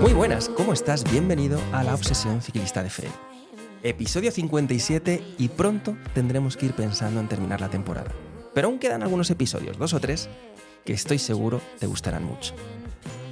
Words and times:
Muy 0.00 0.12
buenas, 0.12 0.48
¿cómo 0.48 0.72
estás? 0.72 1.04
Bienvenido 1.10 1.60
a 1.72 1.84
la 1.84 1.94
Obsesión 1.94 2.42
Ciclista 2.42 2.82
de 2.82 2.90
Fred. 2.90 3.10
Episodio 3.82 4.32
57 4.32 5.22
y 5.38 5.48
pronto 5.48 5.96
tendremos 6.14 6.56
que 6.56 6.66
ir 6.66 6.74
pensando 6.74 7.20
en 7.20 7.28
terminar 7.28 7.60
la 7.60 7.68
temporada. 7.68 8.10
Pero 8.54 8.68
aún 8.68 8.78
quedan 8.78 9.02
algunos 9.02 9.30
episodios, 9.30 9.78
dos 9.78 9.94
o 9.94 10.00
tres, 10.00 10.28
que 10.84 10.92
estoy 10.92 11.18
seguro 11.18 11.60
te 11.78 11.86
gustarán 11.86 12.24
mucho. 12.24 12.54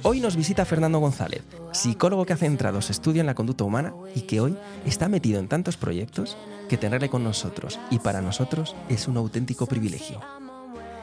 Hoy 0.05 0.19
nos 0.19 0.35
visita 0.35 0.65
Fernando 0.65 0.99
González, 0.99 1.43
psicólogo 1.71 2.25
que 2.25 2.33
ha 2.33 2.37
centrado 2.37 2.81
su 2.81 2.91
estudio 2.91 3.21
en 3.21 3.25
la 3.25 3.35
conducta 3.35 3.63
humana 3.63 3.93
y 4.13 4.21
que 4.23 4.41
hoy 4.41 4.57
está 4.85 5.07
metido 5.07 5.39
en 5.39 5.47
tantos 5.47 5.77
proyectos 5.77 6.35
que 6.67 6.75
tenerle 6.75 7.07
con 7.07 7.23
nosotros 7.23 7.79
y 7.89 7.99
para 7.99 8.21
nosotros 8.21 8.75
es 8.89 9.07
un 9.07 9.15
auténtico 9.15 9.65
privilegio. 9.65 10.19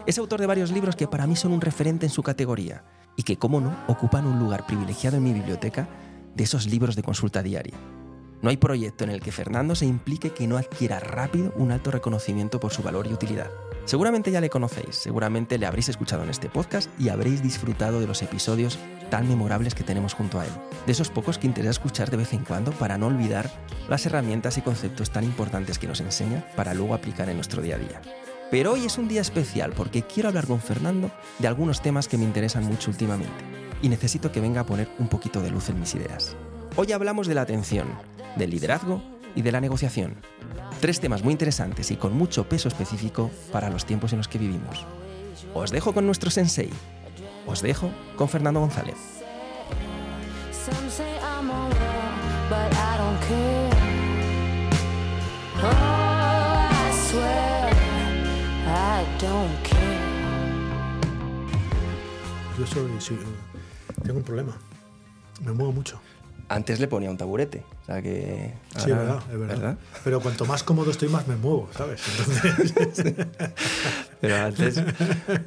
Es 0.04 0.18
autor 0.18 0.38
de 0.40 0.46
varios 0.46 0.70
libros 0.70 0.96
que 0.96 1.08
para 1.08 1.26
mí 1.26 1.34
son 1.34 1.52
un 1.52 1.62
referente 1.62 2.04
en 2.04 2.12
su 2.12 2.22
categoría 2.22 2.84
y 3.16 3.22
que, 3.22 3.38
como 3.38 3.62
no, 3.62 3.74
ocupan 3.88 4.26
un 4.26 4.38
lugar 4.38 4.66
privilegiado 4.66 5.16
en 5.16 5.22
mi 5.22 5.32
biblioteca 5.32 5.88
de 6.34 6.44
esos 6.44 6.66
libros 6.66 6.94
de 6.94 7.02
consulta 7.02 7.42
diaria. 7.42 7.78
No 8.42 8.50
hay 8.50 8.58
proyecto 8.58 9.04
en 9.04 9.10
el 9.10 9.22
que 9.22 9.32
Fernando 9.32 9.74
se 9.74 9.86
implique 9.86 10.34
que 10.34 10.46
no 10.46 10.58
adquiera 10.58 11.00
rápido 11.00 11.54
un 11.56 11.72
alto 11.72 11.90
reconocimiento 11.90 12.60
por 12.60 12.72
su 12.72 12.82
valor 12.82 13.06
y 13.06 13.14
utilidad. 13.14 13.50
Seguramente 13.84 14.30
ya 14.30 14.40
le 14.40 14.50
conocéis, 14.50 14.96
seguramente 14.96 15.58
le 15.58 15.66
habréis 15.66 15.88
escuchado 15.88 16.22
en 16.22 16.30
este 16.30 16.48
podcast 16.48 16.88
y 16.98 17.08
habréis 17.08 17.42
disfrutado 17.42 18.00
de 18.00 18.06
los 18.06 18.22
episodios 18.22 18.78
tan 19.10 19.28
memorables 19.28 19.74
que 19.74 19.82
tenemos 19.82 20.14
junto 20.14 20.38
a 20.38 20.46
él. 20.46 20.52
De 20.86 20.92
esos 20.92 21.10
pocos 21.10 21.38
que 21.38 21.46
interesa 21.46 21.70
escuchar 21.70 22.10
de 22.10 22.18
vez 22.18 22.32
en 22.32 22.44
cuando 22.44 22.72
para 22.72 22.98
no 22.98 23.06
olvidar 23.06 23.50
las 23.88 24.06
herramientas 24.06 24.58
y 24.58 24.62
conceptos 24.62 25.10
tan 25.10 25.24
importantes 25.24 25.78
que 25.78 25.88
nos 25.88 26.00
enseña 26.00 26.44
para 26.56 26.74
luego 26.74 26.94
aplicar 26.94 27.28
en 27.28 27.36
nuestro 27.36 27.62
día 27.62 27.76
a 27.76 27.78
día. 27.78 28.00
Pero 28.50 28.72
hoy 28.72 28.84
es 28.84 28.98
un 28.98 29.08
día 29.08 29.20
especial 29.20 29.72
porque 29.72 30.02
quiero 30.02 30.28
hablar 30.28 30.46
con 30.46 30.60
Fernando 30.60 31.10
de 31.38 31.48
algunos 31.48 31.82
temas 31.82 32.08
que 32.08 32.18
me 32.18 32.24
interesan 32.24 32.64
mucho 32.64 32.90
últimamente 32.90 33.44
y 33.82 33.88
necesito 33.88 34.30
que 34.30 34.40
venga 34.40 34.62
a 34.62 34.66
poner 34.66 34.88
un 34.98 35.08
poquito 35.08 35.40
de 35.40 35.50
luz 35.50 35.68
en 35.68 35.80
mis 35.80 35.94
ideas. 35.94 36.36
Hoy 36.76 36.92
hablamos 36.92 37.26
de 37.26 37.34
la 37.34 37.42
atención, 37.42 37.88
del 38.36 38.50
liderazgo 38.50 39.02
y 39.34 39.42
de 39.42 39.52
la 39.52 39.60
negociación. 39.60 40.16
Tres 40.80 41.00
temas 41.00 41.22
muy 41.22 41.32
interesantes 41.32 41.90
y 41.90 41.96
con 41.96 42.16
mucho 42.16 42.48
peso 42.48 42.68
específico 42.68 43.30
para 43.52 43.70
los 43.70 43.84
tiempos 43.84 44.12
en 44.12 44.18
los 44.18 44.28
que 44.28 44.38
vivimos. 44.38 44.86
Os 45.54 45.70
dejo 45.70 45.92
con 45.92 46.06
nuestro 46.06 46.30
sensei. 46.30 46.70
Os 47.46 47.62
dejo 47.62 47.90
con 48.16 48.28
Fernando 48.28 48.60
González. 48.60 48.96
Oh. 55.62 56.10
Yo 62.60 62.66
soy, 62.66 62.90
sí, 62.98 63.18
tengo 64.02 64.18
un 64.18 64.24
problema. 64.24 64.54
Me 65.42 65.52
muevo 65.52 65.72
mucho. 65.72 66.00
Antes 66.52 66.80
le 66.80 66.88
ponía 66.88 67.08
un 67.10 67.16
taburete. 67.16 67.62
O 67.82 67.86
sea 67.86 68.02
que. 68.02 68.52
Sí, 68.76 68.90
es 68.90 68.96
verdad, 68.96 69.20
es 69.32 69.38
verdad. 69.38 69.78
Pero 70.02 70.20
cuanto 70.20 70.44
más 70.46 70.64
cómodo 70.64 70.90
estoy, 70.90 71.08
más 71.08 71.28
me 71.28 71.36
muevo, 71.36 71.70
¿sabes? 71.76 72.00
Entonces, 72.18 73.14
Pero 74.20 74.36
antes. 74.36 74.82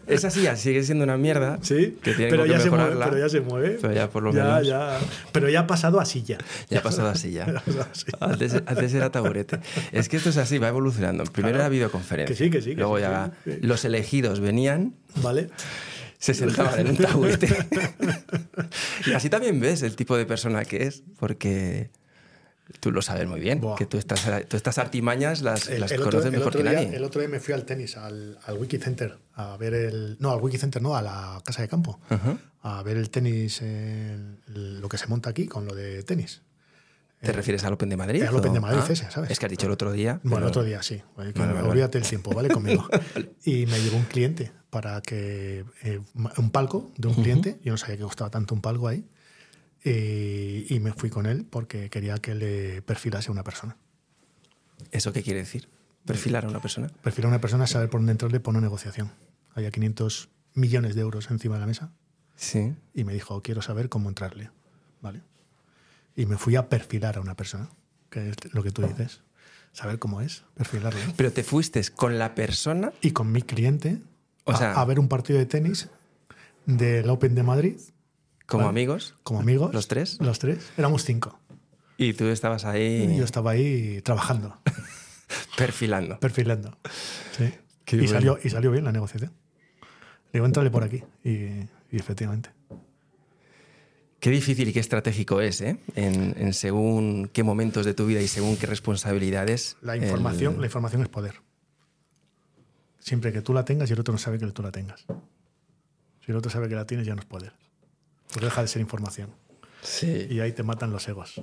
Esa 0.08 0.30
sí, 0.30 0.48
sigue 0.56 0.82
siendo 0.84 1.04
una 1.04 1.18
mierda. 1.18 1.60
sí, 1.62 1.98
Que 2.02 2.14
pero 2.14 2.44
que 2.44 2.50
ya 2.52 2.60
se 2.62 2.70
mueve, 2.70 2.96
pero 3.04 3.18
ya 3.18 3.28
se 3.30 3.42
mueve. 3.42 3.78
Pero 3.82 3.94
ya 3.94 4.10
por 4.10 4.24
lo 4.24 4.34
Ya, 4.34 4.46
menos- 4.46 4.68
ya. 4.68 4.98
Pero 5.34 5.50
ya 5.50 5.60
ha 5.62 5.68
pasado 5.68 6.00
a 6.00 6.06
silla. 6.06 6.38
Ya 6.70 6.80
ha 6.80 6.82
pasado 6.82 7.12
pasado 7.14 7.88
así. 7.92 8.06
Antes, 8.20 8.54
antes 8.66 8.94
era 8.94 9.12
taburete. 9.12 9.60
Es 9.92 10.08
que 10.10 10.18
esto 10.18 10.30
es 10.30 10.38
así, 10.38 10.58
va 10.58 10.70
evolucionando. 10.70 11.24
Primero 11.26 11.54
Claro. 11.56 11.64
era 11.66 11.70
videoconferencia. 11.70 12.34
Que 12.36 12.44
sí, 12.44 12.50
que 12.50 12.62
sí, 12.62 12.70
que 12.72 12.78
Luego 12.78 12.96
sí, 12.98 13.02
ya 13.02 13.32
sí, 13.44 13.52
sí. 13.52 13.58
los 13.62 13.84
elegidos 13.86 14.40
venían, 14.40 14.94
¿Vale? 15.22 15.50
Se 16.24 16.34
sentaban 16.42 16.80
en 16.80 16.88
un 16.92 16.98
taburete. 17.06 17.48
y 19.06 19.12
así 19.14 19.30
también 19.30 19.60
ves 19.60 19.82
el 19.82 19.96
tipo 19.96 20.16
de 20.18 20.26
persona 20.26 20.64
que 20.64 20.84
es, 20.84 21.04
porque 21.20 21.90
tú 22.80 22.92
lo 22.92 23.02
sabes 23.02 23.28
muy 23.28 23.42
bien, 23.42 23.60
Buah. 23.60 23.76
que 23.76 23.86
tú 23.86 23.98
estas, 23.98 24.24
tú 24.48 24.56
estas 24.56 24.78
artimañas 24.78 25.42
las, 25.42 25.68
El, 25.68 25.82
las 25.82 25.92
el 25.92 26.00
otro, 26.00 26.12
conoces 26.12 26.26
el 26.28 26.32
mejor 26.32 26.48
otro 26.48 26.64
que 26.64 26.70
día, 26.70 26.82
nadie. 26.82 26.96
el 26.96 27.04
otro 27.04 27.20
día 27.20 27.30
me 27.30 27.40
fui 27.42 27.54
al 27.54 27.66
tenis, 27.66 27.98
al, 27.98 28.40
al 28.46 28.58
Wiki 28.58 28.78
Center, 28.78 29.18
a 29.36 29.58
ver 29.58 29.74
el. 29.74 30.16
No, 30.20 30.32
al 30.32 30.40
Wiki 30.40 30.58
Center, 30.58 30.82
no, 30.82 30.96
a 30.96 31.02
la 31.02 31.42
casa 31.44 31.62
de 31.62 31.68
campo. 31.68 32.00
A 32.62 32.82
ver 32.84 32.96
el 32.96 33.10
tenis, 33.10 33.62
lo 34.48 34.88
que 34.88 34.98
se 34.98 35.08
monta 35.08 35.30
aquí 35.30 35.48
con 35.48 35.66
lo 35.66 35.76
de 35.76 36.04
tenis. 36.04 36.42
¿Te 37.24 37.32
refieres 37.32 37.64
al 37.64 37.74
Open 37.74 37.90
de 37.90 37.98
Madrid? 37.98 38.24
al 38.24 38.36
Open 38.36 38.54
de 38.54 38.60
Madrid, 38.60 38.80
Ah, 38.84 38.92
ese, 38.92 39.10
¿sabes? 39.10 39.32
Es 39.32 39.40
que 39.40 39.46
has 39.46 39.50
dicho 39.50 39.66
el 39.68 39.72
otro 39.72 39.92
día. 39.92 40.20
Bueno, 40.24 40.38
pero- 40.38 40.48
otro 40.48 40.64
día 40.64 40.84
sí. 40.84 41.02
Vale, 41.16 41.32
Vale, 41.34 41.54
vale, 41.54 41.68
olvídate 41.68 41.98
el 41.98 42.04
tiempo, 42.04 42.32
¿vale? 42.34 42.50
Conmigo. 42.50 42.88
Y 43.46 43.66
me 43.66 43.80
llegó 43.80 43.98
un 43.98 44.04
cliente 44.06 44.52
para 44.70 45.02
que. 45.02 45.66
eh, 45.84 46.02
un 46.38 46.50
palco 46.52 46.92
de 46.98 47.08
un 47.08 47.14
cliente. 47.16 47.60
Yo 47.64 47.72
no 47.72 47.78
sabía 47.78 47.98
que 47.98 48.04
costaba 48.04 48.30
tanto 48.30 48.54
un 48.56 48.62
palco 48.62 48.88
ahí. 48.88 49.06
Y, 49.84 50.74
y 50.74 50.80
me 50.80 50.94
fui 50.94 51.10
con 51.10 51.26
él 51.26 51.46
porque 51.50 51.90
quería 51.90 52.18
que 52.20 52.36
le 52.36 52.82
perfilase 52.82 53.30
a 53.30 53.32
una 53.32 53.44
persona. 53.44 53.78
¿Eso 54.92 55.12
qué 55.12 55.24
quiere 55.24 55.40
decir? 55.40 55.68
¿Perfilar 56.06 56.46
a 56.46 56.50
una 56.50 56.62
persona? 56.62 56.88
Perfilar 57.02 57.28
a 57.28 57.30
una 57.36 57.42
persona 57.42 57.68
saber 57.68 57.90
por 57.90 58.00
dónde 58.00 58.12
entrarle 58.14 58.40
por 58.40 58.52
una 58.54 58.62
negociación. 58.62 59.12
Había 59.56 59.72
500 59.72 60.30
millones 60.56 60.96
de 60.96 61.02
euros 61.02 61.30
encima 61.32 61.56
de 61.56 61.62
la 61.62 61.68
mesa 61.68 61.92
Sí. 62.36 62.74
y 62.94 63.04
me 63.04 63.14
dijo, 63.14 63.42
quiero 63.42 63.62
saber 63.62 63.90
cómo 63.90 64.10
entrarle. 64.10 64.50
¿Vale? 65.02 65.22
Y 66.16 66.26
me 66.26 66.38
fui 66.38 66.56
a 66.56 66.70
perfilar 66.70 67.18
a 67.18 67.22
una 67.22 67.36
persona, 67.36 67.70
que 68.10 68.30
es 68.30 68.36
lo 68.54 68.62
que 68.64 68.72
tú 68.72 68.82
dices. 68.84 69.22
Saber 69.72 69.98
cómo 69.98 70.22
es, 70.22 70.44
perfilarlo. 70.54 71.00
Pero 71.18 71.32
te 71.32 71.44
fuiste 71.44 71.82
con 71.96 72.20
la 72.20 72.36
persona 72.36 72.94
y 73.02 73.12
con 73.12 73.32
mi 73.32 73.42
cliente 73.42 73.98
O 74.44 74.52
a- 74.52 74.58
sea- 74.58 74.74
a, 74.74 74.86
ver 74.86 75.00
un 75.00 75.08
partido 75.08 75.40
de 75.40 75.46
tenis 75.48 75.90
del 76.68 77.10
Open 77.10 77.34
de 77.34 77.42
Madrid 77.44 77.78
como 78.46 78.66
Vale. 78.66 78.70
amigos. 78.70 79.16
como 79.24 79.40
amigos. 79.40 79.74
¿Los 79.74 79.88
tres? 79.88 80.18
Los 80.22 80.38
tres. 80.38 80.72
Éramos 80.78 81.04
cinco. 81.06 81.40
Y 81.98 82.14
tú 82.14 82.26
estabas 82.28 82.66
ahí 82.66 83.10
Y 83.14 83.18
yo 83.18 83.24
estaba 83.24 83.52
ahí 83.52 84.02
trabajando, 84.04 84.60
perfilando. 85.58 86.20
perfilando. 86.20 86.78
Sí. 87.38 87.52
Qué 87.86 87.96
Y, 87.96 88.00
bueno. 88.00 88.14
salió, 88.14 88.40
y 88.44 88.50
salió 88.50 88.72
bien 88.72 88.84
la 88.86 88.92
negociación. 88.92 89.32
Le 90.32 90.40
digo, 90.40 90.46
entrale 90.46 90.70
por 90.72 90.84
aquí. 90.84 91.04
Y, 91.24 91.32
y 91.32 91.98
efectivamente. 92.00 92.50
Qué 94.24 94.30
difícil 94.30 94.70
y 94.70 94.72
qué 94.74 94.80
estratégico 94.80 95.42
es, 95.42 95.60
¿eh? 95.60 95.78
En, 95.96 96.34
en 96.42 96.54
según 96.54 97.28
qué 97.34 97.44
momentos 97.44 97.86
de 97.86 97.94
tu 97.94 98.06
vida 98.06 98.22
y 98.22 98.30
según 98.30 98.56
qué 98.56 98.66
responsabilidades. 98.68 99.76
La 99.82 99.98
información, 99.98 100.54
el- 100.54 100.60
la 100.62 100.66
información 100.68 101.02
es 101.02 101.10
poder. 101.10 101.42
Siempre 103.00 103.34
que 103.34 103.42
tú 103.42 103.54
la 103.54 103.66
tengas 103.66 103.90
y 103.90 103.94
el 103.94 104.00
otro 104.00 104.14
no 104.14 104.18
sabe 104.18 104.40
que 104.40 104.48
tú 104.48 104.64
la 104.64 104.72
tengas. 104.72 105.06
Si 106.26 106.32
el 106.32 106.38
otro 106.38 106.50
sabe 106.50 106.70
que 106.70 106.76
la 106.76 106.86
tienes, 106.88 107.06
ya 107.06 107.16
no 107.16 107.20
es 107.20 107.26
poder. 107.28 107.52
Porque 108.30 108.46
deja 108.46 108.62
de 108.62 108.70
ser 108.70 108.82
información. 108.82 109.30
Sí. 109.82 110.26
Y 110.30 110.40
ahí 110.40 110.54
te 110.54 110.64
matan 110.64 110.92
los 110.94 111.06
egos. 111.10 111.42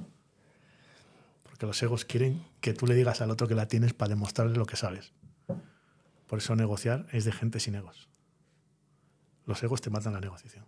Porque 1.43 1.67
los 1.67 1.83
egos 1.83 2.07
quieren 2.07 2.43
que 2.63 2.73
tú 2.73 2.87
le 2.87 2.95
digas 2.95 3.21
al 3.21 3.31
otro 3.31 3.47
que 3.47 3.55
la 3.55 3.69
tienes 3.69 3.93
para 3.93 4.09
demostrarle 4.09 4.57
lo 4.57 4.65
que 4.65 4.77
sabes. 4.77 5.13
Por 6.27 6.39
eso 6.39 6.57
negociar 6.57 7.07
es 7.13 7.27
de 7.27 7.33
gente 7.33 7.61
sin 7.61 7.75
egos. 7.75 8.09
Los 9.45 9.63
egos 9.63 9.83
te 9.83 9.91
matan 9.91 10.15
la 10.15 10.21
negociación. 10.21 10.65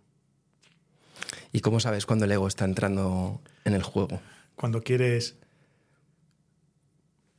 ¿Y 1.53 1.61
cómo 1.61 1.79
sabes 1.79 2.05
cuando 2.05 2.25
el 2.25 2.31
ego 2.33 2.47
está 2.47 2.65
entrando 2.65 3.41
en 3.63 3.73
el 3.73 3.83
juego? 3.83 4.19
Cuando 4.55 4.81
quieres... 4.81 5.37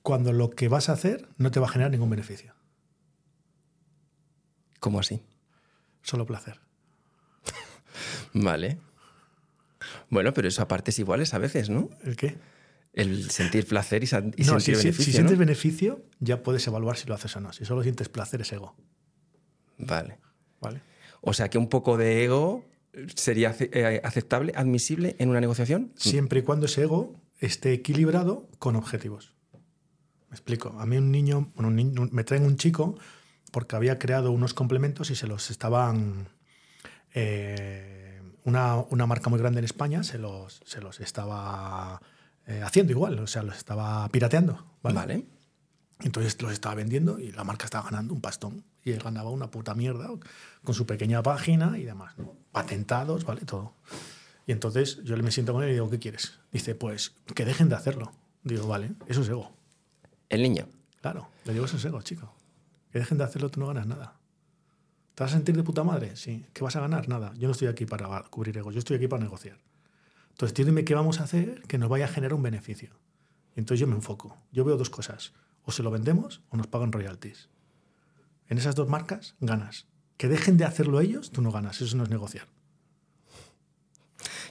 Cuando 0.03 0.33
lo 0.33 0.51
que 0.51 0.69
vas 0.69 0.89
a 0.89 0.93
hacer 0.93 1.29
no 1.37 1.51
te 1.51 1.61
va 1.61 1.67
a 1.67 1.71
generar 1.71 1.91
ningún 1.91 2.11
beneficio. 2.11 2.55
¿Cómo 4.81 5.01
así? 5.01 5.23
Solo 6.03 6.27
placer. 6.27 6.61
Vale. 8.35 8.79
Bueno, 10.11 10.33
pero 10.35 10.49
eso 10.49 10.63
a 10.63 10.69
partes 10.69 10.99
iguales 10.99 11.33
a 11.35 11.39
veces, 11.39 11.71
¿no? 11.71 11.89
¿El 12.03 12.17
qué? 12.17 12.37
El 12.93 13.31
sentir 13.31 13.67
placer 13.67 14.05
y, 14.05 14.07
y 14.07 14.45
no, 14.45 14.61
sentir 14.61 14.77
si, 14.77 14.81
si- 14.83 14.87
beneficio. 14.87 15.05
si 15.05 15.11
¿no? 15.11 15.15
sientes 15.17 15.39
beneficio, 15.39 16.05
ya 16.21 16.43
puedes 16.43 16.67
evaluar 16.67 16.97
si 16.97 17.09
lo 17.09 17.15
haces 17.15 17.35
o 17.37 17.41
no. 17.41 17.53
Si 17.53 17.65
solo 17.65 17.83
sientes 17.83 18.09
placer, 18.09 18.43
es 18.43 18.53
ego. 18.53 18.77
Vale. 19.79 20.19
¿Vale? 20.61 20.83
O 21.23 21.33
sea 21.33 21.49
que 21.49 21.59
un 21.59 21.69
poco 21.69 21.97
de 21.97 22.23
ego 22.25 22.65
sería 23.15 23.55
eh, 23.59 24.01
aceptable, 24.05 24.53
admisible 24.57 25.17
en 25.19 25.31
una 25.31 25.41
negociación. 25.41 25.93
Siempre 25.97 26.41
y 26.41 26.43
cuando 26.43 26.67
ese 26.67 26.83
ego 26.83 27.21
esté 27.39 27.73
equilibrado 27.73 28.49
con 28.59 28.77
objetivos. 28.77 29.33
Me 30.29 30.35
explico. 30.37 30.75
A 30.81 30.87
mí 30.87 30.97
un 30.97 31.11
niño, 31.13 31.51
bueno, 31.55 31.69
un 31.69 31.77
niño- 31.77 32.09
me 32.13 32.25
traen 32.25 32.45
un 32.45 32.57
chico 32.57 32.97
porque 33.53 33.77
había 33.77 33.99
creado 33.99 34.33
unos 34.33 34.55
complementos 34.55 35.11
y 35.11 35.15
se 35.15 35.27
los 35.27 35.51
estaban... 35.51 36.29
eh, 37.15 38.21
una, 38.45 38.77
una 38.77 39.07
marca 39.07 39.31
muy 39.31 39.39
grande 39.39 39.61
en 39.61 39.65
España 39.65 40.03
se 40.03 40.19
los, 40.19 40.61
se 40.67 40.81
los 40.83 41.01
estaba 41.01 42.01
eh, 42.47 42.61
haciendo 42.63 42.93
igual, 42.93 43.19
o 43.21 43.27
sea, 43.27 43.43
los 43.43 43.57
estaba 43.57 44.07
pirateando. 44.11 44.65
¿vale? 44.83 44.95
Vale. 44.97 45.25
Entonces 46.01 46.41
los 46.43 46.53
estaba 46.53 46.75
vendiendo 46.75 47.19
y 47.19 47.33
la 47.33 47.45
marca 47.45 47.65
estaba 47.65 47.89
ganando 47.89 48.13
un 48.13 48.21
pastón. 48.21 48.65
Y 48.85 48.93
él 48.93 49.01
ganaba 49.01 49.31
una 49.31 49.51
puta 49.51 49.75
mierda 49.75 50.11
con 50.63 50.75
su 50.75 50.87
pequeña 50.87 51.23
página 51.23 51.79
y 51.79 51.85
demás. 51.85 52.17
¿no? 52.19 52.35
Patentados, 52.53 53.25
¿vale? 53.25 53.43
Todo. 53.43 53.73
Y 54.47 54.53
entonces 54.53 55.03
yo 55.05 55.17
me 55.17 55.31
siento 55.31 55.53
con 55.53 55.63
él 55.63 55.71
y 55.71 55.73
digo, 55.73 55.89
¿qué 55.89 55.99
quieres? 55.99 56.39
Dice, 56.53 56.75
pues 56.75 57.15
que 57.35 57.45
dejen 57.45 57.69
de 57.69 57.77
hacerlo. 57.77 58.13
Digo, 58.43 58.67
vale, 58.67 58.93
eso 59.07 59.23
es 59.23 59.29
ego. 59.29 59.53
El 60.29 60.43
niño. 60.43 60.69
Claro, 61.01 61.29
le 61.45 61.55
digo, 61.55 61.65
eso 61.65 61.79
es 61.79 61.85
ego, 61.85 62.03
chico. 62.03 62.33
Que 62.93 62.99
dejen 62.99 63.19
de 63.19 63.25
hacerlo, 63.25 63.51
tú 63.51 63.61
no 63.61 63.67
ganas 63.67 63.87
nada. 63.87 64.17
¿Te 65.15 65.23
vas 65.23 65.33
a 65.33 65.37
sentir 65.37 65.57
de 65.57 65.63
puta 65.63 65.85
madre? 65.85 66.17
Sí. 66.17 66.45
¿Qué 66.53 66.63
vas 66.63 66.77
a 66.77 66.81
ganar? 66.81 67.09
Nada. 67.09 67.33
Yo 67.37 67.49
no 67.49 67.53
estoy 67.53 67.69
aquí 67.69 67.87
para 67.87 68.23
cubrir 68.25 68.59
ego, 68.59 68.71
yo 68.71 68.81
estoy 68.81 68.97
aquí 68.97 69.09
para 69.09 69.23
negociar. 69.23 69.59
Entonces, 70.31 70.53
tú 70.55 70.65
dime 70.65 70.85
qué 70.85 70.95
vamos 70.95 71.21
a 71.21 71.25
hacer 71.25 71.63
que 71.63 71.79
nos 71.79 71.89
vaya 71.89 72.07
a 72.07 72.09
generar 72.09 72.35
un 72.35 72.43
beneficio. 72.43 72.91
Y 73.55 73.61
entonces 73.61 73.81
yo 73.81 73.87
me 73.87 73.95
enfoco. 73.95 74.37
Yo 74.51 74.65
veo 74.65 74.77
dos 74.77 74.91
cosas. 74.91 75.33
O 75.65 75.73
se 75.73 75.83
lo 75.83 75.91
vendemos 75.91 76.43
o 76.51 76.57
nos 76.57 76.67
pagan 76.67 76.91
royalties. 76.91 77.49
En 78.49 78.59
esas 78.59 78.75
dos 78.75 78.89
marcas 78.89 79.35
ganas. 79.41 79.87
Que 80.17 80.29
dejen 80.29 80.57
de 80.57 80.65
hacerlo 80.65 81.01
ellos, 81.01 81.31
tú 81.33 81.43
no 81.43 81.51
ganas. 81.51 81.81
Eso 81.81 81.97
no 81.97 82.05
es 82.05 82.11
negociar. 82.11 82.47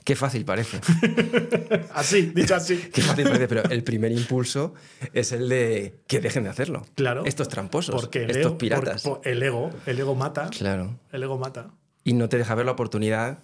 Qué 0.04 0.14
fácil 0.16 0.44
parece. 0.44 0.80
así, 1.94 2.22
dicho 2.34 2.54
así. 2.54 2.76
Qué 2.92 3.00
fácil 3.00 3.24
parece, 3.24 3.48
pero 3.48 3.62
el 3.64 3.82
primer 3.82 4.12
impulso 4.12 4.74
es 5.14 5.32
el 5.32 5.48
de 5.48 6.00
que 6.06 6.20
dejen 6.20 6.44
de 6.44 6.50
hacerlo. 6.50 6.84
Claro. 6.94 7.24
Estos 7.24 7.48
tramposos, 7.48 7.94
Porque 7.94 8.24
el 8.24 8.30
estos 8.30 8.46
ego, 8.52 8.58
piratas. 8.58 9.02
por- 9.02 9.20
por- 9.22 9.28
el 9.28 9.42
ego, 9.42 9.70
el 9.86 9.98
ego 9.98 10.14
mata. 10.14 10.50
Claro. 10.50 10.98
El 11.10 11.22
ego 11.22 11.38
mata. 11.38 11.70
Y 12.04 12.12
no 12.12 12.28
te 12.28 12.36
deja 12.36 12.54
ver 12.54 12.66
la 12.66 12.72
oportunidad 12.72 13.38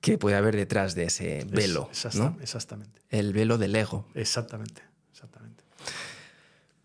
que 0.00 0.16
puede 0.16 0.36
haber 0.36 0.56
detrás 0.56 0.94
de 0.94 1.04
ese 1.04 1.40
Es- 1.40 1.50
velo, 1.50 1.88
exacta- 1.90 2.18
¿no? 2.18 2.38
Exactamente. 2.40 3.02
El 3.10 3.34
velo 3.34 3.58
del 3.58 3.76
ego. 3.76 4.06
Exactamente. 4.14 4.80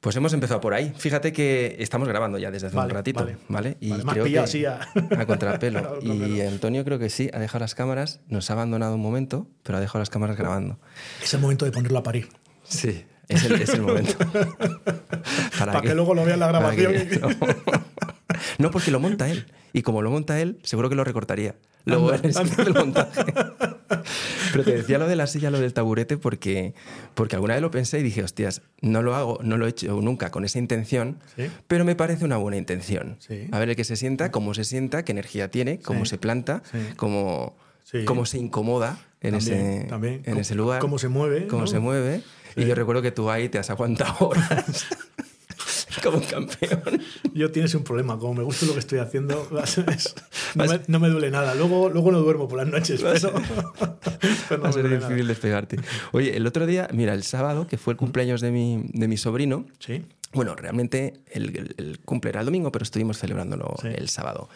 Pues 0.06 0.16
hemos 0.18 0.32
empezado 0.34 0.62
por 0.62 0.76
ahí. 0.76 0.94
Fíjate 0.96 1.34
que 1.34 1.78
estamos 1.80 2.08
grabando 2.08 2.38
ya 2.38 2.52
desde 2.52 2.68
hace 2.68 2.76
Vale, 2.76 2.90
un 2.92 2.94
ratito, 2.94 3.22
vale. 3.22 3.38
¿vale? 3.50 3.78
Y 3.82 3.90
Vale, 3.90 4.04
creo 4.22 4.26
que 4.26 4.38
así 4.38 4.64
a- 4.64 4.80
a 5.18 5.26
contrapelo. 5.26 5.98
Y. 6.04 6.42
Antonio 6.42 6.86
creo 6.86 7.00
que 7.00 7.10
sí, 7.10 7.32
ha 7.34 7.40
dejado 7.40 7.62
las 7.62 7.74
cámaras, 7.74 8.20
nos 8.28 8.52
ha 8.52 8.54
abandonado 8.54 8.94
un 8.94 9.02
momento, 9.02 9.48
pero 9.64 9.80
ha 9.80 9.82
dejado 9.82 9.98
las 9.98 10.12
cámaras 10.12 10.38
grabando. 10.38 10.78
Es 11.24 11.34
el 11.34 11.40
momento 11.42 11.66
de 11.66 11.72
ponerlo 11.72 11.98
a 11.98 12.04
parir. 12.04 12.30
Sí, 12.64 13.04
es 13.28 13.46
el, 13.46 13.54
es 13.60 13.70
el 13.70 13.82
momento. 13.82 14.14
Para 15.58 15.82
que 15.82 15.96
luego 15.96 16.14
lo 16.14 16.24
vea 16.24 16.36
en 16.36 16.40
la 16.40 16.48
grabación. 16.50 16.94
no. 18.58 18.72
Porque 18.72 18.92
lo 18.92 19.00
monta 19.00 19.30
él. 19.30 19.46
Y 19.74 19.82
como 19.82 20.02
lo 20.02 20.10
monta 20.12 20.40
él, 20.40 20.58
seguro 20.64 20.90
que 20.90 20.96
lo 20.96 21.04
recortaría. 21.04 21.56
Luego 21.84 22.12
Anda, 22.12 22.30
en 22.30 22.48
el 22.48 22.56
del 22.66 22.74
montaje. 22.74 23.22
Pero 24.52 24.64
te 24.64 24.72
decía 24.78 24.98
lo 24.98 25.08
de 25.08 25.16
la 25.16 25.28
silla, 25.28 25.52
lo 25.52 25.60
del 25.60 25.74
taburete, 25.74 26.18
porque, 26.18 26.74
porque 27.14 27.36
alguna 27.36 27.54
vez 27.54 27.62
lo 27.62 27.70
pensé 27.72 28.00
y 28.00 28.04
dije, 28.04 28.24
hostias, 28.24 28.62
no 28.82 29.02
lo 29.04 29.16
hago, 29.16 29.40
no 29.44 29.58
lo 29.58 29.68
he 29.68 29.70
hecho 29.70 30.02
nunca 30.02 30.32
con 30.32 30.46
esa 30.46 30.58
intención, 30.60 31.20
Sí. 31.36 31.44
pero 31.68 31.86
me 31.86 31.96
parece 31.96 32.26
una 32.26 32.38
buena 32.38 32.58
intención. 32.58 33.18
Sí. 33.20 33.48
A 33.52 33.60
ver 33.60 33.70
el 33.70 33.76
que 33.76 33.84
se 33.84 33.96
sienta, 33.98 34.32
cómo 34.32 34.54
se 34.54 34.64
sienta, 34.64 35.04
qué 35.04 35.12
energía 35.12 35.52
tiene, 35.52 35.80
cómo 35.80 36.06
Sí. 36.06 36.12
se 36.12 36.18
planta, 36.18 36.64
cómo, 36.96 37.56
cómo 38.06 38.26
se 38.26 38.40
incomoda 38.40 38.98
en, 39.22 39.34
También, 39.34 39.60
ese, 39.60 39.86
también. 39.88 40.22
en 40.26 40.38
ese 40.38 40.56
lugar. 40.56 40.80
cómo 40.80 40.98
se 40.98 41.10
mueve, 41.10 41.46
Cómo 41.48 41.62
¿no? 41.64 41.68
se 41.68 41.80
mueve. 41.80 42.22
Y 42.56 42.66
yo 42.66 42.74
recuerdo 42.74 43.02
que 43.02 43.12
tú 43.12 43.30
ahí 43.30 43.50
te 43.50 43.60
has 43.60 43.70
aguantado 43.70 44.16
horas 44.30 44.88
como 46.06 46.18
un 46.20 46.24
campeón. 46.24 47.02
Yo 47.34 47.52
tienes 47.52 47.74
un 47.76 47.84
problema, 47.84 48.18
como 48.18 48.34
me 48.36 48.44
gusta 48.44 48.66
lo 48.66 48.74
que 48.74 48.80
estoy 48.80 49.00
haciendo, 49.00 49.48
no, 50.56 50.66
me, 50.66 50.80
no 50.88 51.00
me 51.00 51.10
duele 51.10 51.32
nada. 51.32 51.56
Luego, 51.56 51.90
luego 51.90 52.12
no 52.12 52.20
duermo 52.20 52.48
por 52.48 52.60
las 52.60 52.68
noches, 52.68 53.02
pero, 53.02 53.34
pero 54.50 54.58
no 54.58 54.64
Va 54.64 54.70
a 54.70 54.74
ser 54.74 54.86
nada. 54.86 54.98
difícil 55.08 55.28
despegarte. 55.28 55.78
Oye, 56.14 56.38
el 56.38 56.48
otro 56.48 56.66
día, 56.66 56.88
mira, 56.94 57.14
el 57.14 57.24
sábado, 57.24 57.68
que 57.68 57.78
fue 57.78 57.94
el 57.94 57.98
cumpleaños 57.98 58.42
de 58.42 58.52
mi, 58.52 58.86
de 58.94 59.08
mi 59.08 59.18
sobrino, 59.18 59.66
Sí, 59.80 60.04
bueno, 60.34 60.54
realmente 60.56 61.14
el, 61.32 61.56
el- 61.56 61.76
el 61.78 62.00
cumple 62.00 62.30
era 62.32 62.42
el 62.42 62.46
domingo, 62.46 62.72
pero 62.72 62.84
estuvimos 62.84 63.18
celebrándolo 63.18 63.74
Sí. 63.82 63.88
el 63.96 64.10
sábado. 64.10 64.50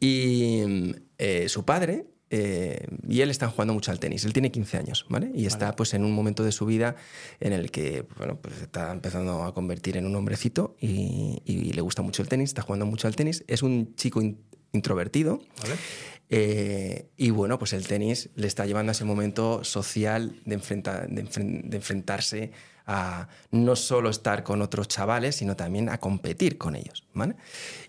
Y 0.00 0.92
eh, 1.18 1.48
su 1.48 1.64
padre 1.64 2.06
eh, 2.36 2.86
y 3.08 3.20
él 3.20 3.30
están 3.30 3.50
jugando 3.50 3.74
mucho 3.74 3.90
al 3.92 3.98
tenis. 4.00 4.24
Él 4.24 4.32
tiene 4.32 4.50
15 4.50 4.76
años, 4.78 5.06
¿vale? 5.08 5.30
Y 5.34 5.46
está 5.46 5.76
pues 5.76 5.94
en 5.94 6.04
un 6.04 6.12
momento 6.12 6.42
de 6.42 6.50
su 6.52 6.66
vida 6.66 6.96
en 7.40 7.52
el 7.52 7.70
que, 7.70 8.06
bueno, 8.18 8.36
pues 8.40 8.60
está 8.60 8.90
empezando 8.92 9.44
a 9.44 9.54
convertir 9.54 9.96
en 9.96 10.06
un 10.06 10.16
hombrecito 10.16 10.76
y, 10.80 11.40
y 11.44 11.72
le 11.72 11.80
gusta 11.80 12.02
mucho 12.02 12.22
el 12.22 12.28
tenis, 12.28 12.50
está 12.50 12.62
jugando 12.62 12.86
mucho 12.86 13.06
al 13.06 13.14
tenis. 13.16 13.44
Es 13.46 13.62
un 13.62 13.94
chico 13.94 14.20
in- 14.20 14.38
introvertido. 14.72 15.40
¿vale? 15.62 15.74
Eh, 16.30 17.10
y 17.16 17.30
bueno, 17.30 17.58
pues 17.58 17.72
el 17.74 17.86
tenis 17.86 18.30
le 18.34 18.46
está 18.46 18.66
llevando 18.66 18.90
a 18.90 18.94
ese 18.94 19.04
momento 19.04 19.62
social 19.62 20.40
de, 20.44 20.58
enfrenta- 20.58 21.06
de 21.06 21.24
enfren- 21.24 21.62
de 21.68 21.76
enfrentarse 21.76 22.50
a 22.86 23.28
no 23.50 23.76
solo 23.76 24.10
estar 24.10 24.42
con 24.42 24.60
otros 24.62 24.88
chavales, 24.88 25.36
sino 25.36 25.54
también 25.56 25.88
a 25.88 25.98
competir 25.98 26.58
con 26.58 26.74
ellos. 26.76 27.06
¿vale? 27.14 27.36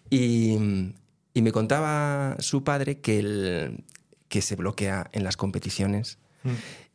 Y, 0.09 0.57
y 1.33 1.41
me 1.41 1.51
contaba 1.51 2.35
su 2.39 2.63
padre 2.63 2.99
que, 2.99 3.19
el- 3.19 3.83
que 4.35 4.41
se 4.41 4.57
bloquea 4.57 5.09
en 5.13 5.23
las 5.23 5.37
competiciones. 5.37 6.17
Mm. 6.43 6.49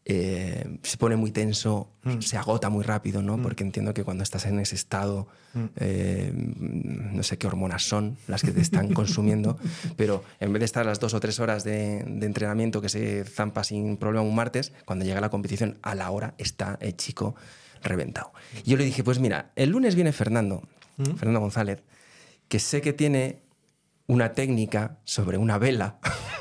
eh, 0.06 0.78
se 0.82 0.96
pone 0.96 1.14
muy 1.16 1.30
tenso, 1.30 1.88
Mm. 2.04 2.20
se 2.20 2.36
agota 2.36 2.68
muy 2.70 2.82
rápido, 2.84 3.22
¿no? 3.22 3.40
Porque 3.40 3.62
entiendo 3.64 3.92
que 3.94 4.02
cuando 4.02 4.22
estás 4.24 4.44
en 4.46 4.58
ese 4.58 4.74
estado, 4.74 5.28
Mm. 5.54 5.64
eh, 5.76 6.32
no 6.34 7.22
sé 7.22 7.36
qué 7.38 7.46
hormonas 7.46 7.82
son 7.84 8.16
las 8.26 8.42
que 8.42 8.50
te 8.50 8.60
están 8.60 8.88
consumiendo, 8.94 9.58
pero 9.96 10.22
en 10.40 10.52
vez 10.52 10.60
de 10.60 10.64
estar 10.66 10.84
las 10.86 11.00
dos 11.00 11.14
o 11.14 11.20
tres 11.20 11.38
horas 11.40 11.64
de, 11.64 12.02
de 12.06 12.26
entrenamiento 12.26 12.80
que 12.82 12.88
se 12.88 13.24
zampa 13.24 13.62
sin 13.64 13.96
problema 13.98 14.22
un 14.26 14.34
martes, 14.34 14.72
cuando 14.84 15.04
llega 15.04 15.20
la 15.20 15.28
competición, 15.30 15.78
a 15.82 15.94
la 15.94 16.10
hora 16.10 16.34
está 16.38 16.76
el 16.80 16.96
chico 16.96 17.34
reventado. 17.82 18.32
Y 18.64 18.70
yo 18.70 18.76
le 18.78 18.84
dije, 18.84 19.02
pues 19.04 19.18
mira, 19.18 19.52
el 19.56 19.70
lunes 19.70 19.94
viene 19.94 20.12
Fernando, 20.12 20.62
Mm. 20.96 21.14
Fernando 21.16 21.40
González, 21.40 21.82
que 22.48 22.58
sé 22.58 22.80
que 22.80 22.92
tiene 22.92 23.40
una 24.06 24.32
técnica 24.32 24.98
sobre 25.04 25.36
una 25.38 25.56
vela. 25.58 25.98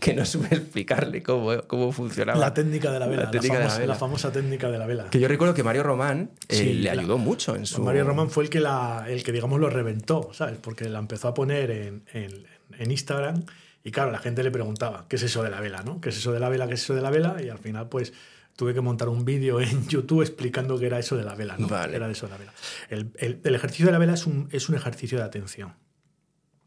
que 0.00 0.14
no 0.14 0.24
supe 0.24 0.54
explicarle 0.54 1.22
cómo, 1.22 1.62
cómo 1.66 1.92
funcionaba. 1.92 2.38
La 2.38 2.52
técnica 2.54 2.90
de 2.90 2.98
la 2.98 3.06
vela, 3.06 3.22
La 3.22 3.24
la, 3.26 3.30
técnica 3.30 3.58
de 3.58 3.64
la 3.64 3.68
famosa, 3.70 3.86
la 3.86 3.94
famosa 3.94 4.32
técnica 4.32 4.70
de 4.70 4.78
la 4.78 4.86
vela. 4.86 5.10
Que 5.10 5.20
yo 5.20 5.28
recuerdo 5.28 5.54
que 5.54 5.62
Mario 5.62 5.82
Román 5.82 6.30
eh, 6.48 6.56
Sí, 6.56 6.72
le 6.74 6.90
ayudó 6.90 7.18
mucho 7.18 7.54
en 7.54 7.66
su. 7.66 7.82
Mario 7.82 8.04
Román 8.04 8.30
fue 8.30 8.44
el 8.44 8.50
que, 8.50 8.60
la, 8.60 9.04
el 9.08 9.22
que, 9.22 9.32
digamos, 9.32 9.60
lo 9.60 9.70
reventó, 9.70 10.30
¿sabes? 10.32 10.58
Porque 10.60 10.88
la 10.88 10.98
empezó 10.98 11.28
a 11.28 11.34
poner 11.34 11.70
en, 11.70 12.02
en- 12.12 12.46
en 12.78 12.90
Instagram 12.90 13.44
y, 13.84 13.90
claro, 13.90 14.10
la 14.10 14.18
gente 14.18 14.42
le 14.42 14.50
preguntaba, 14.50 15.06
¿qué 15.08 15.16
es 15.16 15.22
eso 15.22 15.42
de 15.42 15.50
la 15.50 15.60
vela, 15.60 15.82
no? 15.82 16.00
¿Qué 16.00 16.08
es 16.10 16.16
eso 16.16 16.32
de 16.32 16.40
la 16.40 16.48
vela? 16.48 16.66
¿Qué 16.68 16.74
es 16.74 16.82
eso 16.82 16.94
de 16.94 17.02
la 17.02 17.10
vela? 17.10 17.36
Y 17.42 17.48
al 17.48 17.58
final, 17.58 17.88
pues, 17.88 18.12
tuve 18.56 18.74
que 18.74 18.80
montar 18.80 19.08
un 19.08 19.24
vídeo 19.24 19.60
en 19.60 19.86
YouTube 19.88 20.22
explicando 20.22 20.78
qué 20.78 20.86
era 20.86 20.98
eso 20.98 21.16
de 21.16 21.24
la 21.24 21.34
vela, 21.34 21.56
¿no? 21.58 21.66
Vale. 21.68 21.96
Era 21.96 22.10
eso 22.10 22.26
de 22.26 22.32
la 22.32 22.38
vela. 22.38 22.52
El, 22.88 23.10
el- 23.18 23.40
el 23.44 23.54
ejercicio 23.54 23.86
de 23.86 23.92
la 23.92 23.98
vela 23.98 24.14
es 24.14 24.26
un, 24.26 24.48
es 24.52 24.68
un 24.68 24.74
ejercicio 24.74 25.18
de 25.18 25.24
atención. 25.24 25.74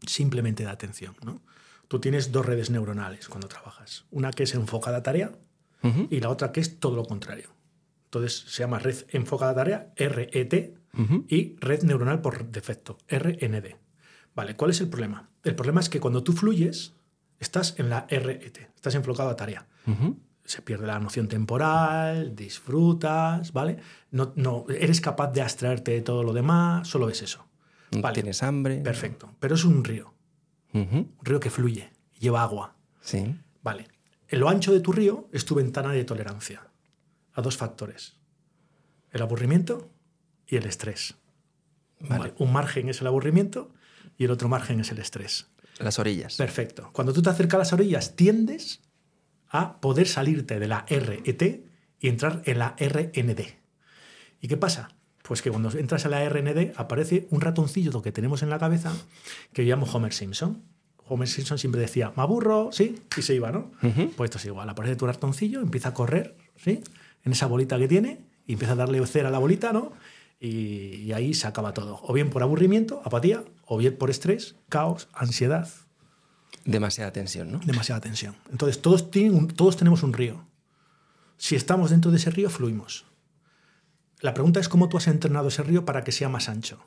Simplemente 0.05 0.63
de 0.63 0.69
atención, 0.69 1.15
¿no? 1.23 1.41
Tú 1.93 1.99
tienes 1.99 2.31
dos 2.31 2.43
redes 2.43 2.71
neuronales 2.71 3.27
cuando 3.29 3.47
trabajas. 3.47 4.05
Una 4.09 4.31
que 4.31 4.41
es 4.41 4.55
enfocada 4.55 4.97
a 4.97 5.03
tarea 5.03 5.31
y 6.09 6.21
la 6.21 6.29
otra 6.29 6.51
que 6.51 6.59
es 6.59 6.79
todo 6.79 6.95
lo 6.95 7.05
contrario. 7.05 7.51
Entonces 8.05 8.45
se 8.47 8.63
llama 8.63 8.79
red 8.79 8.95
enfocada 9.09 9.51
a 9.51 9.53
tarea, 9.53 9.93
RET, 9.95 10.75
y 11.27 11.55
red 11.59 11.83
neuronal 11.83 12.19
por 12.19 12.49
defecto, 12.49 12.97
RND. 13.07 13.75
Vale, 14.33 14.55
¿cuál 14.55 14.71
es 14.71 14.81
el 14.81 14.89
problema? 14.89 15.29
El 15.43 15.53
problema 15.53 15.81
es 15.81 15.89
que 15.89 15.99
cuando 15.99 16.23
tú 16.23 16.33
fluyes, 16.33 16.95
estás 17.39 17.75
en 17.77 17.91
la 17.91 18.07
RET, 18.09 18.71
estás 18.75 18.95
enfocado 18.95 19.29
a 19.29 19.35
tarea. 19.35 19.67
Se 20.45 20.63
pierde 20.63 20.87
la 20.87 20.99
noción 20.99 21.27
temporal, 21.27 22.35
disfrutas, 22.35 23.53
¿vale? 23.53 23.77
No, 24.09 24.33
no, 24.35 24.65
eres 24.67 24.99
capaz 24.99 25.31
de 25.31 25.43
abstraerte 25.43 25.91
de 25.91 26.01
todo 26.01 26.23
lo 26.23 26.33
demás, 26.33 26.87
solo 26.87 27.05
ves 27.05 27.21
eso. 27.21 27.45
Vale, 27.91 28.15
Tienes 28.15 28.41
hambre. 28.41 28.77
perfecto. 28.77 29.29
Pero 29.39 29.53
es 29.53 29.63
un 29.63 29.83
río, 29.83 30.12
Un 30.73 31.15
río 31.21 31.39
que 31.39 31.49
fluye, 31.49 31.91
lleva 32.19 32.41
agua. 32.41 32.75
Sí. 33.01 33.35
Vale. 33.61 33.87
En 34.27 34.39
lo 34.39 34.49
ancho 34.49 34.73
de 34.73 34.79
tu 34.79 34.91
río 34.91 35.29
es 35.31 35.45
tu 35.45 35.55
ventana 35.55 35.91
de 35.91 36.03
tolerancia 36.03 36.67
a 37.33 37.41
dos 37.41 37.57
factores: 37.57 38.15
el 39.11 39.21
aburrimiento 39.21 39.91
y 40.47 40.55
el 40.55 40.65
estrés. 40.65 41.15
Vale. 41.99 42.19
Vale, 42.19 42.33
Un 42.37 42.51
margen 42.51 42.89
es 42.89 43.01
el 43.01 43.07
aburrimiento 43.07 43.73
y 44.17 44.25
el 44.25 44.31
otro 44.31 44.49
margen 44.49 44.79
es 44.79 44.91
el 44.91 44.99
estrés. 44.99 45.47
Las 45.79 45.99
orillas. 45.99 46.35
Perfecto. 46.37 46.89
Cuando 46.93 47.13
tú 47.13 47.21
te 47.21 47.29
acercas 47.29 47.55
a 47.55 47.59
las 47.59 47.73
orillas, 47.73 48.15
tiendes 48.15 48.81
a 49.47 49.79
poder 49.79 50.07
salirte 50.07 50.59
de 50.59 50.67
la 50.67 50.85
RET 50.89 51.65
y 51.99 52.07
entrar 52.09 52.41
en 52.45 52.59
la 52.59 52.75
RND. 52.79 53.41
¿Y 54.41 54.47
qué 54.47 54.57
pasa? 54.57 54.89
Pues 55.23 55.41
que 55.41 55.49
cuando 55.49 55.71
entras 55.77 56.05
a 56.05 56.09
la 56.09 56.23
RND 56.27 56.73
aparece 56.75 57.27
un 57.31 57.41
ratoncillo 57.41 58.01
que 58.01 58.11
tenemos 58.11 58.43
en 58.43 58.49
la 58.49 58.59
cabeza 58.59 58.91
que 59.53 59.63
llamo 59.63 59.85
Homer 59.91 60.13
Simpson. 60.13 60.61
Homer 61.07 61.27
Simpson 61.27 61.57
siempre 61.57 61.81
decía, 61.81 62.13
me 62.15 62.23
aburro, 62.23 62.69
sí, 62.71 62.95
y 63.17 63.21
se 63.23 63.33
iba, 63.35 63.51
¿no? 63.51 63.71
Ujú. 63.81 64.11
Pues 64.15 64.27
esto 64.29 64.37
es 64.37 64.45
igual. 64.45 64.69
Aparece 64.69 64.95
tu 64.95 65.05
ratoncillo, 65.07 65.59
empieza 65.61 65.89
a 65.89 65.93
correr, 65.93 66.37
¿sí? 66.57 66.81
En 67.23 67.31
esa 67.31 67.47
bolita 67.47 67.77
que 67.79 67.87
tiene 67.87 68.19
y 68.47 68.53
empieza 68.53 68.73
a 68.73 68.75
darle 68.75 69.05
cera 69.07 69.29
a 69.29 69.31
la 69.31 69.39
bolita, 69.39 69.73
¿no? 69.73 69.91
Y, 70.39 70.95
y 71.05 71.13
ahí 71.13 71.33
se 71.33 71.47
acaba 71.47 71.73
todo. 71.73 71.99
O 72.03 72.13
bien 72.13 72.29
por 72.29 72.43
aburrimiento, 72.43 73.01
apatía, 73.05 73.43
o 73.65 73.77
bien 73.77 73.97
por 73.97 74.09
estrés, 74.09 74.55
caos, 74.69 75.07
ansiedad, 75.13 75.69
Demasiada 76.65 77.11
tensión, 77.11 77.51
¿no? 77.51 77.59
demasiada 77.65 77.99
tensión. 77.99 78.35
Entonces, 78.51 78.81
todos, 78.81 79.11
tienen 79.11 79.35
un- 79.35 79.47
todos 79.49 79.75
tenemos 79.75 80.01
un 80.03 80.13
río. 80.13 80.45
Si 81.37 81.55
estamos 81.57 81.89
dentro 81.89 82.09
de 82.11 82.17
ese 82.17 82.29
río, 82.29 82.49
fluimos. 82.49 83.05
La 84.23 84.33
pregunta 84.33 84.61
es 84.61 84.69
cómo 84.69 84.87
tú 84.87 84.95
has 84.95 85.07
entrenado 85.07 85.49
ese 85.49 85.63
río 85.63 85.83
para 85.83 86.05
que 86.05 86.13
sea 86.13 86.29
más 86.29 86.47
ancho. 86.47 86.79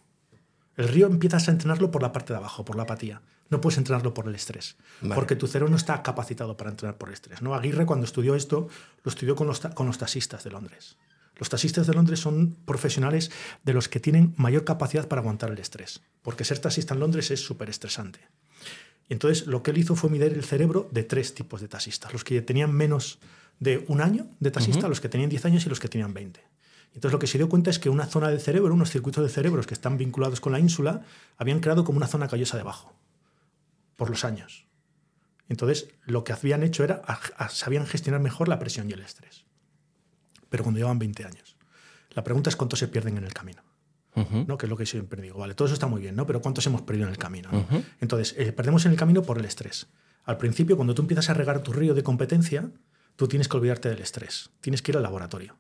El 0.74 0.88
río 0.88 1.06
empiezas 1.06 1.48
a 1.48 1.50
entrenarlo 1.50 1.90
por 1.90 2.00
la 2.00 2.10
parte 2.10 2.32
de 2.32 2.38
abajo, 2.38 2.64
por 2.64 2.76
la 2.76 2.84
apatía. 2.84 3.20
No 3.50 3.60
puedes 3.60 3.76
entrenarlo 3.76 4.14
por 4.14 4.26
el 4.26 4.34
estrés, 4.34 4.76
Vale. 5.02 5.14
porque 5.14 5.36
tu 5.36 5.46
cerebro 5.46 5.68
no 5.68 5.76
está 5.76 6.02
capacitado 6.02 6.56
para 6.56 6.70
entrenar 6.70 6.96
por 6.96 7.10
el 7.10 7.12
estrés. 7.12 7.42
¿no? 7.42 7.54
Aguirre, 7.54 7.84
cuando 7.84 8.06
estudió 8.06 8.34
esto, 8.36 8.70
lo 9.04 9.10
estudió 9.10 9.36
con 9.36 9.46
los, 9.46 9.60
con 9.60 9.86
los 9.86 9.98
taxistas 9.98 10.44
de 10.44 10.50
Londres. 10.50 10.96
Los 11.36 11.50
taxistas 11.50 11.86
de 11.86 11.92
Londres 11.92 12.20
son 12.20 12.56
profesionales 12.64 13.30
de 13.64 13.74
los 13.74 13.90
que 13.90 14.00
tienen 14.00 14.32
mayor 14.38 14.64
capacidad 14.64 15.06
para 15.06 15.20
aguantar 15.20 15.50
el 15.50 15.58
estrés, 15.58 16.00
porque 16.22 16.42
ser 16.42 16.58
taxista 16.58 16.94
en 16.94 17.00
Londres 17.00 17.30
es 17.30 17.44
súper 17.44 17.68
estresante. 17.68 18.20
Y 19.10 19.12
entonces 19.12 19.46
lo 19.46 19.62
que 19.62 19.72
él 19.72 19.78
hizo 19.78 19.94
fue 19.94 20.08
medir 20.08 20.32
el 20.32 20.42
cerebro 20.42 20.88
de 20.90 21.04
tres 21.04 21.34
tipos 21.34 21.60
de 21.60 21.68
taxistas, 21.68 22.14
los 22.14 22.24
que 22.24 22.40
tenían 22.40 22.72
menos 22.72 23.18
de 23.60 23.84
un 23.88 24.00
año 24.00 24.26
de 24.40 24.50
taxista, 24.50 24.88
los 24.88 25.02
que 25.02 25.10
tenían 25.10 25.28
10 25.28 25.44
años 25.44 25.66
y 25.66 25.68
los 25.68 25.80
que 25.80 25.88
tenían 25.88 26.14
20. 26.14 26.55
Entonces 26.96 27.12
lo 27.12 27.18
que 27.18 27.26
se 27.26 27.36
dio 27.36 27.50
cuenta 27.50 27.68
es 27.68 27.78
que 27.78 27.90
una 27.90 28.06
zona 28.06 28.30
del 28.30 28.40
cerebro, 28.40 28.72
unos 28.72 28.90
circuitos 28.90 29.22
de 29.22 29.28
cerebros 29.28 29.66
que 29.66 29.74
están 29.74 29.98
vinculados 29.98 30.40
con 30.40 30.52
la 30.52 30.58
ínsula, 30.58 31.02
habían 31.36 31.60
creado 31.60 31.84
como 31.84 31.98
una 31.98 32.06
zona 32.06 32.26
callosa 32.26 32.56
debajo, 32.56 32.94
por 33.96 34.08
los 34.08 34.24
años. 34.24 34.66
Entonces 35.50 35.90
lo 36.06 36.24
que 36.24 36.32
habían 36.32 36.62
hecho 36.62 36.84
era, 36.84 37.02
sabían 37.50 37.84
gestionar 37.86 38.22
mejor 38.22 38.48
la 38.48 38.58
presión 38.58 38.88
y 38.88 38.94
el 38.94 39.00
estrés. 39.00 39.44
Pero 40.48 40.62
cuando 40.62 40.78
llevan 40.78 40.98
20 40.98 41.22
años. 41.26 41.58
La 42.12 42.24
pregunta 42.24 42.48
es 42.48 42.56
cuánto 42.56 42.76
se 42.76 42.88
pierden 42.88 43.18
en 43.18 43.24
el 43.24 43.34
camino. 43.34 43.62
¿no? 44.46 44.56
que 44.56 44.64
es 44.64 44.70
lo 44.70 44.78
que 44.78 44.86
siempre 44.86 45.20
digo. 45.20 45.38
Vale, 45.38 45.54
todo 45.54 45.66
eso 45.66 45.74
está 45.74 45.88
muy 45.88 46.00
bien, 46.00 46.16
¿no? 46.16 46.26
pero 46.26 46.40
¿cuántos 46.40 46.66
hemos 46.66 46.80
perdido 46.80 47.04
en 47.04 47.12
el 47.12 47.18
camino? 47.18 47.50
no? 47.52 47.66
Entonces, 48.00 48.34
eh, 48.38 48.52
perdemos 48.52 48.86
en 48.86 48.92
el 48.92 48.96
camino 48.96 49.22
por 49.22 49.36
el 49.36 49.44
estrés. 49.44 49.88
Al 50.24 50.38
principio, 50.38 50.76
cuando 50.76 50.94
tú 50.94 51.02
empiezas 51.02 51.28
a 51.28 51.34
regar 51.34 51.62
tu 51.62 51.74
río 51.74 51.92
de 51.92 52.02
competencia, 52.02 52.70
tú 53.16 53.28
tienes 53.28 53.48
que 53.48 53.58
olvidarte 53.58 53.90
del 53.90 53.98
estrés. 53.98 54.48
Tienes 54.62 54.80
que 54.80 54.92
ir 54.92 54.96
al 54.96 55.02
laboratorio. 55.02 55.58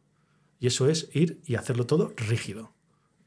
Y 0.58 0.66
eso 0.66 0.88
es 0.88 1.08
ir 1.12 1.40
y 1.44 1.56
hacerlo 1.56 1.86
todo 1.86 2.12
rígido. 2.16 2.72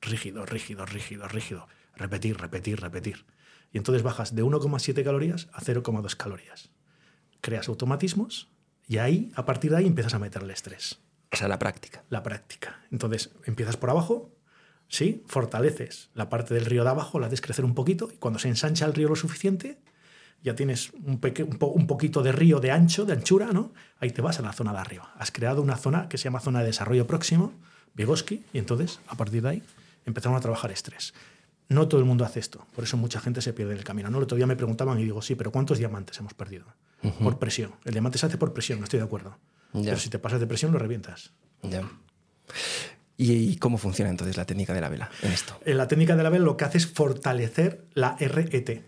Rígido, 0.01 0.45
rígido, 0.45 0.85
rígido, 0.85 1.27
rígido. 1.27 1.67
Repetir, 1.95 2.37
repetir, 2.37 2.79
repetir. 2.79 3.25
Y 3.71 3.77
entonces 3.77 4.03
bajas 4.03 4.35
de 4.35 4.43
1,7 4.43 5.03
calorías 5.03 5.47
a 5.53 5.61
0,2 5.61 6.15
calorías. 6.15 6.69
Creas 7.41 7.67
automatismos 7.67 8.49
y 8.87 8.97
ahí, 8.97 9.31
a 9.35 9.45
partir 9.45 9.71
de 9.71 9.77
ahí, 9.77 9.85
empiezas 9.85 10.15
a 10.15 10.19
meterle 10.19 10.53
estrés 10.53 10.99
O 11.31 11.37
sea, 11.37 11.47
la 11.47 11.59
práctica. 11.59 12.03
la 12.09 12.23
práctica. 12.23 12.81
Entonces, 12.91 13.29
empiezas 13.45 13.77
por 13.77 13.91
abajo, 13.91 14.35
¿sí? 14.87 15.23
Fortaleces 15.27 16.09
la 16.15 16.29
parte 16.29 16.55
del 16.55 16.65
río 16.65 16.83
de 16.83 16.89
abajo, 16.89 17.19
la 17.19 17.27
haces 17.27 17.41
crecer 17.41 17.65
un 17.65 17.75
poquito, 17.75 18.09
y 18.11 18.17
cuando 18.17 18.39
se 18.39 18.47
ensancha 18.47 18.85
el 18.85 18.95
río 18.95 19.09
lo 19.09 19.15
suficiente, 19.15 19.79
ya 20.43 20.55
tienes 20.55 20.91
un, 21.05 21.19
peque- 21.19 21.43
un, 21.43 21.57
po- 21.57 21.67
un 21.67 21.85
poquito 21.87 22.21
de 22.23 22.31
río 22.31 22.59
de 22.59 22.71
ancho, 22.71 23.05
de 23.05 23.13
anchura, 23.13 23.47
¿no? 23.51 23.71
Ahí 23.99 24.11
te 24.11 24.21
vas 24.21 24.39
a 24.39 24.41
la 24.41 24.53
zona 24.53 24.71
de 24.73 24.79
arriba. 24.79 25.13
Has 25.17 25.31
creado 25.31 25.61
una 25.61 25.75
zona 25.77 26.07
que 26.09 26.17
se 26.17 26.25
llama 26.25 26.39
zona 26.39 26.59
de 26.59 26.65
desarrollo 26.67 27.05
próximo, 27.07 27.53
Vygotsky, 27.95 28.43
y 28.53 28.57
entonces, 28.59 28.99
a 29.07 29.15
partir 29.15 29.41
de 29.41 29.49
ahí, 29.49 29.63
empezaron 30.05 30.37
a 30.37 30.41
trabajar 30.41 30.71
estrés. 30.71 31.13
No 31.67 31.87
todo 31.87 31.99
el 31.99 32.05
mundo 32.07 32.25
hace 32.25 32.39
esto, 32.39 32.65
por 32.75 32.83
eso 32.83 32.97
mucha 32.97 33.19
gente 33.19 33.41
se 33.41 33.53
pierde 33.53 33.73
en 33.73 33.77
el 33.79 33.83
camino. 33.83 34.09
¿no? 34.09 34.17
El 34.17 34.23
otro 34.23 34.35
día 34.37 34.47
me 34.47 34.55
preguntaban 34.55 34.99
y 34.99 35.03
digo, 35.03 35.21
sí, 35.21 35.35
pero 35.35 35.51
¿cuántos 35.51 35.77
diamantes 35.77 36.17
hemos 36.19 36.33
perdido? 36.33 36.65
Por 37.21 37.37
presión. 37.37 37.73
El 37.85 37.91
diamante 37.93 38.17
se 38.17 38.25
hace 38.25 38.37
por 38.37 38.53
presión, 38.53 38.79
no 38.79 38.85
estoy 38.85 38.99
de 38.99 39.05
acuerdo. 39.05 39.37
Pero 39.71 39.97
si 39.99 40.09
te 40.09 40.17
pasas 40.19 40.39
de 40.39 40.47
presión, 40.47 40.71
lo 40.73 40.79
revientas. 40.79 41.31
Ya. 41.61 41.83
¿Y, 43.17 43.33
y 43.33 43.55
cómo 43.57 43.77
funciona 43.77 44.09
entonces 44.09 44.37
la 44.37 44.45
técnica 44.45 44.73
de 44.73 44.81
la 44.81 44.89
vela 44.89 45.11
en 45.21 45.31
esto? 45.31 45.59
En 45.65 45.77
la 45.77 45.87
técnica 45.87 46.15
de 46.15 46.23
la 46.23 46.29
vela 46.29 46.45
lo 46.45 46.57
que 46.57 46.65
hace 46.65 46.77
es 46.77 46.87
fortalecer 46.87 47.85
la 47.93 48.15
RET. 48.19 48.83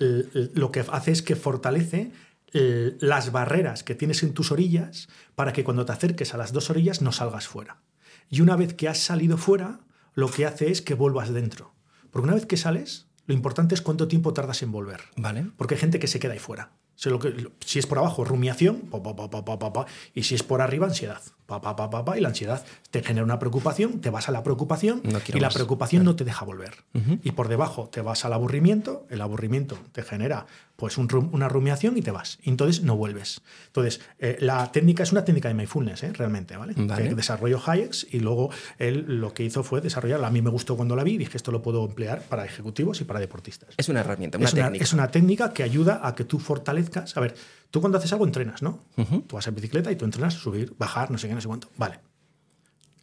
L- 0.00 0.26
l- 0.34 0.50
Lo 0.54 0.72
que 0.72 0.84
hace 0.90 1.12
es 1.12 1.22
que 1.22 1.36
fortalece 1.36 2.10
l- 2.52 2.96
las 3.00 3.30
barreras 3.30 3.84
que 3.84 3.94
tienes 3.94 4.22
en 4.24 4.34
tus 4.34 4.50
orillas 4.50 5.08
para 5.36 5.52
que 5.52 5.62
cuando 5.62 5.84
te 5.84 5.92
acerques 5.92 6.34
a 6.34 6.36
las 6.38 6.52
dos 6.52 6.70
orillas 6.70 7.00
no 7.02 7.12
salgas 7.12 7.46
fuera. 7.46 7.82
Y 8.28 8.40
una 8.40 8.56
vez 8.56 8.74
que 8.74 8.88
has 8.88 8.98
salido 8.98 9.36
fuera, 9.36 9.80
lo 10.14 10.28
que 10.30 10.46
hace 10.46 10.70
es 10.70 10.82
que 10.82 10.94
vuelvas 10.94 11.32
dentro. 11.32 11.74
Porque 12.10 12.24
una 12.26 12.34
vez 12.34 12.46
que 12.46 12.56
sales, 12.56 13.06
lo 13.26 13.34
importante 13.34 13.74
es 13.74 13.82
cuánto 13.82 14.08
tiempo 14.08 14.32
tardas 14.32 14.62
en 14.62 14.72
volver. 14.72 15.00
¿Vale? 15.16 15.46
Porque 15.56 15.74
hay 15.74 15.80
gente 15.80 15.98
que 16.00 16.08
se 16.08 16.18
queda 16.18 16.32
ahí 16.32 16.38
fuera. 16.40 16.72
Si 16.96 17.78
es 17.78 17.86
por 17.86 17.98
abajo, 17.98 18.24
rumiación, 18.24 18.82
pa, 18.90 19.02
pa, 19.02 19.72
pa, 19.72 19.86
y 20.14 20.24
si 20.24 20.34
es 20.34 20.42
por 20.42 20.60
arriba, 20.60 20.86
ansiedad. 20.86 21.22
Pa, 21.50 21.60
pa, 21.60 21.74
pa, 21.74 21.90
pa, 21.90 22.04
pa, 22.04 22.16
y 22.16 22.20
la 22.20 22.28
ansiedad 22.28 22.64
te 22.92 23.02
genera 23.02 23.24
una 23.24 23.40
preocupación, 23.40 24.00
te 24.00 24.08
vas 24.08 24.28
a 24.28 24.32
la 24.32 24.44
preocupación 24.44 25.00
No 25.02 25.18
y 25.26 25.40
la 25.40 25.48
más. 25.48 25.54
preocupación 25.54 26.04
no 26.04 26.14
te 26.14 26.22
deja 26.22 26.44
volver. 26.44 26.84
Y 27.24 27.32
por 27.32 27.48
debajo 27.48 27.88
te 27.88 28.02
vas 28.02 28.24
al 28.24 28.34
aburrimiento, 28.34 29.04
el 29.10 29.20
aburrimiento 29.20 29.76
te 29.90 30.02
genera 30.02 30.46
pues 30.76 30.96
un 30.96 31.10
una 31.32 31.48
rumiación 31.48 31.98
y 31.98 32.02
te 32.02 32.12
vas. 32.12 32.38
Y 32.42 32.50
entonces 32.50 32.82
no 32.84 32.96
vuelves. 32.96 33.42
Entonces, 33.66 34.00
eh, 34.20 34.36
la 34.40 34.70
técnica 34.72 35.02
es 35.02 35.10
una 35.12 35.24
técnica 35.24 35.48
de 35.48 35.54
mindfulness, 35.54 36.04
¿eh? 36.04 36.12
realmente, 36.12 36.56
¿vale? 36.56 36.72
Vale. 36.76 37.08
Que 37.08 37.14
desarrolló 37.16 37.60
Hayek 37.66 37.94
y 38.12 38.20
luego 38.20 38.50
él 38.78 39.04
lo 39.20 39.34
que 39.34 39.42
hizo 39.42 39.62
fue 39.64 39.80
desarrollarla. 39.80 40.28
A 40.28 40.30
mí 40.30 40.40
me 40.40 40.50
gustó 40.50 40.76
cuando 40.76 40.94
la 40.94 41.02
vi, 41.02 41.18
dije 41.18 41.36
esto 41.36 41.50
lo 41.50 41.60
puedo 41.62 41.84
emplear 41.84 42.22
para 42.22 42.44
ejecutivos 42.44 43.00
y 43.00 43.04
para 43.04 43.18
deportistas 43.20 43.74
Es 43.76 43.88
una 43.88 44.00
herramienta, 44.00 44.38
una 44.38 44.46
es, 44.46 44.54
una, 44.54 44.64
técnica. 44.66 44.84
es 44.84 44.92
una 44.92 45.10
técnica 45.10 45.52
que 45.52 45.64
ayuda 45.64 46.00
a 46.02 46.14
que 46.14 46.24
tú 46.24 46.38
fortalezcas. 46.38 47.16
A 47.16 47.20
ver, 47.20 47.34
tú 47.70 47.80
cuando 47.80 47.98
haces 47.98 48.12
algo 48.12 48.24
entrenas, 48.24 48.62
¿no? 48.62 48.84
Tú 49.26 49.36
vas 49.36 49.46
en 49.46 49.54
bicicleta 49.54 49.90
y 49.90 49.96
tú 49.96 50.04
entrenas, 50.04 50.34
subir, 50.34 50.74
bajar, 50.78 51.10
no 51.10 51.18
sé 51.18 51.28
qué, 51.28 51.34
no 51.34 51.40
sé 51.40 51.48
cuánto. 51.48 51.70
Vale. 51.76 52.00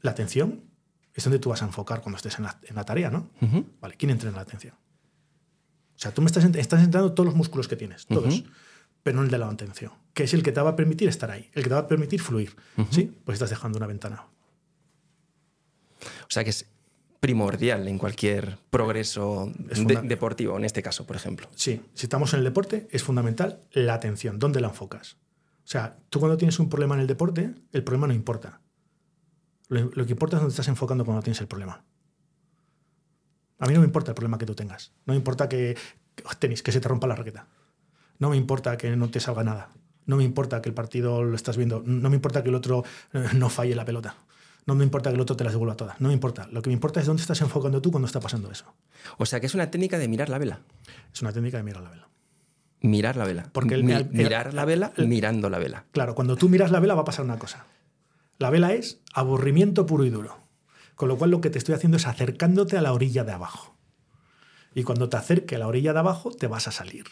La 0.01 0.11
atención 0.11 0.63
es 1.13 1.23
donde 1.23 1.39
tú 1.39 1.49
vas 1.49 1.61
a 1.61 1.65
enfocar 1.65 2.01
cuando 2.01 2.17
estés 2.17 2.37
en 2.37 2.45
la, 2.45 2.59
en 2.63 2.75
la 2.75 2.83
tarea, 2.83 3.09
¿no? 3.09 3.29
Vale, 3.81 3.95
¿quién 3.97 4.11
entrena 4.11 4.35
la 4.35 4.43
atención? 4.43 4.75
O 4.75 5.99
sea, 5.99 6.13
tú 6.13 6.21
me 6.21 6.27
estás, 6.27 6.43
estás 6.43 6.83
entrenando 6.83 7.13
todos 7.13 7.25
los 7.25 7.35
músculos 7.35 7.67
que 7.67 7.75
tienes, 7.75 8.05
todos, 8.05 8.43
pero 9.01 9.17
no 9.17 9.23
el 9.23 9.31
de 9.31 9.37
la 9.39 9.49
atención, 9.49 9.93
que 10.13 10.23
es 10.23 10.33
el 10.33 10.43
que 10.43 10.51
te 10.51 10.61
va 10.61 10.71
a 10.71 10.75
permitir 10.75 11.09
estar 11.09 11.31
ahí, 11.31 11.49
el 11.53 11.63
que 11.63 11.69
te 11.69 11.75
va 11.75 11.81
a 11.81 11.87
permitir 11.87 12.21
fluir. 12.21 12.55
¿Sí? 12.91 13.11
Pues 13.25 13.37
estás 13.37 13.49
dejando 13.49 13.77
una 13.77 13.87
ventana. 13.87 14.25
O 16.01 16.29
sea 16.29 16.43
que 16.43 16.51
es 16.51 16.67
primordial 17.27 17.87
en 17.87 17.97
cualquier 17.97 18.57
progreso 18.69 19.51
de- 19.57 20.01
deportivo, 20.07 20.57
en 20.57 20.63
este 20.65 20.81
caso, 20.81 21.05
por 21.05 21.15
ejemplo. 21.15 21.47
Sí, 21.55 21.81
si 21.93 22.05
estamos 22.05 22.33
en 22.33 22.39
el 22.39 22.43
deporte, 22.45 22.87
es 22.91 23.03
fundamental 23.03 23.59
la 23.71 23.93
atención, 23.93 24.39
¿dónde 24.39 24.61
la 24.61 24.69
enfocas? 24.69 25.17
O 25.65 25.69
sea, 25.69 25.97
tú 26.09 26.19
cuando 26.19 26.37
tienes 26.37 26.57
un 26.59 26.69
problema 26.69 26.95
en 26.95 27.01
el 27.01 27.07
deporte, 27.07 27.53
el 27.73 27.83
problema 27.83 28.07
no 28.07 28.13
importa. 28.13 28.61
Lo, 29.67 29.91
lo 29.93 30.05
que 30.05 30.11
importa 30.13 30.37
es 30.37 30.41
dónde 30.41 30.51
estás 30.53 30.69
enfocando 30.69 31.03
cuando 31.03 31.21
tienes 31.21 31.41
el 31.41 31.47
problema. 31.47 31.83
A 33.59 33.65
mí 33.67 33.73
no 33.73 33.79
me 33.81 33.85
importa 33.85 34.11
el 34.11 34.15
problema 34.15 34.37
que 34.37 34.45
tú 34.45 34.55
tengas. 34.55 34.93
No 35.05 35.13
me 35.13 35.17
importa 35.17 35.49
que, 35.49 35.75
que- 36.15 36.23
tenis, 36.39 36.63
que 36.63 36.71
se 36.71 36.79
te 36.79 36.87
rompa 36.87 37.07
la 37.07 37.15
raqueta. 37.15 37.47
No 38.19 38.29
me 38.29 38.37
importa 38.37 38.77
que 38.77 38.95
no 38.95 39.09
te 39.09 39.19
salga 39.19 39.43
nada. 39.43 39.69
No 40.05 40.15
me 40.15 40.23
importa 40.23 40.61
que 40.61 40.69
el 40.69 40.75
partido 40.75 41.23
lo 41.23 41.35
estás 41.35 41.57
viendo. 41.57 41.83
No 41.85 42.09
me 42.09 42.15
importa 42.15 42.43
que 42.43 42.49
el 42.49 42.55
otro 42.55 42.83
eh, 43.13 43.25
no 43.33 43.49
falle 43.49 43.75
la 43.75 43.83
pelota. 43.83 44.15
No 44.67 44.75
me 44.75 44.83
importa 44.83 45.09
que 45.09 45.15
el 45.15 45.21
otro 45.21 45.35
te 45.35 45.43
las 45.43 45.53
devuelva 45.53 45.75
todas. 45.75 45.99
No 45.99 46.09
me 46.09 46.13
importa. 46.13 46.47
Lo 46.51 46.61
que 46.61 46.69
me 46.69 46.73
importa 46.73 46.99
es 46.99 47.05
dónde 47.07 47.21
estás 47.21 47.41
enfocando 47.41 47.81
tú 47.81 47.89
cuando 47.89 48.05
está 48.05 48.19
pasando 48.19 48.51
eso. 48.51 48.65
O 49.17 49.25
sea 49.25 49.39
que 49.39 49.47
es 49.47 49.55
una 49.55 49.71
técnica 49.71 49.97
de 49.97 50.07
mirar 50.07 50.29
la 50.29 50.37
vela. 50.37 50.59
Es 51.13 51.21
una 51.21 51.31
técnica 51.33 51.57
de 51.57 51.63
mirar 51.63 51.81
la 51.81 51.89
vela. 51.89 52.09
Mirar 52.81 53.15
la 53.15 53.25
vela. 53.25 53.49
Porque 53.53 53.73
el- 53.73 53.83
Mi- 53.83 53.93
el- 53.93 54.01
el- 54.01 54.09
mirar 54.11 54.53
la 54.53 54.65
vela 54.65 54.91
el- 54.97 55.07
mirando 55.07 55.49
la 55.49 55.57
vela. 55.57 55.85
Claro, 55.93 56.13
cuando 56.13 56.35
tú 56.35 56.47
miras 56.49 56.69
la 56.71 56.79
vela 56.79 56.93
va 56.93 57.01
a 57.01 57.05
pasar 57.05 57.25
una 57.25 57.39
cosa. 57.39 57.65
La 58.37 58.49
vela 58.51 58.73
es 58.73 59.01
aburrimiento 59.13 59.85
puro 59.87 60.05
y 60.05 60.09
duro. 60.11 60.37
Con 60.95 61.07
lo 61.09 61.17
cual 61.17 61.31
lo 61.31 61.41
que 61.41 61.49
te 61.49 61.57
estoy 61.57 61.73
haciendo 61.73 61.97
es 61.97 62.05
acercándote 62.05 62.77
a 62.77 62.81
la 62.81 62.91
orilla 62.93 63.23
de 63.23 63.31
abajo. 63.31 63.75
Y 64.75 64.83
cuando 64.83 65.09
te 65.09 65.17
acerque 65.17 65.55
a 65.55 65.59
la 65.59 65.67
orilla 65.67 65.93
de 65.93 65.99
abajo, 65.99 66.31
te 66.31 66.47
vas 66.47 66.67
a 66.67 66.71
salir. 66.71 67.05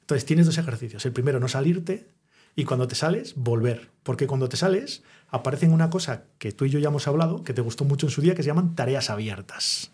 Entonces 0.00 0.26
tienes 0.26 0.46
dos 0.46 0.58
ejercicios. 0.58 1.04
El 1.06 1.12
primero, 1.12 1.40
no 1.40 1.48
salirte. 1.48 2.08
Y 2.54 2.64
cuando 2.64 2.88
te 2.88 2.94
sales, 2.94 3.34
volver. 3.36 3.90
Porque 4.02 4.26
cuando 4.26 4.48
te 4.48 4.56
sales, 4.56 5.02
aparecen 5.30 5.72
una 5.72 5.90
cosa 5.90 6.24
que 6.38 6.52
tú 6.52 6.64
y 6.64 6.70
yo 6.70 6.78
ya 6.78 6.88
hemos 6.88 7.06
hablado, 7.08 7.42
que 7.44 7.52
te 7.54 7.60
gustó 7.60 7.84
mucho 7.84 8.06
en 8.06 8.10
su 8.10 8.20
día, 8.22 8.34
que 8.34 8.42
se 8.42 8.48
llaman 8.48 8.74
tareas 8.74 9.10
abiertas. 9.10 9.90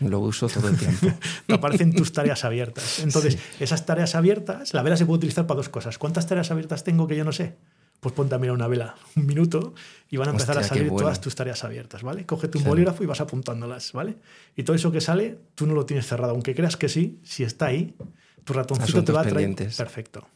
Lo 0.00 0.20
uso 0.20 0.48
todo 0.48 0.68
el 0.68 0.76
tiempo. 0.78 1.08
Te 1.46 1.54
aparecen 1.54 1.92
tus 1.92 2.12
tareas 2.12 2.44
abiertas. 2.44 3.00
Entonces, 3.00 3.36
esas 3.58 3.84
tareas 3.84 4.14
abiertas, 4.14 4.72
la 4.72 4.82
vela 4.82 4.96
se 4.96 5.04
puede 5.04 5.16
utilizar 5.18 5.46
para 5.48 5.56
dos 5.56 5.68
cosas. 5.68 5.98
¿Cuántas 5.98 6.26
tareas 6.26 6.50
abiertas 6.52 6.84
tengo 6.84 7.08
que 7.08 7.16
yo 7.16 7.24
no 7.24 7.32
sé? 7.32 7.56
Pues 7.98 8.14
ponte 8.14 8.32
a 8.32 8.38
mirar 8.38 8.54
una 8.54 8.68
vela 8.68 8.94
un 9.16 9.26
minuto 9.26 9.74
y 10.08 10.16
van 10.16 10.28
a 10.28 10.30
empezar 10.30 10.56
Hostia, 10.56 10.66
a 10.66 10.68
salir 10.68 10.84
bueno. 10.90 11.02
todas 11.02 11.20
tus 11.20 11.34
tareas 11.34 11.64
abiertas, 11.64 12.04
¿vale? 12.04 12.20
Un 12.30 12.38
Claro. 12.38 12.64
bolígrafo 12.68 13.02
y 13.02 13.06
vas 13.06 13.20
apuntándolas, 13.20 13.92
¿vale? 13.92 14.14
Y 14.54 14.62
todo 14.62 14.76
eso 14.76 14.92
que 14.92 15.00
sale, 15.00 15.36
tú 15.56 15.66
no 15.66 15.74
lo 15.74 15.84
tienes 15.84 16.06
cerrado. 16.06 16.32
Aunque 16.32 16.54
creas 16.54 16.76
que 16.76 16.88
sí, 16.88 17.18
si 17.24 17.42
está 17.42 17.66
ahí, 17.66 17.96
tu 18.44 18.52
ratoncito 18.52 19.02
te 19.02 19.10
va 19.10 19.22
a 19.22 19.26
traer. 19.26 19.52
Perfecto. 19.76 20.28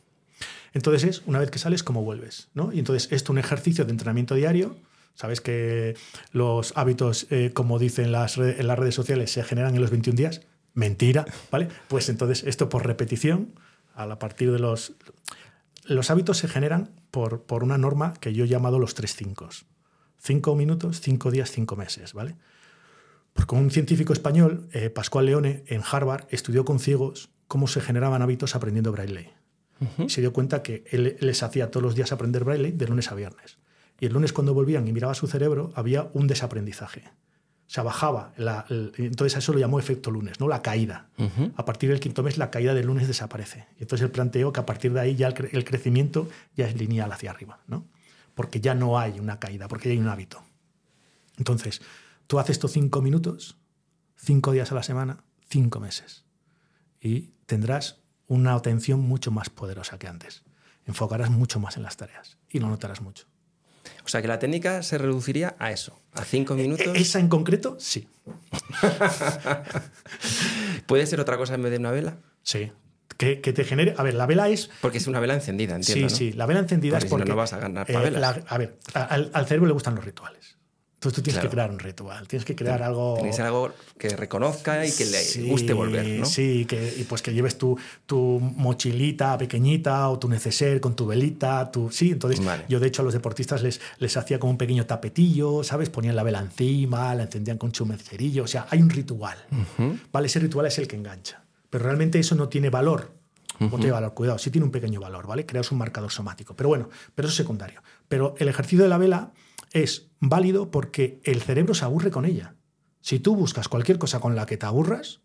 Entonces 0.73 1.05
es, 1.05 1.23
una 1.27 1.39
vez 1.39 1.51
que 1.51 1.59
sales, 1.59 1.83
cómo 1.83 2.03
vuelves, 2.03 2.49
¿no? 2.55 2.73
Y 2.73 2.79
entonces 2.79 3.13
esto 3.13 3.27
es 3.27 3.31
un 3.31 3.39
ejercicio 3.39 3.85
de 3.85 3.91
entrenamiento 3.91 4.35
diario. 4.35 4.77
Sabes 5.15 5.41
que 5.41 5.95
los 6.33 6.73
hábitos, 6.77 7.27
eh, 7.31 7.51
como 7.53 7.79
dicen 7.79 8.13
las 8.13 8.39
en 8.39 8.67
las 8.67 8.79
redes 8.79 8.95
sociales, 8.95 9.31
se 9.31 9.45
generan 9.45 9.75
en 9.75 9.81
los 9.81 9.91
21 9.91 10.17
días. 10.17 10.41
Mentira, 10.75 11.27
¿vale? 11.51 11.69
Pues 11.89 12.09
entonces 12.09 12.45
esto 12.45 12.69
por 12.69 12.87
repetición, 12.87 13.55
a 13.95 14.19
partir 14.19 14.51
de 14.53 14.59
los... 14.59 14.95
Los 15.85 16.11
hábitos 16.11 16.39
se 16.39 16.49
generan 16.49 16.91
por, 17.11 17.43
por 17.43 17.65
una 17.65 17.77
norma 17.77 18.15
que 18.15 18.33
yo 18.33 18.45
he 18.45 18.49
llamado 18.49 18.79
los 18.79 18.95
tres 18.95 19.15
cinco. 19.17 19.49
Cinco 20.19 20.55
minutos, 20.55 21.01
cinco 21.01 21.31
días, 21.31 21.51
cinco 21.51 21.77
meses, 21.77 22.15
¿vale? 22.15 22.37
Porque 23.33 23.55
un 23.55 23.71
científico 23.71 24.13
español, 24.13 24.69
eh, 24.73 24.91
Pascual 24.91 25.27
Leone, 25.27 25.65
en 25.67 25.83
Harvard, 25.91 26.27
estudió 26.31 26.65
con 26.65 26.79
ciegos 26.79 27.31
cómo 27.49 27.67
se 27.67 27.81
generaban 27.81 28.23
hábitos 28.23 28.55
aprendiendo 28.55 28.93
braille. 28.93 29.33
Y 29.99 30.09
se 30.11 30.21
dio 30.21 30.33
cuenta 30.33 30.63
que 30.63 30.85
él 30.91 31.17
les 31.21 31.43
hacía 31.43 31.71
todos 31.71 31.83
los 31.83 31.95
días 31.95 32.13
aprender 32.13 32.45
braille 32.45 32.71
de 32.73 32.87
lunes 32.87 33.11
a 33.11 33.15
viernes. 33.17 33.59
Y 34.01 34.07
el 34.07 34.13
lunes 34.13 34.33
cuando 34.33 34.55
volvían 34.55 34.87
y 34.87 34.93
miraba 34.93 35.15
su 35.15 35.27
cerebro, 35.27 35.73
había 35.75 36.09
un 36.13 36.27
desaprendizaje. 36.29 37.05
O 37.07 37.75
sea, 37.75 37.83
bajaba. 37.83 38.33
La, 38.37 38.65
el- 38.69 38.93
entonces 38.99 39.35
a 39.37 39.39
eso 39.39 39.53
lo 39.53 39.59
llamó 39.59 39.79
efecto 39.79 40.11
lunes, 40.11 40.39
¿no? 40.41 40.47
La 40.47 40.61
caída. 40.63 41.09
A 41.57 41.65
partir 41.65 41.89
del 41.91 42.01
quinto 42.01 42.23
mes, 42.23 42.37
la 42.39 42.51
caída 42.51 42.75
del 42.75 42.87
lunes 42.87 43.09
desaparece. 43.09 43.67
Y 43.79 43.83
entonces 43.83 44.05
él 44.05 44.11
planteó 44.11 44.53
que 44.53 44.61
a 44.61 44.67
partir 44.67 44.93
de 44.93 45.01
ahí 45.01 45.17
ya 45.17 45.27
el, 45.29 45.35
cre- 45.35 45.49
el 45.53 45.65
crecimiento 45.65 46.29
ya 46.57 46.67
es 46.69 46.77
lineal 46.79 47.11
hacia 47.11 47.31
arriba, 47.31 47.61
¿no? 47.67 47.89
Porque 48.35 48.61
ya 48.61 48.75
no 48.75 48.99
hay 48.99 49.19
una 49.21 49.39
caída, 49.41 49.69
porque 49.69 49.89
ya 49.89 49.93
hay 49.95 49.99
un 50.01 50.09
hábito. 50.09 50.43
Entonces, 51.39 51.81
tú 52.27 52.39
haces 52.39 52.55
estos 52.57 52.73
cinco 52.73 53.01
minutos, 53.03 53.57
cinco 54.17 54.53
días 54.53 54.71
a 54.71 54.75
la 54.75 54.83
semana, 54.83 55.25
cinco 55.49 55.81
meses. 55.81 56.25
Y 57.01 57.33
tendrás 57.47 58.02
una 58.33 58.55
atención 58.55 59.01
mucho 59.01 59.31
más 59.31 59.51
poderosa 59.51 59.99
que 59.99 60.09
antes. 60.09 60.43
Enfocarás 60.87 61.31
mucho 61.31 61.61
más 61.61 61.77
en 61.77 61.85
las 61.85 61.97
tareas 61.97 62.39
y 62.51 62.59
lo 62.59 62.69
notarás 62.69 63.01
mucho. 63.01 63.27
O 64.05 64.09
sea 64.09 64.21
que 64.23 64.29
la 64.29 64.39
técnica 64.39 64.83
se 64.83 64.99
reduciría 64.99 65.55
a 65.59 65.71
eso, 65.71 66.01
a 66.15 66.25
cinco 66.25 66.55
minutos. 66.55 66.87
E- 66.87 66.99
Esa 67.01 67.21
en 67.21 67.29
concreto, 67.29 67.77
sí. 67.79 68.09
¿Puede 70.87 71.07
ser 71.07 71.21
otra 71.21 71.37
cosa 71.37 71.55
en 71.55 71.63
vez 71.63 71.73
de 71.73 71.79
una 71.79 71.91
vela? 71.91 72.17
Sí. 72.43 72.73
Que, 73.17 73.41
que 73.41 73.53
te 73.53 73.65
genere. 73.65 73.95
A 73.99 74.03
ver, 74.03 74.15
la 74.15 74.27
vela 74.27 74.49
es. 74.49 74.71
Porque 74.81 74.99
es 74.99 75.07
una 75.07 75.21
vela 75.21 75.35
encendida, 75.35 75.77
entiendo. 75.77 76.09
sí, 76.09 76.13
¿no? 76.13 76.19
sí. 76.19 76.33
La 76.33 76.47
vela 76.47 76.61
encendida 76.61 76.95
Porque 76.99 77.07
es 77.07 77.11
si 77.11 77.15
no, 77.15 77.19
porque. 77.19 77.31
no 77.31 77.37
vas 77.37 77.53
a 77.53 77.59
ganar 77.59 77.91
eh, 77.91 78.11
la- 78.11 78.43
a 78.49 78.59
ver, 78.59 78.79
al 78.95 79.47
cerebro 79.47 79.67
le 79.69 79.75
gustan 79.75 79.95
los 79.95 80.05
rituales. 80.05 80.57
Entonces 81.03 81.17
tú 81.17 81.23
tienes 81.23 81.41
Claro. 81.41 81.51
que 81.51 81.55
crear 81.57 81.71
un 81.73 81.79
ritual. 81.81 82.29
Tienes 82.29 82.45
que 82.45 82.55
crear 82.55 82.81
algo. 82.81 83.15
Tiene 83.15 83.31
que 83.31 83.37
ser 83.37 83.47
algo 83.47 83.73
que 83.99 84.09
reconozca 84.11 84.87
y 84.87 84.93
que 84.93 85.05
le 85.07 85.19
Sí, 85.19 85.49
guste 85.49 85.73
volver, 85.73 86.07
¿no? 86.07 86.25
Sí, 86.27 86.65
que, 86.65 86.95
y 86.97 87.03
pues 87.03 87.23
que 87.23 87.35
lleves 87.35 87.59
tu, 87.59 87.77
tu 88.07 88.39
mochilita 88.41 89.37
pequeñita 89.37 90.09
o 90.09 90.21
tu 90.21 90.29
neceser 90.29 90.81
con 90.81 90.95
tu 90.95 91.05
velita. 91.05 91.73
Tu, 91.73 91.91
sí, 91.91 92.13
entonces 92.13 92.45
Vale. 92.45 92.67
yo 92.69 92.79
de 92.79 92.87
hecho 92.87 93.03
a 93.03 93.05
los 93.05 93.15
deportistas 93.15 93.63
les, 93.65 93.81
les 93.99 94.17
hacía 94.17 94.39
como 94.39 94.53
un 94.53 94.59
pequeño 94.59 94.87
tapetillo, 94.87 95.65
¿sabes? 95.65 95.91
Ponían 95.91 96.15
la 96.15 96.23
vela 96.23 96.39
encima, 96.39 97.13
la 97.17 97.25
encendían 97.25 97.59
con 97.59 97.75
su 97.75 97.85
mecerillo. 97.85 98.45
O 98.45 98.47
sea, 98.47 98.69
hay 98.71 98.81
un 98.81 98.89
ritual. 98.91 99.39
Ujú. 99.51 99.99
¿Vale? 100.13 100.29
Ese 100.29 100.39
ritual 100.39 100.67
es 100.67 100.79
el 100.79 100.87
que 100.87 100.95
engancha. 100.95 101.43
Pero 101.69 101.85
realmente 101.85 102.21
eso 102.21 102.37
no 102.37 102.49
tiene 102.49 102.71
valor. 102.71 103.11
No 103.59 103.71
tiene 103.77 103.93
valor, 103.93 104.13
cuidado, 104.15 104.39
sí 104.39 104.51
tiene 104.51 104.65
un 104.65 104.73
pequeño 104.73 105.01
valor, 105.01 105.27
¿vale? 105.27 105.47
Creas 105.47 105.71
un 105.73 105.79
marcador 105.79 106.11
somático. 106.11 106.55
Pero 106.57 106.69
bueno, 106.69 106.89
pero 107.15 107.27
eso 107.29 107.33
es 107.33 107.37
secundario. 107.37 107.81
Pero 108.09 108.35
el 108.39 108.49
ejercicio 108.49 108.83
de 108.83 108.89
la 108.89 108.99
vela 108.99 109.31
es 109.73 110.11
válido 110.21 110.71
porque 110.71 111.21
el 111.25 111.41
cerebro 111.41 111.75
se 111.75 111.85
aburre 111.85 112.11
con 112.11 112.25
ella. 112.25 112.57
Si 113.01 113.19
tú 113.19 113.35
buscas 113.35 113.69
cualquier 113.69 113.99
cosa 113.99 114.21
con 114.21 114.37
la 114.37 114.47
que 114.47 114.57
te 114.57 114.67
aburras, 114.67 115.23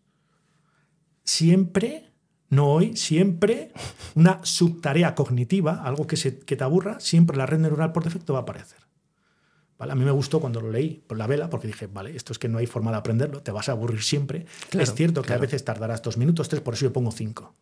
siempre, 1.24 2.10
no 2.48 2.72
hoy, 2.72 2.96
siempre 2.96 3.72
una 4.14 4.40
subtarea 4.42 5.14
cognitiva, 5.14 5.82
algo 5.84 6.06
que, 6.06 6.16
se, 6.16 6.38
que 6.40 6.56
te 6.56 6.64
aburra, 6.64 6.98
siempre 6.98 7.36
la 7.36 7.46
red 7.46 7.58
neuronal 7.58 7.92
por 7.92 8.04
defecto 8.04 8.32
va 8.32 8.40
a 8.40 8.42
aparecer. 8.42 8.78
¿Vale? 9.78 9.92
A 9.92 9.94
mí 9.94 10.04
me 10.04 10.10
gustó 10.10 10.40
cuando 10.40 10.60
lo 10.60 10.72
leí 10.72 11.04
por 11.06 11.16
la 11.18 11.28
vela, 11.28 11.48
porque 11.48 11.68
dije, 11.68 11.86
vale, 11.86 12.16
esto 12.16 12.32
es 12.32 12.40
que 12.40 12.48
no 12.48 12.58
hay 12.58 12.66
forma 12.66 12.90
de 12.90 12.96
aprenderlo, 12.96 13.42
te 13.42 13.52
vas 13.52 13.68
a 13.68 13.72
aburrir 13.72 14.02
siempre. 14.02 14.44
Claro, 14.70 14.82
es 14.82 14.94
cierto 14.94 15.22
que 15.22 15.28
claro. 15.28 15.42
a 15.42 15.42
veces 15.42 15.64
tardarás 15.64 16.02
dos 16.02 16.16
minutos, 16.16 16.48
tres, 16.48 16.62
por 16.62 16.74
eso 16.74 16.86
yo 16.86 16.92
pongo 16.92 17.12
cinco. 17.12 17.54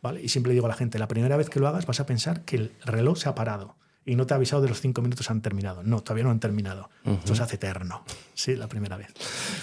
¿Vale? 0.00 0.22
Y 0.22 0.30
siempre 0.30 0.54
digo 0.54 0.64
a 0.64 0.70
la 0.70 0.74
gente, 0.74 0.98
la 0.98 1.08
primera 1.08 1.36
vez 1.36 1.50
que 1.50 1.60
lo 1.60 1.68
hagas 1.68 1.84
vas 1.84 2.00
a 2.00 2.06
pensar 2.06 2.44
que 2.44 2.56
el 2.56 2.72
reloj 2.84 3.18
se 3.18 3.28
ha 3.28 3.34
parado 3.34 3.76
y 4.04 4.16
no 4.16 4.26
te 4.26 4.34
ha 4.34 4.36
avisado 4.36 4.62
de 4.62 4.68
los 4.68 4.80
cinco 4.80 5.00
minutos 5.02 5.30
han 5.30 5.42
terminado. 5.42 5.82
No, 5.82 6.00
todavía 6.02 6.24
no 6.24 6.30
han 6.30 6.40
terminado. 6.40 6.90
Esto 7.04 7.34
se 7.34 7.42
hace 7.42 7.56
eterno. 7.56 8.04
Sí, 8.34 8.56
la 8.56 8.68
primera 8.68 8.96
vez. 8.96 9.08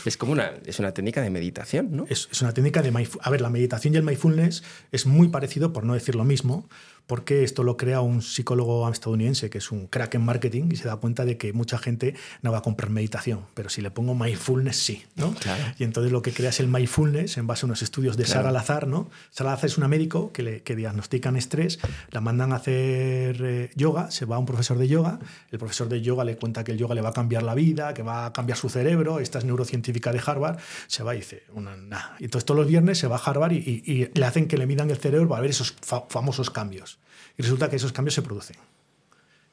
Es 0.06 0.16
como 0.16 0.32
una, 0.32 0.52
es 0.66 0.80
una 0.80 0.94
técnica 0.94 1.22
de 1.22 1.30
meditación, 1.30 1.90
¿no? 1.92 2.06
Es, 2.10 2.30
es 2.32 2.42
una 2.42 2.54
técnica 2.54 2.82
de 2.82 2.92
mindfulness. 2.92 3.28
A 3.28 3.30
ver, 3.30 3.42
la 3.42 3.50
meditación 3.50 3.94
y 3.94 3.98
el 3.98 4.04
mindfulness 4.04 4.64
es 4.92 5.06
muy 5.06 5.28
parecido, 5.28 5.74
por 5.74 5.84
no 5.84 5.94
decir 5.94 6.16
lo 6.16 6.24
mismo, 6.24 6.70
porque 7.10 7.44
esto 7.44 7.64
lo 7.64 7.76
crea 7.76 8.02
un 8.02 8.22
psicólogo 8.22 8.88
estadounidense 8.90 9.50
que 9.50 9.58
es 9.58 9.72
un 9.72 9.88
crack 9.88 10.14
en 10.14 10.22
marketing 10.22 10.70
y 10.72 10.76
se 10.76 10.88
da 10.88 10.96
cuenta 10.98 11.26
de 11.26 11.38
que 11.40 11.54
mucha 11.54 11.80
gente 11.80 12.14
no 12.44 12.52
va 12.52 12.60
a 12.60 12.62
comprar 12.62 12.92
meditación, 12.92 13.42
pero 13.56 13.68
si 13.70 13.82
le 13.82 13.90
pongo 13.90 14.14
mindfulness 14.14 14.78
sí, 14.78 15.04
¿no? 15.16 15.34
Claro. 15.34 15.64
Y 15.80 15.84
entonces 15.86 16.12
lo 16.12 16.22
que 16.22 16.32
crea 16.32 16.52
es 16.52 16.60
el 16.60 16.68
mindfulness 16.68 17.38
en 17.38 17.48
base 17.48 17.66
a 17.66 17.68
unos 17.68 17.82
estudios 17.82 18.16
de 18.16 18.26
Claro. 18.26 18.42
Sara 18.42 18.52
Lazar, 18.52 18.88
¿no? 18.88 19.10
Sara 19.32 19.50
Lazar 19.50 19.66
es 19.66 19.78
una 19.80 19.88
médico 19.88 20.32
que, 20.32 20.44
le, 20.44 20.62
que 20.62 20.76
diagnostican 20.76 21.36
estrés, 21.36 21.80
la 22.12 22.22
mandan 22.22 22.54
a 22.54 22.58
hacer 22.58 23.42
eh, 23.44 23.72
yoga, 23.76 24.12
se 24.12 24.26
va 24.26 24.36
a 24.36 24.40
un 24.40 24.46
profesor 24.46 24.78
de 24.78 24.88
yoga, 24.88 25.18
el 25.52 25.58
profesor 25.58 25.90
de 25.90 26.02
yoga 26.02 26.24
le 26.24 26.38
cuenta 26.38 26.64
que 26.64 26.74
el 26.74 26.78
yoga 26.78 26.94
le 26.94 27.02
va 27.02 27.10
a 27.10 27.14
cambiar 27.14 27.42
la 27.42 27.56
vida, 27.56 27.96
que 27.96 28.04
va 28.04 28.28
a 28.28 28.34
cambiar 28.34 28.58
su 28.60 28.70
cerebro, 28.70 29.20
esta 29.20 29.40
es 29.40 29.46
neurocientífica 29.46 30.12
de 30.14 30.22
Harvard, 30.24 30.60
se 30.86 31.02
va 31.02 31.16
y 31.16 31.20
dice, 31.20 31.42
una, 31.56 31.76
nah. 31.76 32.16
Y 32.20 32.26
entonces 32.26 32.46
todos 32.46 32.60
los 32.60 32.68
viernes 32.68 33.00
se 33.00 33.08
va 33.08 33.16
a 33.16 33.20
Harvard 33.20 33.54
y, 33.54 33.58
y- 33.58 33.92
y 34.04 34.10
le 34.14 34.26
hacen 34.26 34.48
que 34.48 34.58
le 34.58 34.68
midan 34.68 34.92
el 34.92 34.98
cerebro 34.98 35.28
para 35.28 35.42
ver 35.42 35.50
esos 35.50 35.76
fa- 35.82 36.04
famosos 36.10 36.52
cambios. 36.52 36.99
Y 37.40 37.42
resulta 37.42 37.70
que 37.70 37.78
esos 37.78 37.94
cambios 37.94 38.16
se 38.16 38.22
producen. 38.22 38.58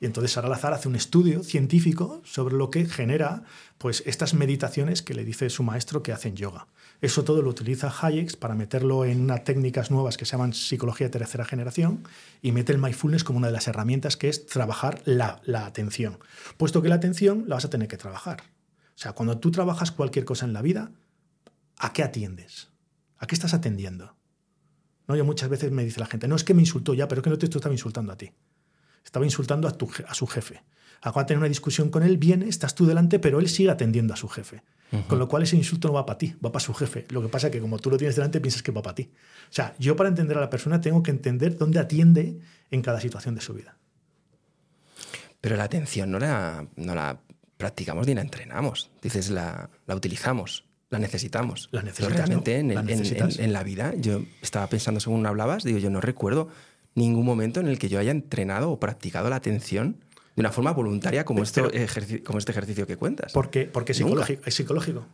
Y 0.01 0.07
entonces 0.07 0.33
Sara 0.33 0.49
Lazar 0.49 0.75
hace 0.75 0.88
un 0.88 0.96
estudio 0.96 1.44
científico 1.44 2.20
sobre 2.25 2.57
lo 2.57 2.68
que 2.68 2.85
genera 2.85 3.44
pues, 3.79 4.03
estas 4.07 4.35
meditaciones 4.35 5.03
que 5.03 5.14
le 5.14 5.25
dice 5.25 5.49
su 5.51 5.62
maestro 5.62 6.03
que 6.03 6.12
hacen 6.12 6.35
yoga. 6.35 6.66
Eso 7.01 7.22
todo 7.22 7.42
lo 7.42 7.49
utiliza 7.49 7.94
Hayek 8.03 8.38
para 8.38 8.57
meterlo 8.57 9.05
en 9.05 9.20
unas 9.20 9.44
técnicas 9.44 9.92
nuevas 9.92 10.16
que 10.16 10.25
se 10.25 10.33
llaman 10.33 10.53
psicología 10.53 11.07
de 11.07 11.12
tercera 11.12 11.44
generación 11.44 12.03
y 12.42 12.51
mete 12.51 12.72
el 12.72 12.79
mindfulness 12.79 13.22
como 13.22 13.38
una 13.38 13.46
de 13.46 13.53
las 13.53 13.68
herramientas 13.68 14.16
que 14.16 14.31
es 14.31 14.46
trabajar 14.46 15.01
la, 15.05 15.40
la 15.44 15.64
atención. 15.64 16.18
Puesto 16.57 16.83
que 16.83 16.88
la 16.88 16.96
atención 16.96 17.44
la 17.46 17.55
vas 17.55 17.66
a 17.66 17.70
tener 17.70 17.87
que 17.87 17.96
trabajar. 17.96 18.42
O 18.96 18.99
sea, 18.99 19.12
cuando 19.12 19.38
tú 19.38 19.53
trabajas 19.53 19.92
cualquier 19.92 20.25
cosa 20.25 20.44
en 20.44 20.55
la 20.55 20.62
vida, 20.62 20.90
¿a 21.79 21.92
qué 21.92 22.03
atiendes? 22.03 22.68
¿A 23.18 23.29
qué 23.29 23.37
estás 23.37 23.55
atendiendo? 23.55 24.15
¿No? 25.09 25.16
Yo 25.16 25.25
muchas 25.25 25.49
veces 25.49 25.71
me 25.71 25.85
dice 25.85 26.01
la 26.01 26.07
gente, 26.07 26.29
no 26.29 26.37
es 26.37 26.45
que 26.45 26.55
me 26.55 26.62
insultó 26.62 26.95
ya, 26.95 27.09
pero 27.09 27.21
es 27.21 27.25
que 27.25 27.31
no 27.31 27.38
te 27.38 27.47
estaba 27.47 27.73
insultando 27.73 28.12
a 28.12 28.16
ti 28.16 28.33
estaba 29.07 29.25
insultando 29.25 29.69
a, 29.69 29.71
tu 29.71 29.88
a 30.07 30.14
su 30.14 30.27
jefe. 30.27 30.62
Acaba 31.01 31.23
de 31.23 31.29
tener 31.29 31.38
una 31.38 31.49
discusión 31.49 31.90
con 31.90 32.03
él, 32.03 32.19
viene, 32.19 32.49
estás 32.49 32.75
tú 32.75 32.87
delante, 32.87 33.19
pero 33.19 33.38
él 33.38 33.49
sigue 33.49 33.71
atendiendo 33.71 34.12
a 34.12 34.16
su 34.16 34.29
jefe. 34.29 34.62
Con 35.09 35.19
lo 35.19 35.27
cual 35.29 35.42
ese 35.42 35.57
insulto 35.57 35.88
no 35.88 35.95
va 35.95 36.07
para 36.07 36.19
ti, 36.19 36.37
va 36.45 36.53
para 36.53 36.64
su 36.64 36.73
jefe. 36.73 37.07
Lo 37.11 37.21
que 37.21 37.29
pasa 37.29 37.49
es 37.49 37.53
que 37.53 37.61
como 37.61 37.79
tú 37.79 37.90
lo 37.90 37.97
tienes 37.97 38.14
delante, 38.14 38.40
piensas 38.40 38.62
que 38.62 38.71
va 38.71 38.83
para 38.83 38.95
ti. 38.95 39.11
O 39.51 39.53
sea, 39.53 39.75
yo 39.79 39.97
para 39.97 40.09
entender 40.09 40.38
a 40.38 40.40
la 40.40 40.49
persona 40.49 40.81
tengo 40.81 41.03
que 41.03 41.11
entender 41.11 41.57
dónde 41.57 41.81
atiende 41.81 42.38
en 42.71 42.83
cada 42.83 43.01
situación 43.01 43.35
de 43.35 43.40
su 43.40 43.53
vida. 43.53 43.77
Pero 45.40 45.57
la 45.57 45.64
atención 45.64 46.11
no 46.11 46.21
la, 46.21 46.66
no 46.77 46.95
la 46.95 47.19
practicamos 47.57 48.07
ni 48.07 48.14
la 48.14 48.21
entrenamos. 48.21 48.90
Dices, 49.03 49.29
la, 49.31 49.71
la 49.87 49.95
utilizamos, 49.97 50.64
la 50.90 50.99
necesitamos. 50.99 51.68
La 51.72 51.83
necesitas, 51.83 52.12
realmente 52.16 52.55
¿no? 52.55 52.59
en, 52.70 52.75
La 52.75 52.81
el- 52.83 52.90
en- 52.90 52.99
necesitas. 52.99 53.38
en- 53.38 53.44
en 53.46 53.53
la 53.53 53.62
vida, 53.62 53.94
yo 53.96 54.22
estaba 54.42 54.66
pensando 54.68 55.01
según 55.01 55.27
hablabas, 55.27 55.64
digo, 55.64 55.79
yo 55.79 55.90
no 55.90 56.01
recuerdo 56.01 56.49
ningún 56.94 57.25
momento 57.27 57.61
en 57.61 57.68
el 57.68 57.79
que 57.79 57.88
yo 57.88 57.99
haya 57.99 58.11
entrenado 58.11 58.70
o 58.70 58.79
practicado 58.81 59.29
la 59.29 59.37
atención 59.37 59.99
de 60.37 60.40
una 60.40 60.53
forma 60.53 60.72
voluntaria 60.72 61.25
como, 61.25 61.42
Pero- 61.55 61.70
como 62.25 62.38
este 62.38 62.53
ejercicio 62.53 62.87
que 62.87 62.96
cuentas. 62.96 63.33
Porque, 63.33 63.64
porque 63.64 63.92
es, 63.92 63.99
psicológico, 63.99 64.42
es 64.46 64.55
psicológico. 64.55 65.07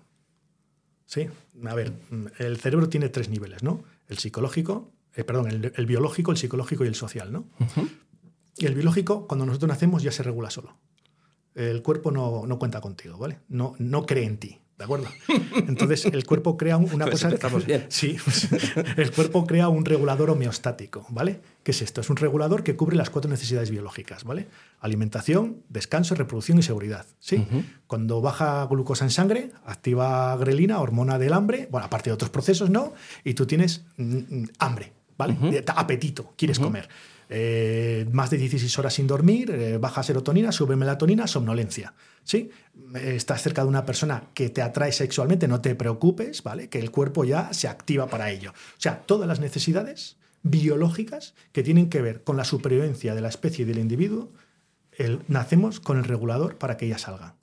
Sí, 1.07 1.29
a 1.67 1.75
ver, 1.75 1.93
el 2.39 2.57
cerebro 2.59 2.89
tiene 2.89 3.09
tres 3.09 3.29
niveles, 3.29 3.63
¿no? 3.63 3.83
El 4.09 4.19
psicológico, 4.19 4.91
eh, 5.15 5.25
perdón, 5.25 5.49
el, 5.49 5.73
el 5.77 5.87
biológico, 5.87 6.31
el 6.33 6.39
psicológico 6.39 6.85
y 6.85 6.89
el 6.89 6.95
social, 6.95 7.33
¿no? 7.33 7.45
Y 8.57 8.67
el 8.67 8.75
biológico, 8.75 9.27
cuando 9.27 9.45
nosotros 9.47 9.69
nacemos, 9.69 10.03
ya 10.03 10.13
se 10.13 10.23
regula 10.23 10.51
solo. 10.51 10.77
El 11.55 11.83
cuerpo 11.83 12.11
no, 12.11 12.47
no 12.47 12.59
cuenta 12.59 12.81
contigo, 12.81 13.19
¿vale? 13.19 13.41
No, 13.49 13.75
no 13.79 14.07
cree 14.07 14.25
en 14.25 14.39
ti, 14.39 14.59
¿de 14.79 14.85
acuerdo? 14.85 15.07
Entonces, 15.69 16.07
el 16.07 16.25
cuerpo 16.27 16.57
crea 16.57 16.77
un- 16.77 16.93
una 16.93 17.05
Pues 17.05 17.15
cosa... 17.17 17.29
empezamos 17.29 17.65
bien. 17.67 17.87
Sí, 17.89 18.17
pues, 18.25 18.49
el 18.97 19.13
cuerpo 19.13 19.47
crea 19.47 19.69
un 19.69 19.85
regulador 19.85 20.31
homeostático, 20.31 21.07
¿vale? 21.11 21.41
¿Qué 21.63 21.71
es 21.71 21.83
esto? 21.83 22.01
Es 22.01 22.11
un 22.11 22.17
regulador 22.17 22.63
que 22.65 22.75
cubre 22.75 22.97
las 22.97 23.11
cuatro 23.11 23.31
necesidades 23.31 23.71
biológicas, 23.71 24.25
¿vale? 24.25 24.49
Alimentación, 24.81 25.63
descanso, 25.69 26.15
reproducción 26.15 26.59
y 26.59 26.63
seguridad, 26.63 27.07
¿sí? 27.21 27.47
Cuando 27.87 28.21
baja 28.21 28.67
glucosa 28.67 29.05
en 29.05 29.11
sangre, 29.11 29.53
activa 29.65 30.37
grelina, 30.37 30.81
hormona 30.81 31.19
del 31.19 31.33
hambre, 31.35 31.69
bueno, 31.71 31.87
aparte 31.87 32.11
de 32.11 32.15
otros 32.15 32.31
procesos, 32.31 32.69
¿no? 32.71 32.93
Y 33.25 33.35
tú 33.35 33.47
tienes 33.47 33.85
mm, 33.97 34.17
mm, 34.17 34.49
hambre, 34.59 34.93
¿vale? 35.17 35.37
Apetito, 35.77 36.33
quieres 36.37 36.59
comer. 36.59 36.89
Eh, 37.35 38.07
más 38.13 38.29
de 38.29 38.37
16 38.37 38.79
horas 38.79 38.93
sin 38.93 39.07
dormir, 39.07 39.51
eh, 39.51 39.79
baja 39.79 40.03
serotonina, 40.03 40.53
sube 40.53 40.77
melatonina, 40.77 41.27
somnolencia. 41.27 41.95
¿sí? 42.25 42.51
Eh, 42.95 43.15
Estás 43.17 43.41
cerca 43.43 43.63
de 43.63 43.69
una 43.69 43.87
persona 43.87 44.25
que 44.35 44.51
te 44.51 44.61
atrae 44.61 44.93
sexualmente, 44.93 45.49
no 45.49 45.63
te 45.63 45.75
preocupes, 45.75 46.43
¿vale? 46.43 46.69
Que 46.69 46.79
el 46.79 46.91
cuerpo 46.91 47.25
ya 47.25 47.53
se 47.55 47.69
activa 47.69 48.07
para 48.09 48.31
ello. 48.31 48.51
O 48.51 48.81
sea, 48.81 49.01
todas 49.07 49.27
las 49.27 49.41
necesidades 49.41 50.19
biológicas 50.43 51.35
que 51.53 51.63
tienen 51.63 51.89
que 51.89 52.03
ver 52.03 52.23
con 52.23 52.37
la 52.37 52.45
supervivencia 52.45 53.15
de 53.15 53.23
la 53.23 53.29
especie 53.31 53.63
y 53.63 53.67
del 53.67 53.79
individuo, 53.79 54.31
el- 54.99 55.21
nacemos 55.27 55.81
con 55.81 55.97
el 55.97 56.05
regulador 56.05 56.59
para 56.59 56.77
que 56.77 56.85
ellas 56.85 57.01
salgan. 57.03 57.35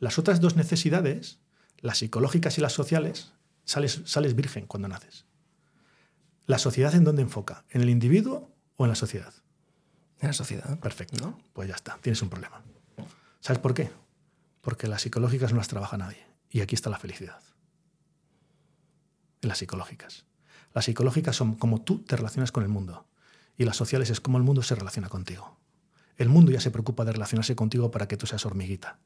Las 0.00 0.18
otras 0.18 0.42
dos 0.42 0.54
necesidades, 0.54 1.38
las 1.80 1.96
psicológicas 1.98 2.58
y 2.58 2.60
las 2.60 2.74
sociales, 2.74 3.32
sales, 3.64 4.02
sales 4.04 4.34
virgen 4.34 4.66
cuando 4.66 4.88
naces. 4.88 5.24
¿La 6.44 6.58
sociedad 6.58 6.94
en 6.94 7.04
dónde 7.04 7.22
enfoca? 7.22 7.64
¿En 7.70 7.80
el 7.80 7.88
individuo 7.88 8.54
o 8.78 8.84
en 8.84 8.88
la 8.88 8.94
sociedad? 8.94 9.34
En 10.20 10.28
la 10.28 10.32
sociedad. 10.32 10.78
Perfecto. 10.78 11.22
¿no? 11.22 11.38
Pues 11.52 11.68
ya 11.68 11.74
está, 11.74 11.98
tienes 12.00 12.22
un 12.22 12.30
problema. 12.30 12.62
¿Sabes 13.40 13.60
por 13.60 13.74
qué? 13.74 13.90
Porque 14.62 14.86
las 14.86 15.02
psicológicas 15.02 15.52
no 15.52 15.58
las 15.58 15.68
trabaja 15.68 15.98
nadie. 15.98 16.26
Y 16.50 16.62
aquí 16.62 16.74
está 16.74 16.88
la 16.88 16.98
felicidad. 16.98 17.40
En 19.42 19.48
las 19.48 19.58
psicológicas. 19.58 20.24
Las 20.74 20.86
psicológicas 20.86 21.36
son 21.36 21.54
como 21.54 21.82
tú 21.82 21.98
te 22.04 22.16
relacionas 22.16 22.52
con 22.52 22.62
el 22.62 22.68
mundo. 22.68 23.06
Y 23.56 23.64
las 23.64 23.76
sociales 23.76 24.10
es 24.10 24.20
como 24.20 24.38
el 24.38 24.44
mundo 24.44 24.62
se 24.62 24.74
relaciona 24.74 25.08
contigo. 25.08 25.58
El 26.16 26.28
mundo 26.28 26.52
ya 26.52 26.60
se 26.60 26.70
preocupa 26.70 27.04
de 27.04 27.12
relacionarse 27.12 27.54
contigo 27.56 27.90
para 27.90 28.06
que 28.08 28.16
tú 28.16 28.26
seas 28.26 28.46
hormiguita. 28.46 28.98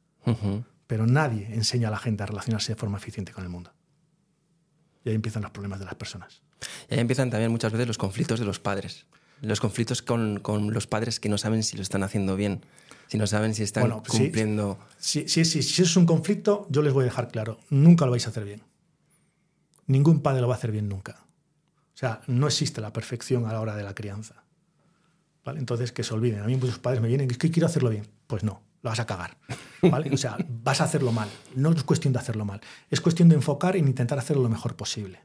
Pero 0.87 1.07
nadie 1.07 1.53
enseña 1.53 1.87
a 1.87 1.91
la 1.91 1.97
gente 1.97 2.23
a 2.23 2.27
relacionarse 2.27 2.73
de 2.73 2.75
forma 2.75 2.97
eficiente 2.97 3.33
con 3.33 3.43
el 3.43 3.49
mundo. 3.49 3.73
Y 5.03 5.09
ahí 5.09 5.15
empiezan 5.15 5.41
los 5.41 5.51
problemas 5.51 5.79
de 5.79 5.85
las 5.85 5.95
personas. 5.95 6.43
Y 6.89 6.93
ahí 6.93 6.99
empiezan 6.99 7.29
también 7.29 7.51
muchas 7.51 7.71
veces 7.71 7.87
los 7.87 7.97
conflictos 7.97 8.39
de 8.39 8.45
los 8.45 8.59
padres. 8.59 9.05
Los 9.41 9.59
conflictos 9.59 10.01
con, 10.01 10.39
con 10.39 10.73
los 10.73 10.87
padres 10.87 11.19
que 11.19 11.29
no 11.29 11.37
saben 11.37 11.63
si 11.63 11.75
lo 11.75 11.81
están 11.83 12.03
haciendo 12.03 12.35
bien, 12.35 12.65
si 13.07 13.17
no 13.17 13.27
saben 13.27 13.53
si 13.53 13.63
están 13.63 13.81
Bueno, 13.83 14.03
sí. 14.09 14.17
cumpliendo. 14.19 14.79
Si, 14.97 15.27
si, 15.27 15.43
si, 15.45 15.61
si 15.63 15.81
es 15.81 15.95
un 15.97 16.05
conflicto, 16.05 16.65
yo 16.69 16.81
les 16.81 16.93
voy 16.93 17.01
a 17.03 17.05
dejar 17.05 17.27
claro, 17.29 17.59
nunca 17.69 18.05
lo 18.05 18.11
vais 18.11 18.25
a 18.25 18.29
hacer 18.29 18.45
bien. 18.45 18.63
Ningún 19.87 20.21
padre 20.21 20.41
lo 20.41 20.47
va 20.47 20.55
a 20.55 20.57
hacer 20.57 20.71
bien 20.71 20.87
nunca. 20.87 21.25
O 21.93 21.97
sea, 21.97 22.21
no 22.27 22.47
existe 22.47 22.79
la 22.81 22.93
perfección 22.93 23.45
a 23.45 23.53
la 23.53 23.59
hora 23.59 23.75
de 23.75 23.83
la 23.83 23.93
crianza. 23.93 24.43
¿Vale? 25.45 25.59
Entonces, 25.59 25.91
que 25.91 26.03
se 26.03 26.13
olviden. 26.13 26.41
A 26.41 26.45
mí 26.45 26.55
muchos 26.55 26.79
padres 26.79 27.01
me 27.01 27.09
vienen, 27.09 27.29
es 27.29 27.37
que 27.37 27.51
quiero 27.51 27.67
hacerlo 27.67 27.89
bien. 27.89 28.07
Pues 28.27 28.43
no, 28.45 28.61
lo 28.81 28.89
vas 28.89 28.99
a 29.01 29.05
cagar. 29.05 29.37
¿Vale? 29.81 30.09
O 30.13 30.17
sea, 30.17 30.37
vas 30.63 30.79
a 30.79 30.85
hacerlo 30.85 31.11
mal. 31.11 31.29
No 31.55 31.71
es 31.71 31.83
cuestión 31.83 32.13
de 32.13 32.19
hacerlo 32.19 32.45
mal. 32.45 32.61
Es 32.89 33.01
cuestión 33.01 33.27
de 33.27 33.35
enfocar 33.35 33.75
en 33.75 33.87
intentar 33.87 34.17
hacerlo 34.17 34.41
lo 34.43 34.49
mejor 34.49 34.75
posible. 34.77 35.19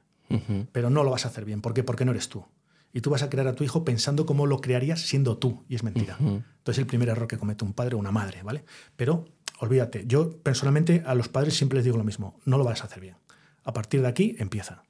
Pero 0.73 0.91
no 0.91 1.05
lo 1.05 1.11
vas 1.13 1.25
a 1.25 1.29
hacer 1.29 1.45
bien. 1.45 1.63
¿Por 1.63 1.73
qué? 1.73 1.85
Porque 1.85 2.05
no 2.05 2.11
eres 2.11 2.29
tú. 2.29 2.45
Y 2.93 3.01
tú 3.01 3.11
vas 3.11 3.23
a 3.23 3.29
crear 3.29 3.47
a 3.47 3.55
tu 3.55 3.65
hijo 3.65 3.85
pensando 3.85 4.27
cómo 4.27 4.47
lo 4.47 4.61
crearías 4.61 5.01
siendo 5.01 5.37
tú. 5.37 5.65
Y 5.69 5.75
es 5.75 5.83
mentira. 5.83 6.17
Ujú. 6.21 6.43
Entonces, 6.59 6.79
el 6.79 6.87
primer 6.87 7.09
error 7.09 7.29
que 7.29 7.39
comete 7.39 7.65
un 7.65 7.73
padre 7.73 7.97
o 7.97 7.99
una 7.99 8.13
madre, 8.13 8.43
¿vale? 8.43 8.65
Pero 8.97 9.27
olvídate, 9.61 10.05
yo 10.07 10.39
personalmente 10.39 11.03
a 11.07 11.15
los 11.15 11.29
padres 11.29 11.57
siempre 11.57 11.77
les 11.77 11.85
digo 11.85 11.97
lo 11.97 12.05
mismo: 12.05 12.39
no 12.45 12.59
lo 12.59 12.65
vas 12.65 12.83
a 12.83 12.85
hacer 12.85 13.01
bien. 13.01 13.17
A 13.65 13.73
partir 13.73 14.01
de 14.03 14.09
aquí 14.09 14.37
empieza. 14.39 14.83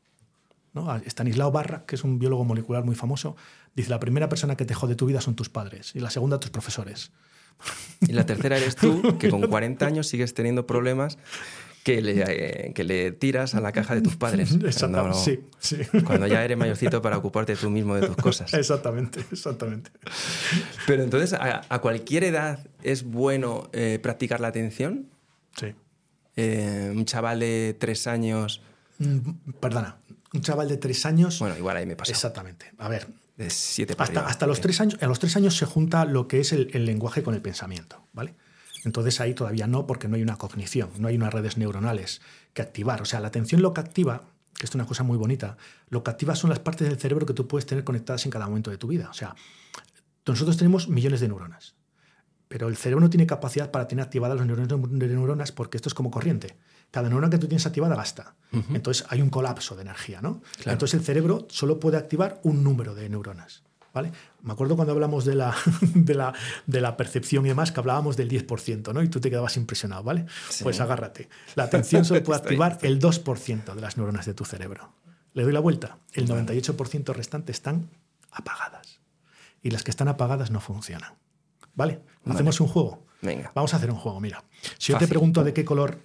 ¿no? 0.75 0.95
Stanislao 1.07 1.51
Barra, 1.51 1.85
que 1.87 1.97
es 1.97 2.05
un 2.05 2.19
biólogo 2.19 2.45
molecular 2.45 2.85
muy 2.85 2.95
famoso, 2.95 3.37
dice: 3.75 3.91
la 3.91 3.99
primera 3.99 4.29
persona 4.29 4.57
que 4.57 4.65
te 4.65 4.75
jode 4.75 4.95
tu 4.95 5.07
vida 5.07 5.21
son 5.21 5.35
tus 5.35 5.49
padres 5.49 5.95
y 5.95 6.01
la 6.01 6.11
segunda 6.11 6.39
tus 6.39 6.51
profesores. 6.51 7.11
Y 8.03 8.13
la 8.13 8.25
tercera 8.25 8.57
eres 8.57 8.77
tú, 8.77 9.19
que 9.19 9.31
con 9.31 9.41
40 9.49 9.85
años 9.85 10.07
sigues 10.07 10.35
teniendo 10.35 10.67
problemas 10.67 11.19
que 11.85 12.03
le, 12.03 12.25
eh, 12.27 12.73
que 12.75 12.85
le 12.85 13.13
tiras 13.13 13.55
a 13.55 13.61
la 13.61 13.73
caja 13.73 13.95
de 13.95 14.03
tus 14.03 14.17
padres. 14.17 14.53
Exactamente. 14.65 15.11
Cuando, 15.11 15.15
Sí, 15.19 15.41
sí. 15.59 15.77
cuando 16.05 16.27
ya 16.27 16.45
eres 16.45 16.57
mayorcito 16.59 17.01
para 17.01 17.17
ocuparte 17.17 17.57
tú 17.57 17.71
mismo 17.71 17.95
de 17.97 18.07
tus 18.07 18.17
cosas. 18.17 18.53
Exactamente, 18.55 19.21
exactamente. 19.33 19.91
Pero 20.87 21.03
entonces, 21.03 21.33
¿a, 21.33 21.63
a 21.69 21.79
cualquier 21.81 22.25
edad 22.25 22.67
es 22.83 23.05
bueno 23.05 23.71
eh, 23.73 23.99
practicar 24.03 24.41
la 24.41 24.49
atención? 24.49 25.07
Sí. 25.59 25.75
Eh, 26.37 26.93
un 26.95 27.05
chaval 27.05 27.41
de 27.41 27.77
tres 27.79 28.07
años, 28.07 28.63
Mm, 29.01 29.53
Perdona, 29.61 29.99
un 30.35 30.41
chaval 30.41 30.69
de 30.69 30.77
tres 30.77 31.07
años. 31.07 31.39
bueno, 31.39 31.57
igual 31.57 31.77
ahí 31.77 31.87
me 31.87 31.95
pasa. 31.95 32.11
Exactamente. 32.11 32.73
A 32.79 32.89
ver, 32.89 33.07
De 33.37 33.49
siete 33.49 33.93
hasta, 33.93 34.03
arriba. 34.05 34.27
hasta 34.27 34.47
los 34.49 34.61
tres 34.61 34.81
años, 34.81 34.99
a 35.01 35.07
los 35.07 35.21
tres 35.21 35.37
años 35.37 35.57
se 35.57 35.67
junta 35.67 36.05
lo 36.05 36.27
que 36.27 36.41
es 36.41 36.53
el, 36.53 36.69
el 36.75 36.85
lenguaje 36.85 37.23
con 37.23 37.35
el 37.35 37.41
pensamiento, 37.41 38.05
¿vale? 38.13 38.35
Entonces 38.89 39.21
ahí 39.21 39.35
todavía 39.35 39.67
no, 39.67 39.87
porque 39.87 40.09
no 40.09 40.17
hay 40.17 40.23
una 40.23 40.37
cognición, 40.37 40.89
no 40.99 41.09
hay 41.09 41.17
unas 41.17 41.33
redes 41.33 41.59
neuronales 41.59 42.23
que 42.55 42.63
activar. 42.63 43.03
O 43.03 43.05
sea, 43.05 43.21
la 43.21 43.29
atención 43.29 43.61
lo 43.61 43.75
que 43.75 43.83
activa, 43.83 44.23
que 44.59 44.65
es 44.65 44.75
una 44.75 44.87
cosa 44.87 45.03
muy 45.03 45.19
bonita, 45.19 45.59
lo 45.91 46.03
que 46.03 46.11
activa 46.11 46.35
son 46.35 46.49
las 46.49 46.59
partes 46.59 46.89
del 46.89 46.99
cerebro 46.99 47.27
que 47.27 47.35
tú 47.35 47.47
puedes 47.47 47.67
tener 47.67 47.85
conectadas 47.85 48.25
en 48.25 48.31
cada 48.31 48.47
momento 48.47 48.71
de 48.71 48.79
tu 48.79 48.87
vida. 48.89 49.11
O 49.11 49.13
sea, 49.13 49.37
nosotros 50.27 50.57
tenemos 50.57 50.89
millones 50.89 51.21
de 51.21 51.29
neuronas, 51.29 51.75
pero 52.49 52.69
el 52.69 52.79
cerebro 52.79 53.03
no 53.03 53.11
tiene 53.11 53.27
capacidad 53.27 53.71
para 53.71 53.87
tener 53.87 54.03
activadas 54.03 54.39
las 54.39 54.47
neuronas, 54.47 54.69
de 54.91 55.09
neuronas 55.09 55.53
porque 55.53 55.77
esto 55.77 55.91
es 55.91 55.95
como 55.95 56.11
corriente. 56.11 56.57
Cada 56.91 57.11
neurona 57.11 57.29
que 57.29 57.37
tú 57.37 57.47
tienes 57.47 57.67
activada 57.67 57.95
gasta. 57.95 58.37
Entonces 58.73 59.05
hay 59.11 59.21
un 59.21 59.29
colapso 59.29 59.77
de 59.77 59.83
energía, 59.83 60.23
¿no? 60.23 60.41
Claro. 60.57 60.73
Entonces 60.73 60.99
el 60.99 61.05
cerebro 61.05 61.47
solo 61.51 61.79
puede 61.79 61.99
activar 61.99 62.41
un 62.43 62.65
número 62.65 62.95
de 62.95 63.11
neuronas. 63.11 63.65
¿Vale? 63.93 64.13
Me 64.43 64.53
acuerdo 64.53 64.77
cuando 64.77 64.93
hablamos 64.93 65.25
de 65.25 65.35
la, 65.35 65.55
de, 65.95 66.15
la, 66.15 66.35
de 66.67 66.81
la 66.81 66.97
percepción 66.97 67.45
y 67.47 67.49
demás, 67.49 67.73
que 67.73 67.81
hablábamos 67.81 68.17
del 68.17 68.31
10%, 68.31 68.93
¿no? 68.93 69.03
Y 69.03 69.09
tú 69.09 69.21
te 69.21 69.31
quedabas 69.31 69.57
impresionado, 69.57 70.03
¿vale? 70.03 70.27
Sí. 70.51 70.63
Pues 70.63 70.81
agárrate. 70.81 71.29
La 71.55 71.65
atención 71.65 72.05
solo 72.05 72.23
puede 72.23 72.39
activar 72.43 72.79
el 72.83 73.01
2% 73.01 73.75
de 73.75 73.81
las 73.81 73.97
neuronas 73.97 74.27
de 74.27 74.35
tu 74.35 74.45
cerebro. 74.45 74.93
Le 75.35 75.43
doy 75.43 75.53
la 75.53 75.61
vuelta. 75.61 75.99
El 76.13 76.29
98% 76.29 77.15
restante 77.15 77.53
están 77.53 77.89
apagadas. 78.31 79.01
Y 79.63 79.71
las 79.71 79.83
que 79.83 79.91
están 79.91 80.09
apagadas 80.09 80.51
no 80.51 80.61
funcionan. 80.61 81.15
¿Vale? 81.75 82.01
Vale. 82.25 82.35
¿Hacemos 82.35 82.61
un 82.61 82.69
juego? 82.69 83.07
Venga. 83.23 83.51
Vamos 83.55 83.75
a 83.75 83.79
hacer 83.79 83.91
un 83.91 83.97
juego, 83.97 84.21
mira. 84.21 84.45
Si 84.79 84.93
yo 84.93 84.99
te 84.99 85.09
pregunto 85.09 85.45
de 85.45 85.53
qué 85.53 85.65
color 85.65 85.99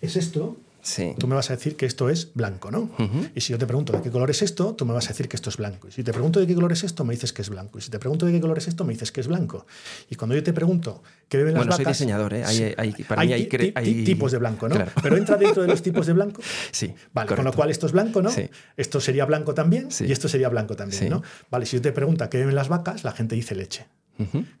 es 0.00 0.16
esto, 0.16 0.56
Sí. 0.84 1.14
tú 1.18 1.26
me 1.26 1.34
vas 1.34 1.50
a 1.50 1.56
decir 1.56 1.76
que 1.76 1.86
esto 1.86 2.10
es 2.10 2.32
blanco, 2.34 2.70
¿no? 2.70 2.90
Y 3.34 3.40
si 3.40 3.52
yo 3.52 3.58
te 3.58 3.66
pregunto 3.66 3.92
de 3.94 4.02
qué 4.02 4.10
color 4.10 4.30
es 4.30 4.42
esto, 4.42 4.74
tú 4.74 4.84
me 4.84 4.92
vas 4.92 5.06
a 5.06 5.08
decir 5.08 5.28
que 5.28 5.34
esto 5.36 5.48
es 5.50 5.56
blanco. 5.56 5.88
Y 5.88 5.90
si 5.92 6.04
te 6.04 6.12
pregunto 6.12 6.38
de 6.40 6.46
qué 6.46 6.54
color 6.54 6.70
es 6.72 6.84
esto, 6.84 7.04
me 7.04 7.14
dices 7.14 7.32
que 7.32 7.40
es 7.42 7.48
blanco. 7.48 7.78
Y 7.78 7.80
si 7.80 7.90
te 7.90 7.98
pregunto 7.98 8.26
de 8.26 8.32
qué 8.32 8.40
color 8.40 8.58
es 8.58 8.68
esto, 8.68 8.84
me 8.84 8.92
dices 8.92 9.10
que 9.10 9.20
es 9.22 9.26
blanco. 9.26 9.66
Y 10.10 10.14
cuando 10.14 10.34
yo 10.36 10.42
te 10.42 10.52
pregunto 10.52 11.02
qué 11.28 11.38
beben 11.38 11.54
las 11.54 11.60
Bueno, 11.62 11.72
soy 11.76 11.84
vacas... 11.86 11.98
diseñador, 11.98 12.34
¿eh? 12.34 12.44
Hay- 12.44 12.56
Sí. 12.56 12.74
hay- 12.76 12.92
para 13.08 13.24
mí 13.24 13.32
hay 13.32 13.44
ti- 13.46 13.56
cre- 13.56 13.60
ti- 13.68 13.72
hay- 13.74 14.04
tipos 14.04 14.30
de 14.30 14.38
blanco, 14.38 14.68
¿no? 14.68 14.74
Claro. 14.76 14.92
Pero 15.02 15.16
entra 15.16 15.36
dentro 15.38 15.62
de 15.62 15.68
los 15.68 15.82
tipos 15.82 16.06
de 16.06 16.12
blanco. 16.12 16.42
Sí. 16.70 16.94
Vale, 17.14 17.34
con 17.34 17.44
lo 17.44 17.52
cual 17.54 17.70
esto 17.70 17.86
es 17.86 17.92
blanco, 17.92 18.20
¿no? 18.20 18.30
Sí. 18.30 18.48
Esto 18.76 19.00
sería 19.00 19.24
blanco 19.24 19.54
también 19.54 19.90
Sí. 19.90 20.04
y 20.06 20.12
esto 20.12 20.28
sería 20.28 20.48
blanco 20.50 20.76
también. 20.76 21.08
¿no? 21.08 21.22
Vale, 21.50 21.64
si 21.66 21.76
yo 21.76 21.82
te 21.82 21.92
pregunto 21.92 22.28
qué 22.28 22.38
beben 22.38 22.54
las 22.54 22.68
vacas, 22.68 23.04
la 23.04 23.12
gente 23.12 23.34
dice 23.34 23.54
leche. 23.54 23.86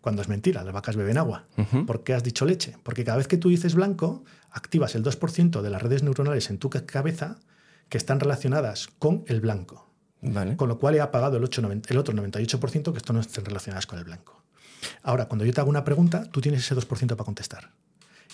Cuando 0.00 0.20
es 0.20 0.28
mentira, 0.28 0.64
las 0.64 0.74
vacas 0.74 0.96
beben 0.96 1.16
agua. 1.16 1.44
¿Por 1.86 2.02
qué 2.02 2.14
has 2.14 2.24
dicho 2.24 2.44
leche? 2.44 2.74
Porque 2.82 3.04
cada 3.04 3.18
vez 3.18 3.28
que 3.28 3.36
tú 3.36 3.50
dices 3.50 3.74
blanco, 3.76 4.24
activas 4.54 4.94
el 4.94 5.02
2% 5.04 5.60
de 5.60 5.70
las 5.70 5.82
redes 5.82 6.02
neuronales 6.02 6.48
en 6.48 6.58
tu 6.58 6.70
ca- 6.70 6.86
cabeza 6.86 7.36
que 7.90 7.98
están 7.98 8.20
relacionadas 8.20 8.88
con 8.98 9.24
el 9.26 9.40
blanco. 9.42 9.90
Vale. 10.22 10.56
Con 10.56 10.70
lo 10.70 10.78
cual 10.78 10.94
he 10.94 11.00
apagado 11.02 11.36
el, 11.36 11.44
8, 11.44 11.70
el 11.88 11.98
otro 11.98 12.14
98% 12.14 12.92
que 12.92 12.96
esto 12.98 13.12
no 13.12 13.20
estén 13.20 13.44
relacionadas 13.44 13.86
con 13.86 13.98
el 13.98 14.04
blanco. 14.06 14.42
Ahora, 15.02 15.26
cuando 15.26 15.44
yo 15.44 15.52
te 15.52 15.60
hago 15.60 15.68
una 15.68 15.84
pregunta, 15.84 16.30
tú 16.30 16.40
tienes 16.40 16.60
ese 16.62 16.74
2% 16.74 17.08
para 17.08 17.24
contestar. 17.24 17.72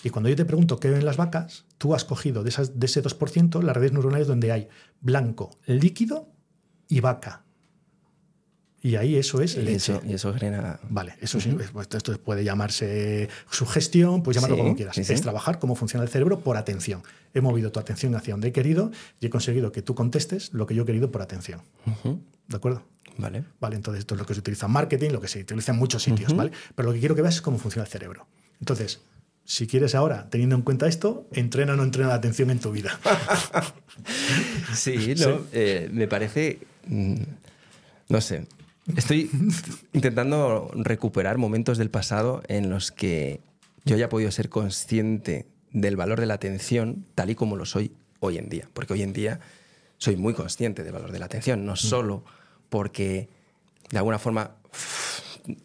Y 0.03 0.09
cuando 0.09 0.29
yo 0.29 0.35
te 0.35 0.45
pregunto 0.45 0.79
qué 0.79 0.89
ven 0.89 1.05
las 1.05 1.17
vacas, 1.17 1.65
tú 1.77 1.93
has 1.93 2.05
cogido 2.05 2.43
de, 2.43 2.49
esas, 2.49 2.79
de 2.79 2.85
ese 2.85 3.03
2% 3.03 3.61
las 3.61 3.75
redes 3.75 3.91
neuronales 3.91 4.27
donde 4.27 4.51
hay 4.51 4.69
blanco, 5.01 5.59
líquido 5.65 6.29
y 6.87 7.01
vaca. 7.01 7.43
Y 8.83 8.95
ahí 8.95 9.15
eso 9.15 9.41
es 9.41 9.55
Y 9.55 9.61
leche. 9.61 9.75
eso, 9.75 10.01
y 10.07 10.13
eso 10.13 10.33
genera. 10.33 10.79
Vale, 10.89 11.13
eso 11.21 11.39
sí, 11.39 11.55
pues 11.71 11.87
esto 11.93 12.17
puede 12.19 12.43
llamarse 12.43 13.29
sugestión, 13.49 14.23
puedes 14.23 14.37
llamarlo 14.41 14.55
Sí, 14.55 14.61
como 14.63 14.75
quieras. 14.75 14.95
sí, 14.95 15.03
sí. 15.03 15.13
Es 15.13 15.21
trabajar 15.21 15.59
cómo 15.59 15.75
funciona 15.75 16.03
el 16.03 16.09
cerebro 16.09 16.39
por 16.39 16.57
atención. 16.57 17.03
He 17.35 17.41
movido 17.41 17.71
tu 17.71 17.79
atención 17.79 18.15
hacia 18.15 18.33
donde 18.33 18.47
he 18.47 18.51
querido 18.51 18.91
y 19.19 19.27
he 19.27 19.29
conseguido 19.29 19.71
que 19.71 19.81
tú 19.83 19.93
contestes 19.93 20.51
lo 20.53 20.65
que 20.65 20.73
yo 20.73 20.83
he 20.83 20.85
querido 20.87 21.11
por 21.11 21.21
atención. 21.21 21.61
¿De 22.47 22.57
acuerdo? 22.57 22.83
Vale. 23.17 23.43
Vale, 23.59 23.75
entonces 23.75 23.99
esto 23.99 24.15
es 24.15 24.19
lo 24.19 24.25
que 24.25 24.33
se 24.33 24.39
utiliza 24.39 24.65
en 24.65 24.71
marketing, 24.71 25.11
lo 25.11 25.21
que 25.21 25.27
se 25.27 25.41
utiliza 25.41 25.73
en 25.73 25.77
muchos 25.77 26.01
sitios, 26.01 26.35
¿vale? 26.35 26.51
Pero 26.75 26.87
lo 26.87 26.93
que 26.93 26.99
quiero 26.99 27.13
que 27.15 27.21
veas 27.21 27.35
es 27.35 27.41
cómo 27.41 27.59
funciona 27.59 27.85
el 27.85 27.91
cerebro. 27.91 28.25
Entonces, 28.59 29.01
si 29.45 29.67
quieres 29.67 29.93
ahora, 29.95 30.27
teniendo 30.29 30.55
en 30.55 30.61
cuenta 30.63 30.87
esto, 30.87 31.27
entrena 31.33 31.73
o 31.73 31.75
no 31.75 31.83
entrena 31.83 32.09
la 32.09 32.15
atención 32.15 32.49
en 32.49 32.59
tu 32.59 32.71
vida. 32.71 32.99
Sí, 34.73 35.13
no, 35.19 35.41
eh, 35.51 35.89
me 35.91 36.07
parece. 36.07 36.59
mm, 36.87 37.15
No 38.09 38.21
sé. 38.21 38.47
Estoy 38.95 39.29
intentando 39.93 40.71
recuperar 40.75 41.37
momentos 41.37 41.77
del 41.77 41.89
pasado 41.89 42.41
en 42.47 42.69
los 42.69 42.91
que 42.91 43.41
yo 43.85 43.95
haya 43.95 44.09
podido 44.09 44.31
ser 44.31 44.49
consciente 44.49 45.47
del 45.71 45.95
valor 45.95 46.19
de 46.19 46.25
la 46.25 46.33
atención 46.35 47.05
tal 47.15 47.29
y 47.29 47.35
como 47.35 47.55
lo 47.55 47.65
soy 47.65 47.93
hoy 48.19 48.37
en 48.37 48.49
día. 48.49 48.67
Porque 48.73 48.93
hoy 48.93 49.01
en 49.03 49.13
día 49.13 49.39
soy 49.97 50.15
muy 50.17 50.33
consciente 50.33 50.83
del 50.83 50.93
valor 50.93 51.11
de 51.11 51.19
la 51.19 51.25
atención, 51.25 51.65
no 51.65 51.75
solo 51.75 52.23
porque 52.69 53.29
de 53.91 53.97
alguna 53.97 54.19
forma 54.19 54.55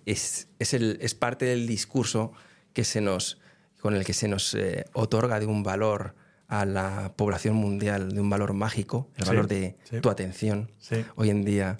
es, 0.05 0.49
es, 0.59 0.75
el- 0.75 0.99
es 1.01 1.15
parte 1.15 1.45
del 1.45 1.67
discurso 1.67 2.33
que 2.73 2.85
se 2.85 3.01
nos, 3.01 3.39
con 3.81 3.95
el 3.95 4.05
que 4.05 4.13
se 4.13 4.29
nos 4.29 4.55
eh, 4.55 4.85
otorga 4.93 5.41
de 5.41 5.47
un 5.47 5.63
valor 5.63 6.15
a 6.49 6.65
la 6.65 7.13
población 7.17 7.57
mundial, 7.57 8.13
de 8.13 8.21
un 8.21 8.31
valor 8.31 8.53
mágico, 8.53 9.09
el 9.17 9.25
Sí, 9.25 9.29
valor 9.31 9.49
de 9.49 9.77
sí. 9.85 10.01
tu 10.01 10.11
atención. 10.11 10.71
Sí. 10.79 11.05
Hoy 11.17 11.31
en 11.31 11.45
día 11.45 11.77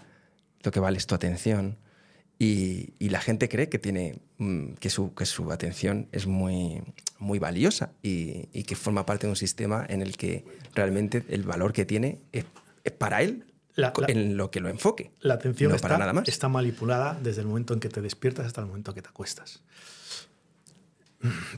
lo 0.67 0.73
que 0.73 0.81
vale 0.81 0.99
es 0.99 1.07
tu 1.07 1.15
atención. 1.15 1.79
Y, 2.39 2.91
y 2.99 3.09
la 3.09 3.21
gente 3.23 3.49
cree 3.49 3.71
que, 3.71 3.79
tiene, 3.79 4.19
mm, 4.37 4.73
que, 4.75 4.91
su, 4.91 5.15
que 5.15 5.25
su 5.25 5.51
atención 5.53 6.07
es 6.13 6.27
muy, 6.27 6.83
muy 7.19 7.39
valiosa 7.39 7.93
y, 8.03 8.49
y 8.53 8.65
que 8.65 8.77
forma 8.77 9.07
parte 9.07 9.27
de 9.27 9.31
un 9.31 9.37
sistema 9.37 9.87
en 9.89 10.03
el 10.03 10.19
que 10.19 10.45
realmente 10.75 11.25
el 11.31 11.45
valor 11.45 11.73
que 11.73 11.87
tiene 11.87 12.19
es, 12.33 12.45
es 12.85 12.93
para 12.93 13.23
él 13.23 13.47
La- 13.75 13.95
la- 13.97 14.07
en 14.09 14.37
lo 14.37 14.51
que 14.51 14.61
lo 14.61 14.69
enfoque. 14.69 15.13
La 15.21 15.35
atención 15.35 15.71
no 15.71 15.77
está, 15.77 15.89
para 15.89 15.99
nada 15.99 16.13
más. 16.13 16.29
está 16.29 16.49
manipulada 16.51 17.19
desde 17.23 17.41
el 17.41 17.47
momento 17.47 17.73
en 17.73 17.81
que 17.81 17.89
te 17.89 18.03
despiertas 18.03 18.45
hasta 18.45 18.61
el 18.61 18.67
momento 18.67 18.91
en 18.91 18.97
que 18.97 19.03
te 19.03 19.09
acuestas. 19.09 19.63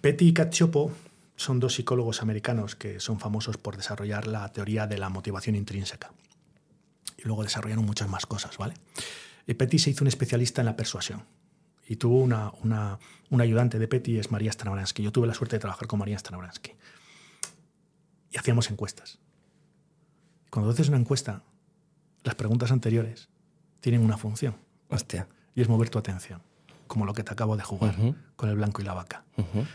Petty 0.01 0.29
y 0.29 0.33
Cacciopo 0.33 0.93
son 1.35 1.59
dos 1.59 1.75
psicólogos 1.75 2.23
americanos 2.23 2.77
que 2.77 3.01
son 3.01 3.19
famosos 3.19 3.57
por 3.59 3.77
desarrollar 3.77 4.27
la 4.29 4.53
teoría 4.53 4.87
de 4.87 4.99
la 4.99 5.09
motivación 5.09 5.57
intrínseca. 5.57 6.13
Y 7.19 7.23
luego 7.25 7.43
desarrollaron 7.43 7.85
muchas 7.85 8.09
más 8.09 8.25
cosas, 8.27 8.57
¿vale? 8.57 8.75
Y 9.47 9.55
Petty 9.55 9.79
se 9.79 9.91
hizo 9.91 10.05
un 10.05 10.09
especialista 10.09 10.63
en 10.63 10.67
la 10.67 10.77
persuasión. 10.77 11.25
Y 11.87 11.97
tuvo 11.97 12.21
una, 12.21 12.53
una, 12.63 12.99
una 13.31 13.45
ayudante 13.45 13.79
de 13.79 13.89
Petty, 13.89 14.19
es 14.19 14.31
María 14.31 14.53
Stanobransky. 14.53 15.03
Yo 15.03 15.11
tuve 15.13 15.27
la 15.27 15.35
suerte 15.35 15.57
de 15.57 15.61
trabajar 15.61 15.87
con 15.89 15.99
María 15.99 16.19
Stanobransky. 16.19 16.73
Y 18.31 18.39
hacíamos 18.39 18.71
encuestas. 18.71 19.19
Y 20.47 20.51
cuando 20.51 20.71
haces 20.71 20.89
una 20.89 20.99
encuesta, 20.99 21.43
las 22.25 22.35
preguntas 22.35 22.71
anteriores 22.73 23.29
tienen 23.81 24.03
una 24.03 24.17
función 24.19 24.57
Hostia. 24.89 25.29
y 25.55 25.63
es 25.63 25.69
mover 25.69 25.89
tu 25.91 25.99
atención. 25.99 26.43
como 26.87 27.05
lo 27.05 27.13
que 27.15 27.23
te 27.23 27.33
acabo 27.33 27.57
de 27.57 27.63
jugar 27.63 27.95
con 28.37 28.49
el 28.49 28.57
blanco 28.57 28.81
y 28.81 28.85
la 28.85 28.95
vaca. 28.95 29.25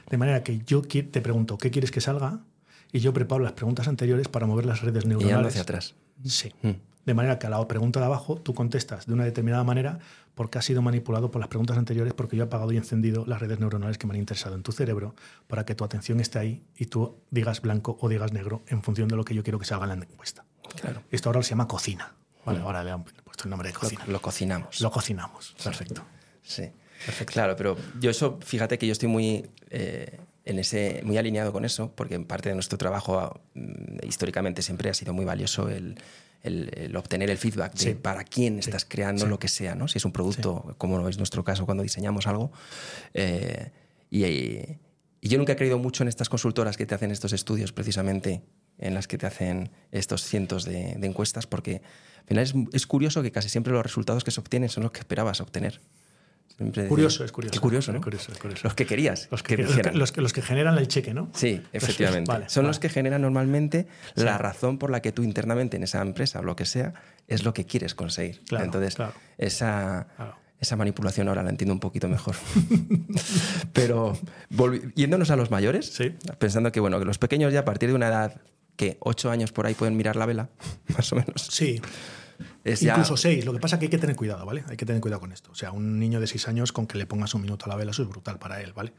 De 0.09 0.17
manera 0.17 0.43
que 0.43 0.59
yo 0.65 0.81
te 0.81 1.21
pregunto, 1.21 1.57
¿qué 1.57 1.69
quieres 1.71 1.91
que 1.91 2.01
salga? 2.01 2.41
Y 2.91 2.99
yo 2.99 3.13
preparo 3.13 3.43
las 3.43 3.53
preguntas 3.53 3.87
anteriores 3.87 4.27
para 4.27 4.45
mover 4.47 4.65
las 4.65 4.81
redes 4.81 5.03
Y 5.05 5.07
neuronales. 5.09 5.47
hacia 5.49 5.61
atrás. 5.61 5.95
Sí. 6.25 6.51
Mm. 6.61 6.71
De 7.05 7.13
manera 7.13 7.37
que 7.37 7.47
a 7.47 7.49
la 7.49 7.67
pregunta 7.67 7.99
de 7.99 8.05
abajo 8.05 8.37
tú 8.37 8.53
contestas 8.53 9.05
de 9.05 9.13
una 9.13 9.25
determinada 9.25 9.63
manera 9.63 9.99
porque 10.35 10.57
has 10.57 10.65
sido 10.65 10.81
manipulado 10.81 11.31
por 11.31 11.39
las 11.39 11.49
preguntas 11.49 11.77
anteriores 11.77 12.13
porque 12.13 12.35
yo 12.37 12.43
he 12.43 12.47
apagado 12.47 12.71
y 12.71 12.77
encendido 12.77 13.25
las 13.27 13.41
redes 13.41 13.59
neuronales 13.59 13.97
que 13.97 14.07
me 14.07 14.13
han 14.13 14.19
interesado 14.19 14.55
en 14.55 14.63
tu 14.63 14.71
cerebro 14.71 15.15
para 15.47 15.65
que 15.65 15.75
tu 15.75 15.83
atención 15.83 16.19
esté 16.19 16.39
ahí 16.39 16.63
y 16.77 16.85
tú 16.85 17.17
digas 17.29 17.61
blanco 17.61 17.97
o 17.99 18.09
digas 18.09 18.31
negro 18.31 18.63
en 18.67 18.81
función 18.83 19.07
de 19.07 19.15
lo 19.15 19.25
que 19.25 19.35
yo 19.35 19.43
quiero 19.43 19.59
que 19.59 19.65
salga 19.65 19.91
en 19.91 19.99
la 19.99 20.05
encuesta. 20.05 20.45
Claro. 20.81 21.03
Esto 21.11 21.29
ahora 21.29 21.43
se 21.43 21.51
llama 21.51 21.67
cocina. 21.67 22.13
Vale, 22.45 22.59
ahora 22.59 22.83
le 22.83 22.91
han 22.91 23.03
puesto 23.03 23.45
el 23.45 23.49
nombre 23.51 23.69
de 23.69 23.75
cocina. 23.75 24.05
Lo, 24.05 24.13
lo 24.13 24.21
cocinamos. 24.21 24.81
Lo 24.81 24.91
cocinamos. 24.91 25.55
Perfecto. 25.63 26.03
Sí. 26.41 26.71
Claro, 27.25 27.55
pero 27.55 27.77
yo 27.99 28.09
eso, 28.09 28.39
fíjate 28.43 28.77
que 28.77 28.87
yo 28.87 28.93
estoy 28.93 29.09
muy 29.09 29.49
eh, 29.69 30.19
en 30.45 30.59
ese, 30.59 31.01
muy 31.03 31.17
alineado 31.17 31.51
con 31.51 31.65
eso, 31.65 31.91
porque 31.95 32.15
en 32.15 32.25
parte 32.25 32.49
de 32.49 32.55
nuestro 32.55 32.77
trabajo 32.77 33.41
mm, 33.53 34.05
históricamente 34.07 34.61
siempre 34.61 34.89
ha 34.89 34.93
sido 34.93 35.13
muy 35.13 35.25
valioso 35.25 35.69
el, 35.69 35.97
el- 36.43 36.69
el 36.75 36.95
obtener 36.95 37.29
el 37.29 37.37
feedback 37.37 37.73
de 37.73 37.79
Sí. 37.79 37.93
para 37.95 38.23
quién 38.23 38.59
estás 38.59 38.85
creando 38.85 39.23
Sí. 39.23 39.29
lo 39.29 39.39
que 39.39 39.47
sea, 39.47 39.75
¿no? 39.75 39.87
Si 39.87 39.97
es 39.97 40.05
un 40.05 40.11
producto, 40.11 40.75
como 40.77 41.07
es 41.09 41.17
nuestro 41.17 41.43
caso 41.43 41.65
cuando 41.65 41.83
diseñamos 41.83 42.27
algo. 42.27 42.51
eh, 43.13 43.71
y, 44.09 44.23
y 44.25 45.29
yo 45.29 45.37
nunca 45.37 45.53
he 45.53 45.55
creído 45.55 45.79
mucho 45.79 46.03
en 46.03 46.09
estas 46.09 46.29
consultoras 46.29 46.77
que 46.77 46.85
te 46.85 46.93
hacen 46.95 47.11
estos 47.11 47.33
estudios 47.33 47.71
precisamente 47.71 48.43
en 48.77 48.93
las 48.93 49.07
que 49.07 49.17
te 49.17 49.25
hacen 49.25 49.71
estos 49.91 50.23
cientos 50.23 50.65
de, 50.65 50.95
de 50.97 51.07
encuestas, 51.07 51.47
porque 51.47 51.81
al 52.21 52.25
final 52.27 52.43
es, 52.43 52.53
es 52.73 52.87
curioso 52.87 53.21
que 53.23 53.31
casi 53.31 53.47
siempre 53.49 53.71
los 53.73 53.81
resultados 53.83 54.23
que 54.23 54.31
se 54.31 54.39
obtienen 54.39 54.69
son 54.69 54.83
los 54.83 54.91
que 54.91 54.99
esperabas 54.99 55.39
obtener. 55.41 55.79
Siempre- 56.55 56.87
Curioso, 56.87 57.23
es 57.25 57.31
curioso. 57.31 57.51
Qué 57.53 57.59
curioso, 57.59 57.91
¿no? 57.91 57.97
Es 57.97 58.03
curioso, 58.03 58.31
es 58.31 58.37
curioso. 58.37 58.61
Los 58.63 58.75
que 58.75 58.85
querías. 58.85 59.27
Los 59.31 59.41
que, 59.41 59.57
los 59.57 59.75
que- 59.75 59.91
los 59.91 60.11
que- 60.11 60.21
los 60.21 60.33
que 60.33 60.41
generan 60.43 60.77
el 60.77 60.87
cheque, 60.87 61.13
¿no? 61.13 61.29
Sí, 61.33 61.61
efectivamente. 61.73 62.31
Vale, 62.31 62.47
Son 62.49 62.61
vale. 62.63 62.69
los 62.69 62.79
que 62.79 62.89
generan 62.89 63.21
normalmente 63.23 63.87
Sí. 64.15 64.23
la 64.23 64.37
razón 64.37 64.77
por 64.77 64.91
la 64.91 65.01
que 65.01 65.11
tú 65.11 65.23
internamente 65.23 65.77
en 65.77 65.83
esa 65.83 66.01
empresa 66.01 66.39
o 66.41 66.43
lo 66.43 66.55
que 66.55 66.65
sea 66.65 66.93
es 67.27 67.43
lo 67.43 67.53
que 67.55 67.65
quieres 67.65 67.95
conseguir. 67.95 68.41
Claro, 68.47 68.65
Entonces, 68.65 68.93
claro. 68.95 69.13
esa, 69.39 70.07
Claro. 70.15 70.35
esa 70.59 70.75
manipulación 70.75 71.27
ahora 71.27 71.41
la 71.41 71.49
entiendo 71.49 71.73
un 71.73 71.79
poquito 71.79 72.07
mejor. 72.07 72.35
Pero 73.73 74.17
yéndonos 74.95 75.31
a 75.31 75.35
los 75.35 75.51
mayores, 75.51 75.87
Sí. 75.93 76.13
pensando 76.37 76.71
que 76.71 76.79
bueno, 76.79 76.99
que 76.99 77.05
los 77.05 77.17
pequeños 77.17 77.51
ya 77.53 77.61
a 77.61 77.65
partir 77.65 77.89
de 77.89 77.95
una 77.95 78.07
edad 78.09 78.41
que 78.75 78.97
ocho 79.01 79.29
años 79.31 79.51
por 79.51 79.65
ahí 79.65 79.73
pueden 79.73 79.97
mirar 79.97 80.15
la 80.15 80.25
vela, 80.25 80.49
más 80.97 81.11
o 81.11 81.15
menos. 81.15 81.47
Sí, 81.51 81.81
Es 82.63 82.81
ya- 82.81 82.91
Incluso 82.93 83.17
seis. 83.17 83.45
Lo 83.45 83.53
que 83.53 83.59
pasa 83.59 83.75
es 83.75 83.79
que 83.79 83.85
hay 83.85 83.89
que 83.89 83.97
tener 83.97 84.15
cuidado, 84.15 84.45
¿vale? 84.45 84.63
Hay 84.67 84.77
que 84.77 84.85
tener 84.85 85.01
cuidado 85.01 85.19
con 85.21 85.31
esto. 85.31 85.51
O 85.51 85.55
sea, 85.55 85.71
un 85.71 85.99
niño 85.99 86.19
de 86.19 86.27
seis 86.27 86.47
años 86.47 86.71
con 86.71 86.87
que 86.87 86.97
le 86.97 87.05
pongas 87.05 87.33
un 87.33 87.41
minuto 87.41 87.65
a 87.65 87.69
la 87.69 87.75
vela, 87.75 87.91
eso 87.91 88.03
es 88.03 88.09
brutal 88.09 88.39
para 88.39 88.61
él, 88.61 88.73
¿vale? 88.73 88.93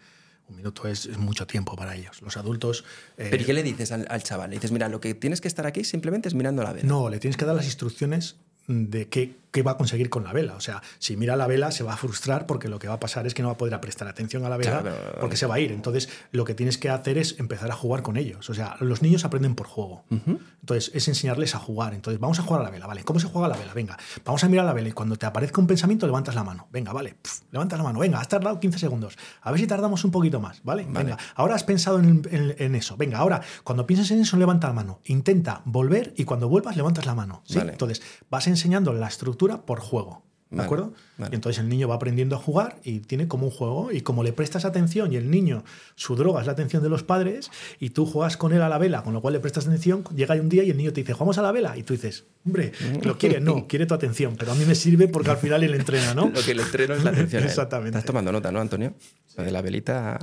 Un 0.49 0.57
minuto 0.57 0.87
es, 0.87 1.07
es 1.07 1.17
mucho 1.17 1.47
tiempo 1.47 1.75
para 1.75 1.97
ellos. 1.97 2.21
Los 2.21 2.37
adultos. 2.37 2.85
eh, 3.17 3.29
Pero 3.31 3.43
¿y 3.43 3.47
qué 3.47 3.53
le 3.55 3.63
dices 3.63 3.93
al, 3.93 4.07
al 4.11 4.23
chaval? 4.23 4.51
Le 4.51 4.57
dices, 4.57 4.73
mira, 4.73 4.89
lo 4.91 5.01
que 5.01 5.15
tienes 5.15 5.41
que 5.41 5.49
estar 5.49 5.67
aquí 5.67 5.85
simplemente 5.85 6.29
es 6.29 6.35
mirando 6.35 6.63
la 6.63 6.73
vela. 6.75 6.87
No, 6.87 7.09
le 7.09 7.19
tienes 7.19 7.37
que 7.39 7.45
dar 7.47 7.55
las 7.57 7.65
instrucciones 7.65 8.37
de 8.69 9.09
qué, 9.09 9.37
qué 9.55 9.63
va 9.63 9.71
a 9.71 9.77
conseguir 9.77 10.11
con 10.11 10.25
la 10.25 10.33
vela. 10.33 10.57
O 10.57 10.61
sea, 10.61 10.83
si 10.99 11.17
mira 11.17 11.37
la 11.37 11.47
vela 11.47 11.71
se 11.71 11.85
va 11.85 11.95
a 11.95 11.97
frustrar 11.97 12.45
porque 12.47 12.69
lo 12.69 12.81
que 12.81 12.89
va 12.89 12.95
a 12.95 13.01
pasar 13.01 13.25
es 13.27 13.35
que 13.35 13.41
no 13.43 13.49
va 13.49 13.55
a 13.55 13.57
poder 13.57 13.81
prestar 13.81 14.09
atención 14.09 14.45
a 14.45 14.49
la 14.49 14.57
vela 14.57 14.81
Claro, 14.83 14.97
porque 15.21 15.37
se 15.37 15.47
va 15.47 15.55
a 15.55 15.61
ir. 15.61 15.71
Entonces, 15.71 16.09
lo 16.33 16.45
que 16.45 16.55
tienes 16.55 16.77
que 16.77 16.91
hacer 16.91 17.19
es 17.19 17.39
empezar 17.39 17.71
a 17.71 17.75
jugar 17.75 18.03
con 18.03 18.17
ellos. 18.17 18.51
O 18.51 18.55
sea, 18.55 18.77
los 18.81 19.01
niños 19.01 19.25
aprenden 19.25 19.55
por 19.55 19.69
juego. 19.69 20.05
Entonces, 20.11 20.91
es 20.95 21.07
enseñarles 21.09 21.55
a 21.55 21.59
jugar. 21.61 21.95
Entonces, 21.95 22.19
vamos 22.21 22.39
a 22.41 22.43
jugar 22.43 22.63
a 22.63 22.65
la 22.65 22.71
vela, 22.71 22.87
¿vale? 22.89 23.05
¿Cómo 23.05 23.21
se 23.21 23.29
juega 23.29 23.47
a 23.47 23.51
la 23.51 23.57
vela? 23.57 23.73
Venga, 23.75 23.97
vamos 24.25 24.43
a 24.43 24.49
mirar 24.49 24.65
la 24.67 24.73
vela 24.73 24.89
y 24.89 24.93
cuando 24.93 25.15
te 25.17 25.25
aparezca 25.27 25.61
un 25.61 25.69
pensamiento, 25.69 26.05
levantas 26.07 26.35
la 26.35 26.43
mano. 26.43 26.67
Venga, 26.73 26.93
vale, 26.93 27.15
pf, 27.23 27.45
levantas 27.53 27.79
la 27.79 27.85
mano. 27.85 28.01
Venga, 28.01 28.19
has 28.19 28.29
tardado 28.29 28.59
15 28.59 28.79
segundos. 28.81 29.17
A 29.43 29.53
ver 29.53 29.61
si 29.61 29.69
tardamos 29.69 30.03
un 30.05 30.11
poquito 30.11 30.41
más, 30.41 30.63
¿vale? 30.65 30.85
Vale. 30.89 30.99
Venga, 31.11 31.19
ahora 31.37 31.55
has 31.55 31.63
pensado 31.63 32.01
en, 32.01 32.27
en- 32.31 32.57
en 32.59 32.75
eso. 32.75 32.97
Venga, 32.97 33.19
ahora, 33.19 33.41
cuando 33.63 33.87
pienses 33.87 34.11
en 34.11 34.21
eso, 34.21 34.37
levanta 34.37 34.67
la 34.67 34.73
mano. 34.73 34.99
Intenta 35.05 35.63
volver 35.65 36.13
y 36.17 36.25
cuando 36.25 36.49
vuelvas, 36.49 36.77
levantas 36.77 37.07
la 37.07 37.15
mano. 37.15 37.43
¿sí? 37.47 37.59
Vale. 37.59 37.73
Entonces, 37.73 38.03
vas 38.31 38.47
enseñando 38.49 38.93
la 38.93 39.07
estructura 39.07 39.44
por 39.67 39.81
juego. 39.81 40.23
¿De 40.51 40.59
Vale, 40.59 40.67
acuerdo? 40.67 40.93
vale. 41.19 41.33
Y 41.33 41.35
entonces 41.35 41.61
el 41.61 41.69
niño 41.69 41.89
va 41.89 41.97
aprendiendo 41.97 42.37
a 42.37 42.39
jugar 42.39 42.77
y 42.85 43.01
tiene 43.01 43.27
como 43.27 43.47
un 43.47 43.51
juego. 43.51 43.91
Y 43.91 44.03
como 44.03 44.23
le 44.23 44.33
prestas 44.33 44.65
atención 44.65 45.13
y 45.13 45.17
el 45.17 45.29
niño, 45.29 45.65
su 45.97 46.15
droga 46.15 46.41
es 46.43 46.47
la 46.47 46.53
atención 46.53 46.81
de 46.81 46.89
los 46.89 47.03
padres, 47.03 47.51
y 47.81 47.91
tú 47.91 48.07
juegas 48.07 48.37
con 48.37 48.53
él 48.53 48.63
a 48.63 48.69
la 48.69 48.79
vela, 48.79 49.03
con 49.03 49.15
lo 49.15 49.21
cual 49.21 49.35
le 49.35 49.41
prestas 49.41 49.67
atención, 49.67 50.05
llega 50.15 50.35
un 50.37 50.49
día 50.49 50.63
y 50.63 50.71
el 50.71 50.77
niño 50.77 50.93
te 50.93 51.01
dice, 51.01 51.13
¿jugamos 51.13 51.39
a 51.39 51.43
la 51.43 51.51
vela? 51.51 51.77
Y 51.77 51.83
tú 51.83 51.95
dices, 51.95 52.25
hombre, 52.47 52.71
¿lo 53.03 53.19
quiere? 53.19 53.41
No, 53.41 53.67
quiere 53.69 53.87
tu 53.87 53.95
atención, 53.95 54.37
pero 54.39 54.53
a 54.53 54.55
mí 54.55 54.65
me 54.65 54.77
sirve 54.77 55.09
porque 55.09 55.31
al 55.31 55.39
final 55.39 55.65
él 55.65 55.75
entrena, 55.75 56.15
¿no? 56.15 56.29
Lo 56.35 56.43
que 56.43 56.55
le 56.55 56.63
entreno 56.63 56.95
es 56.95 57.03
la 57.03 57.11
atención. 57.11 57.43
Exactamente. 57.43 57.99
Estás 57.99 58.05
tomando 58.05 58.31
nota, 58.31 58.53
¿no, 58.53 58.61
Antonio? 58.61 58.95
Lo 59.37 59.43
de 59.43 59.51
la 59.51 59.61
velita, 59.61 60.21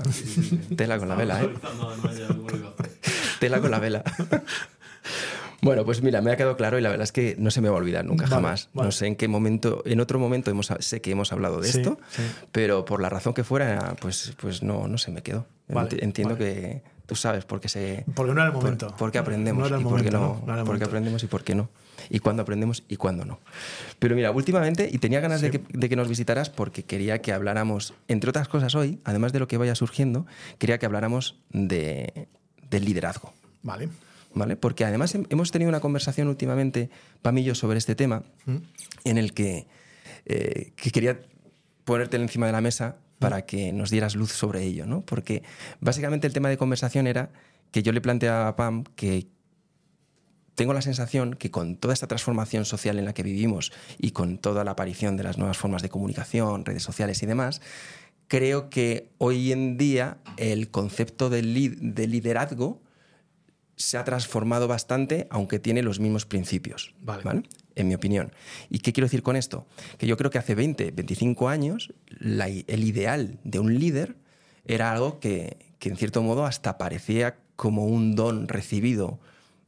tela 0.77 0.97
con 0.97 1.09
la 1.09 1.15
vela, 1.15 1.43
¿eh? 1.43 1.49
Tela 3.39 3.59
con 3.59 3.71
la 3.71 3.79
vela. 3.79 4.03
Bueno, 5.61 5.85
pues 5.85 6.01
mira, 6.01 6.21
me 6.21 6.31
ha 6.31 6.37
quedado 6.37 6.57
claro 6.57 6.79
y 6.79 6.81
la 6.81 6.89
verdad 6.89 7.03
es 7.03 7.11
que 7.11 7.35
no 7.37 7.51
se 7.51 7.61
me 7.61 7.69
va 7.69 7.75
a 7.75 7.77
olvidar 7.79 8.03
nunca, 8.05 8.23
Vale, 8.23 8.35
jamás. 8.35 8.69
vale. 8.73 8.87
No 8.87 8.91
sé 8.91 9.07
en 9.07 9.15
qué 9.15 9.27
momento, 9.27 9.83
en 9.85 9.99
otro 9.99 10.17
momento 10.19 10.49
hemos, 10.49 10.71
sé 10.79 11.01
que 11.01 11.11
hemos 11.11 11.31
hablado 11.31 11.61
de 11.61 11.71
Sí, 11.71 11.79
esto, 11.79 11.99
sí. 12.09 12.23
pero 12.51 12.83
por 12.85 13.01
la 13.01 13.09
razón 13.09 13.33
que 13.33 13.43
fuera, 13.43 13.95
pues, 13.99 14.33
pues 14.41 14.63
no, 14.63 14.87
no 14.87 14.97
se 14.97 15.11
me 15.11 15.21
quedó. 15.21 15.45
Vale, 15.67 15.97
Entiendo 16.01 16.35
que 16.37 16.81
tú 17.05 17.15
sabes 17.15 17.45
por 17.45 17.59
qué 17.61 17.69
se... 17.69 18.05
Porque 18.15 18.33
no 18.33 18.41
era 18.41 18.47
el 18.49 18.53
momento. 18.55 18.87
por 18.97 19.11
qué 19.11 19.19
aprendemos 19.19 19.59
No 19.61 19.67
era 19.67 19.75
el 19.75 19.81
y 19.81 19.83
por 19.85 20.01
qué 20.01 20.09
momento, 20.11 20.19
no, 20.19 20.39
¿no? 20.39 20.45
No 20.47 20.53
era 20.53 20.61
el 20.61 20.65
por 20.65 20.75
qué 20.75 20.79
momento. 20.79 20.85
aprendemos 20.85 21.23
y 21.23 21.27
por 21.27 21.43
qué 21.43 21.55
no. 21.55 21.69
Y 22.09 22.19
cuándo 22.19 22.41
aprendemos 22.41 22.83
y 22.89 22.95
cuándo 22.97 23.23
no. 23.25 23.39
Pero 23.99 24.15
mira, 24.15 24.31
últimamente, 24.31 24.89
y 24.91 24.97
tenía 24.97 25.19
ganas 25.19 25.41
de, 25.41 25.51
que, 25.51 25.61
de 25.69 25.87
que 25.89 25.95
nos 25.95 26.07
visitaras 26.09 26.49
porque 26.49 26.83
quería 26.83 27.21
que 27.21 27.31
habláramos, 27.33 27.93
entre 28.07 28.29
otras 28.31 28.47
cosas 28.47 28.73
hoy, 28.75 28.99
además 29.03 29.31
de 29.33 29.39
lo 29.39 29.47
que 29.47 29.57
vaya 29.57 29.75
surgiendo, 29.75 30.25
quería 30.57 30.79
que 30.79 30.87
habláramos 30.87 31.35
de, 31.51 32.27
del 32.69 32.85
liderazgo. 32.85 33.31
Vale. 33.61 33.89
¿Vale? 34.33 34.55
Porque 34.55 34.85
además 34.85 35.13
hem- 35.15 35.27
hemos 35.29 35.51
tenido 35.51 35.69
una 35.69 35.81
conversación 35.81 36.27
últimamente, 36.29 36.89
Pam 37.21 37.37
y 37.37 37.43
yo, 37.43 37.53
sobre 37.55 37.77
este 37.77 37.95
tema, 37.95 38.23
Mm. 38.45 38.57
en 39.03 39.17
el 39.17 39.33
que, 39.33 39.67
eh, 40.25 40.71
que 40.75 40.91
quería 40.91 41.19
ponértelo 41.83 42.23
encima 42.23 42.45
de 42.45 42.51
la 42.53 42.61
mesa 42.61 42.97
para 43.19 43.45
que 43.45 43.73
nos 43.73 43.89
dieras 43.89 44.15
luz 44.15 44.31
sobre 44.31 44.63
ello, 44.63 44.85
¿no? 44.85 45.01
Porque 45.01 45.43
básicamente 45.79 46.27
el 46.27 46.33
tema 46.33 46.49
de 46.49 46.57
conversación 46.57 47.07
era 47.07 47.29
que 47.71 47.83
yo 47.83 47.91
le 47.91 48.01
planteaba 48.01 48.47
a 48.47 48.55
Pam 48.55 48.83
que 48.95 49.27
tengo 50.55 50.73
la 50.73 50.81
sensación 50.81 51.33
que 51.35 51.49
con 51.51 51.75
toda 51.75 51.93
esta 51.93 52.07
transformación 52.07 52.65
social 52.65 52.99
en 52.99 53.05
la 53.05 53.13
que 53.13 53.23
vivimos 53.23 53.71
y 53.97 54.11
con 54.11 54.37
toda 54.37 54.63
la 54.63 54.71
aparición 54.71 55.17
de 55.17 55.23
las 55.23 55.37
nuevas 55.37 55.57
formas 55.57 55.81
de 55.81 55.89
comunicación, 55.89 56.65
redes 56.65 56.83
sociales 56.83 57.21
y 57.23 57.25
demás, 57.25 57.61
creo 58.27 58.69
que 58.69 59.09
hoy 59.17 59.51
en 59.51 59.77
día 59.77 60.17
el 60.37 60.69
concepto 60.69 61.29
de, 61.29 61.41
li- 61.41 61.75
de 61.79 62.07
liderazgo 62.07 62.81
se 63.75 63.97
ha 63.97 64.03
transformado 64.03 64.67
bastante, 64.67 65.27
aunque 65.29 65.59
tiene 65.59 65.81
los 65.81 65.99
mismos 65.99 66.25
principios. 66.25 66.93
Vale. 67.01 67.43
En 67.75 67.87
mi 67.87 67.95
opinión. 67.95 68.31
¿Y 68.69 68.79
qué 68.79 68.93
quiero 68.93 69.05
decir 69.05 69.23
con 69.23 69.35
esto? 69.35 69.65
Que 69.97 70.05
yo 70.05 70.17
creo 70.17 70.29
que 70.29 70.37
hace 70.37 70.55
20, 70.55 70.91
25 70.91 71.49
años 71.49 71.93
la 72.07 72.47
el 72.47 72.83
ideal 72.83 73.39
de 73.43 73.59
un 73.59 73.79
líder 73.79 74.15
era 74.65 74.91
algo 74.91 75.19
que, 75.19 75.57
que 75.79 75.89
en 75.89 75.97
cierto 75.97 76.21
modo 76.21 76.45
hasta 76.45 76.77
parecía 76.77 77.37
como 77.55 77.85
un 77.85 78.15
don 78.15 78.47
recibido 78.47 79.19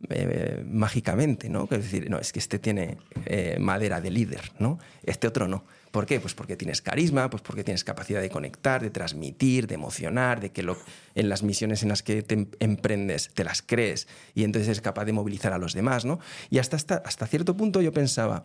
eh, 0.10 0.64
mágicamente, 0.68 1.48
¿no? 1.48 1.64
Es 1.64 1.84
decir, 1.84 2.10
no, 2.10 2.20
es 2.20 2.34
que 2.34 2.40
este 2.40 2.60
tiene 2.60 2.98
eh, 3.26 3.58
madera 3.60 4.02
de 4.02 4.12
líder, 4.12 4.52
¿no? 4.60 4.80
Este 5.04 5.28
otro 5.28 5.48
no. 5.48 5.64
¿Por 5.94 6.08
qué? 6.08 6.20
Pues 6.20 6.34
porque 6.34 6.58
tienes 6.58 6.82
carisma, 6.82 7.30
pues 7.30 7.44
porque 7.44 7.64
tienes 7.64 7.84
capacidad 7.84 8.20
de 8.20 8.32
conectar, 8.32 8.82
de 8.82 8.90
transmitir, 8.90 9.68
de 9.68 9.76
emocionar, 9.76 10.42
de 10.42 10.52
que 10.52 10.64
lo- 10.64 10.76
en 11.14 11.30
las 11.30 11.44
misiones 11.44 11.84
en 11.84 11.90
las 11.90 12.02
que 12.02 12.24
te 12.24 12.34
em- 12.34 12.48
emprendes 12.60 13.30
te 13.36 13.44
las 13.44 13.62
crees 13.62 14.08
y 14.34 14.44
entonces 14.44 14.70
eres 14.70 14.82
capaz 14.82 15.06
de 15.06 15.14
movilizar 15.14 15.54
a 15.54 15.60
los 15.60 15.74
demás, 15.74 16.04
¿no? 16.04 16.20
Y 16.50 16.58
hasta, 16.58 16.78
hasta, 16.78 17.28
cierto 17.28 17.56
punto 17.56 17.80
yo 17.80 17.92
pensaba, 17.94 18.44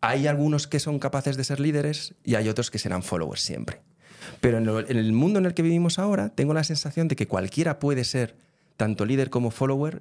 hay 0.00 0.26
algunos 0.26 0.66
que 0.66 0.80
son 0.80 0.98
capaces 0.98 1.36
de 1.36 1.44
ser 1.44 1.60
líderes 1.60 2.14
y 2.24 2.34
hay 2.36 2.48
otros 2.48 2.70
que 2.70 2.78
serán 2.78 3.02
followers 3.02 3.42
siempre. 3.42 3.82
Pero 4.40 4.56
en 4.56 4.96
el 4.96 5.12
mundo 5.12 5.38
en 5.38 5.44
el 5.44 5.52
que 5.52 5.60
vivimos 5.60 5.98
ahora, 5.98 6.30
tengo 6.30 6.54
la 6.54 6.64
sensación 6.64 7.08
de 7.08 7.14
que 7.16 7.28
cualquiera 7.28 7.78
puede 7.78 8.04
ser 8.04 8.36
tanto 8.78 9.04
líder 9.04 9.28
como 9.28 9.50
follower 9.50 10.00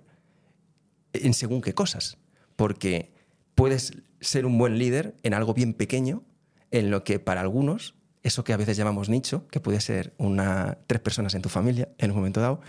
en 1.11 1.33
según 1.33 1.59
qué 1.59 1.73
cosas. 1.73 2.17
Porque 2.55 3.11
puedes 3.53 3.91
ser 4.21 4.45
un 4.45 4.57
buen 4.57 4.77
líder 4.77 5.15
en 5.23 5.33
algo 5.33 5.53
bien 5.53 5.73
pequeño, 5.73 6.23
en 6.71 6.89
lo 6.91 7.03
que 7.03 7.19
para 7.19 7.41
algunos, 7.41 7.95
eso 8.23 8.43
que 8.43 8.53
a 8.53 8.57
veces 8.57 8.77
llamamos 8.77 9.09
nicho, 9.09 9.47
que 9.49 9.59
puede 9.59 9.81
ser 9.81 10.13
una, 10.17 10.77
tres 10.87 11.01
personas 11.01 11.33
en 11.33 11.41
tu 11.41 11.49
familia 11.49 11.89
en 11.97 12.11
un 12.11 12.17
momento 12.17 12.39
dado, 12.39 12.61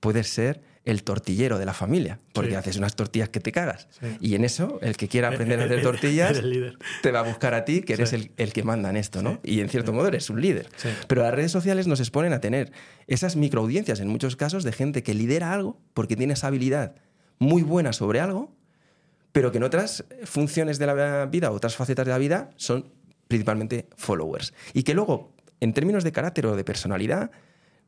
puede 0.00 0.22
ser 0.24 0.62
el 0.84 1.02
tortillero 1.02 1.58
de 1.58 1.64
la 1.64 1.72
familia, 1.72 2.20
porque 2.34 2.50
Sí. 2.50 2.56
haces 2.56 2.76
unas 2.76 2.94
tortillas 2.94 3.30
que 3.30 3.40
te 3.40 3.52
cagas. 3.52 3.88
Sí. 3.98 4.06
Y 4.20 4.34
en 4.34 4.44
eso, 4.44 4.78
el 4.82 4.98
que 4.98 5.08
quiera 5.08 5.28
aprender 5.28 5.58
a 5.60 5.64
hacer 5.64 5.80
tortillas 5.82 6.42
te 7.02 7.10
va 7.10 7.20
a 7.20 7.22
buscar 7.22 7.54
a 7.54 7.64
ti, 7.64 7.80
que 7.80 7.94
eres 7.94 8.10
Sí. 8.10 8.16
el, 8.16 8.30
el 8.36 8.52
que 8.52 8.62
manda 8.62 8.90
en 8.90 8.96
esto, 8.96 9.22
¿no? 9.22 9.40
Y 9.42 9.60
en 9.60 9.70
cierto 9.70 9.94
modo 9.94 10.08
eres 10.08 10.28
un 10.28 10.42
líder. 10.42 10.68
Pero 11.08 11.22
las 11.22 11.32
redes 11.32 11.50
sociales 11.52 11.86
nos 11.86 12.00
exponen 12.00 12.34
a 12.34 12.40
tener 12.40 12.70
esas 13.06 13.34
microaudiencias, 13.36 13.98
en 14.00 14.08
muchos 14.08 14.36
casos, 14.36 14.62
de 14.62 14.72
gente 14.72 15.02
que 15.02 15.14
lidera 15.14 15.54
algo 15.54 15.80
porque 15.94 16.16
tiene 16.16 16.34
esa 16.34 16.48
habilidad 16.48 16.94
muy 17.38 17.62
buena 17.62 17.94
sobre 17.94 18.20
algo, 18.20 18.54
pero 19.34 19.50
que 19.50 19.58
en 19.58 19.64
otras 19.64 20.04
funciones 20.22 20.78
de 20.78 20.86
la 20.86 21.26
vida, 21.26 21.50
otras 21.50 21.74
facetas 21.74 22.06
de 22.06 22.12
la 22.12 22.18
vida, 22.18 22.50
son 22.54 22.92
principalmente 23.26 23.88
followers. 23.96 24.54
Y 24.74 24.84
que 24.84 24.94
luego, 24.94 25.34
en 25.58 25.72
términos 25.72 26.04
de 26.04 26.12
carácter 26.12 26.46
o 26.46 26.54
de 26.54 26.62
personalidad, 26.62 27.32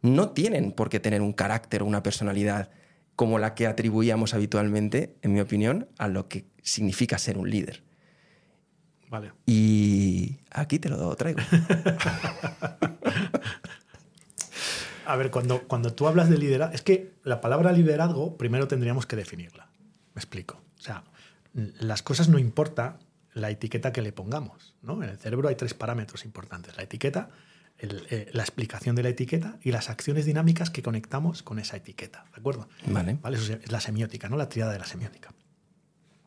no 0.03 0.31
tienen 0.31 0.73
por 0.73 0.89
qué 0.89 0.99
tener 0.99 1.23
un 1.23 1.33
carácter 1.33 1.83
o 1.83 1.87
una 1.87 2.03
personalidad 2.03 2.71
como 3.15 3.39
la 3.39 3.55
que 3.55 3.69
atribuíamos 3.69 4.35
habitualmente, 4.35 5.15
en 5.23 5.35
mi 5.35 5.41
opinión, 5.41 5.89
a 5.99 6.09
lo 6.09 6.27
que 6.27 6.47
significa 6.65 7.17
ser 7.17 7.39
un 7.39 7.49
líder. 7.49 7.85
Vale. 9.09 9.31
Y 9.47 10.41
aquí 10.51 10.81
te 10.81 10.89
lo 10.89 11.15
traigo. 11.15 11.39
A 15.07 15.15
ver, 15.15 15.31
cuando, 15.31 15.61
cuando 15.69 15.95
tú 15.95 16.09
hablas 16.09 16.29
de 16.29 16.39
liderazgo, 16.39 16.75
es 16.75 16.83
que 16.83 17.13
la 17.23 17.41
palabra 17.41 17.71
liderazgo 17.71 18.37
primero 18.37 18.67
tendríamos 18.67 19.07
que 19.07 19.15
definirla. 19.15 19.69
Me 20.13 20.19
explico. 20.19 20.61
O 20.77 20.83
sea, 20.83 21.05
las 21.57 22.03
cosas 22.03 22.29
no 22.29 22.39
importa 22.39 22.99
la 23.33 23.51
etiqueta 23.51 23.93
que 23.93 24.03
le 24.03 24.13
pongamos. 24.13 24.75
¿no? 24.83 25.03
En 25.03 25.09
el 25.11 25.19
cerebro 25.19 25.49
hay 25.49 25.55
tres 25.57 25.75
parámetros 25.75 26.25
importantes. 26.25 26.77
La 26.77 26.83
etiqueta, 26.83 27.31
el, 27.79 28.07
eh, 28.11 28.31
la 28.33 28.43
explicación 28.43 28.95
de 28.97 29.03
la 29.03 29.09
etiqueta 29.11 29.59
y 29.63 29.73
las 29.73 29.91
acciones 29.91 30.25
dinámicas 30.27 30.71
que 30.71 30.83
conectamos 30.83 31.43
con 31.43 31.59
esa 31.59 31.77
etiqueta. 31.77 32.25
¿De 32.35 32.41
acuerdo? 32.41 32.69
Vale. 32.87 33.19
¿Vale? 33.23 33.37
Eso 33.37 33.55
es 33.55 33.71
la 33.73 33.81
semiótica, 33.81 34.29
¿no? 34.29 34.37
La 34.37 34.49
triada 34.49 34.73
de 34.73 34.79
la 34.79 34.87
semiótica. 34.87 35.33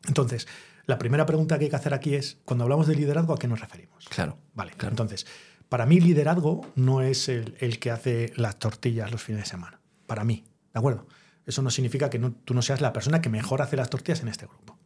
Entonces, 0.06 0.48
la 0.86 0.98
primera 0.98 1.26
pregunta 1.26 1.58
que 1.58 1.64
hay 1.64 1.70
que 1.70 1.76
hacer 1.76 1.94
aquí 1.94 2.14
es, 2.14 2.38
cuando 2.44 2.64
hablamos 2.64 2.86
de 2.86 2.96
liderazgo, 2.96 3.34
¿a 3.34 3.38
qué 3.38 3.46
nos 3.48 3.60
referimos? 3.60 4.06
Claro. 4.08 4.38
Vale, 4.54 4.72
claro. 4.72 4.92
entonces, 4.92 5.26
para 5.68 5.86
mí 5.86 6.00
liderazgo 6.00 6.66
no 6.74 7.02
es 7.02 7.28
el, 7.28 7.56
el 7.60 7.78
que 7.78 7.90
hace 7.90 8.32
las 8.36 8.58
tortillas 8.58 9.12
los 9.12 9.22
fines 9.22 9.42
de 9.42 9.48
semana. 9.48 9.80
Para 10.06 10.24
mí, 10.24 10.44
¿de 10.72 10.78
acuerdo? 10.78 11.06
Eso 11.46 11.62
no 11.62 11.70
significa 11.70 12.10
que 12.10 12.18
no- 12.18 12.32
tú 12.32 12.54
no 12.54 12.62
seas 12.62 12.80
la 12.80 12.92
persona 12.92 13.20
que 13.20 13.28
mejor 13.28 13.62
hace 13.62 13.76
las 13.76 13.90
tortillas 13.90 14.20
en 14.22 14.28
este 14.28 14.46
grupo. 14.46 14.78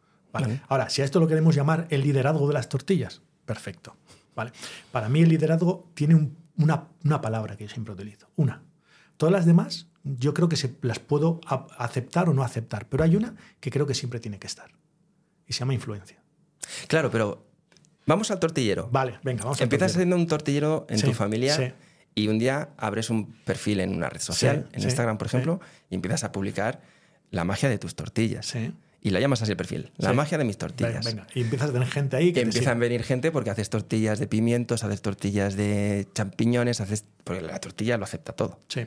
Ahora, 0.69 0.89
si 0.91 1.03
a 1.03 1.05
esto 1.05 1.21
lo 1.21 1.27
queremos 1.29 1.55
llamar 1.55 1.87
el 1.91 2.01
liderazgo 2.03 2.47
de 2.49 2.55
las 2.55 2.69
tortillas, 2.69 3.23
perfecto. 3.45 3.97
¿vale? 4.35 4.53
Para 4.93 5.09
mí 5.09 5.21
el 5.23 5.29
liderazgo 5.29 5.89
tiene 5.95 6.15
un- 6.15 6.37
una, 6.57 6.89
una 7.05 7.21
palabra 7.21 7.57
que 7.57 7.65
yo 7.65 7.71
siempre 7.71 7.95
utilizo, 7.95 8.29
una. 8.37 8.63
Todas 9.17 9.33
las 9.33 9.47
demás 9.47 9.87
yo 10.03 10.35
creo 10.35 10.49
que 10.49 10.57
se, 10.57 10.75
las 10.83 10.99
puedo 10.99 11.41
aceptar 11.79 12.29
o 12.29 12.35
no 12.35 12.43
aceptar, 12.43 12.89
pero 12.89 13.05
hay 13.05 13.17
una 13.17 13.35
que 13.61 13.71
creo 13.71 13.87
que 13.87 13.95
siempre 13.95 14.21
tiene 14.21 14.39
que 14.39 14.47
estar. 14.47 14.71
Y 15.47 15.53
se 15.53 15.61
llama 15.61 15.75
influencia. 15.75 16.23
Claro, 16.89 17.11
pero 17.11 17.47
vamos 18.07 18.31
al 18.31 18.39
tortillero. 18.41 18.89
Vale, 18.91 19.19
venga, 19.23 19.45
vamos 19.45 19.61
a 19.61 19.65
Empiezas 19.65 19.93
siendo 19.93 20.17
un 20.17 20.27
tortillero 20.27 20.87
en 20.89 20.99
Sí, 20.99 21.07
tu 21.07 21.13
familia 21.13 21.57
sí. 21.57 21.73
y 22.15 22.29
un 22.29 22.39
día 22.39 22.71
abres 22.77 23.09
un 23.11 23.33
perfil 23.45 23.81
en 23.81 23.95
una 23.95 24.09
red 24.09 24.21
social, 24.21 24.67
Sí, 24.69 24.75
en 24.75 24.81
sí, 24.81 24.87
Instagram, 24.89 25.17
por 25.19 25.29
sí. 25.29 25.37
ejemplo, 25.37 25.61
y 25.91 25.95
empiezas 25.95 26.25
a 26.25 26.33
publicar 26.33 26.81
la 27.31 27.45
magia 27.45 27.69
de 27.69 27.79
tus 27.79 27.95
tortillas. 27.95 28.55
Y 29.05 29.11
la 29.11 29.21
llamas 29.21 29.41
así 29.43 29.51
el 29.53 29.57
perfil, 29.59 29.93
la 29.99 30.11
Sí. 30.11 30.17
magia 30.17 30.39
de 30.39 30.45
mis 30.45 30.57
tortillas. 30.59 31.05
venga. 31.05 31.27
Y 31.35 31.43
empiezas 31.43 31.69
a 31.69 31.73
tener 31.75 31.87
gente 31.89 32.17
ahí 32.17 32.33
Que 32.33 32.41
empiezan 32.41 32.79
a 32.79 32.81
venir 32.81 33.03
gente 33.05 33.31
porque 33.31 33.51
haces 33.51 33.69
tortillas 33.71 34.19
de 34.19 34.27
pimientos, 34.27 34.83
haces 34.83 35.03
tortillas 35.03 35.57
de 35.57 36.09
champiñones, 36.15 36.81
haces. 36.81 37.05
Porque 37.23 37.43
la 37.43 37.61
tortilla 37.61 37.99
lo 37.99 38.05
acepta 38.05 38.33
todo. 38.33 38.59
Sí, 38.69 38.87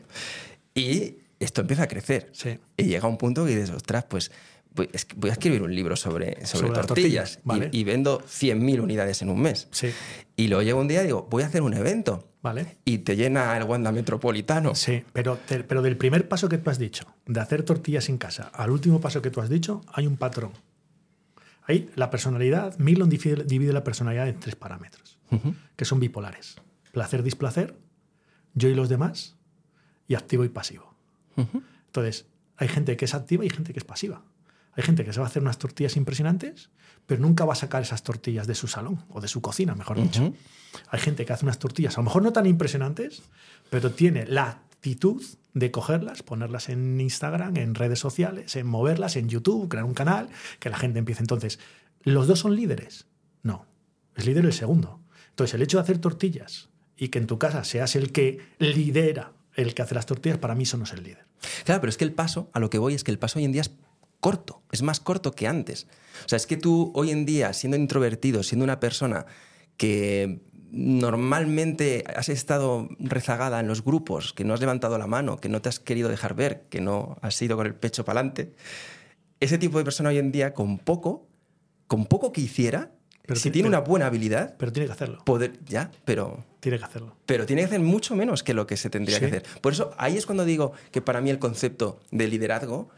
Y 0.73 1.19
esto 1.39 1.61
empieza 1.61 1.83
a 1.83 1.87
crecer. 1.87 2.29
sí. 2.33 2.57
Y 2.77 2.85
llega 2.85 3.07
un 3.07 3.17
punto 3.17 3.45
que 3.45 3.51
dices, 3.55 3.69
ostras, 3.69 4.05
pues 4.09 4.31
voy, 4.77 4.89
voy 5.17 5.29
a 5.29 5.33
escribir 5.33 5.61
un 5.61 5.75
libro 5.75 5.95
sobre, 5.97 6.45
sobre, 6.45 6.67
Sobre 6.67 6.69
las 6.77 6.87
tortillas. 6.87 7.31
tortillas, 7.33 7.39
vale. 7.43 7.69
y, 7.73 7.79
y 7.79 7.83
vendo 7.83 8.21
100.000 8.21 8.79
unidades 8.81 9.21
en 9.21 9.29
un 9.29 9.41
mes. 9.41 9.67
Sí, 9.71 9.89
Y 10.37 10.47
luego 10.47 10.61
llega 10.63 10.77
un 10.79 10.87
día 10.87 11.01
y 11.03 11.07
digo, 11.07 11.27
voy 11.29 11.43
a 11.43 11.47
hacer 11.47 11.61
un 11.61 11.73
evento. 11.73 12.29
vale. 12.41 12.77
Y 12.85 12.99
te 12.99 13.15
llena 13.17 13.57
el 13.57 13.63
Wanda 13.63 13.91
Metropolitano. 13.91 14.73
Sí, 14.75 15.03
pero, 15.11 15.35
te- 15.37 15.63
pero 15.65 15.81
del 15.81 15.97
primer 15.97 16.27
paso 16.29 16.47
que 16.47 16.57
tú 16.57 16.69
has 16.69 16.79
dicho, 16.79 17.05
de 17.25 17.39
hacer 17.41 17.63
tortillas 17.63 18.07
en 18.07 18.17
casa, 18.17 18.49
al 18.53 18.71
último 18.71 19.01
paso 19.01 19.21
que 19.21 19.29
tú 19.31 19.41
has 19.41 19.49
dicho, 19.49 19.81
hay 19.91 20.07
un 20.07 20.15
patrón. 20.15 20.51
Ahí 21.63 21.89
la 21.95 22.09
personalidad, 22.09 22.77
Milon 22.79 23.09
divide, 23.09 23.43
divide 23.43 23.73
la 23.73 23.83
personalidad 23.83 24.27
en 24.29 24.39
tres 24.39 24.55
parámetros, 24.55 25.17
Ujú. 25.31 25.53
que 25.75 25.83
son 25.85 25.99
bipolares. 25.99 26.55
Placer, 26.93 27.23
displacer, 27.23 27.75
yo 28.53 28.69
y 28.69 28.73
los 28.73 28.87
demás, 28.89 29.35
y 30.07 30.15
activo 30.15 30.45
y 30.45 30.49
pasivo. 30.49 30.93
Ujú. 31.35 31.61
Entonces, 31.87 32.25
hay 32.55 32.69
gente 32.69 32.95
que 32.95 33.05
es 33.05 33.13
activa 33.13 33.43
y 33.45 33.49
gente 33.49 33.73
que 33.73 33.79
es 33.79 33.85
pasiva. 33.85 34.23
Hay 34.77 34.83
gente 34.83 35.03
que 35.03 35.11
se 35.11 35.19
va 35.19 35.25
a 35.25 35.29
hacer 35.29 35.41
unas 35.41 35.57
tortillas 35.57 35.97
impresionantes, 35.97 36.69
pero 37.07 37.19
nunca 37.19 37.45
va 37.45 37.53
a 37.53 37.55
sacar 37.55 37.81
esas 37.81 38.03
tortillas 38.03 38.45
de 38.45 38.53
su 38.53 38.67
salón 38.67 39.03
o 39.09 39.19
de 39.19 39.27
su 39.27 39.41
cocina, 39.41 39.73
mejor 39.73 39.99
dicho. 39.99 40.33
Hay 40.89 40.99
gente 40.99 41.25
que 41.25 41.33
hace 41.33 41.45
unas 41.45 41.57
tortillas, 41.57 41.97
a 41.97 42.01
lo 42.01 42.05
mejor 42.05 42.21
no 42.21 42.31
tan 42.31 42.45
impresionantes, 42.45 43.23
pero 43.71 43.91
tiene 43.91 44.27
la 44.27 44.43
actitud 44.43 45.23
de 45.55 45.71
cogerlas, 45.71 46.21
ponerlas 46.21 46.69
en 46.69 47.01
Instagram, 47.01 47.57
en 47.57 47.73
redes 47.73 47.97
sociales, 47.97 48.55
en 48.55 48.67
moverlas, 48.67 49.15
en 49.15 49.29
YouTube, 49.29 49.67
crear 49.67 49.83
un 49.83 49.95
canal, 49.95 50.29
que 50.59 50.69
la 50.69 50.77
gente 50.77 50.99
empiece. 50.99 51.23
Entonces, 51.23 51.59
¿los 52.03 52.27
dos 52.27 52.39
son 52.39 52.55
líderes? 52.55 53.07
No, 53.41 53.65
es 54.15 54.27
líder 54.27 54.45
el 54.45 54.53
segundo. 54.53 55.01
Entonces, 55.29 55.55
el 55.55 55.63
hecho 55.63 55.77
de 55.77 55.83
hacer 55.83 55.97
tortillas 55.97 56.69
y 56.95 57.07
que 57.07 57.17
en 57.17 57.25
tu 57.25 57.39
casa 57.39 57.63
seas 57.63 57.95
el 57.95 58.11
que 58.11 58.41
lidera 58.59 59.33
el 59.55 59.73
que 59.73 59.81
hace 59.81 59.95
las 59.95 60.05
tortillas, 60.05 60.37
para 60.37 60.53
mí 60.53 60.63
eso 60.63 60.77
no 60.77 60.83
es 60.83 60.93
el 60.93 61.01
líder. 61.01 61.25
Claro, 61.65 61.81
pero 61.81 61.89
es 61.89 61.97
que 61.97 62.05
el 62.05 62.13
paso, 62.13 62.51
a 62.53 62.59
lo 62.59 62.69
que 62.69 62.77
voy, 62.77 62.93
es 62.93 63.03
que 63.03 63.09
el 63.09 63.17
paso 63.17 63.39
hoy 63.39 63.45
en 63.45 63.51
día 63.51 63.61
es 63.61 63.71
corto, 64.19 64.61
es 64.71 64.81
más 64.81 64.99
corto 64.99 65.31
que 65.31 65.47
antes. 65.47 65.87
O 66.25 66.29
sea, 66.29 66.37
es 66.37 66.47
que 66.47 66.57
tú 66.57 66.91
hoy 66.95 67.11
en 67.11 67.25
día, 67.25 67.53
siendo 67.53 67.77
introvertido, 67.77 68.43
siendo 68.43 68.63
una 68.63 68.79
persona 68.79 69.25
que 69.77 70.41
normalmente 70.71 72.03
has 72.15 72.29
estado 72.29 72.89
rezagada 72.99 73.59
en 73.59 73.67
los 73.67 73.83
grupos, 73.83 74.33
que 74.33 74.43
no 74.43 74.53
has 74.53 74.59
levantado 74.59 74.97
la 74.97 75.07
mano, 75.07 75.37
que 75.37 75.49
no 75.49 75.61
te 75.61 75.69
has 75.69 75.79
querido 75.79 76.09
dejar 76.09 76.33
ver, 76.35 76.63
que 76.69 76.81
no 76.81 77.17
has 77.21 77.41
ido 77.41 77.55
con 77.57 77.65
el 77.67 77.75
pecho 77.75 78.03
para 78.05 78.19
adelante, 78.19 78.53
ese 79.39 79.57
tipo 79.57 79.77
de 79.77 79.83
persona 79.83 80.09
hoy 80.09 80.17
en 80.17 80.31
día, 80.31 80.53
con 80.53 80.77
poco, 80.79 81.27
con 81.87 82.05
poco 82.05 82.31
que 82.31 82.41
hiciera, 82.41 82.91
Pero 83.25 83.39
si 83.39 83.49
ti- 83.49 83.53
tiene 83.53 83.69
pero- 83.69 83.79
una 83.81 83.87
buena 83.87 84.05
habilidad, 84.07 84.55
Pero 84.57 84.71
tiene 84.73 84.87
que 84.87 84.93
hacerlo. 84.93 85.23
poder, 85.25 85.59
ya, 85.65 85.91
pero 86.05 86.43
Tiene 86.59 86.79
que 86.79 86.85
hacerlo. 86.85 87.15
pero 87.25 87.45
tiene 87.45 87.61
que 87.61 87.67
hacer 87.67 87.79
mucho 87.81 88.15
menos 88.15 88.41
que 88.43 88.53
lo 88.53 88.65
que 88.67 88.77
se 88.77 88.89
tendría 88.89 89.17
Sí. 89.19 89.21
que 89.21 89.27
hacer. 89.37 89.43
Por 89.61 89.73
eso 89.73 89.93
ahí 89.97 90.17
es 90.17 90.25
cuando 90.25 90.43
digo 90.45 90.71
que 90.91 91.01
para 91.01 91.21
mí 91.21 91.29
el 91.29 91.39
concepto 91.39 91.99
de 92.11 92.27
liderazgo 92.27 92.89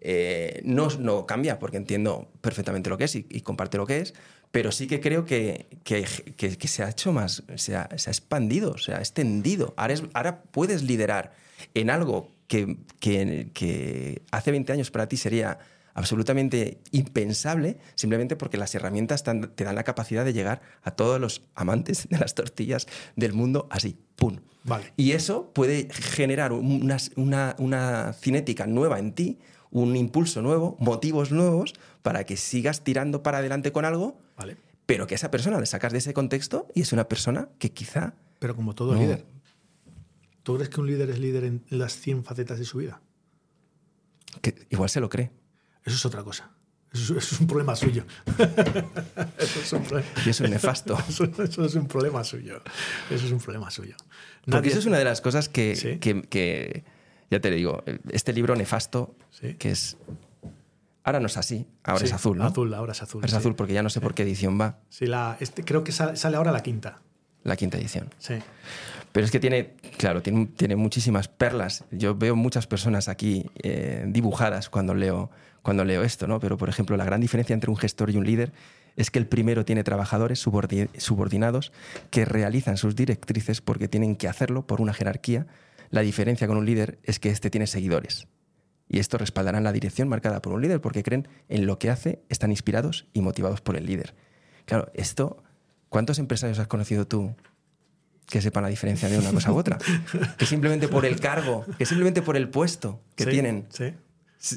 eh, 0.00 0.60
no, 0.64 0.88
no 0.98 1.26
cambia, 1.26 1.58
porque 1.58 1.76
entiendo 1.76 2.30
perfectamente 2.40 2.90
lo 2.90 2.98
que 2.98 3.04
es 3.04 3.14
y, 3.16 3.26
y 3.30 3.40
comparte 3.40 3.76
lo 3.78 3.86
que 3.86 3.98
es, 4.00 4.14
pero 4.52 4.70
sí 4.72 4.86
que 4.86 5.00
creo 5.00 5.24
que, 5.24 5.66
que, 5.84 6.04
que- 6.36 6.56
que 6.56 6.68
se 6.68 6.82
ha 6.82 6.90
hecho 6.90 7.12
más, 7.12 7.42
se 7.56 7.76
ha, 7.76 7.88
se 7.96 8.10
ha 8.10 8.12
expandido, 8.12 8.78
se 8.78 8.92
ha 8.94 8.98
extendido. 8.98 9.74
Ahora, 9.76 9.94
es- 9.94 10.04
ahora 10.14 10.42
puedes 10.42 10.82
liderar 10.82 11.32
en 11.74 11.90
algo 11.90 12.28
que, 12.48 12.76
que- 13.00 14.22
hace 14.30 14.50
20 14.52 14.72
años 14.72 14.90
para 14.90 15.08
ti 15.08 15.16
sería 15.16 15.58
absolutamente 15.94 16.78
impensable, 16.92 17.78
simplemente 17.94 18.36
porque 18.36 18.58
las 18.58 18.74
herramientas 18.74 19.24
te 19.24 19.64
dan 19.64 19.74
la 19.74 19.82
capacidad 19.84 20.24
de 20.26 20.32
llegar 20.34 20.60
a 20.82 20.90
todos 20.92 21.18
los 21.20 21.42
amantes 21.54 22.06
de 22.10 22.18
las 22.18 22.34
tortillas 22.34 22.86
del 23.16 23.32
mundo 23.32 23.66
así, 23.70 23.96
¡pum! 24.14 24.38
Vale. 24.64 24.92
Y 24.96 25.12
eso 25.12 25.50
puede 25.54 25.88
generar 25.92 26.52
una, 26.52 26.98
una- 27.16 27.56
una 27.58 28.12
cinética 28.12 28.66
nueva 28.66 28.98
en 28.98 29.12
ti, 29.12 29.38
un 29.80 29.94
impulso 29.96 30.40
nuevo, 30.42 30.76
motivos 30.80 31.32
nuevos 31.32 31.74
para 32.02 32.24
que 32.24 32.36
sigas 32.36 32.82
tirando 32.82 33.22
para 33.22 33.38
adelante 33.38 33.72
con 33.72 33.84
algo, 33.84 34.18
Vale. 34.36 34.56
pero 34.86 35.06
que 35.06 35.14
a 35.14 35.16
esa 35.16 35.30
persona 35.30 35.60
le 35.60 35.66
sacas 35.66 35.92
de 35.92 35.98
ese 35.98 36.14
contexto 36.14 36.66
y 36.74 36.80
es 36.80 36.92
una 36.92 37.08
persona 37.08 37.48
que 37.58 37.72
quizá... 37.72 38.14
Pero 38.38 38.56
como 38.56 38.74
todo 38.74 38.94
No. 38.94 39.00
líder. 39.00 39.26
¿Tú 40.42 40.54
crees 40.54 40.68
que 40.70 40.80
un 40.80 40.86
líder 40.86 41.10
es 41.10 41.18
líder 41.18 41.44
en 41.44 41.62
las 41.70 41.94
100 41.98 42.24
facetas 42.24 42.58
de 42.58 42.64
su 42.64 42.78
vida? 42.78 43.00
que 44.42 44.66
igual 44.70 44.88
se 44.90 45.00
lo 45.00 45.08
cree. 45.08 45.30
Eso 45.84 45.96
es 45.96 46.04
otra 46.06 46.22
cosa. 46.22 46.50
Eso, 46.92 47.16
es- 47.18 47.40
un 47.40 47.46
problema 47.46 47.74
suyo. 47.76 48.04
eso, 49.38 49.60
es 49.60 49.72
un 49.72 49.82
problema, 49.82 50.08
Y 50.26 50.30
eso 50.30 50.44
es 50.44 50.50
nefasto. 50.50 50.96
eso, 51.08 51.24
eso 51.42 51.64
es 51.64 51.74
un 51.74 51.86
problema 51.88 52.22
suyo. 52.24 52.62
Eso 53.10 53.26
es 53.26 53.32
un 53.32 53.38
problema 53.38 53.70
suyo. 53.70 53.96
Porque 54.44 54.50
Nadie- 54.58 54.70
eso 54.70 54.78
es 54.78 54.86
una 54.86 54.98
de 54.98 55.04
las 55.04 55.20
cosas 55.20 55.48
que, 55.48 55.74
Sí. 55.76 55.98
que- 55.98 56.22
que- 56.22 56.84
ya 57.30 57.40
te 57.40 57.50
digo, 57.50 57.82
este 58.10 58.32
libro 58.32 58.54
nefasto, 58.56 59.14
Sí. 59.30 59.54
que 59.54 59.70
es... 59.70 59.96
Ahora 61.04 61.20
no 61.20 61.26
es 61.26 61.36
así, 61.36 61.66
ahora 61.84 62.00
Sí, 62.00 62.06
es 62.06 62.12
azul, 62.12 62.36
¿no? 62.36 62.44
Azul, 62.44 62.74
ahora 62.74 62.90
es 62.92 63.00
azul. 63.02 63.18
Ahora 63.20 63.26
es 63.26 63.30
sí. 63.32 63.36
azul 63.36 63.54
porque 63.54 63.72
ya 63.72 63.82
no 63.84 63.90
sé 63.90 64.00
por 64.00 64.12
qué 64.14 64.24
edición 64.24 64.60
va, 64.60 64.78
Sí, 64.88 65.06
la, 65.06 65.36
este, 65.38 65.62
creo 65.64 65.84
que 65.84 65.92
sale, 65.92 66.36
ahora 66.36 66.50
la 66.50 66.62
quinta. 66.64 67.00
la 67.44 67.54
quinta 67.56 67.78
edición. 67.78 68.12
Sí. 68.18 68.34
Pero 69.12 69.24
es 69.24 69.30
que 69.30 69.38
tiene, 69.38 69.74
claro, 69.98 70.20
tiene, 70.20 70.46
tiene 70.46 70.74
muchísimas 70.74 71.28
perlas. 71.28 71.84
Yo 71.92 72.16
veo 72.16 72.34
muchas 72.34 72.66
personas 72.66 73.08
aquí 73.08 73.46
eh, 73.62 74.04
dibujadas 74.08 74.68
cuando 74.68 74.94
leo, 74.94 75.30
cuando 75.62 75.84
leo 75.84 76.02
esto, 76.02 76.26
¿no? 76.26 76.40
Pero, 76.40 76.56
por 76.58 76.68
ejemplo, 76.68 76.96
la 76.96 77.04
gran 77.04 77.20
diferencia 77.20 77.54
entre 77.54 77.70
un 77.70 77.76
gestor 77.76 78.10
y 78.10 78.16
un 78.16 78.26
líder 78.26 78.52
es 78.96 79.10
que 79.12 79.20
el 79.20 79.26
primero 79.28 79.64
tiene 79.64 79.84
trabajadores 79.84 80.44
subordi- 80.44 80.88
subordinados 80.98 81.70
que 82.10 82.24
realizan 82.24 82.76
sus 82.78 82.96
directrices 82.96 83.60
porque 83.60 83.86
tienen 83.86 84.16
que 84.16 84.26
hacerlo 84.26 84.66
por 84.66 84.80
una 84.80 84.92
jerarquía. 84.92 85.46
La 85.90 86.00
diferencia 86.02 86.46
con 86.46 86.56
un 86.56 86.66
líder 86.66 86.98
es 87.02 87.18
que 87.18 87.30
este 87.30 87.50
tiene 87.50 87.66
seguidores. 87.66 88.26
Y 88.88 88.98
estos 89.00 89.20
respaldarán 89.20 89.64
la 89.64 89.72
dirección 89.72 90.08
marcada 90.08 90.40
por 90.40 90.52
un 90.52 90.62
líder 90.62 90.80
porque 90.80 91.02
creen 91.02 91.28
en 91.48 91.66
lo 91.66 91.78
que 91.78 91.90
hace, 91.90 92.22
están 92.28 92.50
inspirados 92.50 93.06
y 93.12 93.20
motivados 93.20 93.60
por 93.60 93.76
el 93.76 93.84
líder. 93.86 94.14
Claro, 94.64 94.90
esto, 94.94 95.42
¿cuántos 95.88 96.18
empresarios 96.18 96.58
has 96.60 96.68
conocido 96.68 97.06
tú 97.06 97.34
que 98.26 98.40
sepan 98.40 98.62
la 98.64 98.68
diferencia 98.68 99.08
de 99.08 99.18
una 99.18 99.32
cosa 99.32 99.52
u 99.52 99.56
otra? 99.56 99.78
Que 100.38 100.46
simplemente 100.46 100.86
por 100.88 101.04
el 101.04 101.18
cargo, 101.20 101.64
que 101.78 101.86
simplemente 101.86 102.22
por 102.22 102.36
el 102.36 102.48
puesto 102.48 103.00
que 103.16 103.24
Sí, 103.24 103.30
tienen, 103.30 103.66
Sí. 103.70 103.92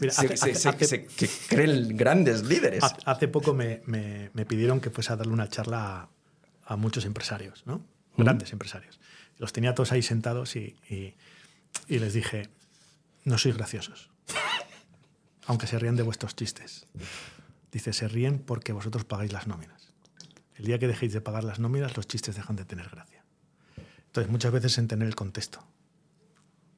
Mira, 0.01 0.13
hace- 0.15 0.27
se- 0.27 0.33
hace- 0.51 0.55
se- 0.55 0.69
hace- 0.69 0.85
se- 0.85 1.05
que 1.07 1.27
creen 1.47 1.97
grandes 1.97 2.43
líderes. 2.43 2.83
Hace- 3.05 3.27
poco 3.29 3.53
me, 3.55 3.81
me- 3.85 4.29
me 4.33 4.45
pidieron 4.45 4.79
que 4.81 4.91
fuese 4.91 5.13
a 5.13 5.15
darle 5.15 5.33
una 5.33 5.47
charla 5.47 6.09
a 6.65 6.75
muchos 6.75 7.05
empresarios, 7.05 7.63
¿no? 7.65 7.81
Grandes 8.15 8.51
empresarios. 8.53 8.99
Los 9.39 9.53
tenía 9.53 9.73
todos 9.73 9.91
ahí 9.93 10.03
sentados 10.03 10.55
y, 10.55 10.75
les 11.87 12.13
dije, 12.13 12.49
no 13.23 13.37
sois 13.37 13.55
graciosos, 13.55 14.11
aunque 15.47 15.65
se 15.65 15.79
rían 15.79 15.95
de 15.95 16.03
vuestros 16.03 16.35
chistes. 16.35 16.85
Dice, 17.71 17.93
se 17.93 18.07
ríen 18.07 18.39
porque 18.39 18.73
vosotros 18.73 19.05
pagáis 19.05 19.31
las 19.31 19.47
nóminas. 19.47 19.93
El 20.55 20.65
día 20.65 20.77
que 20.77 20.87
dejéis 20.87 21.13
de 21.13 21.21
pagar 21.21 21.45
las 21.45 21.59
nóminas, 21.59 21.95
los 21.95 22.05
chistes 22.05 22.35
dejan 22.35 22.57
de 22.57 22.65
tener 22.65 22.89
gracia. 22.89 23.23
Entonces, 24.07 24.29
muchas 24.29 24.51
veces 24.51 24.77
entender 24.77 25.07
el 25.07 25.15
contexto. 25.15 25.65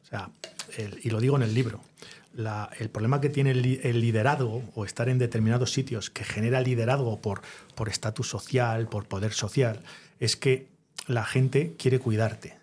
O 0.04 0.06
sea, 0.06 0.30
y 1.02 1.10
lo 1.10 1.20
digo 1.20 1.38
en 1.38 1.44
el 1.44 1.54
libro, 1.56 1.82
el 2.78 2.90
problema 2.90 3.20
que 3.22 3.30
tiene 3.30 3.52
el, 3.52 3.80
el 3.82 4.02
liderazgo 4.02 4.70
o 4.76 4.86
estar 4.86 5.10
en 5.10 5.18
determinados 5.18 5.72
sitios 5.72 6.12
que 6.12 6.24
genera 6.24 6.62
liderazgo 6.62 7.20
por 7.22 7.42
estatus 7.90 8.28
social, 8.28 8.88
por 8.88 9.08
poder 9.08 9.34
social, 9.34 9.82
es 10.20 10.36
que 10.36 10.71
la 11.08 11.24
gente 11.26 11.76
quiere 11.78 12.00
cuidarte. 12.00 12.58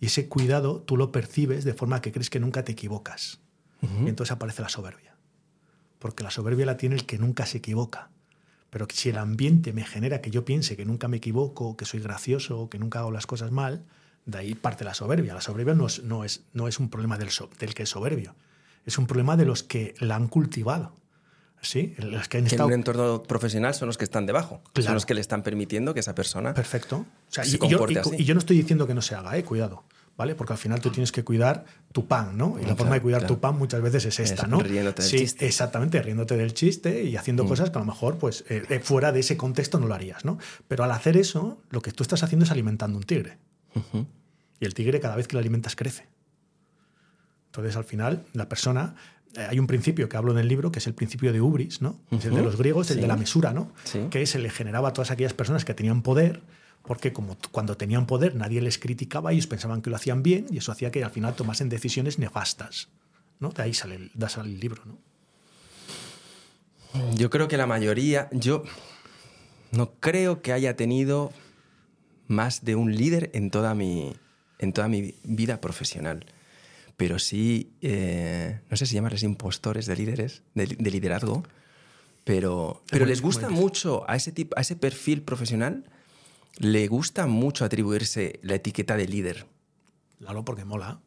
Y 0.00 0.06
ese 0.06 0.28
cuidado 0.28 0.80
tú 0.80 0.96
lo 0.96 1.12
percibes 1.12 1.64
de 1.64 1.74
forma 1.74 2.00
que 2.02 2.12
crees 2.12 2.30
que 2.30 2.40
nunca 2.40 2.64
te 2.64 2.72
equivocas. 2.72 3.40
Y 3.82 4.08
entonces 4.08 4.32
aparece 4.32 4.62
la 4.62 4.68
soberbia. 4.68 5.16
Porque 5.98 6.22
la 6.22 6.30
soberbia 6.30 6.66
la 6.66 6.76
tiene 6.76 6.94
el 6.94 7.04
que 7.06 7.18
nunca 7.18 7.46
se 7.46 7.58
equivoca. 7.58 8.10
Pero 8.70 8.86
si 8.92 9.10
el 9.10 9.18
ambiente 9.18 9.72
me 9.72 9.84
genera 9.84 10.20
que 10.20 10.30
yo 10.30 10.44
piense 10.44 10.76
que 10.76 10.84
nunca 10.84 11.08
me 11.08 11.18
equivoco, 11.18 11.76
que 11.76 11.84
soy 11.84 12.00
gracioso, 12.00 12.68
que 12.70 12.78
nunca 12.78 13.00
hago 13.00 13.10
las 13.10 13.26
cosas 13.26 13.50
mal, 13.50 13.84
de 14.24 14.38
ahí 14.38 14.54
parte 14.54 14.84
la 14.84 14.94
soberbia. 14.94 15.34
La 15.34 15.40
soberbia 15.40 15.74
no 15.74 15.86
es, 15.86 16.02
no 16.04 16.24
es, 16.24 16.42
no 16.52 16.68
es 16.68 16.78
un 16.80 16.88
problema 16.90 17.18
del, 17.18 17.30
so- 17.30 17.50
del 17.58 17.74
que 17.74 17.82
es 17.82 17.88
soberbio, 17.90 18.34
es 18.86 18.98
un 18.98 19.06
problema 19.06 19.36
de 19.36 19.44
los 19.46 19.62
que 19.62 19.94
la 19.98 20.14
han 20.16 20.28
cultivado. 20.28 20.96
¿Sí? 21.62 21.94
Los 21.98 22.28
que 22.28 22.38
han 22.38 22.44
Que 22.44 22.56
en 22.56 22.62
un 22.62 22.72
entorno 22.72 23.22
profesional 23.22 23.72
son 23.72 23.86
los 23.86 23.96
que 23.96 24.04
están 24.04 24.26
debajo, 24.26 24.60
son 24.74 24.94
los 24.94 25.06
que 25.06 25.14
le 25.14 25.20
están 25.20 25.42
permitiendo 25.44 25.94
que 25.94 26.00
esa 26.00 26.14
persona 26.14 26.52
Perfecto. 26.54 26.96
O 26.96 27.32
sea, 27.32 27.44
se 27.44 27.50
y, 27.50 27.52
yo, 27.52 27.58
comporte 27.60 27.94
y- 27.94 27.96
así. 27.98 28.10
y 28.18 28.24
yo 28.24 28.34
no 28.34 28.40
estoy 28.40 28.56
diciendo 28.56 28.86
que 28.86 28.94
no 28.94 29.00
se 29.00 29.14
haga, 29.14 29.36
eh, 29.38 29.44
cuidado. 29.44 29.84
¿Vale? 30.14 30.34
Porque 30.34 30.52
al 30.52 30.58
final 30.58 30.78
tú 30.78 30.90
tienes 30.90 31.10
que 31.10 31.24
cuidar 31.24 31.64
tu 31.90 32.06
pan, 32.06 32.36
¿no? 32.36 32.50
Y 32.58 32.60
la 32.60 32.60
Claro, 32.66 32.76
forma 32.76 32.94
de 32.96 33.00
cuidar 33.00 33.20
claro. 33.22 33.34
tu 33.34 33.40
pan 33.40 33.56
muchas 33.56 33.80
veces 33.80 34.04
es 34.04 34.18
esta, 34.20 34.42
Es 34.42 34.48
¿no? 34.48 34.60
riéndote 34.60 35.00
del 35.02 35.10
sí, 35.10 35.18
chiste. 35.20 35.44
Mm. 35.44 35.48
exactamente, 35.48 36.02
riéndote 36.02 36.36
del 36.36 36.52
chiste 36.52 37.02
y 37.04 37.16
haciendo 37.16 37.46
cosas 37.46 37.70
que 37.70 37.78
a 37.78 37.80
lo 37.80 37.86
mejor, 37.86 38.18
pues, 38.18 38.44
eh, 38.50 38.62
eh, 38.68 38.80
fuera 38.80 39.10
de 39.10 39.20
ese 39.20 39.38
contexto 39.38 39.80
no 39.80 39.86
lo 39.86 39.94
harías, 39.94 40.26
¿no? 40.26 40.36
Pero 40.68 40.84
al 40.84 40.90
hacer 40.90 41.16
eso, 41.16 41.62
lo 41.70 41.80
que 41.80 41.92
tú 41.92 42.02
estás 42.02 42.22
haciendo 42.22 42.44
es 42.44 42.50
alimentando 42.50 42.98
un 42.98 43.04
tigre. 43.04 43.38
Y 44.60 44.64
el 44.66 44.74
tigre, 44.74 45.00
cada 45.00 45.16
vez 45.16 45.26
que 45.28 45.32
lo 45.34 45.40
alimentas, 45.40 45.76
crece. 45.76 46.06
Entonces, 47.46 47.76
al 47.76 47.84
final, 47.84 48.24
la 48.34 48.48
persona. 48.50 48.94
Eh, 49.36 49.46
hay 49.50 49.58
un 49.58 49.66
principio 49.66 50.08
que 50.08 50.16
hablo 50.16 50.32
en 50.32 50.38
el 50.38 50.48
libro, 50.48 50.72
que 50.72 50.78
es 50.78 50.86
el 50.86 50.94
principio 50.94 51.32
de 51.32 51.40
Ubris, 51.40 51.82
¿no? 51.82 52.00
Es 52.10 52.24
el 52.24 52.34
de 52.34 52.42
los 52.42 52.56
griegos, 52.56 52.90
el 52.90 52.96
sí. 52.96 53.00
de 53.00 53.06
la 53.06 53.16
mesura, 53.16 53.52
¿no? 53.52 53.72
Sí. 53.84 54.06
Que 54.10 54.26
se 54.26 54.38
le 54.38 54.50
generaba 54.50 54.90
a 54.90 54.92
todas 54.92 55.10
aquellas 55.10 55.34
personas 55.34 55.64
que 55.64 55.74
tenían 55.74 56.02
poder, 56.02 56.42
porque 56.82 57.12
como 57.12 57.36
cuando 57.50 57.76
tenían 57.76 58.06
poder 58.06 58.34
nadie 58.34 58.60
les 58.60 58.78
criticaba, 58.78 59.32
ellos 59.32 59.46
pensaban 59.46 59.82
que 59.82 59.90
lo 59.90 59.96
hacían 59.96 60.22
bien, 60.22 60.46
y 60.50 60.58
eso 60.58 60.72
hacía 60.72 60.90
que 60.90 61.02
al 61.02 61.10
final 61.10 61.34
tomasen 61.34 61.68
decisiones 61.68 62.18
nefastas. 62.18 62.88
¿no? 63.42 63.50
De 63.50 63.62
ahí 63.62 63.74
sale 63.74 63.96
el, 63.96 64.10
da 64.14 64.28
sale 64.28 64.50
el 64.50 64.60
libro, 64.60 64.82
¿no? 64.84 64.98
Yo 67.16 67.30
creo 67.30 67.48
que 67.48 67.56
la 67.56 67.66
mayoría, 67.66 68.28
yo 68.32 68.64
no 69.70 69.94
creo 69.94 70.42
que 70.42 70.52
haya 70.52 70.76
tenido 70.76 71.32
más 72.28 72.64
de 72.64 72.76
un 72.76 72.94
líder 72.94 73.30
en 73.34 73.50
toda 73.50 73.74
mi, 73.74 74.14
en 74.58 74.72
toda 74.72 74.88
mi 74.88 75.14
vida 75.24 75.60
profesional. 75.60 76.26
Pero 76.96 77.18
sí, 77.18 77.72
eh, 77.80 78.60
no 78.70 78.76
sé 78.76 78.86
si 78.86 78.94
llamarles 78.94 79.22
impostores 79.22 79.86
de 79.86 79.96
líderes, 79.96 80.42
de, 80.54 80.66
de 80.66 80.90
liderazgo, 80.90 81.42
pero, 82.24 82.82
pero 82.90 83.04
les 83.06 83.20
gusta 83.20 83.48
mucho 83.48 84.08
a 84.08 84.16
ese, 84.16 84.30
tipo, 84.30 84.56
a 84.56 84.60
ese 84.60 84.76
perfil 84.76 85.22
profesional, 85.22 85.84
le 86.58 86.86
gusta 86.86 87.26
mucho 87.26 87.64
atribuirse 87.64 88.38
la 88.42 88.54
etiqueta 88.54 88.96
de 88.96 89.08
líder. 89.08 89.46
Claro, 90.18 90.44
porque 90.44 90.64
mola. 90.64 91.00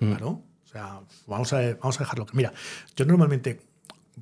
Mm. 0.00 0.08
Claro. 0.10 0.28
O 0.64 0.66
sea, 0.66 1.00
vamos 1.26 1.52
a, 1.52 1.60
vamos 1.76 1.96
a 1.96 2.04
dejarlo. 2.04 2.26
Mira, 2.32 2.52
yo 2.96 3.06
normalmente, 3.06 3.60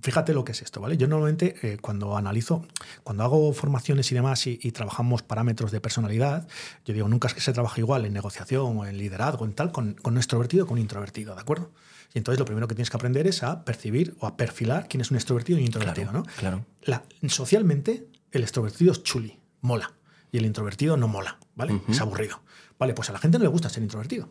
fíjate 0.01 0.33
lo 0.35 0.45
que 0.45 0.53
es 0.53 0.63
esto, 0.63 0.81
¿vale? 0.81 0.97
Yo 0.97 1.07
normalmente 1.07 1.57
eh, 1.63 1.79
cuando 1.81 2.17
analizo, 2.17 2.65
cuando 3.05 3.25
hago 3.25 3.53
formaciones 3.53 4.11
y 4.13 4.15
demás 4.15 4.47
y, 4.47 4.59
y 4.63 4.73
trabajamos 4.73 5.23
parámetros 5.23 5.71
de 5.73 5.81
personalidad, 5.81 6.49
yo 6.85 6.95
digo, 6.95 7.09
nunca 7.09 7.29
es 7.29 7.35
que 7.35 7.41
se 7.41 7.53
trabaje 7.53 7.81
igual 7.81 8.05
en 8.07 8.13
negociación 8.13 8.79
o 8.79 8.87
en 8.87 8.97
liderazgo, 8.99 9.45
en 9.45 9.53
tal, 9.55 9.73
con, 9.73 9.95
con 9.95 10.15
un 10.15 10.19
extrovertido 10.19 10.65
o 10.65 10.67
con 10.67 10.75
un 10.75 10.81
introvertido, 10.83 11.35
¿de 11.35 11.41
acuerdo? 11.41 11.71
Y 12.15 12.19
entonces 12.19 12.39
lo 12.39 12.45
primero 12.45 12.69
que 12.69 12.75
tienes 12.75 12.91
que 12.91 12.97
aprender 12.97 13.27
es 13.27 13.43
a 13.43 13.65
percibir 13.65 14.15
o 14.21 14.27
a 14.27 14.37
perfilar 14.37 14.87
quién 14.89 15.01
es 15.01 15.11
un 15.11 15.17
extrovertido 15.17 15.59
y 15.59 15.63
un 15.63 15.67
introvertido, 15.67 16.11
Claro, 16.11 16.27
¿no? 16.27 16.33
claro. 16.39 16.67
La- 16.83 17.03
socialmente, 17.29 18.07
el 18.33 18.43
extrovertido 18.43 18.93
es 18.93 19.03
chuli, 19.03 19.39
mola. 19.61 19.93
Y 20.31 20.39
el 20.39 20.47
introvertido 20.47 20.97
no 20.97 21.09
mola, 21.09 21.39
¿vale? 21.55 21.81
Es 21.89 22.01
aburrido. 22.01 22.41
Vale, 22.79 22.95
pues 22.95 23.11
a 23.11 23.13
la 23.13 23.19
gente 23.19 23.37
no 23.39 23.45
le 23.45 23.49
gusta 23.51 23.69
ser 23.69 23.83
introvertido. 23.83 24.29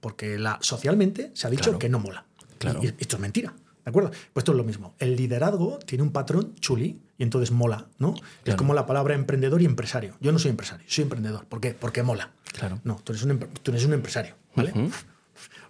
Porque 0.00 0.38
la, 0.38 0.58
socialmente 0.60 1.32
se 1.34 1.46
ha 1.46 1.50
dicho 1.50 1.64
Claro. 1.64 1.78
que 1.80 1.88
no 1.88 1.98
mola. 1.98 2.24
Claro. 2.58 2.80
Y 2.82 2.86
esto 2.86 3.16
es 3.16 3.20
mentira. 3.20 3.52
¿De 3.84 3.90
acuerdo? 3.90 4.10
Pues 4.10 4.42
esto 4.42 4.52
es 4.52 4.58
lo 4.58 4.64
mismo. 4.64 4.94
El 4.98 5.16
liderazgo 5.16 5.78
tiene 5.78 6.02
un 6.02 6.12
patrón 6.12 6.54
chuli 6.56 7.00
y 7.16 7.22
entonces 7.22 7.50
mola, 7.50 7.86
¿no? 7.98 8.14
Es 8.44 8.54
como 8.54 8.74
la 8.74 8.86
palabra 8.86 9.14
emprendedor 9.14 9.62
y 9.62 9.64
empresario. 9.64 10.14
Yo 10.20 10.32
no 10.32 10.38
soy 10.38 10.50
empresario, 10.50 10.84
soy 10.88 11.02
emprendedor. 11.02 11.46
¿Por 11.46 11.60
qué? 11.60 11.74
Porque 11.74 12.02
mola. 12.02 12.32
Claro. 12.52 12.80
No, 12.84 12.96
tú 13.02 13.12
eres 13.12 13.22
un, 13.24 13.38
tú 13.38 13.70
eres 13.70 13.84
un 13.84 13.94
empresario, 13.94 14.34
¿vale? 14.54 14.72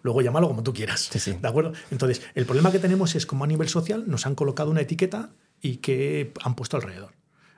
Luego 0.03 0.23
llámalo 0.23 0.49
como 0.49 0.63
tú 0.63 0.73
quieras. 0.73 1.09
Sí, 1.13 1.19
sí. 1.19 1.39
¿De 1.41 1.49
acuerdo? 1.49 1.73
Entonces, 1.91 2.23
el 2.35 2.47
problema 2.47 2.73
que 2.73 2.79
tenemos 2.79 3.15
es 3.15 3.27
como 3.27 3.45
a 3.45 3.47
nivel 3.47 3.69
social 3.69 4.05
nos 4.07 4.27
han 4.27 4.35
colocado 4.35 4.71
una 4.71 4.81
etiqueta 4.81 5.31
y 5.61 5.77
que 5.77 6.33
han 6.43 6.55
puesto 6.55 6.77
alrededor. 6.77 7.13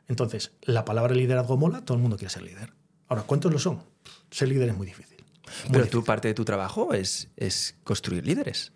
Entonces, 0.09 0.53
la 0.63 0.85
palabra 0.85 1.15
liderazgo 1.15 1.57
mola, 1.57 1.85
todo 1.85 1.97
el 1.97 2.03
mundo 2.03 2.17
quiere 2.17 2.33
ser 2.33 2.43
líder. 2.43 2.73
Ahora, 3.09 3.23
¿cuántos 3.23 3.53
lo 3.53 3.59
son? 3.59 3.83
Ser 4.31 4.49
líder 4.49 4.71
es 4.71 4.77
muy 4.77 4.87
difícil. 4.87 5.19
Muy 5.19 5.73
Pero 5.73 5.85
difícil. 5.85 5.91
tu 5.91 6.05
parte 6.05 6.29
de 6.29 6.35
tu 6.35 6.45
trabajo 6.45 6.95
es, 6.95 7.29
es 7.37 7.77
construir 7.85 8.27
líderes. 8.27 8.73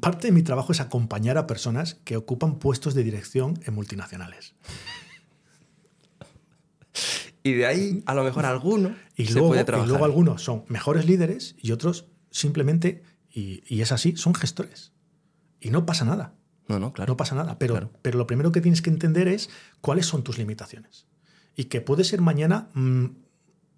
Parte 0.00 0.28
de 0.28 0.32
mi 0.32 0.42
trabajo 0.42 0.72
es 0.72 0.80
acompañar 0.80 1.38
a 1.38 1.46
personas 1.46 1.94
que 2.04 2.16
ocupan 2.16 2.58
puestos 2.58 2.94
de 2.94 3.04
dirección 3.04 3.60
en 3.64 3.74
multinacionales. 3.74 4.54
Y 7.42 7.52
de 7.52 7.66
ahí, 7.66 8.02
a 8.06 8.14
lo 8.14 8.24
mejor 8.24 8.44
alguno 8.44 8.94
Y 9.16 9.26
se 9.26 9.34
luego, 9.34 9.48
puede 9.48 9.62
y 9.62 9.86
luego 9.86 10.04
algunos 10.04 10.42
son 10.42 10.64
mejores 10.68 11.06
líderes 11.06 11.54
y 11.58 11.72
otros 11.72 12.06
simplemente, 12.30 13.02
y, 13.30 13.62
y 13.66 13.80
es 13.80 13.92
así, 13.92 14.16
son 14.16 14.34
gestores. 14.34 14.92
Y 15.60 15.70
no 15.70 15.86
pasa 15.86 16.04
nada. 16.04 16.34
No, 16.66 16.78
no, 16.78 16.92
claro. 16.92 17.12
No 17.12 17.16
pasa 17.16 17.34
nada. 17.34 17.58
Pero, 17.58 17.74
Claro. 17.74 17.92
pero 18.02 18.18
lo 18.18 18.26
primero 18.26 18.52
que 18.52 18.60
tienes 18.60 18.82
que 18.82 18.90
entender 18.90 19.28
es 19.28 19.48
cuáles 19.80 20.06
son 20.06 20.22
tus 20.24 20.36
limitaciones. 20.38 21.06
Y 21.56 21.64
que 21.64 21.80
puedes 21.80 22.08
ser 22.08 22.20
mañana 22.20 22.68
mm, 22.74 23.06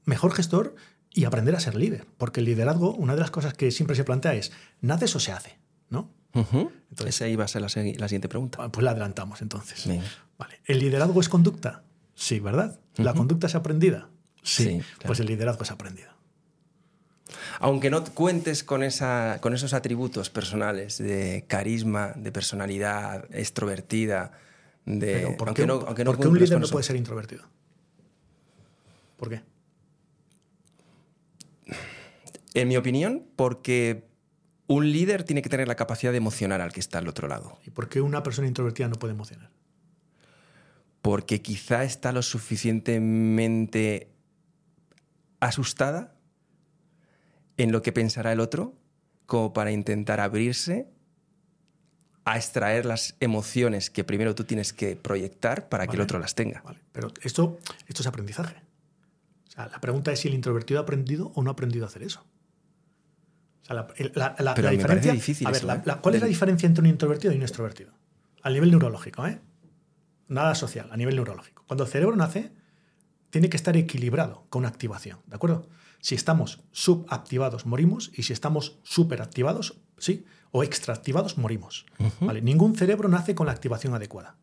mejor 0.05 0.33
gestor 0.33 0.75
y 1.13 1.25
aprender 1.25 1.55
a 1.55 1.61
ser 1.61 1.77
líder. 1.77 2.07
Porque 2.19 2.41
el 2.41 2.47
liderazgo, 2.47 2.95
una 2.95 3.15
de 3.15 3.21
las 3.21 3.31
cosas 3.31 3.55
que 3.55 3.71
siempre 3.71 3.95
se 3.97 4.05
plantea 4.05 4.35
es, 4.35 4.51
¿naces 4.81 5.15
o 5.15 5.21
se 5.21 5.33
hace? 5.33 5.59
¿No? 5.91 6.11
Entonces- 6.33 7.17
Esa 7.17 7.29
iba 7.29 7.45
a 7.45 7.49
ser 7.49 7.63
la, 7.63 7.69
siguiente 7.69 8.29
pregunta. 8.29 8.69
Pues 8.71 8.85
la 8.85 8.93
adelantamos 8.93 9.43
entonces. 9.43 9.87
Vale. 10.39 10.61
¿El 10.65 10.79
liderazgo 10.79 11.21
es 11.21 11.29
conducta? 11.29 11.83
Sí, 12.15 12.41
¿verdad? 12.41 12.79
¿La 12.97 13.15
conducta 13.15 13.47
es 13.47 13.55
aprendida? 13.55 14.09
Sí. 14.43 14.65
Sí, 14.65 14.69
claro. 14.79 15.07
Pues 15.07 15.21
el 15.21 15.27
liderazgo 15.27 15.63
es 15.63 15.71
aprendido. 15.71 16.11
Aunque 17.61 17.91
no 17.91 18.05
cuentes 18.05 18.65
con, 18.65 18.83
esa, 18.83 19.39
con 19.41 19.55
esos 19.55 19.75
atributos 19.75 20.31
personales 20.31 20.99
de 20.99 21.45
carisma, 21.47 22.13
de 22.17 22.33
personalidad 22.33 23.25
extrovertida, 23.35 24.33
de... 24.87 25.13
Pero 25.13 25.37
¿por 25.37 25.49
aunque 25.49 25.63
qué, 25.63 25.67
no, 25.67 25.75
aunque 25.87 26.05
no 26.05 26.13
por 26.13 26.21
qué 26.21 26.29
un 26.29 26.39
líder 26.39 26.61
no 26.61 26.69
puede 26.69 26.85
ser 26.85 26.97
introvertido? 26.97 27.45
¿Por 29.17 29.29
qué? 29.29 29.43
En 32.55 32.69
mi 32.69 32.77
opinión, 32.77 33.25
porque 33.37 34.10
un 34.71 34.93
líder 34.93 35.25
tiene 35.25 35.43
que 35.43 35.49
tener 35.49 35.67
la 35.67 35.75
capacidad 35.75 36.13
de 36.13 36.19
emocionar 36.19 36.61
al 36.61 36.73
que 36.73 36.79
está 36.79 36.99
al 36.99 37.09
otro 37.09 37.27
lado. 37.27 37.59
¿Y 37.67 37.71
por 37.71 37.89
qué 37.89 38.01
una 38.01 38.23
persona 38.23 38.47
introvertida 38.47 38.87
no 38.87 38.95
puede 38.95 39.15
emocionar? 39.15 39.51
Porque 41.03 41.43
quizá 41.43 41.83
está 41.83 42.13
lo 42.13 42.23
suficientemente 42.23 44.13
asustada 45.41 46.15
en 47.57 47.73
lo 47.73 47.83
que 47.83 47.91
pensará 47.91 48.31
el 48.31 48.39
otro 48.39 48.77
como 49.27 49.53
para 49.53 49.73
intentar 49.73 50.21
abrirse 50.21 50.89
a 52.25 52.37
extraer 52.37 52.87
las 52.87 53.17
emociones 53.19 53.91
que 53.91 54.05
primero 54.05 54.37
tú 54.37 54.45
tienes 54.45 54.73
que 54.73 54.95
proyectar 54.95 55.69
para 55.69 55.89
que 55.89 55.97
el 55.97 56.03
otro 56.03 56.21
las 56.21 56.37
tenga. 56.37 56.63
Vale, 56.63 56.79
pero 56.93 57.09
esto, 57.23 57.59
esto 57.89 58.03
es 58.03 58.07
aprendizaje. 58.07 58.55
O 59.49 59.51
sea, 59.51 59.67
la 59.67 59.81
pregunta 59.81 60.13
es 60.13 60.21
si 60.21 60.29
el 60.29 60.35
introvertido 60.35 60.79
ha 60.79 60.85
aprendido 60.85 61.33
o 61.35 61.43
no 61.43 61.51
ha 61.51 61.55
aprendido 61.55 61.87
a 61.87 61.89
hacer 61.89 62.05
eso. 62.05 62.25
Sea, 63.71 63.77
la, 63.77 63.87
la- 64.15 64.37
la- 64.39 64.55
Pero 64.55 64.67
la 64.67 64.71
me 64.73 64.77
diferencia. 64.77 65.13
difícil 65.13 65.47
a 65.47 65.51
ver, 65.51 65.59
eso, 65.63 65.73
¿eh? 65.73 65.83
¿cuál 66.01 66.15
es 66.15 66.21
la 66.21 66.27
diferencia 66.27 66.67
entre 66.67 66.83
un 66.83 66.89
introvertido 66.89 67.33
y 67.33 67.37
un 67.37 67.43
extrovertido? 67.43 67.93
Al 68.43 68.53
nivel 68.55 68.71
neurológico, 68.71 69.27
¿eh? 69.27 69.41
Nada 70.29 70.55
social, 70.55 70.89
a 70.93 70.97
nivel 70.97 71.17
neurológico. 71.17 71.65
Cuando 71.67 71.85
el 71.85 71.91
cerebro 71.91 72.17
nace, 72.17 72.53
tiene 73.31 73.49
que 73.49 73.57
estar 73.57 73.77
equilibrado 73.77 74.47
con 74.51 74.61
una 74.61 74.69
activación, 74.69 75.21
¿de 75.27 75.37
acuerdo? 75.37 75.69
Si 76.01 76.15
estamos 76.15 76.61
subactivados, 76.73 77.67
morimos, 77.67 78.11
y 78.15 78.23
si 78.23 78.33
estamos 78.33 78.79
superactivados, 78.83 79.79
sí, 79.99 80.25
o 80.51 80.65
extraactivados, 80.65 81.37
morimos. 81.39 81.87
¿vale? 82.21 82.41
Ningún 82.43 82.75
cerebro 82.77 83.09
nace 83.09 83.35
con 83.35 83.47
la 83.47 83.53
activación 83.53 83.95
adecuada. 83.95 84.37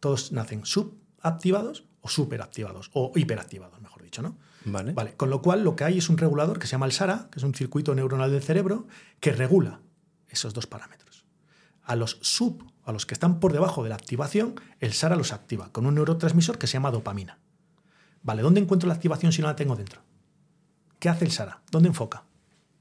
Todos 0.00 0.32
nacen 0.32 0.64
subactivados 0.64 1.84
o 2.00 2.08
superactivados, 2.08 2.90
o 2.94 3.12
hiperactivados, 3.14 3.80
mejor 3.80 4.02
dicho, 4.02 4.22
¿no? 4.22 4.38
Vale. 4.64 4.92
Vale, 4.92 5.14
con 5.14 5.30
lo 5.30 5.42
cual 5.42 5.64
lo 5.64 5.76
que 5.76 5.84
hay 5.84 5.98
es 5.98 6.08
un 6.08 6.18
regulador 6.18 6.58
que 6.58 6.66
se 6.66 6.72
llama 6.72 6.86
el 6.86 6.92
SARA, 6.92 7.28
que 7.30 7.38
es 7.38 7.44
un 7.44 7.54
circuito 7.54 7.94
neuronal 7.94 8.30
del 8.30 8.42
cerebro, 8.42 8.86
que 9.20 9.32
regula 9.32 9.80
esos 10.28 10.54
dos 10.54 10.66
parámetros. 10.66 11.24
A 11.82 11.96
los 11.96 12.18
sub, 12.22 12.64
a 12.84 12.92
los 12.92 13.06
que 13.06 13.14
están 13.14 13.40
por 13.40 13.52
debajo 13.52 13.82
de 13.82 13.88
la 13.88 13.96
activación, 13.96 14.54
el 14.80 14.92
SARA 14.92 15.16
los 15.16 15.32
activa 15.32 15.72
con 15.72 15.86
un 15.86 15.94
neurotransmisor 15.94 16.58
que 16.58 16.66
se 16.66 16.74
llama 16.74 16.90
dopamina. 16.90 17.38
Vale, 18.22 18.42
¿dónde 18.42 18.60
encuentro 18.60 18.88
la 18.88 18.94
activación 18.94 19.32
si 19.32 19.42
no 19.42 19.48
la 19.48 19.56
tengo 19.56 19.76
dentro? 19.76 20.00
¿Qué 20.98 21.08
hace 21.08 21.24
el 21.24 21.32
SARA? 21.32 21.62
¿Dónde 21.70 21.88
enfoca? 21.88 22.24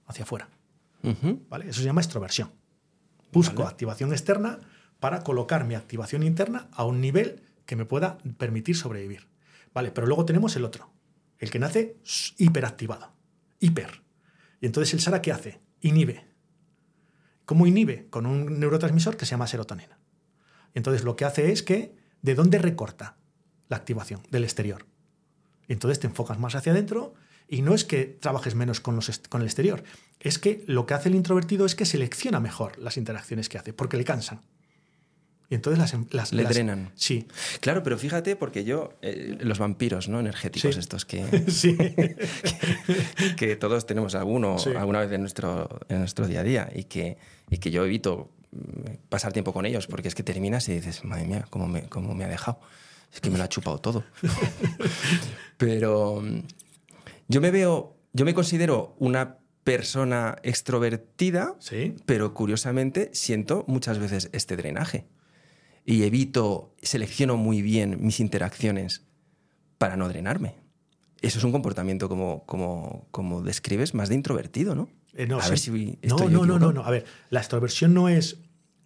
Hacia 0.05 0.23
afuera. 0.23 0.49
¿vale? 1.49 1.69
Eso 1.69 1.79
se 1.79 1.85
llama 1.85 2.01
extroversión. 2.01 2.51
Busco 3.31 3.63
Vale. 3.63 3.69
activación 3.69 4.11
externa 4.11 4.59
para 4.99 5.23
colocar 5.23 5.65
mi 5.65 5.73
activación 5.73 6.21
interna 6.21 6.67
a 6.73 6.83
un 6.83 7.01
nivel 7.01 7.41
que 7.65 7.75
me 7.75 7.85
pueda 7.85 8.19
permitir 8.37 8.75
sobrevivir. 8.75 9.27
¿Vale? 9.73 9.91
Pero 9.91 10.05
luego 10.05 10.25
tenemos 10.25 10.55
el 10.55 10.65
otro, 10.65 10.91
el 11.41 11.49
que 11.49 11.59
nace 11.59 11.97
hiperactivado. 12.37 13.11
Hiper. 13.59 14.03
Y 14.61 14.67
entonces 14.67 14.93
el 14.93 15.01
SARA, 15.01 15.21
¿qué 15.21 15.31
hace? 15.31 15.59
Inhibe. 15.81 16.25
¿Cómo 17.45 17.65
inhibe? 17.65 18.07
Con 18.09 18.25
un 18.27 18.59
neurotransmisor 18.59 19.17
que 19.17 19.25
se 19.25 19.31
llama 19.31 19.47
serotonina. 19.47 19.99
Y 20.73 20.79
entonces 20.79 21.03
lo 21.03 21.15
que 21.15 21.25
hace 21.25 21.51
es 21.51 21.63
que, 21.63 21.95
¿de 22.21 22.35
dónde 22.35 22.59
recorta 22.59 23.17
la 23.67 23.77
activación? 23.77 24.21
Del 24.29 24.43
exterior. 24.43 24.85
Y 25.67 25.73
entonces 25.73 25.99
te 25.99 26.07
enfocas 26.07 26.39
más 26.39 26.55
hacia 26.55 26.71
adentro 26.71 27.15
y 27.47 27.63
no 27.63 27.73
es 27.73 27.83
que 27.83 28.05
trabajes 28.05 28.53
menos 28.53 28.79
con, 28.79 28.95
los 28.95 29.19
con 29.27 29.41
el 29.41 29.47
exterior, 29.47 29.83
es 30.19 30.37
que 30.37 30.63
lo 30.67 30.85
que 30.85 30.93
hace 30.93 31.09
el 31.09 31.15
introvertido 31.15 31.65
es 31.65 31.75
que 31.75 31.85
selecciona 31.85 32.39
mejor 32.39 32.77
las 32.77 32.97
interacciones 32.97 33.49
que 33.49 33.57
hace, 33.57 33.73
porque 33.73 33.97
le 33.97 34.05
cansan. 34.05 34.41
Y 35.51 35.55
entonces 35.55 35.77
las... 35.77 35.93
em- 35.93 36.07
las 36.11 36.31
Le 36.33 36.41
las- 36.43 36.53
drenan. 36.53 36.91
Sí, 36.95 37.27
Claro, 37.59 37.83
pero 37.83 37.97
fíjate, 37.97 38.35
porque 38.35 38.63
yo, 38.63 38.93
eh, 39.03 39.37
los 39.41 39.59
vampiros, 39.59 40.07
¿no? 40.09 40.19
Energéticos 40.19 40.73
Sí. 40.73 40.79
estos 40.79 41.05
que, 41.05 41.23
sí. 41.51 41.77
que 43.37 43.55
todos 43.57 43.85
tenemos 43.85 44.15
alguno 44.15 44.57
Sí. 44.57 44.69
alguna 44.75 45.01
vez 45.01 45.11
en 45.11 45.21
nuestro, 45.21 45.67
en 45.89 45.99
nuestro 45.99 46.25
día 46.25 46.39
a 46.39 46.43
día 46.43 46.71
y 46.73 46.85
que, 46.85 47.17
y 47.49 47.57
que 47.57 47.69
yo 47.69 47.85
evito 47.85 48.31
mm, 48.51 49.09
pasar 49.09 49.33
tiempo 49.33 49.51
con 49.53 49.65
ellos 49.65 49.87
porque 49.87 50.07
es 50.07 50.15
que 50.15 50.23
terminas 50.23 50.67
y 50.69 50.73
dices, 50.73 51.03
madre 51.03 51.25
mía, 51.27 51.45
cómo 51.49 51.67
me, 51.67 51.83
cómo 51.89 52.15
me 52.15 52.23
ha 52.23 52.29
dejado. 52.29 52.59
Es 53.13 53.19
que 53.19 53.29
me 53.29 53.37
lo 53.37 53.43
ha 53.43 53.49
chupado 53.49 53.77
todo. 53.79 54.05
Pero 55.57 56.23
yo 57.27 57.41
me 57.41 57.51
veo, 57.51 57.95
yo 58.13 58.25
me 58.25 58.33
considero 58.33 58.95
una 58.99 59.37
persona 59.63 60.37
extrovertida, 60.43 61.55
Sí. 61.59 61.95
pero 62.05 62.33
curiosamente 62.33 63.09
siento 63.13 63.63
muchas 63.67 63.99
veces 63.99 64.29
este 64.33 64.55
drenaje 64.57 65.05
y 65.85 66.03
evito, 66.03 66.73
selecciono 66.81 67.37
muy 67.37 67.61
bien 67.61 67.97
mis 68.05 68.19
interacciones 68.19 69.03
para 69.77 69.95
no 69.97 70.07
drenarme. 70.07 70.55
Eso 71.21 71.37
es 71.37 71.43
un 71.43 71.51
comportamiento 71.51 72.09
como, 72.09 72.43
como, 72.45 73.07
como 73.11 73.41
describes, 73.41 73.93
más 73.93 74.09
de 74.09 74.15
introvertido, 74.15 74.73
¿no? 74.75 74.89
Eh, 75.13 75.27
no, 75.27 75.37
a 75.39 75.43
sí. 75.43 75.49
ver 75.49 75.59
si 75.59 75.71
no, 75.71 76.15
estoy 76.15 76.33
no, 76.33 76.45
no, 76.45 76.57
no, 76.59 76.71
no. 76.71 76.83
A 76.85 76.89
ver, 76.91 77.05
la 77.29 77.39
extroversión 77.39 77.93
no 77.93 78.09
es 78.09 78.37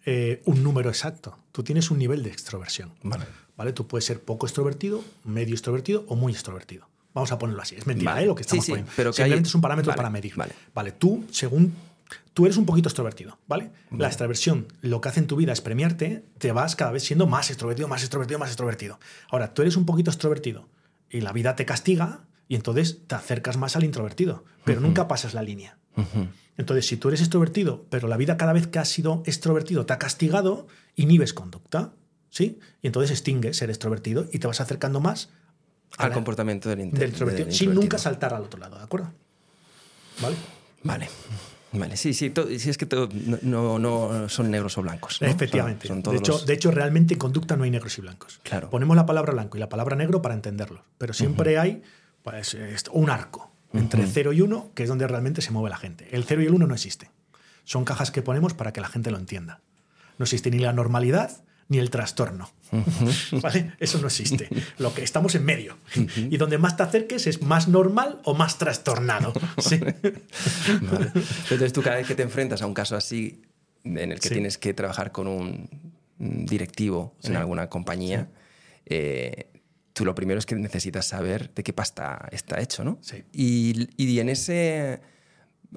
eh, 0.04 0.42
un 0.44 0.62
número 0.62 0.88
exacto. 0.90 1.38
Tú 1.52 1.62
tienes 1.62 1.90
un 1.90 1.98
nivel 1.98 2.22
de 2.22 2.30
extroversión. 2.30 2.92
Vale. 3.02 3.24
¿Vale? 3.56 3.72
Tú 3.72 3.86
puedes 3.86 4.04
ser 4.04 4.20
poco 4.22 4.46
extrovertido, 4.46 5.02
medio 5.24 5.54
extrovertido 5.54 6.04
o 6.08 6.16
muy 6.16 6.32
extrovertido. 6.32 6.88
Vamos 7.14 7.32
a 7.32 7.38
ponerlo 7.38 7.62
así. 7.62 7.74
Es 7.76 7.86
mentira, 7.86 8.12
Vale. 8.12 8.24
¿eh? 8.24 8.26
Lo 8.26 8.34
que 8.34 8.42
estamos 8.42 8.62
Sí, 8.64 8.66
sí, 8.66 8.72
poniendo. 8.72 8.92
pero 8.96 9.10
que 9.12 9.16
Simplemente 9.16 9.46
hay- 9.46 9.50
es 9.50 9.54
un 9.54 9.60
parámetro 9.62 9.90
vale, 9.90 9.96
para 9.96 10.10
medir. 10.10 10.34
vale. 10.74 10.92
tú, 10.92 11.24
según. 11.30 11.72
Tú 12.34 12.44
eres 12.44 12.56
un 12.56 12.66
poquito 12.66 12.88
extrovertido, 12.88 13.38
¿vale? 13.48 13.70
La 13.90 14.06
extroversión, 14.08 14.66
lo 14.82 15.00
que 15.00 15.08
hace 15.08 15.20
en 15.20 15.26
tu 15.26 15.36
vida 15.36 15.52
es 15.52 15.60
premiarte, 15.60 16.24
te 16.38 16.52
vas 16.52 16.76
cada 16.76 16.92
vez 16.92 17.02
siendo 17.02 17.26
más 17.26 17.50
extrovertido, 17.50 17.88
más 17.88 18.02
extrovertido, 18.02 18.38
más 18.38 18.50
extrovertido. 18.50 19.00
Ahora, 19.30 19.54
tú 19.54 19.62
eres 19.62 19.76
un 19.76 19.86
poquito 19.86 20.10
extrovertido 20.10 20.68
y 21.10 21.20
la 21.22 21.32
vida 21.32 21.56
te 21.56 21.64
castiga 21.64 22.20
y 22.48 22.54
entonces 22.54 22.98
te 23.06 23.14
acercas 23.14 23.56
más 23.56 23.74
al 23.76 23.84
introvertido, 23.84 24.44
pero 24.64 24.80
nunca 24.80 25.08
pasas 25.08 25.34
la 25.34 25.42
línea. 25.42 25.78
Entonces, 26.58 26.86
si 26.86 26.96
tú 26.96 27.08
eres 27.08 27.20
extrovertido, 27.20 27.86
pero 27.90 28.06
la 28.06 28.16
vida 28.16 28.36
cada 28.36 28.52
vez 28.52 28.66
que 28.66 28.78
has 28.78 28.88
sido 28.88 29.22
extrovertido 29.26 29.84
te 29.86 29.94
ha 29.94 29.98
castigado, 29.98 30.66
inhibes 30.94 31.32
conducta, 31.32 31.92
¿sí? 32.30 32.58
Y 32.82 32.86
entonces 32.88 33.10
extingues 33.10 33.56
ser 33.56 33.70
extrovertido 33.70 34.26
y 34.32 34.38
te 34.38 34.46
vas 34.46 34.60
acercando 34.60 35.00
más 35.00 35.30
Al 35.96 36.10
la- 36.10 36.14
comportamiento 36.14 36.68
del, 36.68 36.80
inter- 36.80 37.00
del 37.00 37.08
extrovertido, 37.10 37.46
del 37.46 37.54
sin 37.54 37.64
introvertido. 37.70 37.82
nunca 37.82 37.98
saltar 37.98 38.34
al 38.34 38.42
otro 38.42 38.60
lado, 38.60 38.76
¿de 38.78 38.84
acuerdo? 38.84 39.12
¿Vale? 40.20 40.36
Vale. 40.82 41.08
Vale, 41.78 41.96
sí, 41.96 42.14
sí, 42.14 42.32
sí, 42.58 42.70
es 42.70 42.78
que 42.78 42.86
to- 42.86 43.08
no, 43.42 43.78
no, 43.78 44.28
son 44.28 44.50
negros 44.50 44.76
o 44.78 44.82
blancos. 44.82 45.20
¿no? 45.20 45.28
Efectivamente. 45.28 45.88
Son, 45.88 46.02
de, 46.02 46.16
hecho, 46.16 46.32
los- 46.32 46.46
de 46.46 46.54
hecho, 46.54 46.70
realmente 46.70 47.14
en 47.14 47.18
conducta 47.18 47.56
no 47.56 47.64
hay 47.64 47.70
negros 47.70 47.96
y 47.98 48.00
blancos. 48.00 48.40
Claro. 48.42 48.70
Ponemos 48.70 48.96
la 48.96 49.06
palabra 49.06 49.32
blanco 49.32 49.56
y 49.56 49.60
la 49.60 49.68
palabra 49.68 49.96
negro 49.96 50.22
para 50.22 50.34
entenderlo, 50.34 50.82
pero 50.98 51.12
siempre 51.12 51.58
hay 51.58 51.82
pues, 52.22 52.56
un 52.92 53.10
arco 53.10 53.50
entre 53.72 54.06
0 54.06 54.32
y 54.32 54.40
1, 54.40 54.70
que 54.74 54.84
es 54.84 54.88
donde 54.88 55.06
realmente 55.06 55.42
se 55.42 55.50
mueve 55.50 55.70
la 55.70 55.76
gente. 55.76 56.08
El 56.12 56.24
0 56.24 56.42
y 56.42 56.46
el 56.46 56.54
1 56.54 56.66
no 56.66 56.74
existen. 56.74 57.08
Son 57.64 57.84
cajas 57.84 58.10
que 58.10 58.22
ponemos 58.22 58.54
para 58.54 58.72
que 58.72 58.80
la 58.80 58.88
gente 58.88 59.10
lo 59.10 59.18
entienda. 59.18 59.60
No 60.18 60.22
existe 60.24 60.50
ni 60.50 60.58
la 60.58 60.72
normalidad 60.72 61.42
ni 61.68 61.78
el 61.78 61.90
trastorno. 61.90 62.50
¿Vale? 63.42 63.72
Eso 63.78 63.98
no 64.00 64.06
existe. 64.06 64.48
Lo 64.78 64.92
que 64.94 65.02
estamos 65.02 65.34
en 65.34 65.44
medio. 65.44 65.76
Y 66.16 66.36
donde 66.36 66.58
más 66.58 66.76
te 66.76 66.82
acerques 66.82 67.26
es 67.26 67.42
más 67.42 67.68
normal 67.68 68.20
o 68.24 68.34
más 68.34 68.58
trastornado. 68.58 69.32
¿sí? 69.58 69.78
Vale. 69.80 71.12
Entonces 71.14 71.72
tú 71.72 71.82
cada 71.82 71.96
vez 71.96 72.06
que 72.06 72.14
te 72.14 72.22
enfrentas 72.22 72.62
a 72.62 72.66
un 72.66 72.74
caso 72.74 72.96
así, 72.96 73.42
en 73.84 74.12
el 74.12 74.20
que 74.20 74.28
Sí. 74.28 74.34
tienes 74.34 74.58
que 74.58 74.74
trabajar 74.74 75.12
con 75.12 75.26
un 75.28 75.68
directivo 76.18 77.14
en 77.22 77.30
Sí. 77.32 77.36
alguna 77.36 77.68
compañía, 77.68 78.28
eh, 78.86 79.48
tú 79.92 80.04
lo 80.04 80.14
primero 80.14 80.38
es 80.38 80.46
que 80.46 80.54
necesitas 80.56 81.06
saber 81.06 81.52
de 81.54 81.62
qué 81.62 81.72
pasta 81.72 82.28
está 82.32 82.60
hecho, 82.60 82.84
¿no? 82.84 82.98
Sí. 83.00 83.24
Y, 83.32 83.88
y 83.96 84.18
en 84.20 84.28
ese 84.28 85.00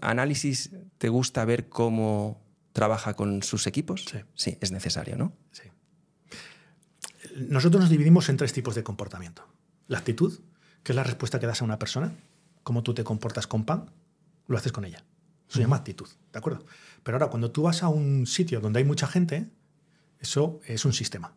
análisis 0.02 0.72
te 0.98 1.10
gusta 1.10 1.46
ver 1.46 1.68
cómo 1.70 2.42
trabaja 2.74 3.16
con 3.16 3.44
sus 3.44 3.68
equipos. 3.68 4.06
Sí. 4.10 4.18
Sí, 4.36 4.58
es 4.62 4.72
necesario, 4.72 5.18
¿no? 5.18 5.34
Sí. 5.52 5.64
Nosotros 7.48 7.82
nos 7.82 7.90
dividimos 7.90 8.30
en 8.30 8.38
tres 8.38 8.54
tipos 8.54 8.76
de 8.76 8.84
comportamiento. 8.84 9.48
La 9.88 10.00
actitud, 10.00 10.40
que 10.84 10.92
es 10.92 10.96
la 10.96 11.04
respuesta 11.04 11.40
que 11.40 11.48
das 11.48 11.62
a 11.62 11.66
una 11.66 11.80
persona, 11.80 12.14
cómo 12.64 12.84
tú 12.84 12.94
te 12.94 13.04
comportas 13.04 13.48
con 13.48 13.66
pan, 13.66 13.92
lo 14.48 14.58
haces 14.58 14.72
con 14.72 14.86
ella. 14.86 15.04
Eso 15.48 15.56
se 15.56 15.62
llama 15.62 15.78
actitud, 15.78 16.08
¿de 16.32 16.38
acuerdo? 16.38 16.66
Pero 17.02 17.16
ahora, 17.18 17.30
cuando 17.30 17.52
tú 17.52 17.64
vas 17.64 17.82
a 17.82 17.88
un 17.88 18.28
sitio 18.28 18.60
donde 18.60 18.80
hay 18.80 18.86
mucha 18.86 19.08
gente, 19.08 19.50
eso 20.20 20.60
es 20.66 20.86
un 20.86 20.94
sistema, 20.94 21.34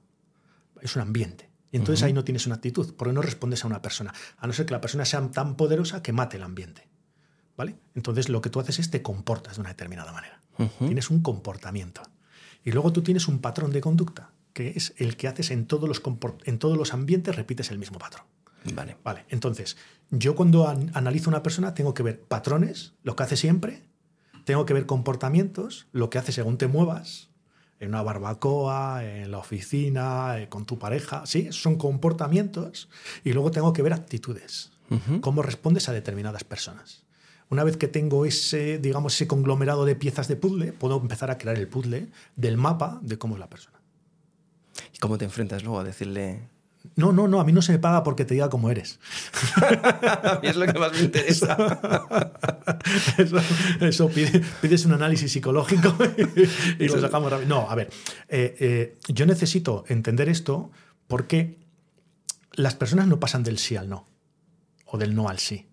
es 0.80 0.96
un 0.96 1.02
ambiente. 1.02 1.50
Y 1.70 1.78
entonces 1.78 2.02
ahí 2.02 2.12
no 2.12 2.24
tienes 2.24 2.44
una 2.44 2.56
actitud, 2.56 2.94
porque 2.94 3.14
no 3.14 3.22
respondes 3.22 3.64
a 3.64 3.66
una 3.66 3.80
persona, 3.80 4.12
a 4.36 4.46
no 4.46 4.52
ser 4.52 4.66
que 4.66 4.72
la 4.72 4.82
persona 4.82 5.06
sea 5.06 5.30
tan 5.30 5.56
poderosa 5.56 6.02
que 6.02 6.12
mate 6.12 6.36
el 6.36 6.42
ambiente. 6.42 6.86
¿Vale? 7.56 7.78
Entonces 7.94 8.28
lo 8.28 8.42
que 8.42 8.50
tú 8.50 8.60
haces 8.60 8.78
es 8.78 8.90
te 8.90 9.00
comportas 9.02 9.56
de 9.56 9.60
una 9.60 9.70
determinada 9.70 10.12
manera. 10.12 10.40
Tienes 10.78 11.10
un 11.10 11.22
comportamiento. 11.22 12.02
Y 12.64 12.72
luego 12.72 12.92
tú 12.92 13.02
tienes 13.02 13.26
un 13.28 13.40
patrón 13.40 13.72
de 13.72 13.80
conducta, 13.80 14.30
que 14.52 14.70
es 14.76 14.94
el 14.98 15.16
que 15.16 15.28
haces 15.28 15.50
en 15.50 15.66
todos 15.66 15.88
los, 15.88 16.02
en 16.44 16.58
todos 16.58 16.76
los 16.76 16.92
ambientes, 16.94 17.36
repites 17.36 17.70
el 17.70 17.78
mismo 17.78 17.98
patrón. 17.98 18.24
Vale. 18.74 18.96
Vale, 19.02 19.24
entonces, 19.28 19.76
yo 20.10 20.36
cuando 20.36 20.68
an- 20.68 20.90
analizo 20.94 21.30
a 21.30 21.32
una 21.32 21.42
persona 21.42 21.74
tengo 21.74 21.94
que 21.94 22.02
ver 22.04 22.20
patrones, 22.22 22.92
lo 23.02 23.16
que 23.16 23.24
hace 23.24 23.36
siempre, 23.36 23.82
tengo 24.44 24.66
que 24.66 24.74
ver 24.74 24.86
comportamientos, 24.86 25.86
lo 25.92 26.10
que 26.10 26.18
hace 26.18 26.32
según 26.32 26.58
te 26.58 26.66
muevas, 26.68 27.30
en 27.80 27.88
una 27.88 28.02
barbacoa, 28.02 29.04
en 29.04 29.30
la 29.32 29.38
oficina, 29.38 30.38
eh, 30.38 30.48
con 30.48 30.64
tu 30.66 30.78
pareja, 30.78 31.26
sí, 31.26 31.48
son 31.50 31.76
comportamientos, 31.76 32.88
y 33.24 33.32
luego 33.32 33.50
tengo 33.50 33.72
que 33.72 33.82
ver 33.82 33.92
actitudes, 33.92 34.70
cómo 35.20 35.42
respondes 35.42 35.88
a 35.88 35.92
determinadas 35.92 36.44
personas. 36.44 37.02
Una 37.50 37.64
vez 37.64 37.76
que 37.76 37.88
tengo 37.88 38.24
ese, 38.26 38.78
digamos, 38.78 39.14
ese 39.14 39.26
conglomerado 39.26 39.84
de 39.84 39.96
piezas 39.96 40.28
de 40.28 40.36
puzzle, 40.36 40.72
puedo 40.72 41.00
empezar 41.00 41.30
a 41.30 41.38
crear 41.38 41.58
el 41.58 41.66
puzzle 41.66 42.08
del 42.36 42.56
mapa 42.56 43.00
de 43.02 43.18
cómo 43.18 43.34
es 43.34 43.40
la 43.40 43.48
persona. 43.50 43.80
¿Y 44.94 44.98
cómo 44.98 45.18
te 45.18 45.24
enfrentas 45.24 45.62
luego 45.64 45.80
a 45.80 45.84
decirle... 45.84 46.48
No, 46.96 47.12
no, 47.12 47.28
no, 47.28 47.40
a 47.40 47.44
mí 47.44 47.52
no 47.52 47.62
se 47.62 47.70
me 47.72 47.78
paga 47.78 48.02
porque 48.02 48.24
te 48.24 48.34
diga 48.34 48.50
cómo 48.50 48.68
eres. 48.68 48.98
a 49.56 50.40
mí 50.42 50.48
es 50.48 50.56
lo 50.56 50.66
que 50.66 50.78
más 50.78 50.92
me 50.92 51.00
interesa. 51.00 51.56
Eso, 53.18 53.36
eso 53.80 54.08
pide- 54.08 54.42
pides 54.60 54.84
un 54.84 54.92
análisis 54.92 55.30
psicológico 55.32 55.94
y 56.78 56.88
lo 56.88 57.00
sacamos 57.00 57.30
rápido. 57.30 57.48
No, 57.48 57.70
a 57.70 57.74
ver, 57.76 57.90
eh, 58.28 58.56
eh, 58.58 58.98
yo 59.08 59.26
necesito 59.26 59.84
entender 59.88 60.28
esto 60.28 60.70
porque 61.06 61.60
las 62.52 62.74
personas 62.74 63.06
no 63.06 63.20
pasan 63.20 63.44
del 63.44 63.58
sí 63.58 63.76
al 63.76 63.88
no 63.88 64.08
o 64.86 64.98
del 64.98 65.14
no 65.14 65.28
al 65.28 65.38
sí. 65.38 65.68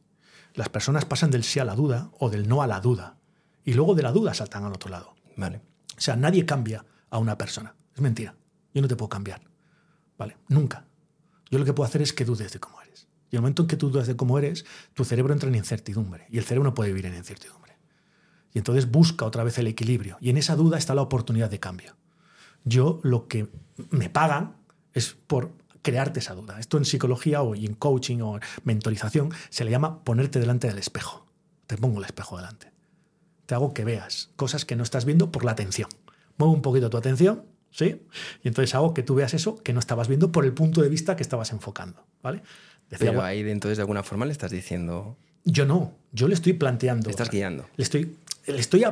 Las 0.54 0.70
personas 0.70 1.06
pasan 1.06 1.32
del 1.32 1.44
sí 1.44 1.60
a 1.60 1.66
la 1.66 1.74
duda 1.76 2.12
o 2.20 2.30
del 2.30 2.48
no 2.48 2.62
a 2.62 2.68
la 2.68 2.82
duda 2.82 3.18
y 3.66 3.74
luego 3.74 3.96
de 3.96 4.04
la 4.04 4.12
duda 4.12 4.36
saltan 4.36 4.64
al 4.64 4.74
otro 4.74 4.92
lado. 4.92 5.16
Vale. 5.38 5.58
O 5.98 6.02
sea, 6.02 6.16
nadie 6.16 6.46
cambia 6.46 6.86
a 7.10 7.18
una 7.18 7.36
persona. 7.38 7.74
Es 7.96 8.02
mentira. 8.02 8.36
Yo 8.74 8.82
no 8.82 8.88
te 8.88 8.96
puedo 8.96 9.10
cambiar. 9.10 9.42
¿Vale? 10.18 10.38
Nunca. 10.48 10.86
Yo 11.50 11.60
lo 11.60 11.66
que 11.66 11.74
puedo 11.74 11.88
hacer 11.88 12.02
es 12.02 12.14
que 12.14 12.26
dudes 12.26 12.54
de 12.54 12.60
cómo 12.60 12.82
eres. 12.82 13.08
Y 13.32 13.36
el 13.36 13.42
momento 13.42 13.64
en 13.64 13.68
que 13.68 13.78
tú 13.78 13.90
dudas 13.90 14.08
de 14.08 14.16
cómo 14.16 14.38
eres, 14.38 14.66
tu 14.94 15.06
cerebro 15.06 15.34
entra 15.34 15.50
en 15.50 15.56
incertidumbre. 15.56 16.28
Y 16.30 16.38
el 16.38 16.44
cerebro 16.44 16.70
no 16.70 16.76
puede 16.76 16.90
vivir 16.90 17.06
en 17.06 17.16
incertidumbre. 17.16 17.78
Y 18.54 18.58
entonces 18.58 18.90
busca 18.90 19.26
otra 19.26 19.44
vez 19.44 19.58
el 19.58 19.68
equilibrio. 19.68 20.18
Y 20.20 20.30
en 20.30 20.38
esa 20.38 20.56
duda 20.56 20.78
está 20.78 20.96
la 20.96 21.02
oportunidad 21.02 21.50
de 21.50 21.60
cambio. 21.60 21.96
Yo 22.64 23.00
lo 23.04 23.28
que 23.28 23.50
me 23.90 24.10
pagan 24.10 24.58
es 24.94 25.16
por 25.28 25.54
crearte 25.82 26.20
esa 26.20 26.34
duda. 26.34 26.60
Esto 26.60 26.78
en 26.78 26.86
psicología 26.86 27.42
o 27.42 27.56
en 27.56 27.76
coaching 27.76 28.20
o 28.22 28.40
mentorización 28.64 29.32
se 29.50 29.64
le 29.64 29.72
llama 29.72 30.04
ponerte 30.04 30.40
delante 30.40 30.68
del 30.68 30.78
espejo. 30.78 31.26
Te 31.68 31.78
pongo 31.78 32.00
el 32.00 32.06
espejo 32.06 32.38
delante. 32.38 32.72
Te 33.46 33.56
hago 33.56 33.74
que 33.74 33.86
veas 33.86 34.32
cosas 34.36 34.66
que 34.66 34.76
no 34.76 34.84
estás 34.84 35.06
viendo 35.06 35.32
por 35.32 35.46
la 35.46 35.52
atención. 35.52 35.90
Muevo 36.38 36.54
un 36.54 36.62
poquito 36.62 36.90
tu 36.90 36.98
atención, 36.98 37.46
¿sí? 37.72 38.02
Y 38.44 38.48
entonces 38.48 38.76
hago 38.76 38.94
que 38.94 39.04
tú 39.04 39.16
veas 39.16 39.34
eso 39.34 39.62
que 39.64 39.74
no 39.74 39.80
estabas 39.80 40.08
viendo 40.08 40.32
por 40.32 40.46
el 40.46 40.54
punto 40.54 40.82
de 40.82 40.90
vista 40.90 41.16
que 41.16 41.24
estabas 41.24 41.52
enfocando, 41.52 42.04
¿vale? 42.22 42.42
Decía, 42.90 43.12
Pero 43.12 43.24
ahí 43.24 43.42
entonces 43.42 43.78
de 43.78 43.84
alguna 43.84 44.04
forma 44.04 44.26
le 44.26 44.32
estás 44.32 44.52
diciendo... 44.52 45.18
Yo 45.46 45.66
no, 45.66 45.94
yo 46.12 46.28
le 46.28 46.34
estoy 46.34 46.54
planteando. 46.54 47.06
Le 47.06 47.12
estás 47.12 47.30
guiando. 47.30 47.68
Le 47.78 47.84
estoy, 47.84 48.16
le 48.48 48.60
estoy 48.60 48.84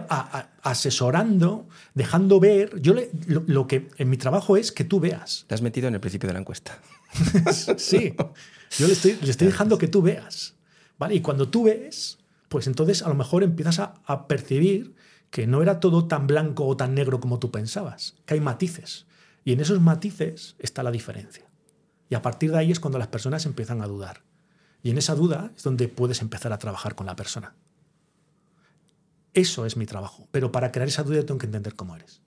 asesorando, 0.64 1.68
dejando 1.94 2.40
ver. 2.40 2.80
Yo 2.82 2.96
lo, 3.28 3.68
que 3.68 3.90
en 3.98 4.10
mi 4.10 4.18
trabajo 4.18 4.56
es 4.56 4.72
que 4.72 4.84
tú 4.84 5.00
veas. 5.00 5.46
Te 5.48 5.56
has 5.56 5.62
metido 5.62 5.88
en 5.88 5.96
el 5.96 6.00
principio 6.00 6.28
de 6.28 6.34
la 6.34 6.40
encuesta. 6.40 6.80
sí, 7.78 8.14
yo 8.78 8.88
le 8.88 8.94
estoy, 8.94 9.18
le 9.22 9.32
estoy 9.32 9.48
dejando 9.48 9.78
que 9.78 9.88
tú 9.88 10.02
veas. 10.02 10.54
¿vale? 10.98 11.16
Y 11.16 11.22
cuando 11.22 11.50
tú 11.50 11.64
ves, 11.64 12.20
pues 12.50 12.68
entonces 12.68 13.02
a 13.02 13.10
lo 13.10 13.16
mejor 13.16 13.44
empiezas 13.44 13.80
a, 13.80 13.96
a 14.06 14.28
percibir 14.28 14.96
que 15.30 15.48
no 15.48 15.62
era 15.62 15.80
todo 15.80 16.08
tan 16.08 16.28
blanco 16.28 16.66
o 16.66 16.78
tan 16.78 16.96
negro 16.96 17.20
como 17.20 17.40
tú 17.40 17.52
pensabas, 17.52 18.16
que 18.26 18.36
hay 18.36 18.40
matices. 18.40 19.06
Y 19.44 19.54
en 19.54 19.60
esos 19.60 19.82
matices 19.82 20.56
está 20.60 20.84
la 20.84 20.92
diferencia. 20.92 21.46
Y 22.10 22.16
a 22.16 22.22
partir 22.22 22.52
de 22.52 22.58
ahí 22.58 22.72
es 22.72 22.80
cuando 22.80 23.00
las 23.00 23.08
personas 23.08 23.46
empiezan 23.46 23.82
a 23.82 23.88
dudar. 23.88 24.24
Y 24.84 24.90
en 24.90 24.98
esa 24.98 25.16
duda 25.16 25.52
es 25.56 25.64
donde 25.64 25.88
puedes 25.88 26.22
empezar 26.22 26.54
a 26.54 26.60
trabajar 26.60 26.96
con 26.96 27.06
la 27.06 27.16
persona. 27.16 27.56
Eso 29.34 29.66
es 29.66 29.78
mi 29.78 29.86
trabajo. 29.86 30.28
Pero 30.32 30.52
para 30.52 30.72
crear 30.72 30.88
esa 30.88 31.04
duda 31.04 31.26
tengo 31.26 31.38
que 31.38 31.46
entender 31.46 31.76
cómo 31.76 31.96
eres, 31.96 32.22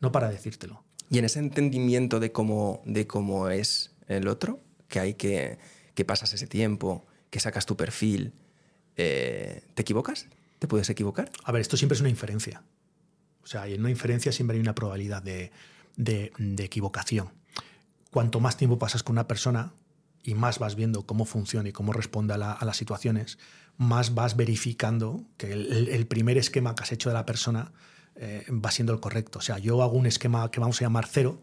no 0.00 0.12
para 0.12 0.28
decírtelo. 0.28 0.84
Y 1.10 1.18
en 1.18 1.26
ese 1.26 1.38
entendimiento 1.38 2.20
de 2.20 2.32
cómo, 2.32 2.82
de 2.86 3.06
cómo 3.06 3.50
es 3.50 3.94
el 4.08 4.28
otro, 4.28 4.60
que 4.88 5.00
hay 5.00 5.14
que, 5.14 5.58
que 5.94 6.04
pasas 6.04 6.32
ese 6.32 6.46
tiempo, 6.46 7.04
que 7.30 7.40
sacas 7.40 7.66
tu 7.66 7.76
perfil, 7.76 8.32
eh, 8.96 9.62
¿te 9.74 9.82
equivocas? 9.82 10.28
¿Te 10.62 10.68
puedes 10.68 10.88
equivocar? 10.90 11.28
A 11.42 11.50
ver, 11.50 11.60
esto 11.60 11.76
siempre 11.76 11.96
es 11.96 12.02
una 12.02 12.08
inferencia. 12.08 12.62
O 13.42 13.48
sea, 13.48 13.66
en 13.66 13.80
una 13.80 13.90
inferencia 13.90 14.30
siempre 14.30 14.56
hay 14.56 14.60
una 14.60 14.76
probabilidad 14.76 15.20
de, 15.20 15.50
de, 15.96 16.30
de 16.38 16.62
equivocación. 16.62 17.30
Cuanto 18.12 18.38
más 18.38 18.56
tiempo 18.56 18.78
pasas 18.78 19.02
con 19.02 19.14
una 19.14 19.26
persona 19.26 19.72
y 20.22 20.34
más 20.34 20.60
vas 20.60 20.76
viendo 20.76 21.04
cómo 21.04 21.24
funciona 21.24 21.68
y 21.68 21.72
cómo 21.72 21.92
responde 21.92 22.34
a, 22.34 22.52
a 22.52 22.64
las 22.64 22.76
situaciones, 22.76 23.40
más 23.76 24.14
vas 24.14 24.36
verificando 24.36 25.24
que 25.36 25.52
el, 25.52 26.06
primer 26.06 26.38
esquema 26.38 26.76
que 26.76 26.84
has 26.84 26.92
hecho 26.92 27.08
de 27.08 27.14
la 27.14 27.26
persona 27.26 27.72
eh, 28.14 28.46
va 28.48 28.70
siendo 28.70 28.92
el 28.92 29.00
correcto. 29.00 29.40
O 29.40 29.42
sea, 29.42 29.58
yo 29.58 29.82
hago 29.82 29.94
un 29.94 30.06
esquema 30.06 30.48
que 30.52 30.60
vamos 30.60 30.80
a 30.80 30.84
llamar 30.84 31.08
cero, 31.10 31.42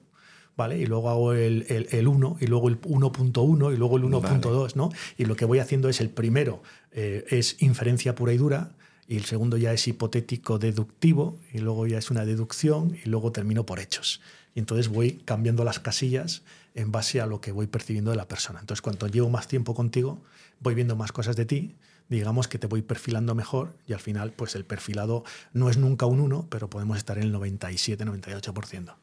¿vale? 0.55 0.77
Y 0.77 0.85
luego 0.85 1.09
hago 1.09 1.33
el, 1.33 1.65
1 2.07 2.37
y 2.39 2.47
luego 2.47 2.69
el 2.69 2.79
1.1 2.79 3.73
y 3.73 3.75
luego 3.75 3.97
el 3.97 4.03
1.2, 4.03 4.75
¿no? 4.75 4.91
Y 5.17 5.25
lo 5.25 5.35
que 5.35 5.43
voy 5.43 5.59
haciendo 5.59 5.89
es 5.89 5.99
el 5.99 6.09
primero 6.09 6.63
eh, 6.93 7.25
es 7.27 7.61
inferencia 7.61 8.15
pura 8.15 8.31
y 8.31 8.37
dura 8.37 8.77
y 9.09 9.17
el 9.17 9.25
segundo 9.25 9.57
ya 9.57 9.73
es 9.73 9.85
hipotético 9.87 10.59
deductivo 10.59 11.37
y 11.51 11.57
luego 11.57 11.85
ya 11.87 11.97
es 11.97 12.11
una 12.11 12.23
deducción 12.23 12.95
y 13.03 13.09
luego 13.09 13.33
termino 13.33 13.65
por 13.65 13.79
hechos. 13.79 14.21
Y 14.55 14.59
entonces 14.59 14.87
voy 14.87 15.13
cambiando 15.25 15.65
las 15.65 15.79
casillas 15.79 16.43
en 16.75 16.91
base 16.91 17.19
a 17.19 17.25
lo 17.25 17.41
que 17.41 17.51
voy 17.51 17.67
percibiendo 17.67 18.11
de 18.11 18.17
la 18.17 18.27
persona. 18.27 18.59
Entonces, 18.59 18.81
cuando 18.81 19.07
llevo 19.07 19.29
más 19.29 19.47
tiempo 19.47 19.73
contigo, 19.73 20.21
voy 20.61 20.75
viendo 20.75 20.95
más 20.95 21.11
cosas 21.11 21.35
de 21.35 21.45
ti 21.45 21.75
digamos 22.09 22.47
que 22.47 22.57
te 22.57 22.67
voy 22.67 22.81
perfilando 22.81 23.35
mejor 23.35 23.75
y 23.87 23.93
al 23.93 23.99
final 23.99 24.31
pues 24.31 24.55
el 24.55 24.65
perfilado 24.65 25.23
no 25.53 25.69
es 25.69 25.77
nunca 25.77 26.07
un 26.07 26.19
1, 26.19 26.47
pero 26.49 26.67
podemos 26.67 26.97
estar 26.97 27.17
en 27.17 27.25
el 27.25 27.33
97-98%. 27.33 28.95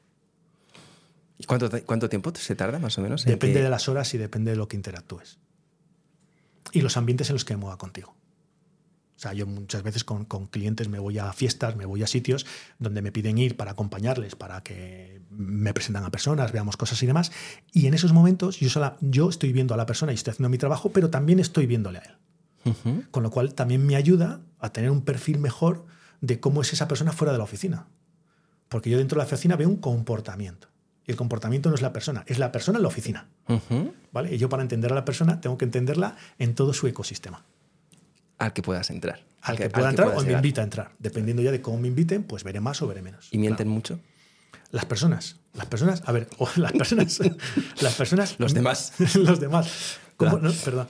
¿Y 1.38 1.44
cuánto, 1.44 1.70
cuánto 1.84 2.08
tiempo 2.08 2.32
se 2.34 2.56
tarda 2.56 2.78
más 2.78 2.98
o 2.98 3.02
menos? 3.02 3.24
Depende 3.24 3.62
de 3.62 3.70
las 3.70 3.88
horas 3.88 4.12
y 4.14 4.18
depende 4.18 4.50
de 4.50 4.56
lo 4.56 4.66
que 4.68 4.76
interactúes. 4.76 5.38
Y 6.72 6.80
los 6.80 6.96
ambientes 6.96 7.30
en 7.30 7.34
los 7.34 7.44
que 7.44 7.54
me 7.54 7.60
mueva 7.60 7.78
contigo. 7.78 8.16
O 9.16 9.18
sea, 9.18 9.32
yo 9.32 9.46
muchas 9.46 9.82
veces 9.82 10.04
con, 10.04 10.26
clientes 10.26 10.88
me 10.88 10.98
voy 10.98 11.18
a 11.18 11.32
fiestas, 11.32 11.74
me 11.74 11.86
voy 11.86 12.02
a 12.02 12.06
sitios 12.06 12.44
donde 12.78 13.00
me 13.00 13.12
piden 13.12 13.38
ir 13.38 13.56
para 13.56 13.70
acompañarles, 13.70 14.36
para 14.36 14.62
que 14.62 15.22
me 15.30 15.72
presentan 15.72 16.04
a 16.04 16.10
personas, 16.10 16.52
veamos 16.52 16.76
cosas 16.76 17.02
y 17.02 17.06
demás. 17.06 17.32
Y 17.72 17.86
en 17.86 17.94
esos 17.94 18.12
momentos 18.12 18.60
yo, 18.60 18.68
yo 19.00 19.28
estoy 19.30 19.52
viendo 19.52 19.72
a 19.72 19.78
la 19.78 19.86
persona 19.86 20.12
y 20.12 20.16
estoy 20.16 20.32
haciendo 20.32 20.50
mi 20.50 20.58
trabajo, 20.58 20.90
pero 20.90 21.08
también 21.08 21.38
estoy 21.38 21.66
viéndole 21.66 21.98
a 21.98 22.02
él. 22.02 22.12
Con 23.12 23.22
lo 23.22 23.30
cual 23.30 23.54
también 23.54 23.86
me 23.86 23.94
ayuda 23.94 24.40
a 24.58 24.70
tener 24.70 24.90
un 24.90 25.02
perfil 25.02 25.38
mejor 25.38 25.86
de 26.20 26.40
cómo 26.40 26.62
es 26.62 26.72
esa 26.72 26.88
persona 26.88 27.12
fuera 27.12 27.32
de 27.32 27.38
la 27.38 27.44
oficina. 27.44 27.86
Porque 28.68 28.90
yo 28.90 28.98
dentro 28.98 29.16
de 29.16 29.24
la 29.24 29.26
oficina 29.26 29.56
veo 29.56 29.68
un 29.68 29.76
comportamiento. 29.76 30.68
Y 31.06 31.12
el 31.12 31.16
comportamiento 31.16 31.68
no 31.68 31.76
es 31.76 31.82
la 31.82 31.92
persona, 31.92 32.24
es 32.26 32.38
la 32.38 32.50
persona 32.50 32.78
en 32.78 32.82
la 32.82 32.88
oficina. 32.88 33.28
¿Vale? 34.12 34.34
Y 34.34 34.38
yo 34.38 34.48
para 34.48 34.62
entender 34.62 34.90
a 34.90 34.96
la 34.96 35.04
persona 35.04 35.40
tengo 35.40 35.56
que 35.56 35.64
entenderla 35.64 36.16
en 36.38 36.54
todo 36.54 36.72
su 36.72 36.88
ecosistema. 36.88 37.44
Al 38.38 38.52
que 38.52 38.62
puedas 38.62 38.90
entrar. 38.90 39.24
Al 39.42 39.56
que, 39.56 39.70
pueda 39.70 39.90
entrar 39.90 40.08
o 40.08 40.22
me 40.22 40.32
invita 40.32 40.60
a 40.60 40.64
entrar. 40.64 40.90
Dependiendo 40.98 41.42
ya 41.42 41.52
de 41.52 41.62
cómo 41.62 41.78
me 41.78 41.88
inviten, 41.88 42.24
pues 42.24 42.44
veré 42.44 42.60
más 42.60 42.82
o 42.82 42.88
veré 42.88 43.02
menos. 43.02 43.28
¿Y 43.30 43.38
mienten 43.38 43.68
mucho? 43.68 44.00
Las 44.70 44.84
personas. 44.84 45.36
Las 45.54 45.66
personas, 45.66 46.02
a 46.04 46.12
ver, 46.12 46.28
las 46.56 46.72
personas. 46.72 47.20
las 47.80 47.94
personas. 47.94 48.36
Los 48.38 48.54
demás. 48.54 48.92
los 49.14 49.40
demás. 49.40 49.98
perdón. 50.18 50.88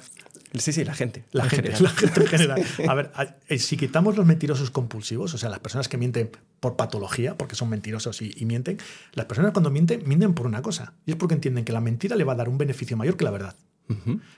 Sí, 0.54 0.72
sí, 0.72 0.84
la 0.84 0.94
gente. 0.94 1.24
La 1.32 1.48
gente, 1.48 1.74
la 1.80 1.90
gente 1.90 2.20
en 2.20 2.26
general. 2.26 2.64
A 2.88 2.94
ver, 2.94 3.10
eh, 3.48 3.58
si 3.58 3.76
quitamos 3.76 4.16
los 4.16 4.24
mentirosos 4.24 4.70
compulsivos, 4.70 5.34
o 5.34 5.38
sea, 5.38 5.50
las 5.50 5.58
personas 5.58 5.88
que 5.88 5.98
mienten 5.98 6.30
por 6.60 6.76
patología, 6.76 7.36
porque 7.36 7.56
son 7.56 7.68
mentirosos 7.68 8.22
y, 8.22 8.44
mienten, 8.46 8.78
las 9.12 9.26
personas 9.26 9.52
cuando 9.52 9.70
mienten, 9.70 10.02
mienten 10.06 10.34
por 10.34 10.46
una 10.46 10.62
cosa. 10.62 10.94
Y 11.04 11.10
es 11.10 11.16
porque 11.16 11.34
entienden 11.34 11.64
que 11.64 11.72
la 11.72 11.80
mentira 11.80 12.16
le 12.16 12.24
va 12.24 12.32
a 12.32 12.36
dar 12.36 12.48
un 12.48 12.58
beneficio 12.58 12.96
mayor 12.96 13.16
que 13.16 13.24
la 13.24 13.30
verdad. 13.30 13.54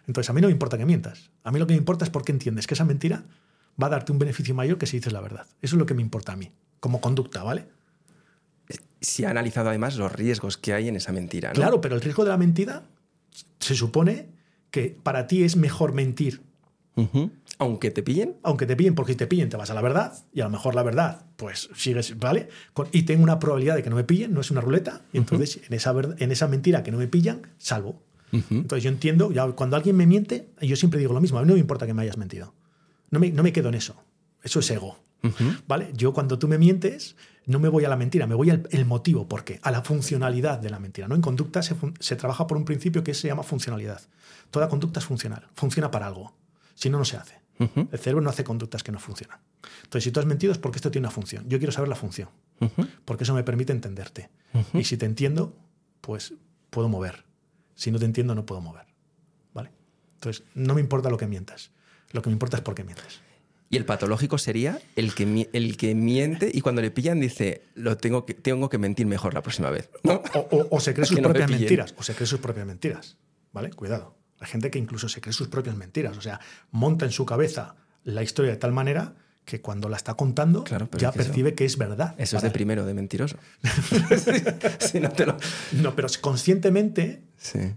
Entonces, 0.06 0.28
a 0.30 0.32
mí 0.32 0.40
no 0.40 0.48
me 0.48 0.52
importa 0.52 0.76
que 0.76 0.84
mientas. 0.84 1.30
A 1.42 1.50
mí 1.50 1.58
lo 1.58 1.66
que 1.66 1.72
me 1.72 1.78
importa 1.78 2.04
es 2.04 2.10
porque 2.10 2.32
entiendes 2.32 2.66
que 2.66 2.74
esa 2.74 2.84
mentira 2.84 3.24
va 3.80 3.86
a 3.86 3.90
darte 3.90 4.12
un 4.12 4.18
beneficio 4.18 4.54
mayor 4.54 4.78
que 4.78 4.86
si 4.86 4.98
dices 4.98 5.12
la 5.12 5.20
verdad. 5.20 5.46
Eso 5.62 5.76
es 5.76 5.78
lo 5.78 5.86
que 5.86 5.94
me 5.94 6.02
importa 6.02 6.32
a 6.32 6.36
mí, 6.36 6.52
como 6.80 7.00
conducta, 7.00 7.42
¿vale? 7.42 7.68
Si 9.00 9.24
ha 9.24 9.30
analizado 9.30 9.68
además 9.68 9.96
los 9.96 10.12
riesgos 10.12 10.58
que 10.58 10.74
hay 10.74 10.88
en 10.88 10.96
esa 10.96 11.12
mentira. 11.12 11.50
¿no? 11.50 11.54
Claro, 11.54 11.80
pero 11.80 11.94
el 11.94 12.00
riesgo 12.00 12.24
de 12.24 12.30
la 12.30 12.36
mentira 12.36 12.82
se 13.60 13.74
supone 13.74 14.28
que 14.70 14.98
para 15.02 15.26
ti 15.26 15.44
es 15.44 15.56
mejor 15.56 15.92
mentir. 15.92 16.42
Aunque 17.58 17.92
te 17.92 18.02
pillen. 18.02 18.36
Aunque 18.42 18.66
te 18.66 18.74
pillen, 18.74 18.96
porque 18.96 19.12
si 19.12 19.18
te 19.18 19.28
pillen 19.28 19.48
te 19.48 19.56
vas 19.56 19.70
a 19.70 19.74
la 19.74 19.82
verdad 19.82 20.14
y 20.32 20.40
a 20.40 20.44
lo 20.44 20.50
mejor 20.50 20.74
la 20.74 20.82
verdad, 20.82 21.26
pues 21.36 21.70
sigues, 21.76 22.18
¿vale? 22.18 22.48
y 22.92 23.02
tengo 23.02 23.22
una 23.22 23.38
probabilidad 23.38 23.76
de 23.76 23.84
que 23.84 23.90
no 23.90 23.96
me 23.96 24.02
pillen, 24.02 24.34
no 24.34 24.40
es 24.40 24.50
una 24.50 24.60
ruleta, 24.60 25.02
y 25.12 25.18
entonces 25.18 25.60
en, 25.68 25.74
esa 25.74 25.94
en 26.18 26.32
esa 26.32 26.48
mentira 26.48 26.82
que 26.82 26.90
no 26.90 26.98
me 26.98 27.06
pillan, 27.06 27.42
salvo. 27.56 28.02
Entonces 28.32 28.82
yo 28.82 28.90
entiendo, 28.90 29.32
ya 29.32 29.46
cuando 29.52 29.76
alguien 29.76 29.96
me 29.96 30.06
miente, 30.06 30.50
yo 30.60 30.76
siempre 30.76 31.00
digo 31.00 31.14
lo 31.14 31.20
mismo, 31.20 31.38
a 31.38 31.42
mí 31.42 31.48
no 31.48 31.54
me 31.54 31.60
importa 31.60 31.86
que 31.86 31.94
me 31.94 32.02
hayas 32.02 32.18
mentido. 32.18 32.54
No 33.10 33.18
me, 33.18 33.30
no 33.30 33.42
me 33.42 33.52
quedo 33.52 33.68
en 33.68 33.74
eso. 33.74 33.96
Eso 34.42 34.60
es 34.60 34.70
ego. 34.70 34.98
¿Vale? 35.66 35.90
Yo 35.94 36.12
cuando 36.12 36.38
tú 36.38 36.46
me 36.46 36.58
mientes, 36.58 37.16
no 37.46 37.58
me 37.58 37.68
voy 37.68 37.84
a 37.84 37.88
la 37.88 37.96
mentira, 37.96 38.26
me 38.26 38.34
voy 38.34 38.50
al 38.50 38.68
motivo. 38.86 39.26
¿Por 39.28 39.44
qué? 39.44 39.58
A 39.62 39.70
la 39.70 39.82
funcionalidad 39.82 40.58
de 40.58 40.70
la 40.70 40.78
mentira. 40.78 41.08
¿no? 41.08 41.14
En 41.14 41.22
conducta 41.22 41.62
se, 41.62 41.74
se, 41.98 42.16
trabaja 42.16 42.46
por 42.46 42.56
un 42.56 42.64
principio 42.64 43.02
que 43.02 43.14
se 43.14 43.28
llama 43.28 43.42
funcionalidad. 43.42 44.00
Toda 44.50 44.68
conducta 44.68 45.00
es 45.00 45.06
funcional, 45.06 45.48
funciona 45.54 45.90
para 45.90 46.06
algo. 46.06 46.34
Si 46.74 46.88
no, 46.90 46.98
no 46.98 47.04
se 47.04 47.16
hace. 47.16 47.38
El 47.58 47.98
cerebro 47.98 48.20
no 48.20 48.30
hace 48.30 48.44
conductas 48.44 48.82
que 48.82 48.92
no 48.92 49.00
funcionan. 49.00 49.38
Entonces, 49.82 50.04
si 50.04 50.12
tú 50.12 50.20
has 50.20 50.26
mentido 50.26 50.52
es 50.52 50.58
porque 50.58 50.76
esto 50.76 50.90
tiene 50.90 51.06
una 51.06 51.12
función. 51.12 51.48
Yo 51.48 51.58
quiero 51.58 51.72
saber 51.72 51.88
la 51.88 51.96
función, 51.96 52.28
porque 53.04 53.24
eso 53.24 53.34
me 53.34 53.42
permite 53.42 53.72
entenderte. 53.72 54.30
Y 54.74 54.84
si 54.84 54.96
te 54.96 55.06
entiendo, 55.06 55.56
pues 56.00 56.34
puedo 56.70 56.88
mover. 56.88 57.24
Si 57.78 57.92
no 57.92 58.00
te 58.00 58.04
entiendo, 58.06 58.34
no 58.34 58.44
puedo 58.44 58.60
mover. 58.60 58.86
¿Vale? 59.54 59.70
Entonces, 60.14 60.44
no 60.54 60.74
me 60.74 60.80
importa 60.80 61.10
lo 61.10 61.16
que 61.16 61.28
mientas. 61.28 61.70
Lo 62.10 62.22
que 62.22 62.28
me 62.28 62.32
importa 62.32 62.56
es 62.56 62.62
por 62.64 62.74
qué 62.74 62.82
mientes. 62.82 63.20
Y 63.70 63.76
el 63.76 63.84
patológico 63.84 64.36
sería 64.36 64.80
el 64.96 65.14
que, 65.14 65.48
el 65.52 65.76
que 65.76 65.94
miente 65.94 66.50
y 66.52 66.60
cuando 66.60 66.82
le 66.82 66.90
pillan 66.90 67.20
dice, 67.20 67.62
lo 67.76 67.96
tengo 67.96 68.26
que, 68.26 68.34
tengo 68.34 68.68
que 68.68 68.78
mentir 68.78 69.06
mejor 69.06 69.32
la 69.32 69.42
próxima 69.42 69.70
vez. 69.70 69.90
O, 70.32 70.80
se 70.80 70.92
cree 70.92 71.06
sus 71.06 71.20
propias 71.20 71.48
mentiras. 71.48 71.94
O 71.96 72.02
se 72.02 72.16
cree 72.16 72.26
sus 72.26 72.40
propias 72.40 72.66
mentiras. 72.66 73.16
¿Vale? 73.52 73.70
Cuidado. 73.70 74.16
Hay 74.40 74.48
gente 74.48 74.72
que 74.72 74.80
incluso 74.80 75.08
se 75.08 75.20
cree 75.20 75.32
sus 75.32 75.46
propias 75.46 75.76
mentiras. 75.76 76.18
O 76.18 76.20
sea, 76.20 76.40
monta 76.72 77.04
en 77.04 77.12
su 77.12 77.24
cabeza 77.26 77.76
la 78.02 78.24
historia 78.24 78.50
de 78.50 78.56
tal 78.56 78.72
manera 78.72 79.14
que 79.48 79.62
cuando 79.62 79.88
la 79.88 79.96
está 79.96 80.12
contando 80.12 80.62
ya 80.98 81.10
percibe 81.10 81.54
que 81.54 81.64
es 81.64 81.78
verdad. 81.78 82.14
Eso 82.18 82.36
es 82.36 82.42
de 82.42 82.50
primero, 82.50 82.84
de 82.84 82.92
mentiroso. 82.92 83.38
no, 85.72 85.96
pero 85.96 86.08
conscientemente 86.20 87.22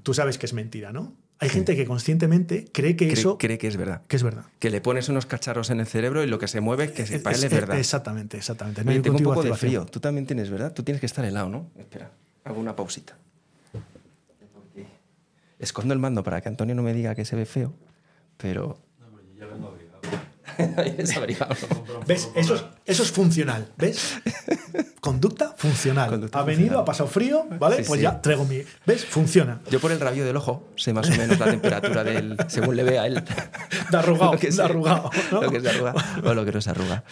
tú 0.03 0.13
sabes 0.13 0.37
que 0.37 0.47
es 0.47 0.53
mentira, 0.53 0.91
¿no? 0.91 1.15
Hay 1.39 1.47
gente 1.47 1.77
que 1.77 1.85
conscientemente 1.85 2.65
cree 2.73 2.97
que 2.97 3.13
eso... 3.13 3.37
Cree 3.37 3.57
que 3.57 3.67
es 3.67 3.77
verdad. 3.77 4.01
Que 4.07 4.17
es 4.17 4.23
verdad. 4.23 4.47
Que 4.59 4.69
le 4.69 4.81
pones 4.81 5.07
unos 5.07 5.25
cacharros 5.25 5.69
en 5.69 5.79
el 5.79 5.87
cerebro 5.87 6.21
y 6.23 6.27
lo 6.27 6.39
que 6.39 6.49
se 6.49 6.59
mueve, 6.59 6.91
que 6.91 7.03
para 7.19 7.37
él 7.37 7.43
es 7.45 7.51
verdad. 7.51 7.79
Exactamente, 7.79 8.35
exactamente. 8.35 8.83
No 8.83 9.01
tengo 9.01 9.17
un 9.17 9.23
poco 9.23 9.41
de 9.41 9.55
frío. 9.55 9.85
Tú 9.85 10.01
también 10.01 10.27
tienes, 10.27 10.49
¿verdad? 10.49 10.73
Tú 10.73 10.83
tienes 10.83 10.99
que 10.99 11.05
estar 11.05 11.23
helado, 11.23 11.47
¿no? 11.47 11.71
Espera, 11.77 12.11
hago 12.43 12.59
una 12.59 12.75
pausita. 12.75 13.17
Escondo 15.57 15.93
el 15.93 16.01
mando 16.01 16.21
para 16.21 16.41
que 16.41 16.49
Antonio 16.49 16.75
no 16.75 16.83
me 16.83 16.93
diga 16.93 17.15
que 17.15 17.23
se 17.23 17.37
ve 17.37 17.45
feo, 17.45 17.73
pero... 18.37 18.77
No, 18.99 19.05
ya 19.39 19.45
vengo 19.45 19.69
Ahí 19.69 19.69
desabrigado. 19.69 19.91
¿Ves? 22.07 22.29
Eso 22.35 22.55
es, 22.55 22.63
eso 22.85 23.03
es 23.03 23.11
funcional. 23.11 23.67
¿Ves? 23.77 24.17
Conducta 24.99 25.53
funcional. 25.57 26.09
Conducta 26.09 26.39
ha 26.39 26.43
venido, 26.43 26.59
funcional. 26.61 26.81
ha 26.81 26.85
pasado 26.85 27.09
frío, 27.09 27.45
¿vale? 27.59 27.77
Sí, 27.77 27.83
pues 27.87 27.99
sí. 27.99 28.03
ya 28.03 28.21
traigo 28.21 28.45
mi. 28.45 28.61
¿Ves? 28.85 29.05
Funciona. 29.05 29.59
Yo 29.69 29.79
por 29.79 29.91
el 29.91 29.99
rabillo 29.99 30.25
del 30.25 30.35
ojo 30.37 30.67
sé 30.75 30.93
más 30.93 31.07
o 31.09 31.11
menos 31.11 31.39
la 31.39 31.45
temperatura 31.49 32.03
del. 32.03 32.37
según 32.47 32.75
le 32.75 32.83
vea 32.83 33.07
él. 33.07 33.23
De 33.91 33.97
arrugado, 33.97 34.31
Lo 34.33 34.39
que 34.39 34.49
de 34.51 34.61
arrugado, 34.63 35.09
¿no? 35.31 35.41
Lo 35.41 35.51
que 35.51 35.59
se 35.61 35.69
arruga 35.69 35.93
o 36.23 36.33
lo 36.33 36.45
que 36.45 36.51
no 36.51 36.61
se 36.61 36.69
arruga. 36.69 37.03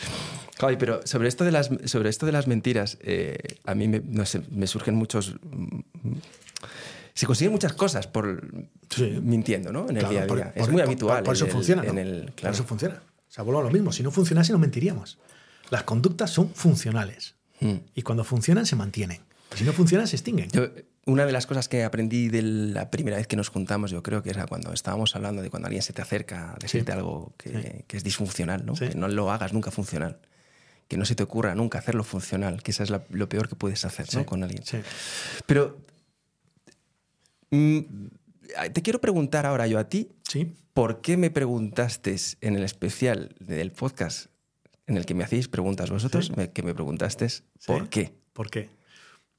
Ay, 0.62 0.76
pero 0.78 1.00
sobre 1.06 1.30
esto 1.30 1.46
de 1.46 1.52
las, 1.52 1.70
sobre 1.86 2.10
esto 2.10 2.26
de 2.26 2.32
las 2.34 2.48
mentiras, 2.48 2.98
eh, 3.02 3.38
a 3.66 3.76
mí 3.76 3.88
me, 3.88 4.02
no 4.06 4.26
sé, 4.26 4.42
me 4.52 4.68
surgen 4.68 4.94
muchos. 4.96 5.36
mm, 5.42 5.80
Se 7.14 7.26
consiguen 7.26 7.52
muchas 7.54 7.74
cosas 7.74 8.08
por 8.08 8.42
Sí. 8.90 9.20
mintiendo, 9.22 9.72
¿no? 9.72 9.90
En 9.90 9.98
el 9.98 10.04
Claro, 10.06 10.10
día 10.10 10.22
a 10.22 10.26
día. 10.26 10.52
por- 10.54 10.62
es 10.64 10.70
muy 10.70 10.82
habitual. 10.82 11.24
Por, 11.24 11.34
eso 11.36 11.46
en 11.46 11.50
el- 11.50 11.56
funciona. 11.56 11.84
En 11.84 11.96
¿no? 11.96 12.02
el, 12.02 12.22
Por 12.26 12.34
claro. 12.36 12.56
eso 12.56 12.64
funciona. 12.66 13.02
Sea, 13.40 13.44
vuelvo 13.46 13.62
a 13.62 13.64
lo 13.64 13.72
mismo. 13.72 13.94
Si 13.94 14.04
no 14.04 14.12
funcionase, 14.12 14.52
no 14.52 14.60
mentiríamos. 14.60 15.18
Las 15.70 15.84
conductas 15.84 16.30
son 16.30 16.54
funcionales. 16.54 17.36
Mm. 17.62 17.76
Y 17.96 18.02
cuando 18.02 18.26
funcionan, 18.26 18.66
se 18.66 18.76
mantienen. 18.76 19.22
Si 19.56 19.64
no 19.64 19.72
funcionan, 19.72 20.08
se 20.08 20.18
extinguen. 20.18 20.50
Yo, 20.52 20.68
una 21.06 21.26
de 21.26 21.32
las 21.32 21.48
cosas 21.48 21.70
que 21.70 21.86
aprendí 21.86 22.28
de 22.28 22.42
la 22.42 22.92
primera 22.92 23.16
vez 23.16 23.28
que 23.28 23.38
nos 23.38 23.48
juntamos, 23.48 23.92
yo 23.92 24.04
creo 24.04 24.22
que 24.24 24.30
era 24.30 24.46
cuando 24.46 24.74
estábamos 24.74 25.16
hablando 25.16 25.42
de 25.42 25.50
cuando 25.50 25.68
alguien 25.68 25.82
se 25.84 25.94
te 25.94 26.02
acerca 26.02 26.52
a 26.52 26.58
decirte 26.60 26.92
algo 26.92 27.34
que, 27.38 27.50
Sí. 27.50 27.84
que 27.88 27.96
es 27.98 28.04
disfuncional, 28.04 28.66
¿no? 28.66 28.76
Sí. 28.76 28.90
que 28.90 28.96
no 28.96 29.08
lo 29.08 29.32
hagas 29.32 29.54
nunca 29.54 29.72
funcional, 29.72 30.20
que 30.90 30.98
no 30.98 31.06
se 31.06 31.16
te 31.16 31.24
ocurra 31.24 31.56
nunca 31.56 31.80
hacerlo 31.80 32.04
funcional, 32.04 32.62
que 32.62 32.72
eso 32.72 32.84
es 32.84 32.90
la- 32.90 33.06
lo 33.10 33.30
peor 33.30 33.48
que 33.48 33.56
puedes 33.56 33.86
hacer 33.86 34.06
con 34.26 34.44
alguien. 34.44 34.66
sí. 34.66 34.80
Pero 35.46 35.78
mm, 37.52 37.80
te 38.74 38.82
quiero 38.82 39.00
preguntar 39.02 39.46
ahora 39.46 39.68
yo 39.68 39.80
a 39.80 39.86
ti, 39.90 40.10
Sí. 40.28 40.56
¿por 40.74 41.02
qué 41.02 41.18
me 41.18 41.30
preguntaste 41.32 42.16
en 42.42 42.56
el 42.56 42.64
especial 42.64 43.36
del 43.40 43.72
podcast 43.72 44.28
en 44.88 44.98
el 44.98 45.06
que 45.06 45.14
me 45.14 45.24
hacéis 45.24 45.48
preguntas 45.48 45.90
vosotros, 45.92 46.28
Sí. 46.28 46.34
me- 46.36 46.52
que 46.52 46.64
me 46.64 46.74
preguntaste 46.74 47.30
Sí. 47.30 47.44
por 47.68 47.90
qué? 47.90 48.14
¿Por 48.34 48.50
qué? 48.50 48.70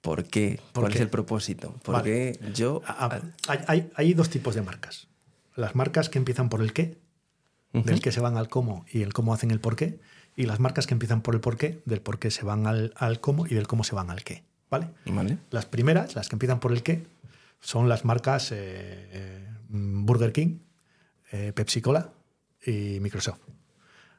¿Por 0.00 0.24
qué? 0.24 0.60
¿Por 0.72 0.82
¿Cuál 0.84 0.92
qué? 0.92 0.98
es 0.98 1.02
el 1.02 1.10
propósito? 1.10 1.74
¿Por 1.82 1.94
Vale. 1.96 2.32
qué 2.32 2.52
yo... 2.54 2.82
Ah, 2.86 3.20
ah, 3.48 3.58
Hay, 3.66 3.90
hay- 3.94 4.14
dos 4.14 4.30
tipos 4.30 4.54
de 4.54 4.62
marcas. 4.62 5.08
Las 5.56 5.74
marcas 5.74 6.08
que 6.08 6.18
empiezan 6.18 6.48
por 6.48 6.62
el 6.62 6.72
qué, 6.72 6.98
del 7.72 8.00
que 8.00 8.10
se 8.12 8.20
van 8.20 8.36
al 8.36 8.48
cómo 8.48 8.84
y 8.90 9.02
el 9.02 9.12
cómo 9.12 9.34
hacen 9.34 9.50
el 9.50 9.60
por 9.60 9.76
qué. 9.76 10.00
Y 10.36 10.46
las 10.46 10.58
marcas 10.60 10.86
que 10.86 10.94
empiezan 10.94 11.20
por 11.22 11.34
el 11.34 11.40
por 11.40 11.56
qué, 11.58 11.82
del 11.84 12.00
por 12.00 12.18
qué 12.18 12.30
se 12.30 12.44
van 12.44 12.66
al, 12.66 12.92
al 12.96 13.20
cómo 13.20 13.46
y 13.46 13.50
del 13.54 13.66
cómo 13.66 13.84
se 13.84 13.94
van 13.94 14.10
al 14.10 14.22
qué. 14.24 14.42
¿Vale? 14.70 14.88
¿Vale? 15.06 15.38
Las 15.50 15.66
primeras, 15.66 16.14
las 16.14 16.28
que 16.28 16.36
empiezan 16.36 16.60
por 16.60 16.72
el 16.72 16.82
qué, 16.84 17.04
son 17.60 17.88
las 17.88 18.04
marcas 18.04 18.52
eh, 18.52 18.56
eh, 18.58 19.48
Burger 19.68 20.32
King, 20.32 20.60
eh, 21.30 21.52
Pepsi 21.54 21.80
Cola 21.80 22.12
y 22.64 22.98
Microsoft. 23.00 23.40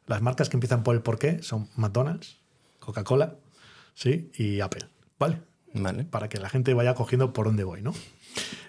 Las 0.08 0.22
marcas 0.22 0.50
que 0.50 0.58
empiezan 0.58 0.84
por 0.84 0.96
el 0.96 1.02
por 1.02 1.20
qué 1.20 1.44
son 1.44 1.70
McDonald's, 1.76 2.39
Coca-Cola 2.80 3.36
¿sí? 3.94 4.32
y 4.36 4.62
Apple. 4.62 4.88
¿Vale? 5.20 5.42
Vale. 5.74 6.04
para 6.04 6.28
que 6.28 6.38
la 6.38 6.50
gente 6.50 6.74
vaya 6.74 6.96
cogiendo 6.96 7.32
por 7.32 7.46
dónde 7.46 7.64
voy, 7.64 7.82
¿no? 7.82 7.94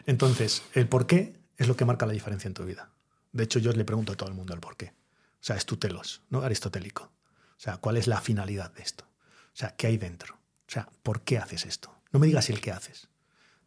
Entonces, 0.07 0.63
el 0.75 0.87
por 0.89 1.07
qué 1.07 1.37
es 1.57 1.67
lo 1.67 1.75
que 1.75 1.85
marca 1.85 2.07
la 2.07 2.13
diferencia 2.13 2.47
en 2.47 2.55
tu 2.55 2.65
vida. 2.65 2.91
De 3.33 3.43
hecho, 3.43 3.59
yo 3.59 3.73
le 3.73 3.85
pregunto 3.85 4.13
a 4.13 4.17
todo 4.17 4.29
el 4.29 4.37
mundo 4.37 4.55
el 4.55 4.61
por 4.61 4.77
qué. 4.77 4.87
O 4.87 5.45
sea, 5.45 5.57
es 5.57 5.67
tu 5.67 5.79
telos, 5.79 6.23
¿no? 6.31 6.43
Aristotélico. 6.43 7.05
O 7.05 7.61
sea, 7.63 7.79
¿cuál 7.79 7.97
es 7.97 8.07
la 8.07 8.21
finalidad 8.21 8.73
de 8.73 8.83
esto? 8.83 9.05
O 9.05 9.57
sea, 9.57 9.75
¿qué 9.75 9.89
hay 9.89 9.97
dentro? 9.97 10.35
O 10.35 10.71
sea, 10.71 10.89
¿por 11.03 11.23
qué 11.23 11.39
haces 11.39 11.67
esto? 11.67 11.93
No 12.13 12.21
me 12.21 12.27
digas 12.27 12.51
el 12.51 12.61
qué 12.61 12.71
haces. 12.71 13.09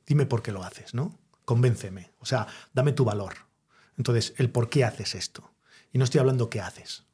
Dime 0.06 0.26
por 0.26 0.42
qué 0.42 0.52
lo 0.52 0.64
haces, 0.64 0.94
¿no? 0.94 1.18
Convénceme. 1.46 2.12
O 2.20 2.26
sea, 2.26 2.48
dame 2.74 2.92
tu 2.92 3.06
valor. 3.06 3.34
Entonces, 3.98 4.34
el 4.38 4.50
por 4.50 4.70
qué 4.70 4.84
haces 4.84 5.16
esto. 5.16 5.52
Y 5.92 5.98
no 5.98 6.04
estoy 6.04 6.20
hablando 6.20 6.50
qué 6.50 6.62
haces. 6.62 7.06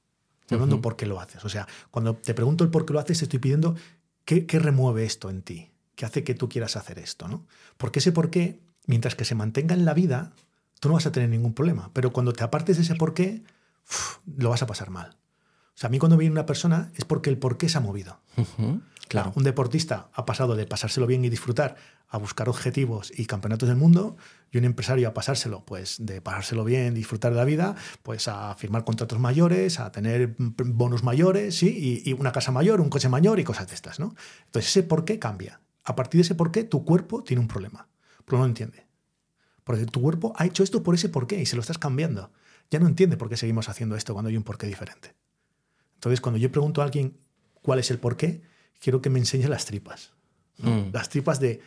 Estoy 0.41 0.55
hablando 0.55 0.81
por 0.81 0.95
qué 0.95 1.05
lo 1.05 1.19
haces. 1.19 1.45
O 1.45 1.49
sea, 1.49 1.67
cuando 1.91 2.15
te 2.15 2.33
pregunto 2.33 2.63
el 2.63 2.69
por 2.69 2.85
qué 2.85 2.93
lo 2.93 2.99
haces, 2.99 3.21
estoy 3.21 3.39
pidiendo 3.39 3.75
qué, 4.25 4.45
qué 4.45 4.59
remueve 4.59 5.05
esto 5.05 5.29
en 5.29 5.43
ti, 5.43 5.71
qué 5.95 6.05
hace 6.05 6.23
que 6.23 6.33
tú 6.33 6.49
quieras 6.49 6.75
hacer 6.75 6.99
esto, 6.99 7.27
¿no? 7.27 7.45
Porque 7.77 7.99
ese 7.99 8.11
por 8.11 8.29
qué, 8.29 8.59
mientras 8.85 9.15
que 9.15 9.23
se 9.23 9.35
mantenga 9.35 9.75
en 9.75 9.85
la 9.85 9.93
vida, 9.93 10.33
tú 10.81 10.89
no 10.89 10.95
vas 10.95 11.05
a 11.05 11.11
tener 11.11 11.29
ningún 11.29 11.53
problema. 11.53 11.91
Pero 11.93 12.11
cuando 12.11 12.33
te 12.33 12.43
apartes 12.43 12.75
de 12.77 12.83
ese 12.83 12.95
por 12.95 13.13
qué, 13.13 13.43
uf, 13.87 14.17
lo 14.37 14.49
vas 14.49 14.61
a 14.61 14.67
pasar 14.67 14.89
mal. 14.89 15.15
O 15.73 15.77
sea, 15.81 15.87
a 15.87 15.91
mí 15.91 15.99
cuando 15.99 16.17
viene 16.17 16.33
una 16.33 16.45
persona 16.45 16.91
es 16.95 17.05
porque 17.05 17.29
el 17.29 17.37
por 17.37 17.57
qué 17.57 17.69
se 17.69 17.77
ha 17.77 17.81
movido. 17.81 18.19
Ujú, 18.35 18.81
Un 19.35 19.43
deportista 19.43 20.09
ha 20.13 20.25
pasado 20.25 20.55
de 20.55 20.65
pasárselo 20.65 21.05
bien 21.05 21.25
y 21.25 21.29
disfrutar 21.29 21.75
a 22.07 22.17
buscar 22.17 22.49
objetivos 22.49 23.11
y 23.15 23.25
campeonatos 23.25 23.67
del 23.67 23.77
mundo 23.77 24.17
y 24.51 24.57
un 24.57 24.65
empresario 24.65 25.07
a 25.07 25.13
pasárselo, 25.13 25.65
pues 25.65 25.97
de 26.05 26.21
pasárselo 26.21 26.63
bien, 26.63 26.93
disfrutar 26.93 27.31
de 27.31 27.37
la 27.37 27.45
vida, 27.45 27.75
pues 28.03 28.27
a 28.27 28.55
firmar 28.55 28.83
contratos 28.83 29.19
mayores, 29.19 29.79
a 29.79 29.91
tener 29.91 30.35
bonos 30.37 31.03
mayores, 31.03 31.55
¿sí? 31.55 32.01
Y, 32.05 32.09
y 32.09 32.13
una 32.13 32.31
casa 32.31 32.51
mayor, 32.51 32.79
un 32.81 32.89
coche 32.89 33.09
mayor 33.09 33.39
y 33.39 33.43
cosas 33.43 33.67
de 33.67 33.75
estas, 33.75 33.99
¿no? 33.99 34.15
Entonces 34.45 34.71
ese 34.71 34.83
por 34.83 35.05
qué 35.05 35.19
cambia. 35.19 35.61
A 35.83 35.95
partir 35.95 36.19
de 36.19 36.23
ese 36.23 36.35
por 36.35 36.51
qué 36.51 36.63
tu 36.63 36.85
cuerpo 36.85 37.23
tiene 37.23 37.41
un 37.41 37.47
problema, 37.47 37.87
pero 38.25 38.37
no 38.37 38.43
lo 38.43 38.49
entiende. 38.49 38.87
Porque 39.63 39.85
tu 39.85 40.01
cuerpo 40.01 40.33
ha 40.37 40.45
hecho 40.45 40.63
esto 40.63 40.83
por 40.83 40.95
ese 40.95 41.09
por 41.09 41.27
qué 41.27 41.41
y 41.41 41.45
se 41.45 41.55
lo 41.55 41.61
estás 41.61 41.77
cambiando. 41.77 42.31
Ya 42.69 42.79
no 42.79 42.87
entiende 42.87 43.17
por 43.17 43.29
qué 43.29 43.37
seguimos 43.37 43.69
haciendo 43.69 43.95
esto 43.95 44.13
cuando 44.13 44.29
hay 44.29 44.37
un 44.37 44.43
porqué 44.43 44.67
diferente. 44.67 45.15
Entonces, 45.95 46.21
cuando 46.21 46.39
yo 46.39 46.51
pregunto 46.51 46.81
a 46.81 46.85
alguien 46.85 47.17
cuál 47.61 47.79
es 47.79 47.91
el 47.91 47.99
porqué, 47.99 48.41
quiero 48.81 49.01
que 49.01 49.09
me 49.09 49.19
enseñe 49.19 49.47
las 49.47 49.63
tripas. 49.65 50.11
¿no? 50.57 50.71
Mm. 50.71 50.89
Las 50.91 51.07
tripas 51.07 51.39
de 51.39 51.61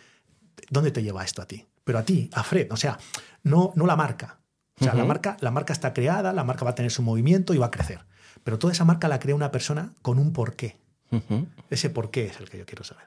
dónde 0.69 0.91
te 0.91 1.03
lleva 1.03 1.25
esto 1.25 1.41
a 1.41 1.47
ti. 1.47 1.65
Pero 1.85 1.99
a 1.99 2.03
ti, 2.05 2.29
a 2.33 2.43
Fred, 2.43 2.71
o 2.71 2.77
sea, 2.77 2.99
no, 3.43 3.73
no 3.77 3.87
la 3.87 3.97
marca. 3.97 4.39
O 4.81 4.85
sea, 4.85 4.95
la, 4.95 5.05
marca, 5.05 5.37
la 5.41 5.51
marca 5.53 5.73
está 5.73 5.95
creada, 5.95 6.33
la 6.33 6.43
marca 6.43 6.65
va 6.65 6.73
a 6.73 6.75
tener 6.75 6.91
su 6.91 7.03
movimiento 7.03 7.55
y 7.55 7.59
va 7.59 7.67
a 7.67 7.71
crecer. 7.71 8.01
Pero 8.43 8.59
toda 8.59 8.73
esa 8.73 8.85
marca 8.85 9.07
la 9.07 9.21
crea 9.21 9.35
una 9.37 9.51
persona 9.53 9.93
con 10.03 10.19
un 10.19 10.33
porqué. 10.33 10.77
Ujú. 11.13 11.47
Ese 11.71 11.91
porqué 11.91 12.27
es 12.27 12.41
el 12.41 12.51
que 12.51 12.59
yo 12.59 12.67
quiero 12.67 12.83
saber. 12.85 13.05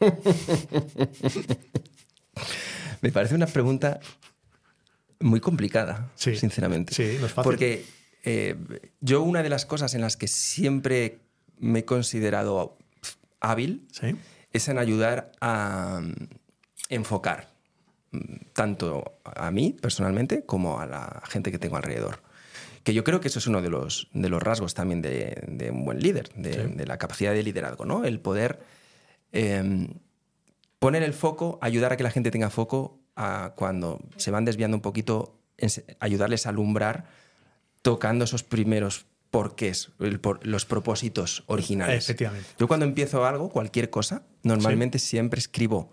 Me 3.00 3.10
parece 3.12 3.34
una 3.34 3.46
pregunta 3.46 4.00
muy 5.20 5.40
complicada, 5.40 6.10
Sí. 6.14 6.36
sinceramente. 6.36 6.94
Sí, 6.94 7.16
no 7.20 7.26
es 7.26 7.32
fácil. 7.32 7.50
Porque 7.50 7.84
eh, 8.24 8.56
yo 9.00 9.22
una 9.22 9.42
de 9.42 9.48
las 9.48 9.66
cosas 9.66 9.94
en 9.94 10.00
las 10.00 10.16
que 10.16 10.28
siempre 10.28 11.18
me 11.58 11.80
he 11.80 11.84
considerado 11.84 12.76
hábil 13.40 13.86
¿Sí? 13.92 14.16
es 14.52 14.68
en 14.68 14.78
ayudar 14.78 15.32
a 15.40 16.00
mm, 16.02 16.12
enfocar 16.88 17.48
mm, 18.12 18.18
tanto 18.52 19.18
a 19.24 19.50
mí 19.50 19.76
personalmente 19.80 20.44
como 20.44 20.80
a 20.80 20.86
la 20.86 21.22
gente 21.28 21.50
que 21.50 21.58
tengo 21.58 21.76
alrededor. 21.76 22.22
Que 22.82 22.92
yo 22.94 23.02
creo 23.02 23.20
que 23.20 23.28
eso 23.28 23.38
es 23.38 23.46
uno 23.46 23.62
de 23.62 23.70
los, 23.70 24.08
de 24.12 24.28
los 24.28 24.42
rasgos 24.42 24.74
también 24.74 25.00
de, 25.00 25.42
de 25.48 25.70
un 25.70 25.84
buen 25.84 26.00
líder, 26.00 26.28
de, 26.34 26.52
Sí. 26.52 26.60
de 26.74 26.86
la 26.86 26.98
capacidad 26.98 27.32
de 27.32 27.42
liderazgo, 27.42 27.86
¿no? 27.86 28.04
El 28.04 28.20
poder 28.20 28.60
eh, 29.32 29.88
poner 30.78 31.02
el 31.02 31.14
foco, 31.14 31.58
ayudar 31.62 31.92
a 31.92 31.96
que 31.96 32.02
la 32.02 32.10
gente 32.10 32.30
tenga 32.30 32.50
foco 32.50 32.98
a 33.16 33.52
cuando 33.56 34.00
se 34.16 34.30
van 34.30 34.44
desviando 34.44 34.76
un 34.76 34.82
poquito, 34.82 35.40
ayudarles 35.98 36.46
a 36.46 36.50
alumbrar 36.50 37.06
tocando 37.80 38.24
esos 38.24 38.42
primeros 38.42 39.06
porqués, 39.34 39.90
el 39.98 40.20
por- 40.20 40.46
los 40.46 40.64
propósitos 40.64 41.42
originales. 41.48 42.04
Efectivamente. 42.04 42.48
Yo 42.56 42.68
cuando 42.68 42.86
empiezo 42.86 43.26
algo, 43.26 43.48
cualquier 43.50 43.90
cosa, 43.90 44.22
normalmente 44.44 45.00
siempre 45.00 45.40
escribo 45.40 45.92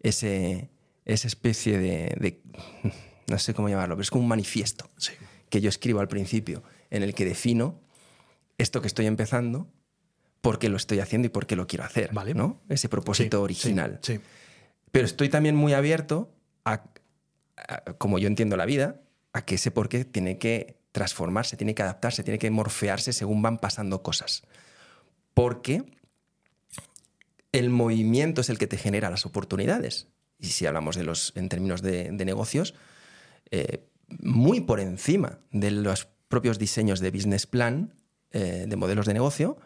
ese, 0.00 0.70
esa 1.04 1.28
especie 1.28 1.78
de, 1.78 2.16
de- 2.18 2.40
no 3.26 3.38
sé 3.38 3.52
cómo 3.52 3.68
llamarlo, 3.68 3.94
pero 3.96 4.02
es 4.02 4.10
como 4.10 4.22
un 4.22 4.28
manifiesto 4.28 4.88
Sí. 4.96 5.12
que 5.50 5.60
yo 5.60 5.68
escribo 5.68 6.00
al 6.00 6.08
principio, 6.08 6.62
en 6.90 7.02
el 7.02 7.14
que 7.14 7.26
defino 7.26 7.78
esto 8.56 8.80
que 8.80 8.86
estoy 8.86 9.04
empezando, 9.06 9.68
por 10.40 10.58
qué 10.58 10.70
lo 10.70 10.78
estoy 10.78 11.00
haciendo 11.00 11.26
y 11.26 11.28
por 11.30 11.46
qué 11.46 11.56
lo 11.56 11.66
quiero 11.66 11.84
hacer, 11.84 12.10
Vale. 12.14 12.32
¿no? 12.32 12.60
Ese 12.70 12.88
propósito 12.88 13.36
Sí, 13.38 13.42
original. 13.42 13.98
Sí. 14.02 14.14
sí. 14.16 14.20
Pero 14.90 15.04
estoy 15.04 15.28
también 15.28 15.56
muy 15.56 15.74
abierto 15.74 16.32
a, 16.64 16.84
a- 17.56 17.84
como 17.98 18.18
yo 18.18 18.28
entiendo 18.28 18.56
la 18.56 18.64
vida, 18.64 19.00
a 19.34 19.44
que 19.44 19.56
ese 19.56 19.70
por 19.70 19.88
qué 19.90 20.04
tiene 20.06 20.38
que 20.38 20.80
transformarse, 20.92 21.56
tiene 21.56 21.74
que 21.74 21.82
adaptarse, 21.82 22.22
tiene 22.22 22.38
que 22.38 22.50
morfearse 22.50 23.12
según 23.12 23.42
van 23.42 23.58
pasando 23.58 24.02
cosas. 24.02 24.42
Porque 25.34 25.84
el 27.50 27.70
movimiento 27.70 28.42
es 28.42 28.50
el 28.50 28.58
que 28.58 28.66
te 28.66 28.76
genera 28.76 29.10
las 29.10 29.26
oportunidades. 29.26 30.08
Y 30.38 30.48
si 30.48 30.66
hablamos 30.66 30.96
de 30.96 31.04
los, 31.04 31.32
en 31.34 31.48
términos 31.48 31.82
de, 31.82 32.10
negocios, 32.12 32.74
eh, 33.50 33.88
muy 34.20 34.60
por 34.60 34.80
encima 34.80 35.38
de 35.50 35.70
los 35.70 36.08
propios 36.28 36.58
diseños 36.58 37.00
de 37.00 37.10
business 37.10 37.46
plan, 37.46 37.94
eh, 38.30 38.66
de 38.68 38.76
modelos 38.76 39.06
de 39.06 39.14
negocio, 39.14 39.56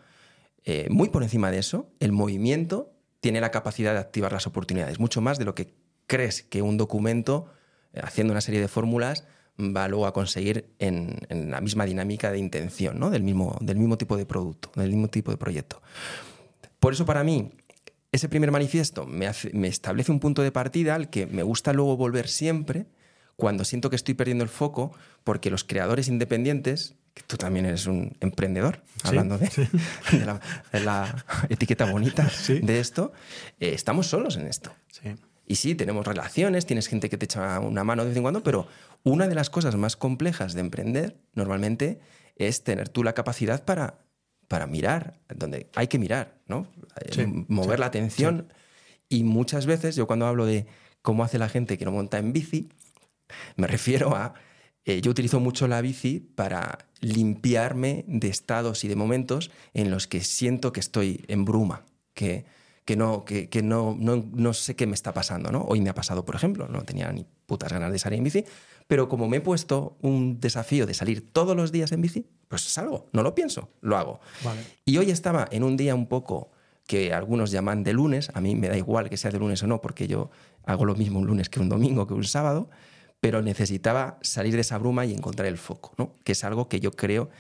eh, 0.64 0.86
muy 0.90 1.08
por 1.08 1.22
encima 1.22 1.50
de 1.50 1.58
eso, 1.58 1.90
el 2.00 2.12
movimiento 2.12 2.92
tiene 3.20 3.40
la 3.40 3.50
capacidad 3.50 3.92
de 3.92 4.00
activar 4.00 4.32
las 4.32 4.46
oportunidades, 4.46 5.00
mucho 5.00 5.20
más 5.20 5.38
de 5.38 5.44
lo 5.44 5.54
que 5.54 5.74
crees 6.06 6.42
que 6.42 6.62
un 6.62 6.76
documento, 6.76 7.52
haciendo 8.00 8.32
una 8.32 8.40
serie 8.40 8.60
de 8.60 8.68
fórmulas, 8.68 9.24
va 9.58 9.88
luego 9.88 10.06
a 10.06 10.12
conseguir 10.12 10.66
en, 10.78 11.18
en 11.28 11.50
la 11.50 11.60
misma 11.60 11.86
dinámica 11.86 12.30
de 12.30 12.38
intención, 12.38 12.98
¿no? 12.98 13.10
del, 13.10 13.22
mismo, 13.22 13.56
del 13.60 13.76
mismo 13.78 13.96
tipo 13.96 14.16
de 14.16 14.26
producto, 14.26 14.70
del 14.76 14.90
mismo 14.90 15.08
tipo 15.08 15.30
de 15.30 15.36
proyecto. 15.38 15.80
Por 16.78 16.92
eso 16.92 17.06
para 17.06 17.24
mí, 17.24 17.52
ese 18.12 18.28
primer 18.28 18.50
manifiesto 18.50 19.06
me, 19.06 19.26
hace- 19.26 19.50
me 19.54 19.68
establece 19.68 20.12
un 20.12 20.20
punto 20.20 20.42
de 20.42 20.52
partida 20.52 20.94
al 20.94 21.08
que 21.10 21.26
me 21.26 21.42
gusta 21.42 21.72
luego 21.72 21.96
volver 21.96 22.28
siempre 22.28 22.86
cuando 23.36 23.64
siento 23.64 23.90
que 23.90 23.96
estoy 23.96 24.14
perdiendo 24.14 24.44
el 24.44 24.50
foco, 24.50 24.92
porque 25.24 25.50
los 25.50 25.64
creadores 25.64 26.08
independientes, 26.08 26.94
que 27.12 27.22
tú 27.26 27.36
también 27.36 27.66
eres 27.66 27.86
un 27.86 28.16
emprendedor, 28.20 28.82
hablando 29.04 29.36
de, 29.38 29.50
de, 30.72 30.80
la, 30.80 31.24
etiqueta 31.50 31.84
bonita 31.90 32.30
de 32.62 32.78
esto, 32.80 33.12
eh, 33.60 33.72
estamos 33.74 34.06
solos 34.06 34.36
en 34.36 34.46
esto. 34.46 34.72
Y 35.46 35.56
sí, 35.56 35.76
tenemos 35.76 36.04
relaciones, 36.06 36.66
tienes 36.66 36.88
gente 36.88 37.08
que 37.08 37.16
te 37.16 37.26
echa 37.26 37.60
una 37.60 37.84
mano 37.84 38.02
de 38.02 38.08
vez 38.08 38.16
en 38.16 38.24
cuando, 38.24 38.42
pero 38.42 38.66
una 39.04 39.28
de 39.28 39.36
las 39.36 39.48
cosas 39.48 39.76
más 39.76 39.96
complejas 39.96 40.54
de 40.54 40.60
emprender 40.60 41.16
normalmente 41.34 42.00
es 42.34 42.64
tener 42.64 42.88
tú 42.88 43.04
la 43.04 43.12
capacidad 43.12 43.64
para, 43.64 44.00
para 44.48 44.66
mirar, 44.66 45.20
donde 45.34 45.70
hay 45.76 45.86
que 45.86 46.00
mirar, 46.00 46.40
¿no? 46.46 46.66
Eh, 47.00 47.26
mover 47.48 47.78
la 47.78 47.86
atención. 47.86 48.52
Y 49.08 49.22
muchas 49.22 49.66
veces, 49.66 49.94
yo 49.94 50.08
cuando 50.08 50.26
hablo 50.26 50.46
de 50.46 50.66
cómo 51.00 51.22
hace 51.22 51.38
la 51.38 51.48
gente 51.48 51.78
que 51.78 51.84
no 51.84 51.92
monta 51.92 52.18
en 52.18 52.32
bici, 52.32 52.68
me 53.56 53.68
refiero 53.68 54.16
a, 54.16 54.34
eh, 54.84 55.00
yo 55.00 55.12
utilizo 55.12 55.38
mucho 55.38 55.68
la 55.68 55.80
bici 55.80 56.18
para 56.18 56.78
limpiarme 57.00 58.04
de 58.08 58.28
estados 58.28 58.82
y 58.82 58.88
de 58.88 58.96
momentos 58.96 59.52
en 59.74 59.92
los 59.92 60.08
que 60.08 60.22
siento 60.22 60.72
que 60.72 60.80
estoy 60.80 61.24
en 61.28 61.44
bruma, 61.44 61.84
que, 62.14 62.44
que, 62.86 62.96
no, 62.96 63.24
que, 63.24 63.62
no, 63.64 63.96
no, 63.98 64.54
sé 64.54 64.76
qué 64.76 64.86
me 64.86 64.94
está 64.94 65.12
pasando. 65.12 65.50
¿no? 65.50 65.62
Hoy 65.62 65.80
me 65.80 65.90
ha 65.90 65.94
pasado, 65.94 66.24
por 66.24 66.36
ejemplo, 66.36 66.68
no 66.68 66.82
tenía 66.82 67.10
ni 67.10 67.26
putas 67.44 67.72
ganas 67.72 67.92
de 67.92 67.98
salir 67.98 68.18
en 68.18 68.24
bici, 68.24 68.44
pero 68.86 69.08
como 69.08 69.28
me 69.28 69.38
he 69.38 69.40
puesto 69.40 69.98
un 70.02 70.38
desafío 70.40 70.86
de 70.86 70.94
salir 70.94 71.32
todos 71.32 71.56
los 71.56 71.72
días 71.72 71.90
en 71.90 72.00
bici, 72.00 72.24
pues 72.46 72.62
salgo, 72.62 73.08
no 73.12 73.24
lo 73.24 73.34
pienso, 73.34 73.70
lo 73.80 73.96
hago. 73.96 74.20
Y 74.84 74.98
hoy 74.98 75.10
estaba 75.10 75.48
en 75.50 75.64
un 75.64 75.76
día 75.76 75.96
un 75.96 76.06
poco 76.06 76.52
que 76.86 77.12
algunos 77.12 77.50
llaman 77.50 77.82
de 77.82 77.92
lunes, 77.92 78.30
a 78.34 78.40
mí 78.40 78.54
me 78.54 78.68
da 78.68 78.76
igual 78.76 79.10
que 79.10 79.16
sea 79.16 79.32
de 79.32 79.40
lunes 79.40 79.60
o 79.64 79.66
no, 79.66 79.80
porque 79.80 80.06
yo 80.06 80.30
hago 80.64 80.84
lo 80.84 80.94
mismo 80.94 81.18
un 81.18 81.26
lunes 81.26 81.48
que 81.48 81.58
un 81.58 81.68
domingo, 81.68 82.06
que 82.06 82.14
un 82.14 82.22
sábado, 82.22 82.70
pero 83.18 83.42
necesitaba 83.42 84.18
salir 84.22 84.54
de 84.54 84.60
esa 84.60 84.78
bruma 84.78 85.04
y 85.06 85.12
encontrar 85.12 85.48
el 85.48 85.58
foco, 85.58 85.92
¿no? 85.98 86.14
que 86.22 86.32
es 86.32 86.44
algo 86.44 86.68
que 86.68 86.78
yo 86.78 86.92
creo 86.92 87.30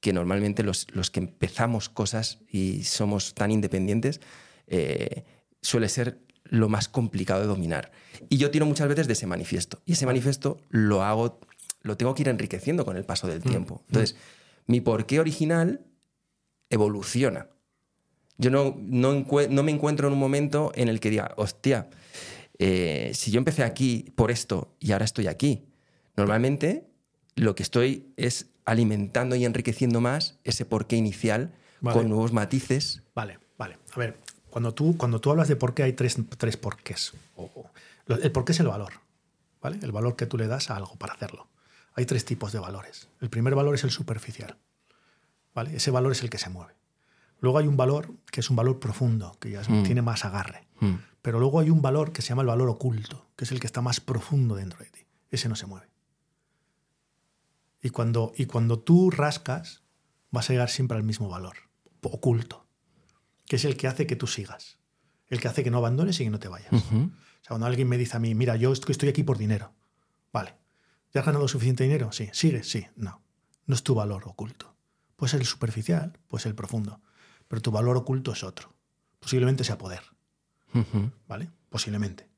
que 0.00 0.14
normalmente 0.14 0.62
los, 0.62 0.86
los 0.92 1.10
que 1.10 1.20
empezamos 1.20 1.90
cosas 1.90 2.38
y 2.48 2.84
somos 2.84 3.34
tan 3.34 3.50
independientes 3.50 4.22
eh, 4.66 5.24
suele 5.60 5.88
ser 5.88 6.20
lo 6.44 6.68
más 6.68 6.88
complicado 6.88 7.40
de 7.40 7.46
dominar. 7.46 7.92
Y 8.28 8.36
yo 8.36 8.50
tiro 8.50 8.66
muchas 8.66 8.88
veces 8.88 9.06
de 9.06 9.14
ese 9.14 9.26
manifiesto. 9.26 9.82
Y 9.84 9.92
ese 9.92 10.06
manifiesto 10.06 10.60
lo 10.68 11.02
hago, 11.02 11.40
lo 11.82 11.96
tengo 11.96 12.14
que 12.14 12.22
ir 12.22 12.28
enriqueciendo 12.28 12.84
con 12.84 12.96
el 12.96 13.04
paso 13.04 13.26
del 13.26 13.40
mm, 13.40 13.48
tiempo. 13.48 13.74
Mm. 13.74 13.84
Entonces, 13.88 14.16
mi 14.66 14.80
porqué 14.80 15.20
original 15.20 15.84
evoluciona. 16.70 17.48
Yo 18.36 18.50
no, 18.50 18.76
no, 18.78 19.24
no, 19.48 19.62
me 19.62 19.72
encuentro 19.72 20.08
en 20.08 20.14
un 20.14 20.18
momento 20.18 20.72
en 20.74 20.88
el 20.88 21.00
que 21.00 21.10
diga, 21.10 21.32
hostia, 21.36 21.88
eh, 22.58 23.12
si 23.14 23.30
yo 23.30 23.38
empecé 23.38 23.62
aquí 23.62 24.12
por 24.16 24.30
esto 24.30 24.74
y 24.80 24.92
ahora 24.92 25.04
estoy 25.04 25.28
aquí, 25.28 25.66
normalmente 26.16 26.88
lo 27.36 27.54
que 27.54 27.62
estoy 27.62 28.12
es 28.16 28.50
alimentando 28.64 29.36
y 29.36 29.44
enriqueciendo 29.44 30.00
más 30.00 30.38
ese 30.42 30.64
porqué 30.64 30.96
inicial 30.96 31.54
con 31.80 32.08
nuevos 32.08 32.32
matices. 32.32 33.02
Vale, 33.14 33.38
vale. 33.58 33.78
A 33.94 33.98
ver, 33.98 34.18
cuando 34.54 34.72
tú, 34.72 34.96
cuando 34.96 35.20
tú 35.20 35.32
hablas 35.32 35.48
de 35.48 35.56
por 35.56 35.74
qué 35.74 35.82
hay 35.82 35.94
tres, 35.94 36.16
tres 36.38 36.56
porqués. 36.56 37.12
El 38.06 38.30
porqué 38.30 38.52
es 38.52 38.60
el 38.60 38.68
valor, 38.68 38.92
¿vale? 39.60 39.80
El 39.82 39.90
valor 39.90 40.14
que 40.14 40.26
tú 40.26 40.38
le 40.38 40.46
das 40.46 40.70
a 40.70 40.76
algo 40.76 40.94
para 40.94 41.14
hacerlo. 41.14 41.48
Hay 41.94 42.06
tres 42.06 42.24
tipos 42.24 42.52
de 42.52 42.60
valores. 42.60 43.08
El 43.20 43.30
primer 43.30 43.56
valor 43.56 43.74
es 43.74 43.82
el 43.82 43.90
superficial, 43.90 44.56
¿vale? 45.56 45.74
Ese 45.74 45.90
valor 45.90 46.12
es 46.12 46.22
el 46.22 46.30
que 46.30 46.38
se 46.38 46.50
mueve. 46.50 46.72
Luego 47.40 47.58
hay 47.58 47.66
un 47.66 47.76
valor 47.76 48.12
que 48.30 48.38
es 48.38 48.48
un 48.48 48.54
valor 48.54 48.78
profundo, 48.78 49.36
que 49.40 49.50
ya 49.50 49.62
mm. 49.68 49.82
tiene 49.82 50.02
más 50.02 50.24
agarre. 50.24 50.68
Mm. 50.78 50.98
Pero 51.20 51.40
luego 51.40 51.58
hay 51.58 51.70
un 51.70 51.82
valor 51.82 52.12
que 52.12 52.22
se 52.22 52.28
llama 52.28 52.42
el 52.42 52.48
valor 52.48 52.68
oculto, 52.68 53.26
que 53.34 53.46
es 53.46 53.50
el 53.50 53.58
que 53.58 53.66
está 53.66 53.80
más 53.80 53.98
profundo 53.98 54.54
dentro 54.54 54.78
de 54.78 54.90
ti. 54.90 55.00
Ese 55.32 55.48
no 55.48 55.56
se 55.56 55.66
mueve. 55.66 55.88
Y 57.82 57.90
cuando, 57.90 58.32
y 58.36 58.46
cuando 58.46 58.78
tú 58.78 59.10
rascas, 59.10 59.82
vas 60.30 60.48
a 60.48 60.52
llegar 60.52 60.70
siempre 60.70 60.96
al 60.96 61.02
mismo 61.02 61.28
valor, 61.28 61.56
oculto, 62.02 62.63
que 63.46 63.56
es 63.56 63.64
el 63.64 63.76
que 63.76 63.88
hace 63.88 64.06
que 64.06 64.16
tú 64.16 64.26
sigas, 64.26 64.78
el 65.28 65.40
que 65.40 65.48
hace 65.48 65.64
que 65.64 65.70
no 65.70 65.78
abandones 65.78 66.20
y 66.20 66.24
que 66.24 66.30
no 66.30 66.38
te 66.38 66.48
vayas. 66.48 66.72
O 66.72 66.78
sea, 66.78 67.48
cuando 67.48 67.66
alguien 67.66 67.88
me 67.88 67.98
dice 67.98 68.16
a 68.16 68.20
mí, 68.20 68.34
mira, 68.34 68.56
yo 68.56 68.72
estoy 68.72 69.08
aquí 69.08 69.22
por 69.22 69.38
dinero, 69.38 69.72
vale, 70.32 70.54
¿ya 71.12 71.20
has 71.20 71.26
ganado 71.26 71.46
suficiente 71.48 71.84
dinero? 71.84 72.12
Sí, 72.12 72.30
sigue, 72.32 72.62
sí, 72.64 72.86
no. 72.96 73.22
No 73.66 73.74
es 73.74 73.82
tu 73.82 73.94
valor 73.94 74.24
oculto. 74.26 74.74
Puede 75.16 75.30
ser 75.30 75.40
el 75.40 75.46
superficial, 75.46 76.18
puede 76.28 76.42
ser 76.42 76.50
el 76.50 76.56
profundo, 76.56 77.00
pero 77.48 77.62
tu 77.62 77.70
valor 77.70 77.96
oculto 77.96 78.32
es 78.32 78.42
otro. 78.44 78.74
Posiblemente 79.20 79.64
sea 79.64 79.78
poder, 79.78 80.02
¿vale? 81.26 81.50
Posiblemente. 81.70 82.28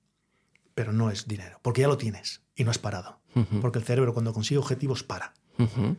Pero 0.75 0.93
no 0.93 1.11
es 1.11 1.27
dinero, 1.27 1.59
porque 1.63 1.81
ya 1.81 1.89
lo 1.89 1.97
tienes 1.97 2.43
y 2.55 2.65
no 2.65 2.71
has 2.71 2.79
parado. 2.79 3.21
Porque 3.61 3.79
el 3.79 3.85
cerebro 3.85 4.13
cuando 4.13 4.33
consigue 4.33 4.59
objetivos 4.59 5.03
para. 5.03 5.35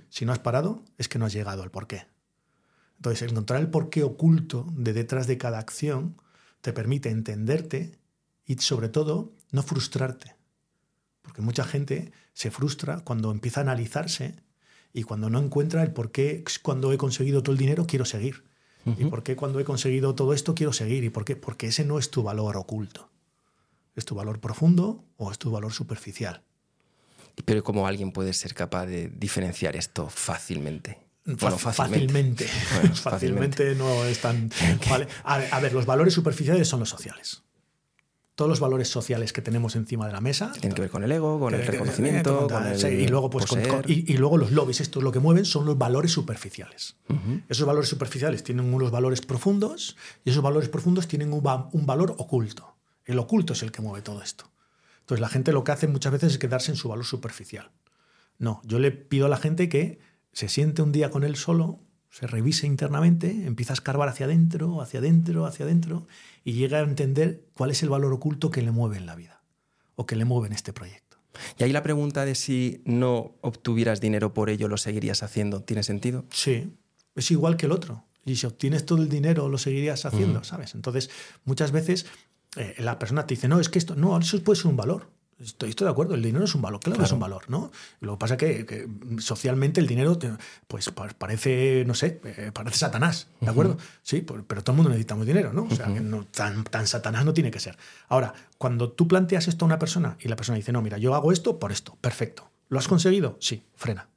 Si 0.09 0.25
no 0.25 0.31
has 0.31 0.39
parado, 0.39 0.83
es 0.97 1.09
que 1.09 1.19
no 1.19 1.25
has 1.25 1.33
llegado 1.33 1.63
al 1.63 1.71
porqué. 1.71 2.07
Entonces, 2.97 3.31
encontrar 3.31 3.61
el 3.61 3.69
porqué 3.69 4.03
oculto 4.03 4.67
de 4.75 4.93
detrás 4.93 5.27
de 5.27 5.37
cada 5.37 5.59
acción 5.59 6.19
te 6.61 6.73
permite 6.73 7.09
entenderte 7.09 7.97
y, 8.45 8.57
sobre 8.57 8.89
todo, 8.89 9.33
no 9.51 9.63
frustrarte. 9.63 10.35
Porque 11.21 11.41
mucha 11.41 11.63
gente 11.63 12.11
se 12.33 12.51
frustra 12.51 13.01
cuando 13.01 13.31
empieza 13.31 13.61
a 13.61 13.63
analizarse 13.63 14.35
y 14.93 15.03
cuando 15.03 15.29
no 15.29 15.39
encuentra 15.39 15.83
el 15.83 15.91
por 15.91 16.11
qué 16.11 16.43
cuando 16.61 16.91
he 16.91 16.97
conseguido 16.97 17.43
todo 17.43 17.53
el 17.53 17.59
dinero 17.59 17.85
quiero 17.85 18.05
seguir. 18.05 18.45
¿Y 18.97 19.03
por 19.05 19.21
qué 19.21 19.35
cuando 19.35 19.59
he 19.59 19.65
conseguido 19.65 20.15
todo 20.15 20.33
esto 20.33 20.55
quiero 20.55 20.71
seguir? 20.71 21.03
¿Y 21.03 21.09
por 21.09 21.25
qué? 21.25 21.35
Porque 21.35 21.67
ese 21.67 21.83
no 21.83 21.99
es 21.99 22.09
tu 22.09 22.23
valor 22.23 22.55
oculto. 22.55 23.09
¿Es 23.97 24.05
tu 24.05 24.15
valor 24.15 24.39
profundo 24.39 25.03
o 25.17 25.29
es 25.29 25.37
tu 25.37 25.51
valor 25.51 25.73
superficial? 25.73 26.41
Pero 27.43 27.63
¿cómo 27.63 27.85
alguien 27.85 28.11
puede 28.11 28.33
ser 28.33 28.53
capaz 28.53 28.85
de 28.85 29.09
diferenciar 29.09 29.75
esto 29.75 30.09
fácilmente? 30.09 31.06
Bueno, 31.27 31.57
fácilmente. 31.57 32.45
Fácilmente. 32.45 33.75
no 33.75 34.05
es 34.05 34.19
tan... 34.19 34.49
A, 35.23 35.59
ver, 35.59 35.73
los 35.73 35.85
valores 35.85 36.13
superficiales 36.13 36.67
son 36.67 36.79
los 36.79 36.89
sociales. 36.89 37.43
Todos 38.35 38.49
los 38.49 38.59
valores 38.59 38.87
sociales 38.87 39.33
que 39.33 39.41
tenemos 39.41 39.75
encima 39.75 40.05
de 40.05 40.13
la 40.13 40.21
mesa. 40.21 40.51
Tienen 40.53 40.73
que 40.73 40.81
ver 40.81 40.91
con 40.91 41.03
el 41.03 41.11
ego, 41.11 41.39
con 41.39 41.55
el 41.55 41.65
reconocimiento. 41.65 42.47
y, 42.89 43.07
luego, 43.07 43.31
pues, 43.31 43.45
y, 43.87 44.13
luego 44.17 44.37
los 44.37 44.51
lobbies, 44.51 44.79
esto 44.79 45.01
lo 45.01 45.11
que 45.11 45.19
mueven 45.19 45.43
son 45.43 45.65
los 45.65 45.77
valores 45.77 46.11
superficiales. 46.11 46.97
Esos 47.49 47.65
valores 47.65 47.89
superficiales 47.89 48.43
tienen 48.43 48.71
unos 48.71 48.91
valores 48.91 49.21
profundos 49.21 49.97
y 50.23 50.29
esos 50.29 50.43
valores 50.43 50.69
profundos 50.69 51.07
tienen 51.07 51.33
un, 51.33 51.41
un 51.71 51.85
valor 51.85 52.15
oculto. 52.19 52.75
El 53.05 53.17
oculto 53.17 53.53
es 53.53 53.63
el 53.63 53.71
que 53.71 53.81
mueve 53.81 54.03
todo 54.03 54.21
esto. 54.21 54.51
Entonces 54.99 55.21
la 55.21 55.29
gente 55.29 55.51
lo 55.51 55.63
que 55.63 55.71
hace 55.71 55.87
muchas 55.87 56.11
veces 56.11 56.33
es 56.33 56.37
quedarse 56.37 56.69
en 56.69 56.77
su 56.77 56.89
valor 56.89 57.05
superficial. 57.05 57.71
No, 58.37 58.61
yo 58.63 58.77
le 58.77 58.91
pido 58.91 59.25
a 59.25 59.29
la 59.29 59.37
gente 59.37 59.67
que 59.67 59.99
se 60.37 60.49
siente 60.49 60.83
un 60.83 60.91
día 60.91 61.09
con 61.09 61.23
él 61.23 61.35
solo, 61.35 61.79
se 62.11 62.27
revise 62.27 62.67
internamente, 62.67 63.47
empieza 63.47 63.73
a 63.73 63.73
escarbar 63.73 64.07
hacia 64.07 64.27
adentro, 64.27 64.83
hacia 64.83 64.99
adentro, 64.99 65.47
hacia 65.47 65.65
adentro, 65.65 66.05
y 66.43 66.53
llega 66.53 66.77
a 66.77 66.81
entender 66.81 67.47
cuál 67.55 67.71
es 67.71 67.81
el 67.81 67.89
valor 67.89 68.13
oculto 68.13 68.51
que 68.51 68.61
le 68.61 68.69
mueve 68.69 68.97
en 68.97 69.07
la 69.07 69.15
vida 69.15 69.41
o 69.95 70.05
que 70.05 70.15
le 70.15 70.25
mueve 70.25 70.45
en 70.45 70.53
este 70.53 70.73
proyecto. 70.73 71.17
Y 71.57 71.63
ahí 71.63 71.71
la 71.71 71.81
pregunta 71.81 72.23
de 72.23 72.35
si 72.35 72.83
no 72.85 73.33
obtuvieras 73.41 73.99
dinero 73.99 74.35
por 74.35 74.51
ello, 74.51 74.67
¿lo 74.67 74.77
seguirías 74.77 75.23
haciendo? 75.23 75.63
¿Tiene 75.63 75.81
sentido? 75.81 76.23
Sí, 76.29 76.71
es 77.15 77.31
igual 77.31 77.57
que 77.57 77.65
el 77.65 77.71
otro. 77.71 78.03
Y 78.23 78.35
si 78.35 78.45
obtienes 78.45 78.85
todo 78.85 79.01
el 79.01 79.09
dinero, 79.09 79.49
lo 79.49 79.57
seguirías 79.57 80.05
haciendo, 80.05 80.43
¿sabes? 80.43 80.75
Entonces, 80.75 81.09
muchas 81.45 81.71
veces 81.71 82.05
eh, 82.57 82.75
la 82.77 82.99
persona 82.99 83.25
te 83.25 83.33
dice, 83.33 83.47
no, 83.47 83.59
es 83.59 83.69
que 83.69 83.79
esto, 83.79 83.95
no, 83.95 84.19
eso 84.19 84.39
puede 84.43 84.57
ser 84.57 84.67
un 84.67 84.77
valor. 84.77 85.09
Estoy, 85.39 85.69
estoy, 85.69 85.85
de 85.85 85.91
acuerdo, 85.91 86.15
el 86.15 86.23
dinero 86.23 86.45
es 86.45 86.55
un 86.55 86.63
valor, 86.63 86.79
claro, 86.79 86.97
que 86.97 87.05
es 87.05 87.11
un 87.11 87.19
valor, 87.19 87.47
¿no? 87.47 87.71
Lo 87.99 88.13
que 88.13 88.17
pasa 88.17 88.33
es 88.33 88.65
que, 88.65 88.89
socialmente 89.19 89.79
el 89.79 89.85
dinero, 89.85 90.17
pues 90.67 90.89
parece, 90.89 91.83
no 91.85 91.93
sé, 91.93 92.19
eh, 92.23 92.51
parece 92.51 92.79
Satanás, 92.79 93.27
¿de 93.39 93.49
acuerdo? 93.49 93.77
Sí, 94.01 94.21
pero 94.21 94.63
todo 94.63 94.71
el 94.71 94.77
mundo 94.77 94.89
necesitamos 94.89 95.27
dinero, 95.27 95.53
¿no? 95.53 95.67
O 95.69 95.75
sea, 95.75 95.87
no, 95.87 96.25
tan, 96.25 96.63
tan 96.63 96.87
Satanás 96.87 97.23
no 97.23 97.35
tiene 97.35 97.51
que 97.51 97.59
ser. 97.59 97.77
Ahora, 98.07 98.33
cuando 98.57 98.91
tú 98.91 99.07
planteas 99.07 99.47
esto 99.47 99.65
a 99.65 99.67
una 99.67 99.77
persona 99.77 100.17
y 100.19 100.27
la 100.27 100.35
persona 100.35 100.55
dice, 100.55 100.71
no, 100.71 100.81
mira, 100.81 100.97
yo 100.97 101.13
hago 101.13 101.31
esto 101.31 101.59
por 101.59 101.71
esto, 101.71 101.95
perfecto. 102.01 102.49
¿Lo 102.69 102.79
has 102.79 102.87
conseguido? 102.87 103.37
Sí, 103.39 103.63
frena. 103.75 104.09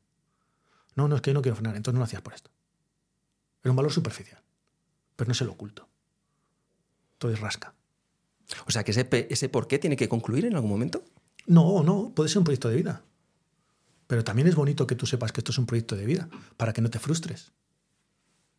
No, 0.95 1.07
no, 1.07 1.17
es 1.17 1.23
que 1.23 1.31
yo 1.31 1.35
no 1.35 1.43
quiero 1.43 1.57
frenar, 1.57 1.77
entonces 1.77 1.95
no 1.95 2.01
lo 2.01 2.05
hacías 2.05 2.23
por 2.23 2.33
esto. 2.33 2.51
Era 3.63 3.71
un 3.71 3.77
valor 3.77 3.93
superficial, 3.93 4.41
pero 5.17 5.29
no 5.29 5.33
es 5.33 5.41
el 5.43 5.51
oculto. 5.51 5.87
Entonces 7.13 7.41
rasca. 7.41 7.75
O 8.67 8.71
sea, 8.71 8.85
que 8.85 8.93
ese, 8.93 9.09
ese 9.31 9.49
por 9.49 9.69
qué 9.69 9.79
tiene 9.79 9.97
que 9.97 10.09
concluir 10.09 10.45
en 10.45 10.55
algún 10.55 10.71
momento. 10.71 11.05
No, 11.47 11.83
no, 11.83 12.13
puede 12.15 12.29
ser 12.29 12.39
un 12.39 12.45
proyecto 12.45 12.69
de 12.69 12.77
vida. 12.77 13.03
Pero 14.07 14.25
también 14.25 14.49
es 14.49 14.55
bonito 14.55 14.87
que 14.87 14.97
tú 14.97 15.07
sepas 15.07 15.33
que 15.33 15.41
esto 15.41 15.53
es 15.53 15.59
un 15.59 15.67
proyecto 15.67 15.97
de 15.97 16.05
vida, 16.05 16.29
para 16.57 16.73
que 16.73 16.81
no 16.81 16.91
te 16.91 16.99
frustres. 16.99 17.53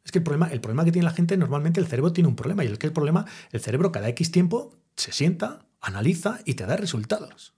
Es 0.03 0.11
que 0.11 0.19
el 0.19 0.23
problema, 0.23 0.47
el 0.47 0.61
problema 0.61 0.85
que 0.85 0.91
tiene 0.91 1.05
la 1.05 1.13
gente, 1.13 1.37
normalmente 1.37 1.79
el 1.79 1.87
cerebro 1.87 2.13
tiene 2.13 2.27
un 2.27 2.35
problema, 2.35 2.63
y 2.63 2.67
el 2.67 2.77
que 2.77 2.87
el 2.87 2.93
problema, 2.93 3.25
el 3.51 3.59
cerebro 3.59 3.91
cada 3.91 4.09
X 4.09 4.31
tiempo 4.31 4.77
se 4.95 5.11
sienta, 5.11 5.65
analiza 5.79 6.39
y 6.45 6.55
te 6.55 6.65
da 6.65 6.77
resultados. 6.77 7.53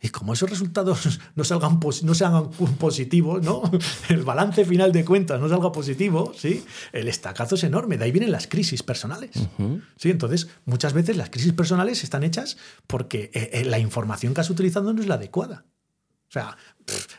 Y 0.00 0.10
como 0.10 0.32
esos 0.32 0.48
resultados 0.48 1.20
no 1.34 1.44
salgan, 1.44 1.80
no 2.02 2.14
sean 2.14 2.50
positivos, 2.78 3.42
¿no? 3.42 3.62
el 4.08 4.22
balance 4.22 4.64
final 4.64 4.92
de 4.92 5.04
cuentas 5.04 5.40
no 5.40 5.48
salga 5.48 5.72
positivo, 5.72 6.32
¿sí? 6.36 6.64
el 6.92 7.08
estacazo 7.08 7.56
es 7.56 7.64
enorme. 7.64 7.98
De 7.98 8.04
ahí 8.04 8.12
vienen 8.12 8.30
las 8.30 8.46
crisis 8.46 8.82
personales. 8.82 9.32
¿sí? 9.96 10.10
Entonces, 10.10 10.48
muchas 10.66 10.92
veces 10.92 11.16
las 11.16 11.30
crisis 11.30 11.52
personales 11.52 12.04
están 12.04 12.22
hechas 12.22 12.58
porque 12.86 13.30
eh, 13.34 13.50
eh, 13.52 13.64
la 13.64 13.78
información 13.78 14.34
que 14.34 14.40
has 14.40 14.50
utilizado 14.50 14.92
no 14.92 15.00
es 15.00 15.08
la 15.08 15.16
adecuada. 15.16 15.64
O 16.28 16.32
sea, 16.32 16.56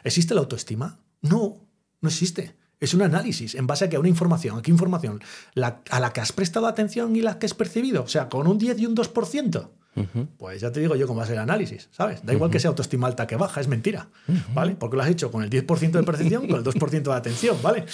¿existe 0.03 0.33
la 0.33 0.41
autoestima? 0.41 0.99
No, 1.21 1.67
no 1.99 2.09
existe. 2.09 2.55
Es 2.79 2.93
un 2.93 3.01
análisis 3.01 3.55
en 3.55 3.67
base 3.67 3.85
a 3.85 3.89
que 3.89 3.97
a 3.97 3.99
una 3.99 4.07
información. 4.07 4.57
¿A 4.57 4.61
qué 4.61 4.71
información? 4.71 5.21
a 5.55 5.99
la 5.99 6.13
que 6.13 6.21
has 6.21 6.31
prestado 6.31 6.67
atención 6.67 7.13
y 7.15 7.21
la 7.21 7.39
que 7.39 7.45
has 7.45 7.53
percibido. 7.53 8.03
O 8.03 8.07
sea, 8.07 8.29
con 8.29 8.47
un 8.47 8.57
10 8.57 8.79
y 8.79 8.85
un 8.85 8.95
2%. 8.95 9.69
Pues 10.37 10.61
ya 10.61 10.71
te 10.71 10.79
digo 10.79 10.95
yo 10.95 11.07
cómo 11.07 11.17
va 11.17 11.23
a 11.23 11.27
ser 11.27 11.35
el 11.35 11.41
análisis, 11.41 11.89
¿sabes? 11.91 12.25
Da 12.25 12.33
igual 12.33 12.49
que 12.49 12.59
sea 12.59 12.69
autoestima 12.69 13.07
alta 13.07 13.27
que 13.27 13.35
baja, 13.35 13.59
es 13.59 13.67
mentira, 13.67 14.07
¿vale? 14.53 14.75
Porque 14.75 14.95
lo 14.95 15.03
has 15.03 15.09
hecho 15.09 15.31
con 15.31 15.43
el 15.43 15.49
10% 15.49 15.91
de 15.91 16.03
percepción 16.03 16.47
con 16.47 16.57
el 16.57 16.63
2% 16.63 17.01
de 17.01 17.13
atención, 17.13 17.57
¿vale? 17.61 17.85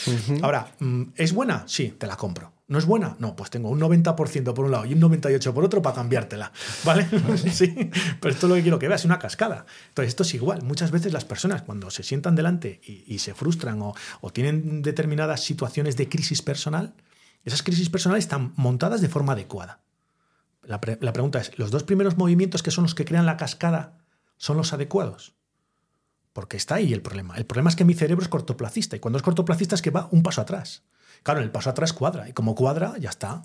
Ahora, 0.42 0.68
mm, 0.80 1.04
¿es 1.16 1.34
buena? 1.34 1.64
Sí, 1.68 1.96
te 1.98 2.08
la 2.08 2.16
compro. 2.16 2.54
¿No 2.68 2.80
es 2.80 2.86
buena? 2.86 3.16
No, 3.20 3.36
pues 3.36 3.52
tengo 3.52 3.70
un 3.70 3.80
90% 3.80 4.54
por 4.56 4.66
un 4.66 4.72
lado 4.72 4.86
y 4.86 4.94
un 4.94 5.02
98% 5.02 5.54
por 5.54 5.64
otro 5.64 5.84
para 5.84 5.96
cambiártela, 5.96 6.52
¿vale? 6.84 7.08
sí, 7.52 7.92
pero 8.20 8.34
esto 8.34 8.48
es 8.48 8.50
lo 8.50 8.56
que 8.56 8.64
quiero 8.64 8.80
que 8.80 8.88
veas, 8.88 9.02
es 9.02 9.06
una 9.06 9.20
cascada. 9.20 9.66
Entonces, 9.90 10.10
esto 10.10 10.24
es 10.24 10.34
igual. 10.34 10.64
Muchas 10.64 10.90
veces 10.90 11.14
las 11.14 11.26
personas 11.26 11.62
cuando 11.62 11.92
se 11.92 12.02
sientan 12.02 12.36
delante 12.36 12.82
y, 12.84 13.20
se 13.20 13.34
frustran 13.36 13.82
o, 13.82 13.94
o 14.22 14.32
tienen 14.32 14.82
determinadas 14.82 15.44
situaciones 15.44 15.96
de 15.96 16.10
crisis 16.10 16.42
personal, 16.42 16.96
esas 17.44 17.62
crisis 17.62 17.90
personales 17.90 18.26
están 18.26 18.54
montadas 18.56 19.02
de 19.02 19.10
forma 19.10 19.34
adecuada. 19.34 19.85
La, 20.68 20.80
pregunta 20.82 21.40
es, 21.40 21.58
¿los 21.58 21.72
dos 21.72 21.84
primeros 21.84 22.18
movimientos 22.18 22.64
que 22.64 22.72
son 22.72 22.84
los 22.84 22.96
que 22.96 23.06
crean 23.06 23.26
la 23.26 23.38
cascada 23.38 24.00
son 24.38 24.58
los 24.58 24.74
adecuados? 24.74 25.36
Porque 26.34 26.58
está 26.58 26.76
ahí 26.76 26.92
el 26.92 27.02
problema. 27.02 27.38
El 27.38 27.46
problema 27.46 27.70
es 27.70 27.76
que 27.76 27.86
mi 27.86 27.94
cerebro 27.94 28.24
es 28.24 28.30
cortoplacista 28.30 28.96
y 28.96 29.00
cuando 29.00 29.18
es 29.18 29.24
cortoplacista 29.24 29.76
es 29.76 29.82
que 29.82 29.92
va 29.92 30.10
un 30.12 30.24
paso 30.24 30.42
atrás. 30.42 30.84
Claro, 31.24 31.40
el 31.40 31.52
paso 31.52 31.70
atrás 31.70 31.94
cuadra 31.94 32.28
y 32.28 32.34
como 32.34 32.56
cuadra 32.56 32.98
ya 33.00 33.10
está. 33.10 33.44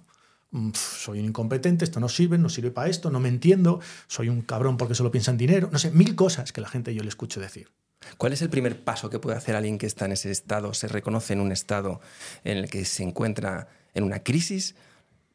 Mm, 0.50 0.70
soy 0.74 1.20
un 1.20 1.26
incompetente, 1.26 1.84
esto 1.84 2.00
no 2.00 2.08
sirve, 2.08 2.36
no 2.38 2.48
sirve 2.48 2.70
para 2.70 2.88
esto, 2.88 3.10
no 3.10 3.20
me 3.20 3.28
entiendo, 3.28 3.80
soy 4.08 4.28
un 4.28 4.42
cabrón 4.42 4.76
porque 4.76 4.94
solo 4.94 5.10
piensa 5.10 5.30
en 5.30 5.36
dinero, 5.36 5.68
no 5.70 5.78
sé, 5.78 5.92
mil 5.92 6.16
cosas 6.16 6.52
que 6.52 6.60
la 6.60 6.68
gente 6.68 6.94
yo 6.94 7.02
le 7.02 7.08
escucho 7.08 7.40
decir. 7.40 7.70
¿Cuál 8.18 8.32
es 8.32 8.42
el 8.42 8.50
primer 8.50 8.82
paso 8.82 9.10
que 9.10 9.18
puede 9.18 9.36
hacer 9.36 9.54
alguien 9.54 9.78
que 9.78 9.86
está 9.86 10.06
en 10.06 10.12
ese 10.12 10.30
estado, 10.30 10.74
se 10.74 10.88
reconoce 10.88 11.34
en 11.34 11.40
un 11.40 11.52
estado 11.52 12.00
en 12.44 12.56
el 12.58 12.70
que 12.70 12.84
se 12.84 13.02
encuentra 13.02 13.68
en 13.94 14.04
una 14.04 14.20
crisis? 14.20 14.74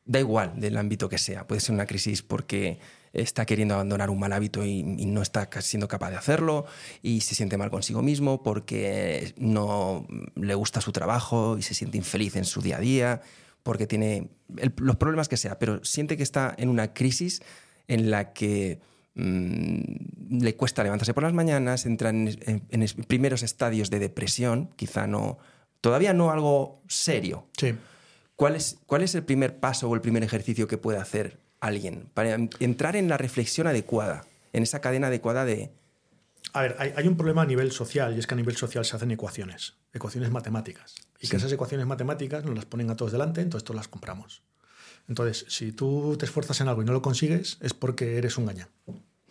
Da 0.05 0.19
igual 0.19 0.53
del 0.59 0.77
ámbito 0.77 1.09
que 1.09 1.17
sea. 1.17 1.47
Puede 1.47 1.61
ser 1.61 1.73
una 1.73 1.85
crisis 1.85 2.21
porque 2.21 2.79
está 3.13 3.45
queriendo 3.45 3.73
abandonar 3.73 4.09
un 4.09 4.19
mal 4.19 4.33
hábito 4.33 4.63
y, 4.65 4.83
no 4.83 5.21
está 5.21 5.49
siendo 5.61 5.87
capaz 5.87 6.11
de 6.11 6.17
hacerlo 6.17 6.65
y 7.01 7.21
se 7.21 7.33
siente 7.33 7.57
mal 7.57 7.71
consigo 7.71 8.01
mismo 8.01 8.43
porque 8.43 9.33
no 9.37 10.05
le 10.35 10.53
gusta 10.55 10.81
su 10.81 10.91
trabajo 10.91 11.57
y 11.57 11.61
se 11.61 11.73
siente 11.73 11.97
infeliz 11.97 12.35
en 12.35 12.45
su 12.45 12.61
día 12.61 12.77
a 12.77 12.81
día, 12.81 13.21
porque 13.63 13.87
tiene 13.87 14.29
los 14.77 14.97
problemas 14.97 15.27
que 15.27 15.37
sea, 15.37 15.57
pero 15.57 15.83
siente 15.83 16.17
que 16.17 16.23
está 16.23 16.53
en 16.57 16.69
una 16.69 16.93
crisis 16.93 17.41
en 17.87 18.11
la 18.11 18.33
que 18.33 18.79
mm, 19.15 20.41
le 20.41 20.55
cuesta 20.55 20.83
levantarse 20.83 21.13
por 21.13 21.23
las 21.23 21.33
mañanas, 21.33 21.85
entra 21.85 22.09
en, 22.09 22.37
en, 22.69 22.85
primeros 23.07 23.43
estadios 23.43 23.89
de 23.89 23.99
depresión, 23.99 24.69
quizá 24.75 25.07
no, 25.07 25.37
todavía 25.81 26.13
no 26.13 26.31
algo 26.31 26.81
serio. 26.87 27.47
Sí 27.57 27.75
¿Cuál 28.35 28.55
es, 28.55 28.77
¿Cuál 28.85 29.01
es 29.01 29.15
el 29.15 29.23
primer 29.23 29.59
paso 29.59 29.89
o 29.89 29.95
el 29.95 30.01
primer 30.01 30.23
ejercicio 30.23 30.67
que 30.67 30.77
puede 30.77 30.97
hacer 30.97 31.39
alguien 31.59 32.09
para 32.13 32.35
entrar 32.59 32.95
en 32.95 33.09
la 33.09 33.17
reflexión 33.17 33.67
adecuada, 33.67 34.25
en 34.53 34.63
esa 34.63 34.81
cadena 34.81 35.07
adecuada 35.07 35.45
de... 35.45 35.71
A 36.53 36.61
ver, 36.61 36.75
hay, 36.79 37.07
un 37.07 37.17
problema 37.17 37.41
a 37.41 37.45
nivel 37.45 37.71
social 37.71 38.15
y 38.15 38.19
es 38.19 38.27
que 38.27 38.33
a 38.33 38.37
nivel 38.37 38.55
social 38.55 38.85
se 38.85 38.95
hacen 38.95 39.11
ecuaciones, 39.11 39.75
ecuaciones 39.93 40.31
matemáticas. 40.31 40.95
Y 41.19 41.27
que 41.27 41.37
esas 41.37 41.51
ecuaciones 41.51 41.87
matemáticas 41.87 42.45
nos 42.45 42.55
las 42.55 42.65
ponen 42.65 42.89
a 42.91 42.95
todos 42.95 43.11
delante, 43.11 43.41
entonces 43.41 43.65
todos 43.65 43.75
las 43.75 43.87
compramos. 43.87 44.43
Entonces, 45.07 45.45
si 45.49 45.71
tú 45.71 46.15
te 46.17 46.25
esfuerzas 46.25 46.61
en 46.61 46.67
algo 46.67 46.81
y 46.81 46.85
no 46.85 46.93
lo 46.93 47.01
consigues, 47.01 47.57
es 47.61 47.73
porque 47.73 48.17
eres 48.17 48.37
un 48.37 48.45
gañán. 48.45 48.69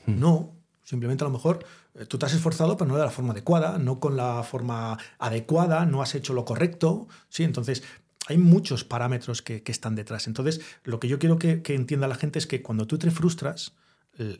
Hmm. 0.06 0.20
No, 0.20 0.56
simplemente 0.82 1.24
a 1.24 1.28
lo 1.28 1.32
mejor 1.32 1.64
eh, 1.94 2.04
tú 2.04 2.18
te 2.18 2.26
has 2.26 2.34
esforzado, 2.34 2.76
pero 2.76 2.88
no 2.88 2.96
de 2.96 3.04
la 3.04 3.10
forma 3.10 3.32
adecuada, 3.32 3.78
no 3.78 4.00
con 4.00 4.16
la 4.16 4.42
forma 4.42 4.98
adecuada, 5.18 5.86
no 5.86 6.02
has 6.02 6.14
hecho 6.14 6.34
lo 6.34 6.44
correcto. 6.44 7.08
¿sí? 7.28 7.44
Entonces, 7.44 7.82
hay 8.26 8.38
muchos 8.38 8.84
parámetros 8.84 9.42
que, 9.42 9.62
están 9.66 9.94
detrás. 9.94 10.26
Entonces, 10.26 10.60
lo 10.84 11.00
que 11.00 11.08
yo 11.08 11.18
quiero 11.18 11.38
que, 11.38 11.62
entienda 11.68 12.08
la 12.08 12.14
gente 12.14 12.38
es 12.38 12.46
que 12.46 12.62
cuando 12.62 12.86
tú 12.86 12.98
te 12.98 13.10
frustras, 13.10 13.72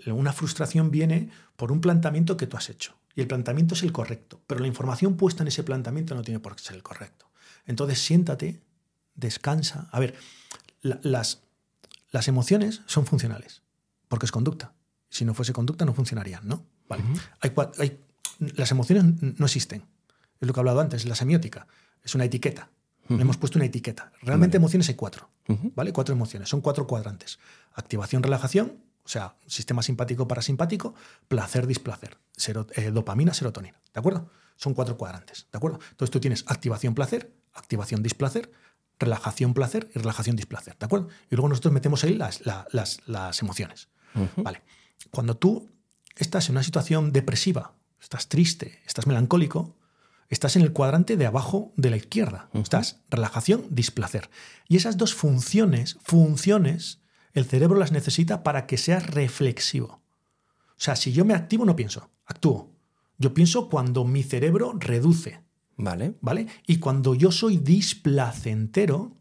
una 0.07 0.32
frustración 0.32 0.91
viene 0.91 1.30
por 1.57 1.72
un 1.72 1.80
planteamiento 1.80 2.37
que 2.37 2.47
tú 2.47 2.57
has 2.57 2.70
hecho. 2.70 2.97
Y 3.14 3.20
el 3.20 3.26
planteamiento 3.26 3.74
es 3.74 3.82
el 3.82 3.93
correcto, 3.93 4.41
pero 4.47 4.61
la 4.61 4.66
información 4.66 5.16
puesta 5.16 5.43
en 5.43 5.49
ese 5.49 5.62
planteamiento 5.62 6.14
no 6.14 6.22
tiene 6.22 6.41
por 6.41 6.57
qué 6.57 6.62
ser 6.62 6.76
el 6.76 6.82
correcto. 6.82 7.30
Entonces, 7.66 7.99
siéntate, 8.01 8.61
descansa. 9.14 9.89
A 9.93 10.01
ver, 10.01 10.14
las, 10.82 11.43
las 12.11 12.28
emociones 12.28 12.82
son 12.87 13.07
funcionales, 13.07 13.62
porque 14.09 14.26
es 14.26 14.32
conducta. 14.32 14.72
Si 15.11 15.24
no 15.24 15.35
fuese 15.35 15.53
conducta, 15.53 15.85
no 15.85 15.95
funcionarían, 15.95 16.47
¿no? 16.47 16.66
Vale. 16.89 17.05
hay, 17.41 18.01
las 18.39 18.70
emociones 18.70 19.05
no 19.20 19.47
existen. 19.47 19.85
Es 20.41 20.49
lo 20.49 20.53
que 20.53 20.61
he 20.61 20.62
hablado 20.62 20.80
antes, 20.80 21.05
la 21.05 21.14
semiótica. 21.14 21.66
Es 22.03 22.14
una 22.14 22.24
etiqueta. 22.24 22.68
Le 23.09 23.20
hemos 23.20 23.36
puesto 23.36 23.59
una 23.59 23.66
etiqueta. 23.66 24.12
Realmente 24.22 24.57
emociones 24.57 24.88
hay 24.88 24.94
cuatro, 24.94 25.28
¿vale? 25.74 25.92
Cuatro 25.92 26.14
emociones, 26.14 26.48
son 26.48 26.61
cuatro 26.61 26.86
cuadrantes. 26.86 27.38
Activación, 27.74 28.22
relajación, 28.22 28.78
o 29.05 29.09
sea, 29.09 29.36
sistema 29.46 29.82
simpático, 29.82 30.26
parasimpático, 30.26 30.94
placer, 31.28 31.66
displacer, 31.66 32.16
eh, 32.74 32.90
dopamina, 32.90 33.34
serotonina, 33.34 33.80
¿de 33.92 34.00
acuerdo? 34.00 34.30
Son 34.57 34.72
cuatro 34.72 34.96
cuadrantes, 34.96 35.46
¿de 35.52 35.57
acuerdo? 35.57 35.78
Entonces 35.90 36.11
tú 36.11 36.20
tienes 36.20 36.44
activación, 36.46 36.94
placer, 36.94 37.34
activación, 37.52 38.02
displacer, 38.02 38.50
relajación, 38.98 39.52
placer 39.52 39.90
y 39.94 39.98
relajación, 39.98 40.36
displacer, 40.36 40.76
¿de 40.78 40.86
acuerdo? 40.86 41.09
Y 41.30 41.36
luego 41.36 41.48
nosotros 41.48 41.74
metemos 41.74 42.02
ahí 42.05 42.14
las, 42.14 42.40
las, 42.44 43.42
emociones, 43.42 43.88
¿vale? 44.36 44.62
Cuando 45.11 45.36
tú 45.36 45.70
estás 46.16 46.48
en 46.48 46.52
una 46.52 46.62
situación 46.62 47.12
depresiva, 47.12 47.74
estás 48.00 48.28
triste, 48.28 48.80
estás 48.86 49.07
melancólico, 49.07 49.76
estás 50.29 50.57
en 50.57 50.62
el 50.62 50.72
cuadrante 50.72 51.16
de 51.16 51.27
abajo 51.27 51.72
de 51.77 51.91
la 51.91 51.97
izquierda. 51.97 52.49
Estás 52.53 53.01
relajación, 53.11 53.66
displacer. 53.70 54.31
Y 54.68 54.77
esas 54.77 54.97
dos 54.97 55.14
funciones, 55.14 55.99
funciones, 56.03 57.03
el 57.33 57.45
cerebro 57.45 57.79
las 57.79 57.93
necesita 57.93 58.43
para 58.43 58.66
que 58.66 58.77
seas 58.77 59.07
reflexivo. 59.07 60.03
O 60.70 60.81
sea, 60.85 60.97
si 60.97 61.12
yo 61.12 61.25
me 61.25 61.35
activo, 61.35 61.64
no 61.64 61.77
pienso, 61.77 62.11
actúo. 62.27 62.72
Yo 63.18 63.35
pienso 63.35 63.68
cuando 63.68 64.05
mi 64.05 64.22
cerebro 64.22 64.75
reduce. 64.79 65.43
Vale. 65.77 66.14
¿Vale? 66.20 66.47
Y 66.66 66.79
cuando 66.79 67.14
yo 67.14 67.33
soy 67.33 67.57
displacentero, 67.57 69.16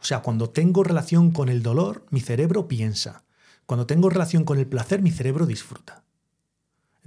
o 0.00 0.04
sea, 0.04 0.20
cuando 0.20 0.50
tengo 0.50 0.84
relación 0.84 1.30
con 1.32 1.48
el 1.48 1.62
dolor, 1.62 2.06
mi 2.10 2.20
cerebro 2.20 2.68
piensa. 2.68 3.24
Cuando 3.66 3.86
tengo 3.86 4.08
relación 4.08 4.44
con 4.44 4.58
el 4.58 4.66
placer, 4.66 5.02
mi 5.02 5.10
cerebro 5.10 5.46
disfruta. 5.46 6.04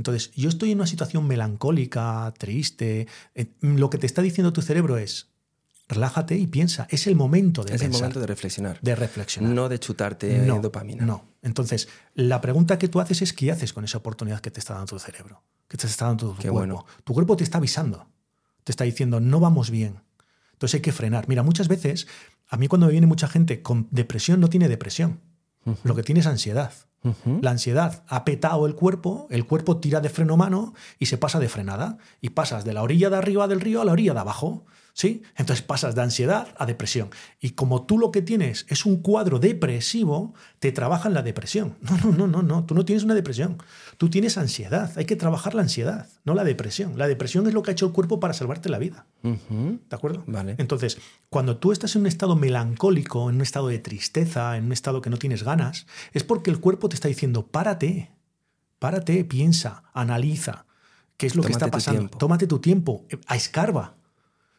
Entonces, 0.02 0.32
yo 0.32 0.50
estoy 0.50 0.72
en 0.72 0.80
una 0.80 0.88
situación 0.88 1.28
melancólica, 1.28 2.34
triste. 2.40 3.08
Eh, 3.36 3.52
lo 3.62 3.92
que 3.92 4.00
te 4.00 4.08
está 4.08 4.24
diciendo 4.24 4.52
tu 4.52 4.64
cerebro 4.64 4.98
es, 4.98 5.28
relájate 5.88 6.36
y 6.36 6.48
piensa. 6.48 6.88
Es 6.90 7.06
el 7.06 7.16
momento 7.16 7.64
de 7.64 7.76
Es 7.76 7.84
el 7.84 7.92
momento 7.92 8.20
de 8.20 8.26
reflexionar. 8.26 8.80
De 8.82 8.96
reflexionar. 8.96 9.54
No 9.54 9.70
de 9.70 9.80
chutarte 9.80 10.44
dopamina. 10.60 11.06
No. 11.06 11.24
Entonces, 11.44 11.88
la 12.16 12.42
pregunta 12.42 12.80
que 12.80 12.88
tú 12.88 13.00
haces 13.00 13.22
es 13.22 13.32
qué 13.32 13.52
haces 13.52 13.74
con 13.74 13.84
esa 13.84 14.00
oportunidad 14.00 14.40
que 14.40 14.50
te 14.50 14.60
está 14.60 14.74
dando 14.74 14.88
tu 14.88 14.98
cerebro, 14.98 15.44
que 15.68 15.78
te 15.78 15.86
está 15.86 16.06
dando 16.06 16.32
tu 16.32 16.36
cuerpo. 16.36 16.54
Bueno. 16.54 16.86
Tu 17.04 17.14
cuerpo 17.14 17.38
te 17.38 17.44
está 17.44 17.60
avisando, 17.60 18.08
te 18.64 18.72
está 18.72 18.84
diciendo, 18.86 19.20
no 19.20 19.40
vamos 19.40 19.70
bien. 19.70 20.02
Entonces 20.54 20.76
hay 20.76 20.82
que 20.82 20.94
frenar. 20.94 21.28
Mira, 21.28 21.44
muchas 21.44 21.68
veces, 21.68 22.08
a 22.48 22.58
mí 22.58 22.68
cuando 22.68 22.88
me 22.88 22.92
viene 22.92 23.06
mucha 23.06 23.28
gente 23.28 23.62
con 23.62 23.88
depresión, 23.92 24.40
no 24.40 24.50
tiene 24.50 24.68
depresión. 24.68 25.20
Lo 25.84 25.94
que 25.94 26.02
tiene 26.02 26.22
es 26.22 26.26
ansiedad. 26.26 26.74
La 27.42 27.52
ansiedad 27.52 28.04
ha 28.08 28.24
petado 28.26 28.68
el 28.68 28.76
cuerpo, 28.76 29.28
el 29.32 29.46
cuerpo 29.46 29.78
tira 29.78 30.02
de 30.02 30.10
freno 30.10 30.38
mano 30.38 30.74
y 31.00 31.08
se 31.08 31.18
pasa 31.18 31.40
de 31.40 31.50
frenada. 31.50 31.98
Y 32.22 32.30
pasas 32.30 32.64
de 32.64 32.74
la 32.74 32.84
orilla 32.84 33.10
de 33.10 33.18
arriba 33.18 33.48
del 33.48 33.62
río 33.62 33.82
a 33.82 33.86
la 33.86 33.92
orilla 33.92 34.14
de 34.14 34.20
abajo. 34.20 34.66
¿Sí? 34.94 35.24
Entonces 35.36 35.64
pasas 35.64 35.96
de 35.96 36.02
ansiedad 36.02 36.54
a 36.58 36.66
depresión. 36.66 37.10
Y 37.40 37.52
como 37.52 37.86
tú 37.86 37.98
lo 37.98 38.12
que 38.12 38.22
tienes 38.22 38.66
es 38.70 38.86
un 38.86 38.98
cuadro 39.02 39.40
depresivo, 39.40 40.34
te 40.60 40.72
trabajan 40.72 41.14
la 41.14 41.22
depresión. 41.22 41.78
No, 41.92 41.98
no, 41.98 42.12
no, 42.12 42.28
no, 42.28 42.42
no. 42.42 42.66
Tú 42.66 42.74
no 42.74 42.86
tienes 42.86 43.04
una 43.04 43.14
depresión. 43.14 43.58
Tú 43.98 44.10
tienes 44.10 44.38
ansiedad. 44.38 44.92
Hay 44.96 45.06
que 45.06 45.16
trabajar 45.16 45.54
la 45.54 45.62
ansiedad, 45.62 46.08
no 46.24 46.34
la 46.34 46.44
depresión. 46.44 46.98
La 46.98 47.08
depresión 47.08 47.48
es 47.48 47.54
lo 47.54 47.62
que 47.62 47.72
ha 47.72 47.74
hecho 47.74 47.86
el 47.86 47.92
cuerpo 47.92 48.20
para 48.20 48.34
salvarte 48.34 48.70
la 48.70 48.80
vida. 48.80 49.06
¿De 49.24 49.96
acuerdo? 49.96 50.24
Vale. 50.28 50.56
Entonces, 50.58 50.98
cuando 51.30 51.58
tú 51.58 51.72
estás 51.72 51.96
en 51.96 52.02
un 52.02 52.08
estado 52.08 52.36
melancólico, 52.36 53.30
en 53.30 53.36
un 53.36 53.42
estado 53.42 53.68
de 53.68 53.80
tristeza, 53.80 54.58
en 54.58 54.66
un 54.66 54.72
estado 54.72 55.02
que 55.02 55.10
no 55.10 55.18
tienes 55.18 55.44
ganas, 55.44 55.86
es 56.14 56.24
porque 56.24 56.50
el 56.50 56.60
cuerpo 56.60 56.90
te 56.90 56.96
está 56.96 57.08
diciendo, 57.08 57.48
párate, 57.48 58.12
párate, 58.80 59.24
piensa, 59.26 59.84
analiza. 59.94 60.66
¿Qué 61.18 61.28
es 61.28 61.36
lo 61.36 61.44
que 61.44 61.52
está 61.52 61.70
pasando? 61.70 62.10
Tómate 62.10 62.48
tu 62.48 62.60
tiempo, 62.60 63.06
a 63.28 63.36
escarba. 63.36 63.96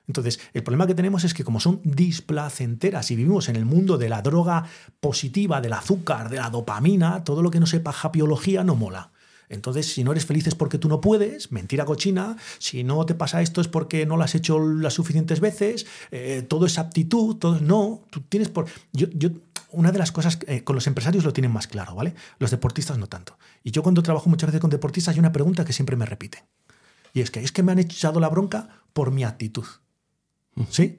Entonces, 0.08 0.40
el 0.52 0.62
problema 0.62 0.86
que 0.86 0.94
tenemos 0.94 1.24
es 1.24 1.32
que 1.32 1.44
como 1.44 1.60
son 1.60 1.80
displacenteras 1.84 3.10
y 3.10 3.16
vivimos 3.16 3.48
en 3.48 3.56
el 3.56 3.64
mundo 3.64 3.98
de 3.98 4.08
la 4.08 4.22
droga 4.22 4.64
positiva, 5.00 5.60
del 5.60 5.72
azúcar, 5.72 6.28
de 6.28 6.36
la 6.36 6.50
dopamina, 6.50 7.24
todo 7.24 7.42
lo 7.42 7.50
que 7.50 7.60
no 7.60 7.66
sepa 7.66 7.94
biología 8.12 8.64
no 8.64 8.74
mola. 8.74 9.12
Entonces, 9.48 9.92
si 9.92 10.02
no 10.02 10.12
eres 10.12 10.24
feliz 10.24 10.46
es 10.46 10.54
porque 10.54 10.78
tú 10.78 10.88
no 10.88 11.00
puedes, 11.00 11.52
mentira 11.52 11.84
cochina, 11.84 12.36
si 12.58 12.84
no 12.84 13.04
te 13.04 13.14
pasa 13.14 13.42
esto 13.42 13.60
es 13.60 13.68
porque 13.68 14.06
no 14.06 14.16
lo 14.16 14.24
has 14.24 14.34
hecho 14.34 14.58
las 14.58 14.94
suficientes 14.94 15.40
veces, 15.40 15.86
eh, 16.10 16.42
todo 16.48 16.64
es 16.64 16.78
aptitud, 16.78 17.36
todo 17.36 17.60
no, 17.60 18.02
tú 18.10 18.22
tienes 18.22 18.48
por... 18.48 18.66
Yo, 18.92 19.08
yo 19.12 19.28
una 19.70 19.92
de 19.92 19.98
las 19.98 20.10
cosas, 20.10 20.38
eh, 20.46 20.64
con 20.64 20.74
los 20.74 20.86
empresarios 20.86 21.24
lo 21.24 21.32
tienen 21.34 21.50
más 21.50 21.66
claro, 21.66 21.94
¿vale? 21.94 22.14
Los 22.38 22.50
deportistas 22.50 22.98
no 22.98 23.08
tanto. 23.08 23.38
Y 23.62 23.70
yo 23.72 23.82
cuando 23.82 24.02
trabajo 24.02 24.30
muchas 24.30 24.48
veces 24.48 24.60
con 24.60 24.70
deportistas 24.70 25.14
hay 25.14 25.20
una 25.20 25.32
pregunta 25.32 25.64
que 25.64 25.72
siempre 25.72 25.96
me 25.96 26.06
repiten. 26.06 26.42
Y 27.12 27.20
es 27.20 27.30
que 27.30 27.40
es 27.40 27.52
que 27.52 27.62
me 27.62 27.72
han 27.72 27.78
echado 27.78 28.20
la 28.20 28.28
bronca 28.28 28.68
por 28.92 29.10
mi 29.10 29.24
actitud. 29.24 29.66
¿Sí? 30.70 30.98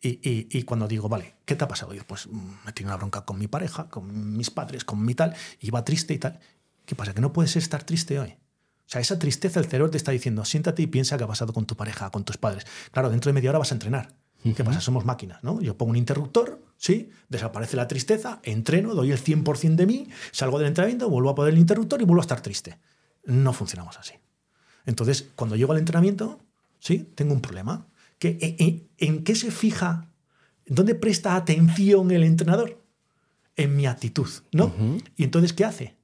Y, 0.00 0.08
y- 0.28 0.48
y 0.50 0.62
cuando 0.64 0.88
digo, 0.88 1.08
vale, 1.08 1.34
¿qué 1.44 1.54
te 1.54 1.64
ha 1.64 1.68
pasado? 1.68 1.94
Yo, 1.94 2.04
pues 2.06 2.26
mm, 2.26 2.50
me 2.66 2.72
tiene 2.72 2.90
una 2.90 2.96
bronca 2.96 3.24
con 3.24 3.38
mi 3.38 3.46
pareja, 3.48 3.88
con 3.88 4.36
mis 4.36 4.50
padres, 4.50 4.84
con 4.84 5.04
mi 5.04 5.14
tal, 5.14 5.34
y 5.60 5.70
va 5.70 5.84
triste 5.84 6.14
y 6.14 6.18
tal. 6.18 6.40
¿Qué 6.86 6.94
pasa? 6.96 7.14
Que 7.14 7.20
no 7.20 7.32
puedes 7.32 7.54
estar 7.56 7.84
triste 7.84 8.18
hoy. 8.18 8.30
O 8.30 8.90
sea, 8.92 9.00
esa 9.00 9.18
tristeza, 9.18 9.60
el 9.60 9.66
cerebro 9.66 9.90
te 9.90 9.96
está 9.96 10.10
diciendo, 10.12 10.44
siéntate 10.44 10.82
y 10.82 10.86
piensa 10.88 11.16
qué 11.16 11.24
ha 11.24 11.28
pasado 11.28 11.52
con 11.52 11.66
tu 11.66 11.76
pareja, 11.76 12.10
con 12.10 12.24
tus 12.24 12.36
padres. 12.36 12.66
Claro, 12.90 13.10
dentro 13.10 13.28
de 13.30 13.34
media 13.34 13.50
hora 13.50 13.58
vas 13.60 13.70
a 13.70 13.74
entrenar. 13.74 14.14
¿Qué 14.56 14.64
pasa? 14.64 14.80
Somos 14.80 15.04
máquinas, 15.04 15.42
¿no? 15.44 15.60
Yo 15.60 15.76
pongo 15.78 15.90
un 15.90 15.96
interruptor, 15.96 16.60
¿sí? 16.76 17.10
Desaparece 17.28 17.76
la 17.76 17.86
tristeza, 17.86 18.40
entreno, 18.42 18.92
doy 18.96 19.12
el 19.12 19.18
100% 19.18 19.76
de 19.76 19.86
mí, 19.86 20.08
salgo 20.32 20.58
del 20.58 20.66
entrenamiento, 20.66 21.08
vuelvo 21.08 21.30
a 21.30 21.34
poner 21.36 21.54
el 21.54 21.60
interruptor 21.60 22.02
y 22.02 22.04
vuelvo 22.04 22.22
a 22.22 22.24
estar 22.24 22.40
triste. 22.40 22.76
No 23.24 23.52
funcionamos 23.52 23.98
así. 23.98 24.14
Entonces, 24.84 25.28
cuando 25.36 25.54
llego 25.54 25.70
al 25.72 25.78
entrenamiento, 25.78 26.40
¿sí? 26.80 27.08
Tengo 27.14 27.32
un 27.34 27.40
problema. 27.40 27.86
¿Qué- 28.22 28.38
en, 28.60 28.88
en- 28.98 29.24
qué 29.24 29.34
se 29.34 29.50
fija? 29.50 30.08
¿Dónde 30.66 30.94
presta 30.94 31.34
atención 31.34 32.12
el 32.12 32.22
entrenador? 32.22 32.80
En 33.56 33.74
mi 33.74 33.86
actitud, 33.86 34.28
¿no? 34.52 34.72
Y 35.16 35.24
entonces, 35.24 35.52
¿qué 35.52 35.64
hace? 35.64 35.96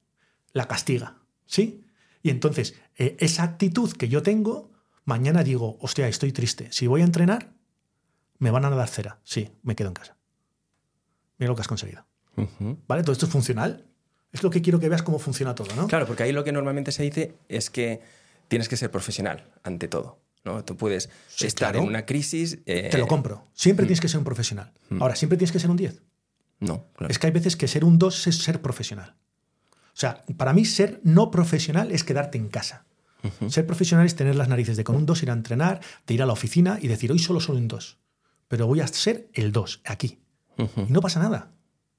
La 0.51 0.67
castiga, 0.67 1.15
¿sí? 1.45 1.85
Y 2.21 2.29
entonces, 2.29 2.75
eh, 2.97 3.15
esa 3.21 3.43
actitud 3.43 3.93
que 3.93 4.09
yo 4.09 4.21
tengo, 4.21 4.69
mañana 5.05 5.45
digo, 5.45 5.77
hostia, 5.79 6.09
estoy 6.09 6.33
triste. 6.33 6.67
Si 6.73 6.87
voy 6.87 6.99
a 7.01 7.05
entrenar, 7.05 7.53
me 8.37 8.51
van 8.51 8.65
a 8.65 8.69
dar 8.69 8.89
cera. 8.89 9.21
Sí, 9.23 9.49
me 9.63 9.77
quedo 9.77 9.87
en 9.87 9.93
casa. 9.93 10.17
Mira 11.37 11.49
lo 11.51 11.55
que 11.55 11.61
has 11.61 11.67
conseguido. 11.69 12.05
¿Vale? 12.87 13.03
Todo 13.03 13.13
esto 13.13 13.27
es 13.27 13.31
funcional. 13.31 13.85
Es 14.33 14.43
lo 14.43 14.49
que 14.49 14.61
quiero 14.61 14.79
que 14.81 14.89
veas 14.89 15.03
cómo 15.03 15.19
funciona 15.19 15.55
todo, 15.55 15.73
¿no? 15.75 15.87
Claro, 15.87 16.05
porque 16.05 16.23
ahí 16.23 16.33
lo 16.33 16.43
que 16.43 16.51
normalmente 16.51 16.91
se 16.91 17.03
dice 17.03 17.35
es 17.47 17.69
que 17.69 18.01
tienes 18.49 18.67
que 18.67 18.75
ser 18.75 18.91
profesional 18.91 19.49
ante 19.63 19.87
todo. 19.87 20.19
¿No? 20.43 20.63
Tú 20.63 20.75
puedes 20.77 21.09
Sí, 21.27 21.45
estar 21.47 21.71
claro. 21.71 21.83
en 21.83 21.89
una 21.89 22.05
crisis. 22.05 22.59
eh, 22.65 22.89
Te 22.91 22.97
lo 22.97 23.07
compro. 23.07 23.47
Siempre 23.53 23.85
tienes 23.85 24.01
que 24.01 24.07
ser 24.07 24.17
un 24.19 24.23
profesional. 24.23 24.73
Ahora, 24.99 25.15
siempre 25.15 25.37
tienes 25.37 25.51
que 25.51 25.59
ser 25.59 25.69
un 25.69 25.77
10. 25.77 26.01
No, 26.59 26.87
claro. 26.95 27.11
Es 27.11 27.19
que 27.19 27.27
hay 27.27 27.33
veces 27.33 27.55
que 27.55 27.67
ser 27.67 27.85
un 27.85 27.97
2 27.99 28.27
es 28.27 28.37
ser 28.37 28.61
profesional. 28.61 29.15
O 29.71 29.99
sea, 29.99 30.23
para 30.37 30.53
mí 30.53 30.65
ser 30.65 31.01
no 31.03 31.29
profesional 31.31 31.91
es 31.91 32.03
quedarte 32.03 32.37
en 32.37 32.49
casa. 32.49 32.85
Ser 33.49 33.65
profesional 33.67 34.05
es 34.05 34.15
tener 34.15 34.35
las 34.35 34.47
narices 34.47 34.77
de 34.77 34.85
con 34.85 34.95
un 34.95 35.05
2 35.05 35.23
ir 35.23 35.29
a 35.29 35.33
entrenar, 35.33 35.81
de 36.07 36.13
ir 36.13 36.21
a 36.23 36.25
la 36.25 36.31
oficina 36.33 36.79
y 36.81 36.87
decir, 36.87 37.11
hoy 37.11 37.19
solo 37.19 37.41
soy 37.41 37.57
un 37.57 37.67
2. 37.67 37.97
Pero 38.47 38.65
voy 38.65 38.79
a 38.79 38.87
ser 38.87 39.29
el 39.33 39.51
2, 39.51 39.81
aquí. 39.85 40.19
Y 40.57 40.91
no 40.91 41.01
pasa 41.01 41.19
nada. 41.19 41.51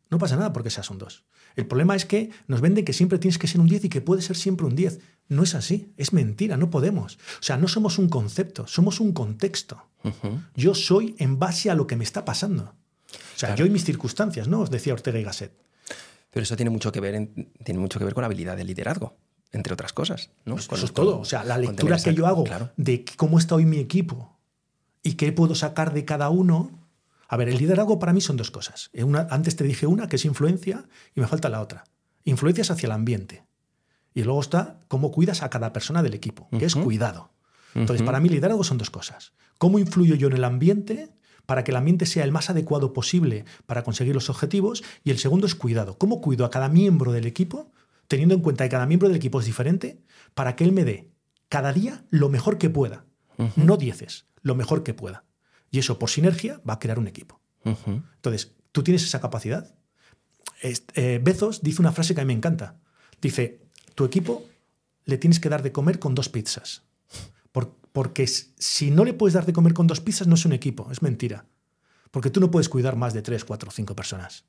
No 0.09 0.19
pasa 0.19 0.37
nada 0.37 0.53
porque 0.53 0.71
seas 0.71 0.89
un 0.91 0.97
2. 0.99 1.25
El 1.57 1.67
problema 1.67 1.97
es 1.97 2.05
que 2.07 2.31
nos 2.47 2.61
venden 2.61 2.85
que 2.85 2.93
siempre 2.93 3.19
tienes 3.19 3.39
que 3.39 3.47
ser 3.47 3.61
un 3.61 3.67
10 3.69 3.85
y 3.85 3.89
que 3.89 4.01
puedes 4.01 4.25
ser 4.25 4.37
siempre 4.37 4.67
un 4.67 4.77
10. 4.77 5.01
No 5.29 5.43
es 5.43 5.55
así, 5.55 5.93
es 5.97 6.13
mentira, 6.13 6.57
no 6.57 6.71
podemos. 6.71 7.17
O 7.17 7.43
sea, 7.43 7.57
no 7.57 7.69
somos 7.69 7.99
un 7.99 8.09
concepto, 8.09 8.67
somos 8.67 9.01
un 9.01 9.13
contexto. 9.13 9.87
Yo 10.57 10.75
soy 10.75 11.15
en 11.19 11.39
base 11.39 11.71
a 11.71 11.75
lo 11.75 11.87
que 11.87 11.97
me 11.97 12.05
está 12.05 12.25
pasando. 12.25 12.65
O 12.65 13.39
sea, 13.39 13.49
Claro. 13.51 13.57
yo 13.61 13.67
y 13.67 13.71
mis 13.71 13.85
circunstancias, 13.85 14.49
¿no? 14.49 14.61
Os 14.61 14.71
decía 14.71 14.93
Ortega 14.93 15.19
y 15.19 15.25
Gasset. 15.25 15.53
Pero 16.31 16.45
eso 16.45 16.57
tiene 16.57 16.71
mucho 16.71 16.93
que 16.93 17.01
ver, 17.01 17.15
en- 17.15 17.53
tiene 17.65 17.81
mucho 17.81 17.99
que 17.99 18.05
ver 18.05 18.15
con 18.15 18.23
la 18.23 18.27
habilidad 18.27 18.57
de 18.57 18.65
liderazgo, 18.65 19.17
entre 19.53 19.73
otras 19.75 19.93
cosas. 19.93 20.31
¿no? 20.45 20.55
Pues 20.55 20.69
eso 20.73 20.87
es 20.87 20.93
todo. 20.93 21.19
O 21.21 21.25
sea, 21.25 21.43
la 21.45 21.59
lectura 21.59 21.99
que 21.99 22.15
yo 22.15 22.27
hago 22.27 22.45
Claro. 22.45 22.71
de 22.77 23.05
cómo 23.17 23.39
está 23.39 23.57
hoy 23.57 23.65
mi 23.67 23.79
equipo 23.79 24.37
y 25.03 25.15
qué 25.15 25.33
puedo 25.33 25.55
sacar 25.55 25.93
de 25.93 26.05
cada 26.05 26.31
uno. 26.31 26.71
A 27.33 27.37
ver, 27.37 27.49
el 27.49 27.59
liderazgo 27.59 28.01
para 28.01 28.13
mí 28.13 28.21
son 28.21 28.37
dos 28.37 28.51
cosas. 28.51 28.91
Eh, 28.93 29.05
Una, 29.05 29.29
antes 29.31 29.55
te 29.55 29.63
dije 29.63 29.87
una, 29.87 30.09
que 30.09 30.17
es 30.17 30.25
influencia, 30.25 30.89
y 31.15 31.21
me 31.21 31.29
falta 31.29 31.49
la 31.49 31.61
otra. 31.61 31.85
Influencia 32.25 32.63
es 32.63 32.73
hacia 32.73 32.89
el 32.89 32.93
ambiente. 32.93 33.45
Y 34.13 34.25
luego 34.25 34.41
está 34.41 34.81
cómo 34.89 35.13
cuidas 35.13 35.45
a 35.45 35.49
cada 35.49 35.73
persona 35.73 36.03
del 36.03 36.15
equipo, 36.15 36.49
que 36.59 36.65
es 36.65 36.75
cuidado. 36.75 37.31
Entonces, 37.77 38.05
para 38.05 38.19
mí 38.19 38.29
liderazgo 38.29 38.65
son 38.65 38.79
dos 38.79 38.91
cosas. 38.91 39.33
¿Cómo 39.59 39.79
influyo 39.79 40.17
yo 40.17 40.27
en 40.27 40.33
el 40.33 40.43
ambiente 40.43 41.15
para 41.47 41.63
que 41.63 41.71
el 41.71 41.77
ambiente 41.77 42.05
sea 42.05 42.25
el 42.25 42.33
más 42.33 42.51
adecuado 42.51 42.93
posible 42.93 43.45
para 43.65 43.85
conseguir 43.85 44.15
los 44.15 44.29
objetivos? 44.29 44.83
Y 45.05 45.13
el 45.13 45.19
segundo 45.19 45.47
es 45.47 45.55
cuidado. 45.55 45.99
¿Cómo 45.99 46.21
cuido 46.21 46.45
a 46.45 46.51
cada 46.51 46.69
miembro 46.69 47.13
del 47.13 47.27
equipo, 47.27 47.71
teniendo 48.09 48.35
en 48.35 48.41
cuenta 48.41 48.65
que 48.65 48.71
cada 48.71 48.87
miembro 48.87 49.07
del 49.07 49.17
equipo 49.17 49.39
es 49.39 49.47
diferente, 49.47 50.03
para 50.35 50.57
que 50.57 50.65
él 50.65 50.73
me 50.73 50.85
dé 50.85 51.13
cada 51.49 51.73
día 51.73 52.05
lo 52.11 52.29
mejor 52.29 52.59
que 52.59 52.71
pueda? 52.71 53.05
No 53.55 53.77
dieces, 53.77 54.27
lo 54.43 54.57
mejor 54.57 54.83
que 54.83 54.95
pueda. 54.95 55.25
Y 55.71 55.79
eso, 55.79 55.99
por 55.99 56.11
sinergia, 56.11 56.61
va 56.69 56.75
a 56.75 56.79
crear 56.79 56.99
un 56.99 57.07
equipo. 57.07 57.41
Entonces, 57.65 58.53
¿tú 58.73 58.83
tienes 58.83 59.05
esa 59.05 59.21
capacidad? 59.21 59.75
Eh, 60.63 61.21
Bezos 61.23 61.63
dice 61.63 61.81
una 61.81 61.93
frase 61.93 62.15
que 62.15 62.21
a 62.21 62.25
mí 62.25 62.29
me 62.29 62.37
encanta. 62.39 62.77
Dice, 63.21 63.61
tu 63.95 64.05
equipo 64.05 64.45
le 65.05 65.19
tienes 65.19 65.41
que 65.41 65.49
dar 65.49 65.63
de 65.63 65.73
comer 65.73 65.99
con 65.99 66.15
dos 66.15 66.29
pizzas. 66.29 66.83
Por- 67.53 67.77
porque 67.93 68.27
si 68.27 68.91
no 68.91 69.05
le 69.05 69.13
puedes 69.15 69.35
dar 69.35 69.47
de 69.47 69.53
comer 69.53 69.75
con 69.75 69.87
dos 69.87 70.01
pizzas, 70.01 70.27
no 70.27 70.35
es 70.35 70.45
un 70.45 70.53
equipo, 70.53 70.89
es 70.93 71.03
mentira. 71.03 71.47
Porque 72.11 72.31
tú 72.31 72.41
no 72.41 72.51
puedes 72.51 72.69
cuidar 72.69 72.97
más 72.97 73.15
de 73.15 73.23
tres, 73.23 73.45
cuatro, 73.45 73.71
cinco 73.71 73.95
personas. 73.97 74.45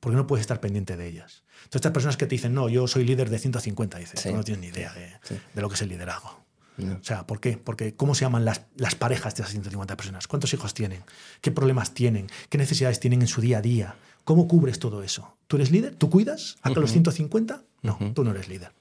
Porque 0.00 0.16
no 0.16 0.26
puedes 0.26 0.40
estar 0.42 0.60
pendiente 0.60 0.96
de 0.96 1.06
ellas. 1.06 1.44
Entonces, 1.64 1.76
estas 1.76 1.92
personas 1.92 2.16
que 2.16 2.26
te 2.26 2.34
dicen, 2.34 2.54
no, 2.54 2.68
yo 2.68 2.88
soy 2.88 3.04
líder 3.04 3.30
de 3.30 3.38
150, 3.38 3.98
dices, 3.98 4.20
Sí. 4.20 4.32
no 4.32 4.42
tienes 4.42 4.60
ni 4.60 4.66
idea 4.68 4.92
de, 4.94 5.12
Sí. 5.22 5.36
de 5.54 5.62
lo 5.62 5.68
que 5.68 5.76
es 5.76 5.82
el 5.82 5.90
liderazgo. 5.90 6.41
O 6.78 7.04
sea, 7.04 7.26
¿por 7.26 7.38
qué? 7.40 7.58
Porque 7.58 7.94
¿cómo 7.94 8.14
se 8.14 8.22
llaman 8.22 8.44
las, 8.44 8.62
las 8.76 8.94
parejas 8.94 9.34
de 9.34 9.42
esas 9.42 9.52
150 9.52 9.96
personas? 9.96 10.26
¿Cuántos 10.26 10.52
hijos 10.54 10.72
tienen? 10.74 11.02
¿Qué 11.40 11.50
problemas 11.50 11.92
tienen? 11.92 12.28
¿Qué 12.48 12.58
necesidades 12.58 12.98
tienen 12.98 13.20
en 13.20 13.28
su 13.28 13.40
día 13.40 13.58
a 13.58 13.62
día? 13.62 13.96
¿Cómo 14.24 14.48
cubres 14.48 14.78
todo 14.78 15.02
eso? 15.02 15.36
¿Tú 15.48 15.56
eres 15.56 15.70
líder? 15.70 15.94
¿Tú 15.96 16.08
cuidas 16.08 16.56
a 16.62 16.72
que 16.72 16.80
los 16.80 16.92
150? 16.92 17.62
No, 17.82 17.98
tú 18.14 18.24
no 18.24 18.30
eres 18.30 18.48
líder. 18.48 18.72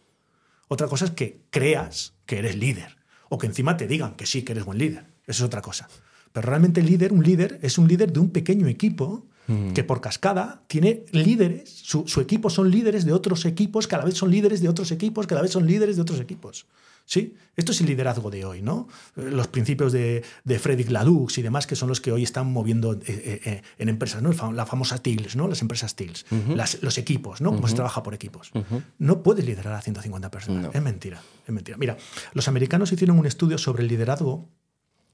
Otra 0.68 0.88
cosa 0.88 1.06
es 1.06 1.12
que 1.12 1.42
creas 1.50 2.14
que 2.26 2.40
eres 2.40 2.56
líder 2.56 2.98
o 3.30 3.38
que 3.38 3.48
encima 3.48 3.76
te 3.76 3.88
digan 3.88 4.16
que 4.16 4.26
sí, 4.26 4.44
que 4.44 4.54
eres 4.54 4.64
buen 4.64 4.78
líder. 4.78 5.06
Eso 5.28 5.44
es 5.44 5.48
otra 5.48 5.62
cosa. 5.62 5.90
Pero 6.32 6.48
realmente 6.48 6.80
el 6.80 6.88
líder, 6.88 7.12
un 7.12 7.24
líder, 7.24 7.60
es 7.62 7.78
un 7.78 7.88
líder 7.88 8.14
de 8.14 8.20
un 8.20 8.30
pequeño 8.30 8.68
equipo 8.68 9.26
que 9.74 9.84
por 9.84 10.00
cascada 10.00 10.64
tiene 10.68 11.04
líderes, 11.12 11.70
su, 11.70 12.08
su 12.08 12.22
equipo 12.22 12.50
son 12.50 12.72
líderes 12.72 13.04
de 13.04 13.12
otros 13.12 13.44
equipos, 13.44 13.86
cada 13.86 14.06
vez 14.06 14.14
son 14.14 14.32
líderes 14.32 14.62
de 14.62 14.70
otros 14.70 14.92
equipos, 14.92 15.28
cada 15.28 15.42
vez 15.42 15.52
son 15.52 15.68
líderes 15.68 15.98
de 15.98 16.04
otros 16.04 16.22
equipos. 16.22 16.68
¿Sí? 17.06 17.36
Esto 17.58 17.74
es 17.74 17.82
el 17.82 17.88
liderazgo 17.88 18.30
de 18.32 18.46
hoy, 18.46 18.62
¿no? 18.62 18.88
Los 19.16 19.48
principios 19.48 19.92
de, 19.92 20.24
de 20.46 20.60
Frederick 20.60 20.90
Laloux 20.90 21.38
y 21.38 21.42
demás, 21.42 21.68
que 21.68 21.76
son 21.76 21.90
los 21.90 22.00
que 22.00 22.12
hoy 22.12 22.24
están 22.24 22.52
moviendo 22.52 22.94
eh, 22.94 23.00
eh, 23.08 23.42
eh, 23.46 23.62
en 23.78 23.90
empresas, 23.90 24.22
¿no? 24.22 24.32
La 24.54 24.66
famosa 24.66 24.98
TILS, 25.00 25.36
¿no? 25.36 25.48
Las 25.48 25.62
empresas 25.62 25.96
TILS, 25.96 26.26
Las- 26.56 26.82
los 26.82 26.98
equipos, 26.98 27.42
¿no? 27.42 27.50
Cómo 27.54 27.68
se 27.68 27.76
trabaja 27.76 28.02
por 28.04 28.14
equipos. 28.14 28.52
No 28.98 29.24
puedes 29.24 29.46
liderar 29.46 29.74
a 29.74 29.82
150 29.82 30.32
personas. 30.32 30.64
No. 30.64 30.72
Es 30.72 30.82
mentira, 30.82 31.22
es 31.46 31.54
mentira. 31.54 31.78
Mira, 31.78 31.98
los 32.34 32.48
americanos 32.48 32.92
hicieron 32.94 33.20
un 33.20 33.26
estudio 33.26 33.58
sobre 33.58 33.84
el 33.84 33.90
liderazgo 33.90 34.48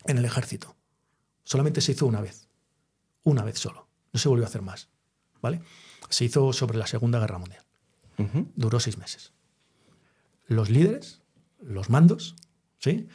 en 0.05 0.17
el 0.19 0.25
ejército. 0.25 0.75
Solamente 1.43 1.81
se 1.81 1.93
hizo 1.93 2.05
una 2.05 2.21
vez. 2.21 2.47
Una 3.23 3.43
vez 3.43 3.57
solo. 3.57 3.87
No 4.13 4.19
se 4.19 4.29
volvió 4.29 4.45
a 4.45 4.49
hacer 4.49 4.61
más. 4.61 4.89
¿Vale? 5.41 5.61
Se 6.09 6.25
hizo 6.25 6.53
sobre 6.53 6.77
la 6.77 6.87
Segunda 6.87 7.19
Guerra 7.19 7.39
Mundial. 7.39 7.63
Duró 8.55 8.79
seis 8.79 8.97
meses. 8.97 9.33
Los 10.47 10.69
líderes, 10.69 11.21
los 11.59 11.89
mandos, 11.89 12.35
¿sí? 12.79 13.07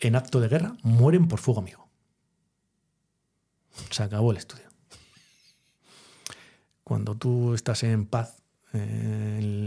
en 0.00 0.16
acto 0.16 0.40
de 0.40 0.48
guerra 0.48 0.76
mueren 0.82 1.28
por 1.28 1.40
fuego 1.40 1.60
amigo. 1.60 1.88
Se 3.90 4.02
acabó 4.02 4.30
el 4.30 4.36
estudio. 4.38 4.64
Cuando 6.82 7.16
tú 7.16 7.54
estás 7.54 7.82
en 7.82 8.06
paz 8.06 8.42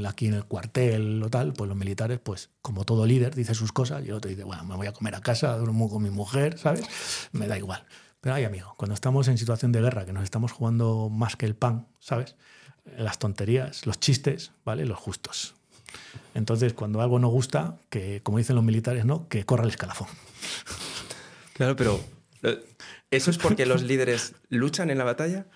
aquí 0.06 0.28
en 0.28 0.34
el 0.34 0.46
cuartel 0.46 1.24
o 1.24 1.30
tal, 1.30 1.54
pues 1.54 1.68
los 1.70 1.78
militares, 1.78 2.20
pues 2.22 2.50
como 2.62 2.84
todo 2.84 3.06
líder, 3.06 3.34
dice 3.34 3.56
sus 3.56 3.72
cosas 3.72 4.04
y 4.04 4.10
el 4.10 4.16
otro 4.16 4.30
dice, 4.30 4.44
bueno, 4.44 4.66
me 4.66 4.76
voy 4.76 4.88
a 4.88 4.92
comer 4.92 5.16
a 5.16 5.22
casa, 5.22 5.56
duermo 5.58 5.90
con 5.90 6.04
mi 6.04 6.10
mujer, 6.10 6.58
¿sabes? 6.58 6.86
Me 7.32 7.48
da 7.48 7.58
igual. 7.58 7.86
Pero 8.20 8.36
ay, 8.36 8.44
amigo, 8.44 8.74
cuando 8.78 8.94
estamos 8.94 9.28
en 9.30 9.38
situación 9.38 9.72
de 9.72 9.82
guerra, 9.82 10.06
que 10.06 10.12
nos 10.12 10.24
estamos 10.24 10.52
jugando 10.52 11.10
más 11.10 11.36
que 11.36 11.46
el 11.46 11.56
pan, 11.56 11.88
¿sabes? 12.00 12.36
Las 12.98 13.20
tonterías, 13.20 13.86
los 13.86 14.00
chistes, 14.00 14.52
¿vale? 14.66 14.86
Los 14.86 14.98
justos. 14.98 15.57
Entonces, 16.34 16.74
cuando 16.74 17.02
algo 17.02 17.20
no 17.20 17.28
gusta, 17.30 17.78
que 17.90 18.22
como 18.24 18.38
dicen 18.38 18.56
los 18.56 18.64
militares, 18.66 19.06
¿no? 19.06 19.28
Que 19.28 19.44
corra 19.46 19.64
el 19.64 19.70
escalafón. 19.70 20.08
Claro, 21.54 21.76
pero 21.76 22.00
eh, 22.44 22.64
¿eso 23.10 23.32
es 23.32 23.38
porque 23.38 23.66
los 23.66 23.82
líderes 23.84 24.34
luchan 24.50 24.90
en 24.92 24.98
la 25.00 25.04
batalla? 25.04 25.48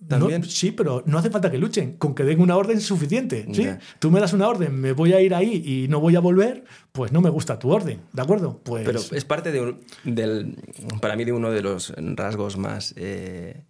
No, 0.00 0.08
¿También? 0.18 0.44
sí, 0.44 0.70
pero 0.70 1.02
no 1.06 1.18
hace 1.18 1.30
falta 1.30 1.50
que 1.50 1.56
luchen. 1.56 1.96
Con 1.96 2.14
que 2.14 2.24
den 2.24 2.40
una 2.40 2.56
orden 2.56 2.76
es 2.78 2.84
suficiente. 2.84 3.46
¿sí? 3.52 3.66
Tú 4.00 4.10
me 4.10 4.20
das 4.20 4.32
una 4.34 4.48
orden, 4.48 4.78
me 4.78 4.92
voy 4.92 5.12
a 5.14 5.20
ir 5.20 5.34
ahí 5.34 5.62
y 5.64 5.88
no 5.88 5.98
voy 6.00 6.14
a 6.16 6.20
volver, 6.20 6.64
pues 6.92 7.10
no 7.12 7.22
me 7.22 7.30
gusta 7.30 7.58
tu 7.58 7.70
orden. 7.70 8.00
¿De 8.12 8.20
acuerdo? 8.20 8.60
Pues 8.64 8.84
Pero 8.84 9.00
es 9.00 9.24
parte 9.24 9.50
de 9.52 9.60
un- 9.62 9.80
del, 10.04 10.56
para 11.00 11.16
mí, 11.16 11.24
de 11.24 11.32
uno 11.32 11.50
de 11.50 11.62
los 11.62 11.92
rasgos 11.96 12.58
más 12.58 12.92
eh, 12.96 13.62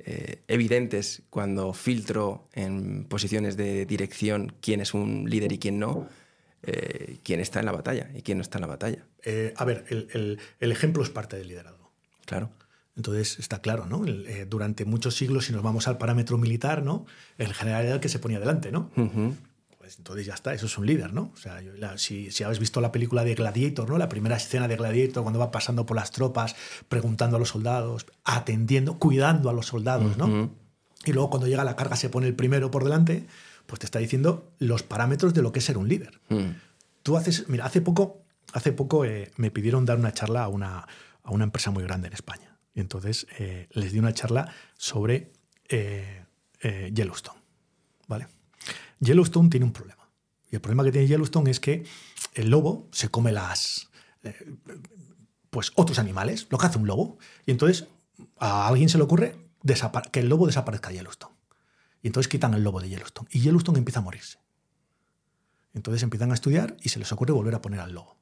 eh, 0.00 0.42
evidentes 0.48 1.22
cuando 1.30 1.72
filtro 1.72 2.48
en 2.52 3.04
posiciones 3.04 3.56
de 3.56 3.84
dirección 3.86 4.54
quién 4.60 4.80
es 4.80 4.94
un 4.94 5.28
líder 5.28 5.52
y 5.52 5.58
quién 5.58 5.78
no, 5.78 6.08
eh, 6.62 7.18
quién 7.22 7.40
está 7.40 7.60
en 7.60 7.66
la 7.66 7.72
batalla 7.72 8.10
y 8.14 8.22
quién 8.22 8.38
no 8.38 8.42
está 8.42 8.58
en 8.58 8.62
la 8.62 8.66
batalla. 8.68 9.04
eh, 9.24 9.52
a 9.56 9.64
ver, 9.64 9.84
el, 9.88 10.08
el- 10.12 10.38
el 10.60 10.72
ejemplo 10.72 11.02
es 11.02 11.10
parte 11.10 11.36
del 11.36 11.48
liderazgo. 11.48 11.90
Claro. 12.24 12.50
Entonces 12.96 13.38
está 13.38 13.60
claro, 13.60 13.86
¿no? 13.86 14.04
El, 14.04 14.48
durante 14.48 14.84
muchos 14.84 15.14
siglos, 15.16 15.44
si 15.46 15.52
nos 15.52 15.62
vamos 15.62 15.86
al 15.86 15.98
parámetro 15.98 16.36
militar, 16.36 16.82
¿no? 16.82 17.06
El 17.36 17.54
general 17.54 17.84
era 17.84 17.94
el 17.94 18.00
que 18.00 18.08
se 18.08 18.18
ponía 18.18 18.40
delante, 18.40 18.72
¿no? 18.72 18.90
Ujú. 18.96 19.34
Pues 19.88 19.96
entonces 19.96 20.26
ya 20.26 20.34
está, 20.34 20.52
eso 20.52 20.66
es 20.66 20.76
un 20.76 20.84
líder, 20.84 21.14
¿no? 21.14 21.30
O 21.32 21.36
sea, 21.38 21.62
yo 21.62 21.72
la- 21.72 21.96
si, 21.96 22.30
si 22.30 22.44
habéis 22.44 22.58
visto 22.58 22.78
la 22.82 22.92
película 22.92 23.24
de 23.24 23.34
Gladiator, 23.34 23.88
¿no? 23.88 23.96
La 23.96 24.10
primera 24.10 24.36
escena 24.36 24.68
de 24.68 24.76
Gladiator, 24.76 25.22
cuando 25.22 25.38
va 25.40 25.50
pasando 25.50 25.86
por 25.86 25.96
las 25.96 26.10
tropas, 26.10 26.56
preguntando 26.90 27.38
a 27.38 27.40
los 27.40 27.48
soldados, 27.48 28.04
atendiendo, 28.22 28.98
cuidando 28.98 29.48
a 29.48 29.54
los 29.54 29.64
soldados, 29.64 30.18
¿no? 30.18 30.50
Y 31.06 31.14
luego 31.14 31.30
cuando 31.30 31.46
llega 31.46 31.64
la 31.64 31.74
carga 31.74 31.96
se 31.96 32.10
pone 32.10 32.26
el 32.26 32.34
primero 32.34 32.70
por 32.70 32.84
delante, 32.84 33.24
pues 33.64 33.78
te 33.78 33.86
está 33.86 33.98
diciendo 33.98 34.52
los 34.58 34.82
parámetros 34.82 35.32
de 35.32 35.40
lo 35.40 35.52
que 35.52 35.60
es 35.60 35.64
ser 35.64 35.78
un 35.78 35.88
líder. 35.88 36.20
Mm. 36.28 36.50
Tú 37.02 37.16
haces, 37.16 37.48
mira, 37.48 37.64
hace 37.64 37.80
poco, 37.80 38.20
hace 38.52 38.72
poco 38.72 39.06
eh, 39.06 39.30
me 39.38 39.50
pidieron 39.50 39.86
dar 39.86 39.96
una 39.96 40.12
charla 40.12 40.42
a 40.44 40.48
una, 40.48 40.86
a 41.22 41.30
una 41.30 41.44
empresa 41.44 41.70
muy 41.70 41.82
grande 41.82 42.08
en 42.08 42.12
España. 42.12 42.58
Y 42.74 42.80
entonces 42.80 43.26
eh, 43.38 43.68
les 43.70 43.92
di 43.92 43.98
una 44.00 44.12
charla 44.12 44.52
sobre 44.76 45.32
eh, 45.70 46.26
Yellowstone. 46.92 47.38
¿Vale? 48.06 48.26
Yellowstone 49.00 49.48
tiene 49.48 49.66
un 49.66 49.72
problema. 49.72 50.08
Y 50.50 50.56
el 50.56 50.60
problema 50.60 50.84
que 50.84 50.92
tiene 50.92 51.06
Yellowstone 51.06 51.50
es 51.50 51.60
que 51.60 51.84
el 52.34 52.50
lobo 52.50 52.88
se 52.92 53.08
come 53.10 53.32
las. 53.32 53.88
eh, 54.22 54.56
pues 55.50 55.72
otros 55.76 55.98
animales, 55.98 56.46
lo 56.50 56.58
que 56.58 56.66
hace 56.66 56.78
un 56.78 56.86
lobo. 56.86 57.18
Y 57.46 57.50
entonces 57.50 57.86
a 58.38 58.68
alguien 58.68 58.88
se 58.88 58.98
le 58.98 59.04
ocurre 59.04 59.36
que 60.12 60.20
el 60.20 60.28
lobo 60.28 60.46
desaparezca 60.46 60.90
de 60.90 60.96
Yellowstone. 60.96 61.34
Y 62.02 62.08
entonces 62.08 62.28
quitan 62.28 62.54
el 62.54 62.62
lobo 62.62 62.80
de 62.80 62.88
Yellowstone. 62.88 63.28
Y 63.32 63.40
Yellowstone 63.40 63.78
empieza 63.78 64.00
a 64.00 64.02
morirse. 64.02 64.38
Entonces 65.74 66.02
empiezan 66.02 66.30
a 66.30 66.34
estudiar 66.34 66.76
y 66.80 66.88
se 66.90 66.98
les 66.98 67.10
ocurre 67.12 67.32
volver 67.32 67.54
a 67.54 67.62
poner 67.62 67.80
al 67.80 67.92
lobo. 67.92 68.16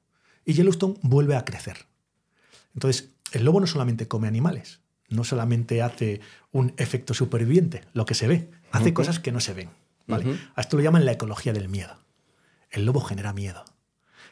Y 0.45 0.55
Yellowstone 0.55 0.99
vuelve 1.03 1.37
a 1.37 1.45
crecer. 1.45 1.87
Entonces, 2.75 3.11
el 3.33 3.45
lobo 3.45 3.61
no 3.61 3.67
solamente 3.67 4.07
come 4.07 4.29
animales, 4.29 4.81
no 5.09 5.25
solamente 5.25 5.83
hace 5.83 6.21
un 6.53 6.75
efecto 6.77 7.15
superviviente, 7.15 7.83
lo 7.93 8.07
que 8.07 8.15
se 8.15 8.29
ve, 8.29 8.51
hace 8.71 8.93
cosas 8.93 9.19
que 9.19 9.33
no 9.33 9.41
se 9.41 9.55
ven. 9.55 9.71
¿Vale? 10.07 10.31
Ujú. 10.31 10.39
A 10.55 10.61
esto 10.61 10.77
lo 10.77 10.83
llaman 10.83 11.05
la 11.05 11.13
ecología 11.13 11.53
del 11.53 11.69
miedo. 11.69 11.97
El 12.71 12.85
lobo 12.85 13.01
genera 13.01 13.33
miedo. 13.33 13.65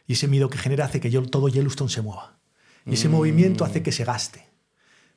Y 0.06 0.14
ese 0.14 0.28
miedo 0.28 0.51
que 0.51 0.59
genera 0.59 0.84
hace 0.84 1.01
que 1.01 1.10
yo- 1.10 1.22
todo 1.22 1.48
Yellowstone 1.48 1.90
se 1.90 2.02
mueva. 2.02 2.38
Y 2.86 2.94
ese 2.94 3.09
movimiento 3.09 3.64
hace 3.64 3.82
que 3.82 3.92
se 3.92 4.05
gaste. 4.05 4.46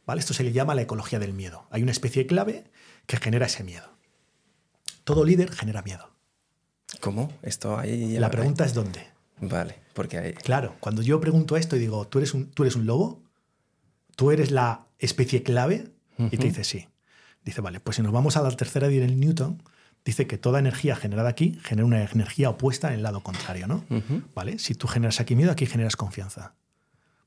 ¿vale? 0.06 0.20
Esto 0.22 0.34
se 0.34 0.44
le 0.44 0.54
llama 0.54 0.74
la 0.74 0.84
ecología 0.84 1.20
del 1.20 1.34
miedo. 1.34 1.68
Hay 1.70 1.84
una 1.84 1.92
especie 1.92 2.26
clave 2.28 2.72
que 3.08 3.18
genera 3.18 3.46
ese 3.48 3.64
miedo. 3.66 3.90
Todo 5.04 5.26
líder 5.26 5.52
genera 5.52 5.82
miedo. 5.82 6.10
¿Cómo? 7.02 7.34
Esto 7.42 7.78
ahí. 7.78 8.18
La 8.18 8.30
pregunta 8.32 8.64
es 8.66 8.74
dónde. 8.74 9.06
Vale, 9.42 9.76
porque 9.94 10.18
hay. 10.18 10.34
Claro, 10.34 10.76
cuando 10.80 11.02
yo 11.02 11.20
pregunto 11.20 11.58
esto 11.58 11.76
y 11.76 11.80
digo, 11.80 12.08
¿tú 12.08 12.20
eres 12.20 12.34
un, 12.34 12.50
¿tú 12.52 12.64
eres 12.64 12.76
un 12.78 12.86
lobo? 12.86 13.22
¿Tú 14.16 14.32
eres 14.32 14.52
la 14.52 14.88
especie 14.98 15.44
clave? 15.44 15.92
Y 16.18 16.38
te 16.38 16.46
dice 16.48 16.64
sí. 16.64 16.88
Dice, 17.44 17.62
vale, 17.62 17.80
pues 17.82 17.98
si 17.98 18.02
nos 18.02 18.12
vamos 18.12 18.36
a 18.38 18.42
la 18.42 18.50
tercera 18.52 18.88
ley 18.88 18.98
del 19.00 19.20
Newton, 19.20 19.62
dice 20.08 20.26
que 20.26 20.38
toda 20.38 20.60
energía 20.60 20.96
generada 20.96 21.28
aquí 21.28 21.60
genera 21.64 21.86
una 21.86 22.02
energía 22.02 22.50
opuesta 22.50 22.88
en 22.88 22.96
el 22.96 23.04
lado 23.04 23.22
contrario, 23.22 23.68
¿no? 23.68 23.84
¿Vale? 24.34 24.58
Si 24.58 24.74
tú 24.74 24.88
generas 24.88 25.20
aquí 25.20 25.36
miedo, 25.36 25.52
aquí 25.52 25.66
generas 25.66 25.96
confianza. 25.98 26.54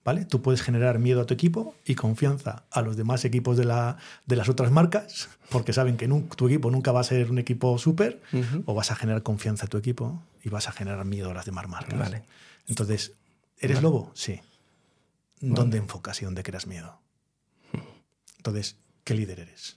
¿Vale? 0.03 0.25
Tú 0.25 0.41
puedes 0.41 0.63
generar 0.63 0.99
miedo 0.99 1.21
a 1.21 1.27
tu 1.27 1.35
equipo 1.35 1.75
y 1.85 1.95
confianza 1.95 2.65
a 2.71 2.81
los 2.81 2.97
demás 2.97 3.27
equipos 3.27 3.59
de, 3.59 3.67
la, 3.67 3.99
de 4.25 4.35
las 4.35 4.49
otras 4.49 4.71
marcas, 4.71 5.29
porque 5.51 5.75
saben 5.75 5.99
que 5.99 6.09
tu 6.37 6.49
equipo 6.49 6.71
nunca 6.71 6.91
va 6.91 7.01
a 7.01 7.05
ser 7.05 7.31
un 7.31 7.39
equipo 7.39 7.79
súper, 7.79 8.23
o 8.65 8.73
vas 8.73 8.91
a 8.91 8.97
generar 8.97 9.23
confianza 9.23 9.67
a 9.67 9.69
tu 9.69 9.77
equipo 9.77 10.23
y 10.43 10.49
vas 10.49 10.69
a 10.69 10.73
generar 10.73 11.05
miedo 11.05 11.31
a 11.31 11.35
las 11.35 11.45
demás 11.45 11.69
marcas. 11.69 11.99
Vale. 11.99 12.23
Entonces, 12.67 13.13
¿eres 13.59 13.77
Vale. 13.77 13.83
lobo? 13.83 14.11
Sí. 14.15 14.41
¿Dónde 15.41 15.77
enfocas 15.77 16.23
y 16.23 16.25
dónde 16.25 16.43
creas 16.43 16.67
miedo? 16.67 16.99
Entonces, 18.39 18.77
¿qué 19.05 19.13
líder 19.13 19.41
eres? 19.41 19.77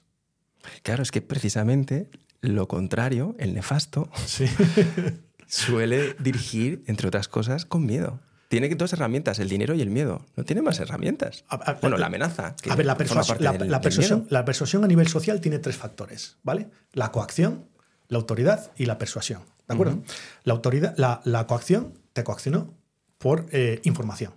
Claro, 0.84 1.04
es 1.04 1.12
que 1.12 1.22
precisamente 1.22 2.10
lo 2.44 2.68
contrario, 2.68 3.36
el 3.40 3.54
nefasto, 3.56 4.10
Sí. 4.26 4.46
suele 5.48 6.16
dirigir, 6.20 6.84
entre 6.88 7.08
otras 7.08 7.28
cosas, 7.28 7.66
con 7.66 7.86
miedo. 7.86 8.20
Tiene 8.50 8.70
dos 8.76 8.94
herramientas, 8.94 9.40
el 9.40 9.50
dinero 9.50 9.74
y 9.74 9.82
el 9.82 9.90
miedo. 9.90 10.26
No 10.36 10.44
tiene 10.44 10.62
más 10.62 10.80
herramientas. 10.80 11.44
A- 11.50 11.56
a- 11.56 11.74
bueno, 11.82 11.98
la 11.98 12.06
amenaza. 12.06 12.56
que 12.62 12.70
a 12.72 12.76
ver, 12.76 12.86
la, 12.86 12.94
la- 13.40 13.52
del- 13.54 13.72
la 13.72 13.80
del 13.80 13.82
persuasión, 13.82 14.28
la 14.30 14.46
persuasión 14.46 14.84
a 14.84 14.88
nivel 14.88 15.08
social 15.08 15.42
tiene 15.42 15.58
tres 15.60 15.76
factores, 15.76 16.38
¿vale? 16.44 16.70
La 16.92 17.12
coacción, 17.12 17.66
la 18.10 18.20
autoridad 18.20 18.72
y 18.78 18.86
la 18.86 18.98
persuasión. 19.00 19.42
¿De 19.68 19.74
acuerdo? 19.74 20.04
La 20.44 20.54
autoridad, 20.54 20.94
la, 20.98 21.22
la 21.24 21.48
coacción 21.48 21.98
te 22.12 22.24
coaccionó 22.24 22.74
por 23.18 23.48
eh, 23.52 23.80
información. 23.86 24.34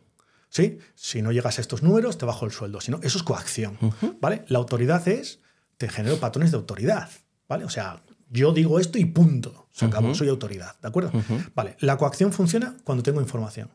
¿Sí? 0.49 0.79
Si 0.95 1.21
no 1.21 1.33
llegas 1.33 1.59
a 1.59 1.61
estos 1.61 1.83
números, 1.83 2.17
te 2.17 2.25
bajo 2.25 2.47
el 2.47 2.53
sueldo. 2.53 2.81
Si 2.81 2.91
no, 2.91 3.01
eso 3.03 3.19
es 3.19 3.25
coacción. 3.25 3.77
¿Vale? 4.21 4.45
La 4.49 4.59
autoridad 4.59 5.07
es, 5.09 5.41
te 5.77 5.89
genero 5.89 6.17
patrones 6.19 6.53
de 6.53 6.57
autoridad. 6.57 7.11
¿Vale? 7.49 7.65
O 7.65 7.69
sea, 7.69 8.03
yo 8.31 8.53
digo 8.53 8.81
esto 8.81 8.99
y 8.99 9.05
punto. 9.05 9.69
Se 9.73 9.85
acabó, 9.85 10.15
soy 10.15 10.29
autoridad. 10.29 10.77
¿De 10.81 10.89
acuerdo? 10.89 11.13
Vale. 11.55 11.77
La 11.81 11.97
coacción 11.97 12.33
funciona 12.33 12.77
cuando 12.85 13.03
tengo 13.03 13.21
información. 13.21 13.71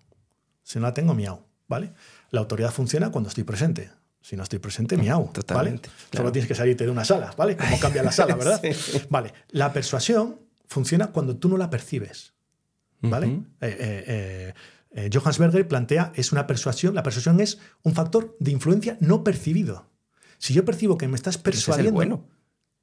Si 0.63 0.79
no 0.79 0.85
la 0.85 0.93
tengo, 0.93 1.13
miau. 1.13 1.41
¿Vale? 1.67 1.93
La 2.31 2.41
autoridad 2.41 2.71
funciona 2.71 3.11
cuando 3.11 3.29
estoy 3.29 3.43
presente. 3.43 3.91
Si 4.21 4.35
no 4.35 4.43
estoy 4.43 4.59
presente, 4.59 4.97
miau. 4.97 5.31
Totalmente, 5.31 5.89
¿vale? 5.89 5.99
claro. 6.09 6.23
Solo 6.23 6.31
tienes 6.31 6.47
que 6.47 6.55
salirte 6.55 6.85
de 6.85 6.91
una 6.91 7.05
sala, 7.05 7.33
¿vale? 7.37 7.57
Como 7.57 7.79
cambia 7.79 8.03
la 8.03 8.11
sala, 8.11 8.35
¿verdad? 8.41 8.61
Sí. 8.61 9.01
Vale. 9.09 9.33
La 9.49 9.73
persuasión 9.73 10.39
funciona 10.67 11.07
cuando 11.07 11.37
tú 11.37 11.49
no 11.49 11.57
la 11.57 11.69
percibes. 11.69 12.33
¿Vale? 13.01 13.27
Ujú. 13.27 13.45
Eh, 13.61 13.77
eh, 13.79 14.03
eh, 14.07 14.53
eh, 14.91 15.09
Johannes 15.11 15.39
Berger 15.39 15.67
plantea, 15.67 16.11
es 16.15 16.31
una 16.31 16.45
persuasión, 16.45 16.93
la 16.93 17.03
persuasión 17.03 17.39
es 17.39 17.59
un 17.83 17.93
factor 17.93 18.35
de 18.39 18.51
influencia 18.51 18.97
no 18.99 19.23
percibido. 19.23 19.87
Si 20.37 20.53
yo 20.53 20.65
percibo 20.65 20.97
que 20.97 21.07
me 21.07 21.15
estás 21.15 21.35
ese 21.35 21.39
es 21.39 21.45
el 21.45 21.51
persuadiendo... 21.51 21.93
bueno. 21.93 22.27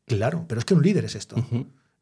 Claro, 0.09 0.45
pero 0.49 0.59
es 0.59 0.65
que 0.65 0.75
un 0.75 0.83
líder 0.83 1.05
es 1.05 1.15
esto. 1.15 1.37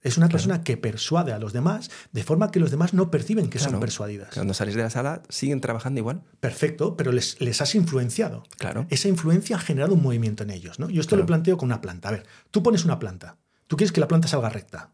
Es 0.03 0.17
una 0.19 0.29
persona 0.29 0.63
que 0.63 0.77
persuade 0.77 1.33
a 1.33 1.39
los 1.41 1.53
demás 1.53 1.91
de 2.13 2.23
forma 2.23 2.51
que 2.53 2.61
los 2.61 2.71
demás 2.71 2.95
no 2.95 3.11
perciben 3.11 3.51
que 3.51 3.59
son 3.59 3.81
persuadidas. 3.81 4.29
Cuando 4.35 4.55
sales 4.55 4.75
de 4.77 4.83
la 4.83 4.91
sala, 4.91 5.23
siguen 5.29 5.61
trabajando 5.61 5.99
igual. 5.99 6.23
Perfecto, 6.39 6.97
pero 6.97 7.11
les, 7.11 7.41
les 7.41 7.61
has 7.61 7.75
influenciado. 7.75 8.45
Claro. 8.59 8.87
Esa 8.89 9.09
influencia 9.09 9.57
ha 9.57 9.59
generado 9.59 9.95
un 9.95 10.03
movimiento 10.03 10.45
en 10.45 10.51
ellos. 10.51 10.79
¿no? 10.79 10.89
Yo 10.91 11.01
esto 11.01 11.11
Claro. 11.11 11.23
lo 11.23 11.27
planteo 11.27 11.57
con 11.57 11.67
una 11.69 11.81
planta. 11.81 12.09
A 12.09 12.13
ver, 12.13 12.25
tú 12.53 12.63
pones 12.63 12.85
una 12.85 12.99
planta. 13.01 13.37
Tú 13.67 13.77
quieres 13.77 13.91
que 13.91 14.01
la 14.01 14.07
planta 14.07 14.29
salga 14.29 14.49
recta. 14.49 14.91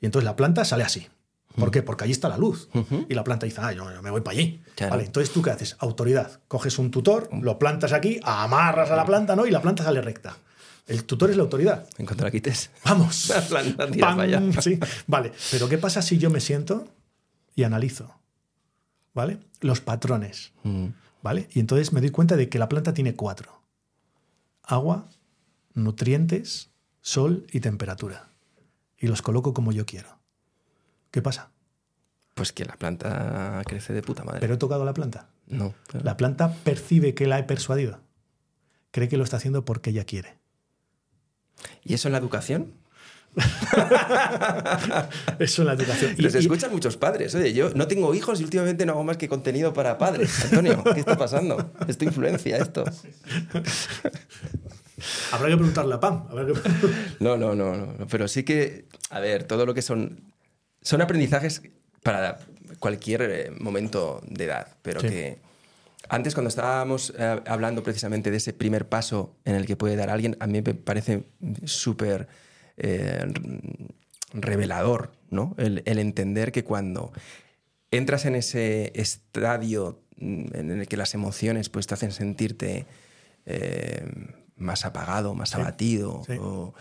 Y 0.00 0.06
entonces 0.06 0.24
la 0.24 0.34
planta 0.36 0.64
sale 0.64 0.82
así. 0.84 1.08
¿Por 1.56 1.70
qué? 1.70 1.82
Porque 1.82 2.04
allí 2.04 2.12
está 2.12 2.28
la 2.28 2.38
luz. 2.38 2.68
Y 3.08 3.14
la 3.14 3.22
planta 3.22 3.44
dice, 3.46 3.60
ah, 3.62 3.72
yo, 3.72 3.92
yo 3.92 4.02
me 4.02 4.10
voy 4.10 4.22
para 4.22 4.36
allí. 4.38 4.62
Claro. 4.76 4.92
Vale, 4.92 5.04
entonces 5.04 5.32
tú 5.32 5.40
qué 5.42 5.50
haces? 5.50 5.76
Autoridad. 5.78 6.40
Coges 6.48 6.78
un 6.78 6.90
tutor, 6.90 7.28
lo 7.42 7.58
plantas 7.60 7.92
aquí, 7.92 8.18
amarras 8.24 8.90
a 8.90 8.96
la 8.96 9.04
planta, 9.04 9.36
¿no? 9.36 9.46
Y 9.46 9.50
la 9.50 9.60
planta 9.62 9.84
sale 9.84 10.00
recta. 10.00 10.36
El 10.86 11.04
tutor 11.04 11.30
es 11.30 11.36
la 11.36 11.42
autoridad. 11.44 11.88
En 11.98 12.04
cuanto 12.06 12.24
la 12.24 12.30
quites. 12.30 12.70
Vamos. 12.84 13.28
La 13.30 13.40
planta 13.40 13.90
tira 13.90 14.06
¡Pam! 14.08 14.16
para 14.18 14.38
allá. 14.38 14.60
Sí. 14.62 14.78
Vale. 15.06 15.32
Pero 15.50 15.68
¿qué 15.68 15.78
pasa 15.78 16.02
si 16.02 16.18
yo 16.18 16.28
me 16.30 16.40
siento 16.40 16.86
y 17.54 17.62
analizo? 17.64 18.14
¿Vale? 19.14 19.38
Los 19.60 19.80
patrones. 19.80 20.52
Mm. 20.62 20.88
¿Vale? 21.22 21.48
Y 21.52 21.60
entonces 21.60 21.92
me 21.92 22.00
doy 22.00 22.10
cuenta 22.10 22.36
de 22.36 22.48
que 22.50 22.58
la 22.58 22.68
planta 22.68 22.92
tiene 22.92 23.14
cuatro. 23.14 23.62
Agua, 24.62 25.08
nutrientes, 25.72 26.70
sol 27.00 27.46
y 27.50 27.60
temperatura. 27.60 28.28
Y 28.98 29.06
los 29.06 29.22
coloco 29.22 29.54
como 29.54 29.72
yo 29.72 29.86
quiero. 29.86 30.18
¿Qué 31.10 31.22
pasa? 31.22 31.50
Pues 32.34 32.52
que 32.52 32.64
la 32.64 32.76
planta 32.76 33.62
crece 33.66 33.92
de 33.92 34.02
puta 34.02 34.24
madre. 34.24 34.40
¿Pero 34.40 34.54
he 34.54 34.58
tocado 34.58 34.84
la 34.84 34.92
planta? 34.94 35.28
no. 35.46 35.74
pero- 35.90 36.04
La 36.04 36.16
planta 36.16 36.52
percibe 36.64 37.14
que 37.14 37.26
la 37.26 37.38
he 37.38 37.44
persuadido. 37.44 38.00
Cree 38.90 39.08
que 39.08 39.16
lo 39.16 39.24
está 39.24 39.36
haciendo 39.38 39.64
porque 39.64 39.90
ella 39.90 40.04
quiere. 40.04 40.38
¿Y 41.84 41.94
eso 41.94 42.08
en 42.08 42.12
la 42.12 42.18
educación? 42.18 42.72
Eso 45.40 45.62
es 45.62 45.66
la 45.66 45.72
educación. 45.72 46.14
Y- 46.16 46.22
Los 46.22 46.34
y- 46.34 46.38
escuchan 46.38 46.70
muchos 46.70 46.96
padres. 46.96 47.34
Oye, 47.34 47.52
yo 47.52 47.70
no 47.74 47.86
tengo 47.88 48.14
hijos 48.14 48.40
y 48.40 48.44
últimamente 48.44 48.86
no 48.86 48.92
hago 48.92 49.02
más 49.04 49.16
que 49.16 49.28
contenido 49.28 49.72
para 49.72 49.98
padres. 49.98 50.44
Antonio, 50.44 50.82
¿qué 50.94 51.00
está 51.00 51.16
pasando? 51.16 51.72
Esto 51.88 52.04
influencia 52.04 52.56
esto. 52.58 52.84
Habrá 55.32 55.48
que 55.48 55.56
preguntarle 55.56 55.94
a 55.94 56.00
Pam. 56.00 56.26
habrá 56.30 56.46
que- 56.46 56.52
No, 57.20 57.36
no, 57.36 57.54
no, 57.54 57.74
no. 57.74 58.06
Pero 58.08 58.28
sí 58.28 58.44
que, 58.44 58.86
a 59.10 59.20
ver, 59.20 59.44
todo 59.44 59.66
lo 59.66 59.74
que 59.74 59.82
son. 59.82 60.32
Son 60.82 61.00
aprendizajes 61.02 61.62
para 62.02 62.38
cualquier 62.78 63.22
eh, 63.22 63.50
momento 63.58 64.20
de 64.28 64.44
edad, 64.44 64.68
pero 64.82 65.00
Sí. 65.00 65.08
que. 65.08 65.38
Antes, 66.08 66.34
cuando 66.34 66.48
estábamos 66.48 67.12
eh, 67.18 67.40
hablando 67.46 67.82
precisamente 67.82 68.30
de 68.30 68.36
ese 68.36 68.52
primer 68.52 68.88
paso 68.88 69.36
en 69.44 69.54
el 69.54 69.66
que 69.66 69.76
puede 69.76 69.96
dar 69.96 70.10
alguien, 70.10 70.36
a 70.40 70.46
mí 70.46 70.60
me 70.60 70.74
parece 70.74 71.24
súper 71.64 72.28
eh, 72.76 73.26
revelador, 74.32 75.12
¿no? 75.30 75.54
El, 75.58 75.82
el 75.86 75.98
entender 75.98 76.52
que 76.52 76.64
cuando 76.64 77.12
entras 77.90 78.24
en 78.26 78.34
ese 78.34 78.92
estadio 78.94 80.02
mm, 80.16 80.54
en 80.54 80.70
el 80.80 80.88
que 80.88 80.96
las 80.96 81.14
emociones 81.14 81.68
pues, 81.68 81.86
te 81.86 81.94
hacen 81.94 82.12
sentirte 82.12 82.86
eh, 83.46 84.04
más 84.56 84.84
apagado, 84.84 85.34
más 85.34 85.50
Sí, 85.50 85.56
abatido, 85.60 86.22
sí. 86.26 86.34
o 86.40 86.74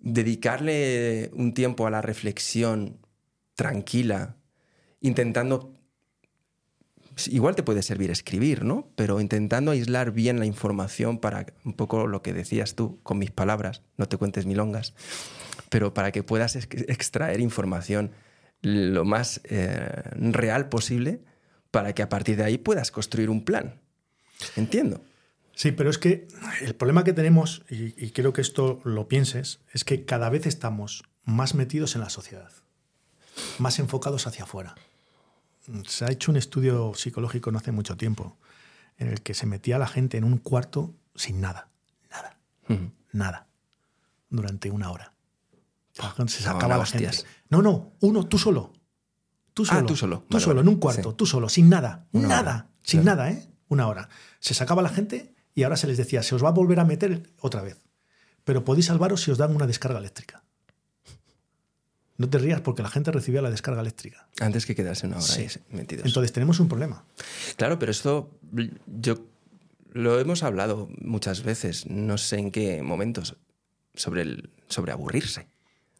dedicarle 0.00 1.30
un 1.34 1.54
tiempo 1.54 1.86
a 1.86 1.90
la 1.90 2.02
reflexión 2.02 2.98
tranquila, 3.54 4.36
intentando 5.00 5.72
igual 7.26 7.54
te 7.54 7.62
puede 7.62 7.82
servir 7.82 8.10
escribir, 8.10 8.64
¿no? 8.64 8.88
Pero 8.96 9.20
intentando 9.20 9.70
aislar 9.70 10.12
bien 10.12 10.38
la 10.38 10.46
información 10.46 11.18
para 11.18 11.46
un 11.64 11.74
poco 11.74 12.06
lo 12.06 12.22
que 12.22 12.32
decías 12.32 12.74
tú, 12.74 13.00
con 13.02 13.18
mis 13.18 13.30
palabras, 13.30 13.82
no 13.96 14.06
te 14.08 14.16
cuentes 14.16 14.46
milongas, 14.46 14.94
pero 15.68 15.94
para 15.94 16.12
que 16.12 16.22
puedas 16.22 16.56
ex- 16.56 16.88
extraer 16.88 17.40
información 17.40 18.12
lo 18.62 19.04
más 19.04 19.40
eh, 19.44 20.02
real 20.14 20.68
posible 20.68 21.20
para 21.70 21.94
que 21.94 22.02
a 22.02 22.08
partir 22.08 22.36
de 22.36 22.44
ahí 22.44 22.58
puedas 22.58 22.90
construir 22.90 23.28
un 23.30 23.44
plan. 23.44 23.80
Entiendo. 24.56 25.02
Sí, 25.54 25.70
pero 25.70 25.90
es 25.90 25.98
que 25.98 26.26
el 26.62 26.74
problema 26.74 27.04
que 27.04 27.12
tenemos, 27.12 27.62
y, 27.70 27.94
y 28.02 28.10
creo 28.10 28.32
que 28.32 28.40
esto 28.40 28.80
lo 28.84 29.06
pienses, 29.06 29.60
es 29.72 29.84
que 29.84 30.04
cada 30.04 30.28
vez 30.30 30.46
estamos 30.46 31.04
más 31.24 31.54
metidos 31.54 31.94
en 31.94 32.00
la 32.00 32.10
sociedad, 32.10 32.50
más 33.58 33.78
enfocados 33.78 34.26
hacia 34.26 34.44
afuera. 34.44 34.74
Se 35.86 36.04
ha 36.04 36.10
hecho 36.10 36.30
un 36.30 36.36
estudio 36.36 36.92
psicológico 36.94 37.50
no 37.50 37.58
hace 37.58 37.72
mucho 37.72 37.96
tiempo 37.96 38.38
en 38.98 39.08
el 39.08 39.22
que 39.22 39.34
se 39.34 39.46
metía 39.46 39.78
la 39.78 39.86
gente 39.86 40.16
en 40.18 40.24
un 40.24 40.38
cuarto 40.38 40.94
sin 41.14 41.40
nada, 41.40 41.70
nada, 42.10 42.38
nada, 43.12 43.48
durante 44.28 44.70
una 44.70 44.90
hora. 44.90 45.14
Se 46.26 46.42
sacaba 46.42 46.74
no, 46.74 46.80
la 46.80 46.86
gente. 46.86 47.10
No, 47.48 47.62
no, 47.62 47.92
uno, 48.00 48.26
tú 48.26 48.38
solo. 48.38 48.72
Tú 49.54 49.62
Ah, 49.62 49.74
solo. 49.76 49.86
tú 49.86 49.96
solo. 49.96 50.18
Tú 50.20 50.26
Vale, 50.34 50.44
solo, 50.44 50.56
vale. 50.56 50.68
en 50.68 50.74
un 50.74 50.80
cuarto, 50.80 51.10
Sí. 51.10 51.16
tú 51.16 51.26
solo, 51.26 51.48
sin 51.48 51.68
nada, 51.68 52.08
Una 52.12 52.28
nada, 52.28 52.40
hora, 52.40 52.70
sin 52.82 53.02
claro. 53.02 53.16
nada, 53.22 53.30
¿eh? 53.30 53.48
Una 53.68 53.86
hora. 53.88 54.08
Se 54.40 54.54
sacaba 54.54 54.82
la 54.82 54.88
gente 54.88 55.34
y 55.54 55.62
ahora 55.62 55.76
se 55.76 55.86
les 55.86 55.96
decía, 55.96 56.22
se 56.24 56.34
os 56.34 56.44
va 56.44 56.48
a 56.48 56.52
volver 56.52 56.80
a 56.80 56.84
meter 56.84 57.30
otra 57.40 57.62
vez. 57.62 57.80
Pero 58.42 58.64
podéis 58.64 58.86
salvaros 58.86 59.22
si 59.22 59.30
os 59.30 59.38
dan 59.38 59.54
una 59.54 59.66
descarga 59.66 59.98
eléctrica. 59.98 60.42
No 62.16 62.28
te 62.30 62.38
rías 62.38 62.60
porque 62.60 62.82
la 62.82 62.88
gente 62.90 63.10
recibía 63.10 63.42
la 63.42 63.50
descarga 63.50 63.80
eléctrica. 63.80 64.28
Antes 64.40 64.66
que 64.66 64.74
quedarse 64.74 65.06
una 65.06 65.16
hora 65.16 65.26
Sí. 65.26 65.42
ahí 65.42 65.48
metidos. 65.70 66.06
Entonces 66.06 66.32
tenemos 66.32 66.60
un 66.60 66.68
problema. 66.68 67.04
Claro, 67.56 67.78
pero 67.78 67.90
esto 67.90 68.30
yo 68.86 69.18
lo 69.92 70.18
hemos 70.20 70.42
hablado 70.44 70.88
muchas 71.00 71.42
veces, 71.42 71.86
no 71.86 72.16
sé 72.18 72.38
en 72.38 72.50
qué 72.52 72.82
momentos, 72.82 73.36
sobre, 73.94 74.22
el, 74.22 74.50
sobre 74.68 74.92
aburrirse, 74.92 75.48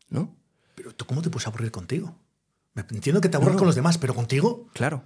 ¿no? 0.08 0.34
Pero 0.74 0.92
tú, 0.94 1.04
¿cómo 1.04 1.22
te 1.22 1.30
puedes 1.30 1.46
aburrir 1.46 1.70
contigo? 1.70 2.16
Entiendo 2.76 3.20
que 3.20 3.28
te 3.28 3.36
aburras 3.36 3.54
No. 3.54 3.58
con 3.60 3.66
los 3.66 3.76
demás, 3.76 3.98
pero 3.98 4.14
contigo. 4.14 4.68
Claro, 4.72 5.04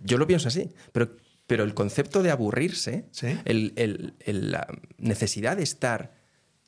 yo 0.00 0.16
lo 0.18 0.26
pienso 0.28 0.46
así, 0.48 0.70
pero, 0.92 1.16
pero 1.48 1.64
el 1.64 1.74
concepto 1.74 2.22
de 2.22 2.30
aburrirse, 2.30 3.06
Sí. 3.10 3.26
el- 3.44 3.72
el- 3.76 4.14
el- 4.20 4.50
la 4.52 4.66
necesidad 4.98 5.56
de 5.56 5.64
estar 5.64 6.14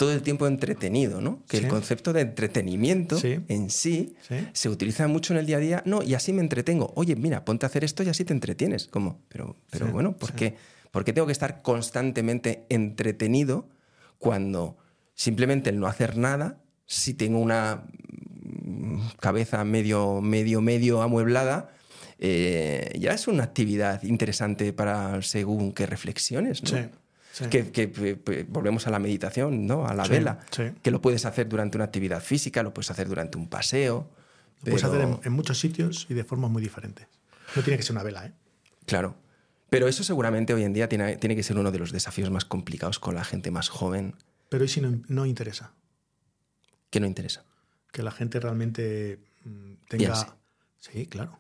todo 0.03 0.12
el 0.12 0.23
tiempo 0.23 0.47
entretenido, 0.47 1.20
¿no? 1.20 1.43
Que 1.49 1.59
Sí. 1.59 1.65
el 1.65 1.69
concepto 1.70 2.12
de 2.12 2.23
entretenimiento 2.23 3.16
Sí. 3.19 3.39
en 3.49 3.70
sí, 3.70 4.15
Sí. 4.29 4.35
se 4.53 4.69
utiliza 4.69 5.07
mucho 5.09 5.33
en 5.33 5.39
el 5.39 5.47
día 5.47 5.57
a 5.59 5.61
día. 5.61 5.83
No, 5.87 6.03
y 6.03 6.15
así 6.15 6.33
me 6.33 6.41
entretengo. 6.41 6.93
Oye, 6.97 7.15
mira, 7.16 7.45
ponte 7.45 7.66
a 7.66 7.69
hacer 7.69 7.85
esto 7.85 8.03
y 8.03 8.09
así 8.09 8.24
te 8.24 8.33
entretienes. 8.33 8.89
Como, 8.89 9.20
pero, 9.29 9.57
pero 9.70 9.87
bueno, 9.93 10.16
¿por, 10.16 10.33
qué, 10.33 10.57
por 10.91 11.05
qué 11.05 11.12
tengo 11.12 11.27
que 11.27 11.33
estar 11.33 11.62
constantemente 11.62 12.65
entretenido 12.69 13.69
cuando 14.19 14.77
simplemente 15.15 15.70
el 15.70 15.79
no 15.79 15.87
hacer 15.87 16.16
nada, 16.16 16.61
si 16.87 17.15
tengo 17.15 17.39
una 17.39 17.85
mm, 18.65 19.01
cabeza 19.20 19.65
medio, 19.65 20.20
medio, 20.20 20.61
medio 20.61 21.03
amueblada, 21.03 21.70
eh, 22.19 22.93
ya 22.99 23.12
es 23.12 23.27
una 23.29 23.43
actividad 23.45 24.03
interesante 24.05 24.73
para 24.73 25.20
según 25.23 25.73
qué 25.73 25.87
reflexiones, 25.87 26.62
¿no? 26.62 26.69
Sí, 26.69 26.77
sí. 27.32 27.46
Que, 27.48 28.46
volvemos 28.48 28.86
a 28.86 28.90
la 28.90 28.98
meditación, 29.00 29.66
¿no? 29.66 29.86
A 29.86 29.94
la 29.94 30.04
Sí, 30.04 30.12
vela. 30.12 30.38
sí. 30.50 30.64
Que 30.82 30.90
lo 30.90 31.00
puedes 31.02 31.24
hacer 31.26 31.48
durante 31.48 31.76
una 31.76 31.86
actividad 31.86 32.22
física, 32.22 32.62
lo 32.62 32.72
puedes 32.72 32.90
hacer 32.90 33.09
durante 33.09 33.36
un 33.38 33.48
paseo. 33.48 34.09
Lo 34.60 34.64
puedes 34.70 34.84
hacer 34.84 35.00
en, 35.00 35.18
en 35.24 35.32
muchos 35.32 35.59
sitios 35.59 36.06
y 36.09 36.14
de 36.14 36.22
formas 36.22 36.50
muy 36.50 36.62
diferentes. 36.62 37.09
No 37.56 37.62
tiene 37.62 37.76
que 37.76 37.82
ser 37.82 37.92
una 37.96 38.04
vela, 38.04 38.26
¿eh? 38.26 38.32
Claro. 38.86 39.16
Pero 39.68 39.88
eso 39.88 40.04
seguramente 40.04 40.52
hoy 40.52 40.64
en 40.64 40.72
día 40.74 40.88
tiene, 40.88 41.16
tiene 41.16 41.34
que 41.34 41.42
ser 41.42 41.59
uno 41.59 41.72
de 41.72 41.78
los 41.78 41.92
desafíos 41.92 42.30
más 42.30 42.44
complicados 42.44 42.98
con 42.98 43.14
la 43.14 43.24
gente 43.24 43.50
más 43.50 43.70
joven 43.70 44.14
Pero 44.50 44.64
¿y 44.64 44.68
si 44.68 44.80
no, 44.82 45.00
no 45.09 45.24
interesa? 45.26 45.72
que 46.90 47.00
no 47.00 47.06
interesa. 47.06 47.44
Que 47.90 48.02
la 48.02 48.10
gente 48.10 48.38
realmente 48.38 49.18
mm, 49.44 49.72
tenga... 49.88 50.12
Piense. 50.12 50.26
Sí, 50.78 51.06
claro. 51.06 51.38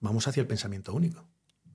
Vamos 0.00 0.28
hacia 0.28 0.42
el 0.42 0.46
pensamiento 0.46 0.92
único. 0.92 1.24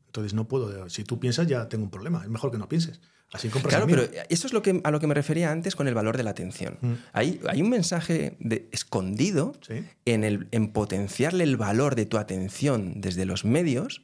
Entonces 0.06 0.35
no 0.35 0.47
puedo... 0.47 0.88
Si 0.89 1.03
tú 1.03 1.19
piensas 1.19 1.47
ya 1.47 1.68
tengo 1.68 1.84
un 1.84 1.89
problema. 1.89 2.22
Es 2.22 2.30
mejor 2.30 2.52
que 2.52 2.60
no 2.60 2.69
pienses. 2.69 3.02
Así 3.34 3.49
Claro, 3.49 3.85
pero 3.88 4.03
eso 4.30 4.47
es 4.47 4.53
lo 4.53 4.61
que, 4.61 4.80
a 4.84 4.91
lo 4.91 4.99
que 4.99 5.07
me 5.07 5.14
refería 5.14 5.52
antes 5.52 5.76
con 5.76 5.88
el 5.88 5.93
valor 5.93 6.15
de 6.15 6.23
la 6.23 6.30
atención. 6.30 6.77
Mm. 6.80 6.93
Hay, 7.11 7.41
hay 7.49 7.61
un 7.61 7.69
mensaje 7.69 8.38
de- 8.39 8.69
escondido 8.72 9.53
Sí. 9.68 9.84
en, 10.06 10.23
el, 10.23 10.47
en 10.52 10.72
potenciarle 10.72 11.43
el 11.43 11.57
valor 11.57 11.95
de 11.95 12.06
tu 12.06 12.18
atención 12.18 13.02
desde 13.02 13.26
los 13.26 13.43
medios, 13.43 14.03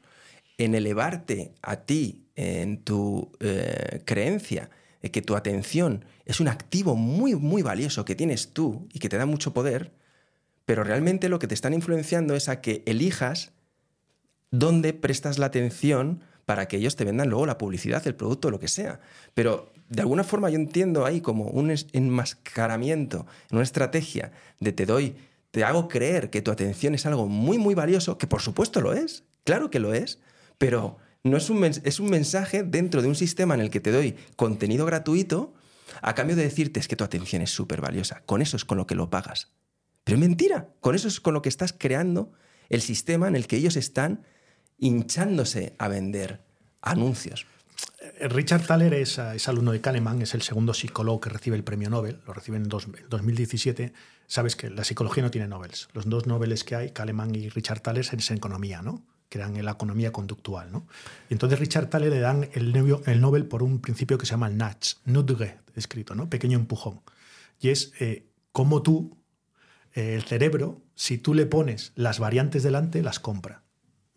en 0.58 0.76
elevarte 0.76 1.54
a 1.62 1.78
ti, 1.78 2.26
en 2.36 2.78
tu 2.84 3.32
eh, 3.40 4.02
creencia 4.06 4.70
de 5.02 5.12
que 5.12 5.22
tu 5.22 5.36
atención 5.36 6.04
es 6.26 6.40
un 6.40 6.48
activo 6.48 6.96
muy, 6.96 7.36
muy 7.36 7.62
valioso 7.62 8.04
que 8.06 8.16
tienes 8.16 8.54
tú 8.54 8.88
y 8.92 9.00
que 9.00 9.08
te 9.10 9.18
da 9.18 9.26
mucho 9.26 9.54
poder, 9.54 9.94
pero 10.66 10.84
realmente 10.84 11.30
lo 11.30 11.40
que 11.40 11.48
te 11.48 11.54
están 11.56 11.74
influenciando 11.74 12.36
es 12.36 12.50
a 12.50 12.60
que 12.62 12.84
elijas 12.86 13.52
dónde 14.52 14.94
prestas 14.94 15.40
la 15.40 15.46
atención 15.48 16.22
para 16.46 16.68
que 16.68 16.78
ellos 16.78 16.96
te 16.96 17.06
vendan 17.06 17.30
luego 17.30 17.46
la 17.46 17.58
publicidad, 17.58 18.06
el 18.08 18.16
producto, 18.16 18.52
lo 18.52 18.60
que 18.60 18.68
sea. 18.68 19.00
Pero 19.34 19.72
de 19.90 20.02
alguna 20.02 20.24
forma 20.24 20.50
yo 20.50 20.56
entiendo 20.56 21.06
ahí 21.06 21.22
como 21.22 21.46
un 21.46 21.74
enmascaramiento, 21.94 23.26
una 23.52 23.64
estrategia 23.64 24.32
de 24.60 24.72
te 24.72 24.86
doy, 24.86 25.16
te 25.52 25.64
hago 25.64 25.88
creer 25.88 26.30
que 26.30 26.42
tu 26.42 26.52
atención 26.52 26.96
es 26.96 27.06
algo 27.06 27.28
muy, 27.28 27.58
muy 27.58 27.76
valioso, 27.76 28.18
que 28.18 28.28
por 28.28 28.42
supuesto 28.42 28.82
lo 28.82 28.94
es, 28.94 29.24
claro 29.44 29.70
que 29.70 29.80
lo 29.80 29.94
es, 29.94 30.20
pero 30.58 30.98
no 31.24 31.38
es 31.38 31.50
un, 31.50 31.64
es 31.64 32.00
un 32.00 32.10
mensaje 32.10 32.64
dentro 32.64 33.02
de 33.02 33.08
un 33.08 33.16
sistema 33.16 33.54
en 33.54 33.62
el 33.62 33.70
que 33.70 33.80
te 33.80 33.92
doy 33.92 34.16
contenido 34.36 34.86
gratuito 34.86 35.54
a 36.02 36.16
cambio 36.16 36.36
de 36.36 36.44
decirte 36.44 36.80
es 36.80 36.88
que 36.88 36.96
tu 36.96 37.04
atención 37.04 37.42
es 37.42 37.52
súper 37.52 37.82
valiosa. 37.82 38.24
Con 38.26 38.42
eso 38.42 38.56
es 38.56 38.66
con 38.66 38.78
lo 38.78 38.88
que 38.88 38.96
lo 38.96 39.10
pagas. 39.10 39.52
Pero 40.04 40.16
es 40.16 40.22
mentira. 40.22 40.70
Con 40.80 40.96
eso 40.96 41.08
es 41.08 41.20
con 41.20 41.34
lo 41.34 41.42
que 41.42 41.50
estás 41.50 41.74
creando 41.78 42.32
el 42.70 42.82
sistema 42.82 43.28
en 43.28 43.36
el 43.36 43.48
que 43.48 43.58
ellos 43.58 43.76
están 43.76 44.24
hinchándose 44.82 45.74
a 45.78 45.88
vender 45.88 46.42
anuncios. 46.82 47.46
Eh, 48.20 48.28
Richard 48.28 48.66
Thaler 48.66 48.94
es, 48.96 49.18
eh, 49.18 49.36
es 49.36 49.48
alumno 49.48 49.72
de 49.72 49.80
Kahneman, 49.80 50.22
es 50.22 50.34
el 50.34 50.42
segundo 50.42 50.74
psicólogo 50.74 51.22
que 51.22 51.30
recibe 51.30 51.56
el 51.56 51.64
premio 51.64 51.90
Nobel, 51.90 52.20
lo 52.28 52.34
recibe 52.34 52.58
en 52.58 52.68
dos- 52.68 52.86
en 52.88 53.08
2017. 53.10 53.94
Sabes 54.28 54.56
que 54.56 54.70
la 54.70 54.84
psicología 54.84 55.24
no 55.24 55.32
tiene 55.32 55.48
Nobels. 55.48 55.88
Los 55.94 56.10
dos 56.10 56.26
Nobeles 56.28 56.64
que 56.64 56.76
hay, 56.76 56.90
Kahneman 56.92 57.34
y 57.36 57.50
Richard 57.50 57.82
Thaler, 57.82 58.06
es 58.12 58.32
en 58.32 58.38
economía, 58.38 58.82
¿no? 58.82 59.06
que 59.30 59.38
la 59.40 59.72
economía 59.72 60.12
conductual. 60.12 60.72
¿no? 60.74 60.88
Y 61.30 61.34
entonces 61.36 61.58
Richard 61.58 61.90
Thaler 61.90 62.12
le 62.12 62.20
dan 62.20 62.50
el 62.54 63.22
Nobel 63.22 63.46
por 63.46 63.64
un 63.64 63.80
principio 63.80 64.18
que 64.18 64.26
se 64.26 64.32
llama 64.32 64.48
el 64.48 64.58
nudge, 64.58 64.98
nudge, 65.06 65.58
escrito, 65.76 66.16
¿no? 66.16 66.30
pequeño 66.30 66.58
empujón. 66.58 67.00
Y 67.60 67.70
es 67.70 67.94
eh, 68.02 68.26
cómo 68.52 68.82
tú, 68.82 69.18
eh, 69.94 70.16
el 70.16 70.24
cerebro, 70.24 70.82
si 70.96 71.18
tú 71.18 71.34
le 71.34 71.46
pones 71.46 71.94
las 71.96 72.20
variantes 72.20 72.64
delante, 72.64 73.02
las 73.04 73.20
compra. 73.20 73.64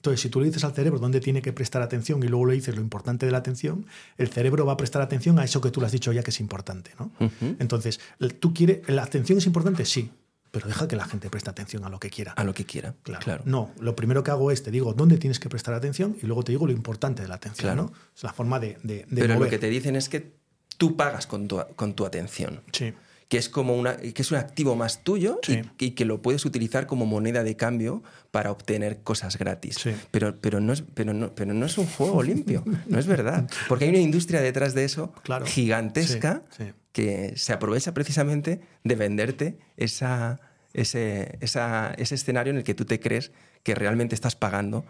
Entonces, 0.04 0.20
si 0.20 0.28
tú 0.28 0.38
le 0.38 0.46
dices 0.48 0.62
al 0.64 0.74
cerebro 0.74 0.98
dónde 0.98 1.18
tiene 1.18 1.40
que 1.40 1.54
prestar 1.54 1.80
atención 1.80 2.22
y 2.22 2.28
luego 2.28 2.44
le 2.44 2.52
dices 2.52 2.74
lo 2.76 2.82
importante 2.82 3.24
de 3.24 3.32
la 3.32 3.38
atención, 3.38 3.86
el 4.18 4.28
cerebro 4.28 4.66
va 4.66 4.74
a 4.74 4.76
prestar 4.76 5.00
atención 5.00 5.38
a 5.38 5.44
eso 5.44 5.62
que 5.62 5.70
tú 5.70 5.80
le 5.80 5.86
has 5.86 5.92
dicho 5.92 6.12
ya 6.12 6.22
que 6.22 6.28
es 6.28 6.40
importante. 6.40 6.90
¿no? 6.98 7.10
Entonces, 7.58 8.00
¿tú 8.38 8.52
quieres, 8.52 8.86
¿la 8.86 9.02
atención 9.02 9.38
es 9.38 9.46
importante? 9.46 9.86
Sí, 9.86 10.10
pero 10.50 10.68
deja 10.68 10.86
que 10.88 10.96
la 10.96 11.06
gente 11.06 11.30
preste 11.30 11.48
atención 11.48 11.84
a 11.84 11.88
lo 11.88 11.98
que 11.98 12.10
quiera. 12.10 12.32
A 12.32 12.44
lo 12.44 12.52
que 12.52 12.66
quiera. 12.66 12.94
Claro. 13.02 13.24
Claro. 13.24 13.42
No, 13.46 13.70
lo 13.80 13.96
primero 13.96 14.22
que 14.22 14.30
hago 14.30 14.50
es 14.50 14.62
te 14.62 14.70
digo 14.70 14.92
dónde 14.92 15.16
tienes 15.16 15.40
que 15.40 15.48
prestar 15.48 15.72
atención 15.72 16.18
y 16.22 16.26
luego 16.26 16.42
te 16.42 16.52
digo 16.52 16.66
lo 16.66 16.72
importante 16.72 17.22
de 17.22 17.28
la 17.28 17.36
atención. 17.36 17.72
Claro. 17.72 17.84
¿no? 17.84 17.92
Es 18.14 18.22
la 18.24 18.34
forma 18.34 18.60
de, 18.60 18.76
de, 18.82 19.06
de 19.08 19.22
Pero 19.22 19.34
mover. 19.36 19.46
lo 19.46 19.50
que 19.50 19.58
te 19.58 19.70
dicen 19.70 19.96
es 19.96 20.10
que 20.10 20.34
tú 20.76 20.96
pagas 20.98 21.26
con 21.26 21.48
tu, 21.48 21.62
con 21.76 21.94
tu 21.94 22.04
atención. 22.04 22.60
Sí, 22.72 22.92
que 23.28 23.38
es 23.38 23.48
como 23.48 23.74
una, 23.74 23.96
que 23.96 24.20
es 24.22 24.30
un 24.30 24.36
activo 24.38 24.76
más 24.76 25.02
tuyo 25.02 25.40
Sí. 25.42 25.62
y, 25.78 25.86
y 25.86 25.90
que 25.92 26.04
lo 26.04 26.20
puedes 26.22 26.44
utilizar 26.44 26.86
como 26.86 27.06
moneda 27.06 27.42
de 27.42 27.56
cambio 27.56 28.02
para 28.30 28.50
obtener 28.50 29.02
cosas 29.02 29.38
gratis. 29.38 29.76
Sí. 29.80 29.92
Pero, 30.10 30.40
pero, 30.40 30.60
no 30.60 30.72
es, 30.72 30.82
pero, 30.94 31.12
no, 31.14 31.34
pero 31.34 31.54
no 31.54 31.66
es 31.66 31.78
un 31.78 31.86
juego 31.86 32.22
limpio, 32.30 32.62
no 32.86 32.98
es 32.98 33.06
verdad. 33.06 33.48
Porque 33.68 33.84
hay 33.86 33.90
una 33.90 33.98
industria 34.00 34.40
detrás 34.40 34.74
de 34.74 34.84
eso 34.84 35.12
Claro. 35.22 35.46
gigantesca 35.46 36.42
Sí, 36.56 36.64
que 36.92 37.32
se 37.36 37.52
aprovecha 37.52 37.92
precisamente 37.94 38.60
de 38.84 38.94
venderte 38.94 39.58
esa, 39.76 40.38
ese, 40.72 41.38
esa- 41.40 41.92
ese 41.96 42.14
escenario 42.14 42.50
en 42.52 42.58
el 42.58 42.64
que 42.64 42.74
tú 42.74 42.84
te 42.84 43.00
crees 43.00 43.32
que 43.62 43.74
realmente 43.74 44.14
estás 44.14 44.36
pagando 44.36 44.84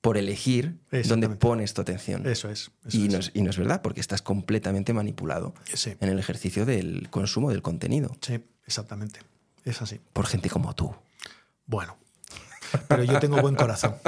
por 0.00 0.16
elegir 0.18 0.78
dónde 1.08 1.28
pones 1.28 1.74
tu 1.74 1.80
atención. 1.82 2.26
eso 2.26 2.48
es. 2.50 2.70
eso 2.86 2.96
Y 2.96 3.08
no, 3.08 3.18
es, 3.18 3.30
y 3.34 3.42
no 3.42 3.50
es 3.50 3.58
verdad, 3.58 3.82
porque 3.82 4.00
estás 4.00 4.22
completamente 4.22 4.92
manipulado 4.92 5.54
Sí. 5.74 5.94
en 6.00 6.08
el 6.08 6.18
ejercicio 6.18 6.64
del 6.64 7.08
consumo 7.10 7.50
del 7.50 7.62
contenido 7.62 8.16
Sí, 8.20 8.40
exactamente. 8.66 9.20
Es 9.64 9.82
así. 9.82 10.00
por 10.12 10.26
gente 10.26 10.48
como 10.48 10.74
tú. 10.74 10.94
Bueno, 11.66 11.96
pero 12.86 13.02
yo 13.02 13.18
tengo 13.18 13.40
buen 13.40 13.54
corazón. 13.56 13.96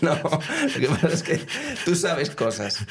No, 0.00 0.14
lo 0.16 0.80
que 0.80 0.88
pasa 0.88 1.08
es 1.10 1.22
que 1.22 1.40
tú 1.84 1.94
sabes 1.94 2.30
cosas. 2.30 2.84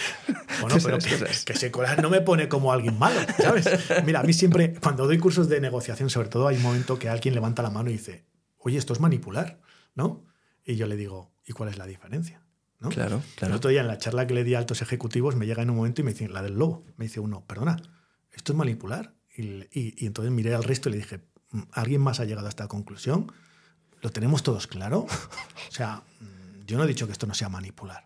Bueno, 0.62 0.78
Tú 0.78 0.84
pero 0.86 0.98
que, 1.00 1.10
cosas. 1.20 1.44
que 1.44 1.52
ese 1.54 1.70
corazón 1.70 2.02
no 2.02 2.10
me 2.10 2.22
pone 2.22 2.48
como 2.48 2.72
alguien 2.72 2.98
malo, 2.98 3.20
¿sabes? 3.38 3.68
Mira, 4.06 4.22
a 4.22 4.24
mí 4.24 4.32
siempre, 4.32 4.76
cuando 4.82 5.06
doy 5.06 5.18
cursos 5.18 5.50
de 5.50 5.60
negociación, 5.60 6.10
sobre 6.10 6.30
todo, 6.30 6.48
hay 6.48 6.56
un 6.56 6.64
momento 6.64 6.98
que 6.98 7.10
alguien 7.10 7.36
levanta 7.36 7.62
la 7.62 7.70
mano 7.70 7.90
y 7.90 7.94
dice, 7.94 8.24
oye, 8.60 8.78
esto 8.78 8.94
es 8.94 9.02
manipular, 9.02 9.60
¿no? 9.96 10.24
Y 10.64 10.76
yo 10.78 10.88
le 10.88 10.96
digo, 10.96 11.31
¿y 11.46 11.54
cuál 11.54 11.70
es 11.70 11.78
la 11.78 11.86
diferencia? 11.86 12.44
¿No? 12.80 12.90
Claro, 12.90 13.18
El 13.18 13.36
claro. 13.36 13.56
otro 13.58 13.70
día 13.70 13.82
en 13.82 13.88
la 13.88 13.98
charla 14.00 14.26
que 14.26 14.34
le 14.34 14.44
di 14.44 14.56
a 14.56 14.60
altos 14.60 14.82
ejecutivos 14.82 15.36
me 15.36 15.46
llega 15.46 15.62
en 15.62 15.70
un 15.70 15.76
momento 15.76 16.02
y 16.02 16.04
me 16.04 16.12
dicen, 16.14 16.34
la 16.34 16.42
del 16.42 16.56
lobo. 16.58 16.84
Me 16.98 17.06
dice 17.06 17.20
uno, 17.20 17.46
perdona, 17.46 17.78
¿esto 18.32 18.54
es 18.54 18.58
manipular? 18.58 19.14
Y, 19.36 19.44
y- 19.72 19.94
y 19.98 20.06
entonces 20.08 20.32
miré 20.32 20.56
al 20.56 20.64
resto 20.64 20.90
y 20.90 20.94
le 20.94 20.98
dije, 20.98 21.22
"Mm, 21.52 21.62
¿alguien 21.72 22.02
más 22.02 22.20
ha 22.20 22.26
llegado 22.26 22.48
a 22.48 22.50
esta 22.50 22.68
conclusión? 22.68 23.32
¿Lo 24.02 24.10
tenemos 24.10 24.42
todos 24.44 24.66
claro? 24.68 25.06
O 25.70 25.72
sea, 25.72 26.04
mm, 26.20 26.66
yo 26.66 26.78
no 26.78 26.84
he 26.86 26.88
dicho 26.88 27.06
que 27.06 27.12
esto 27.14 27.28
no 27.28 27.34
sea 27.36 27.50
manipular. 27.50 28.04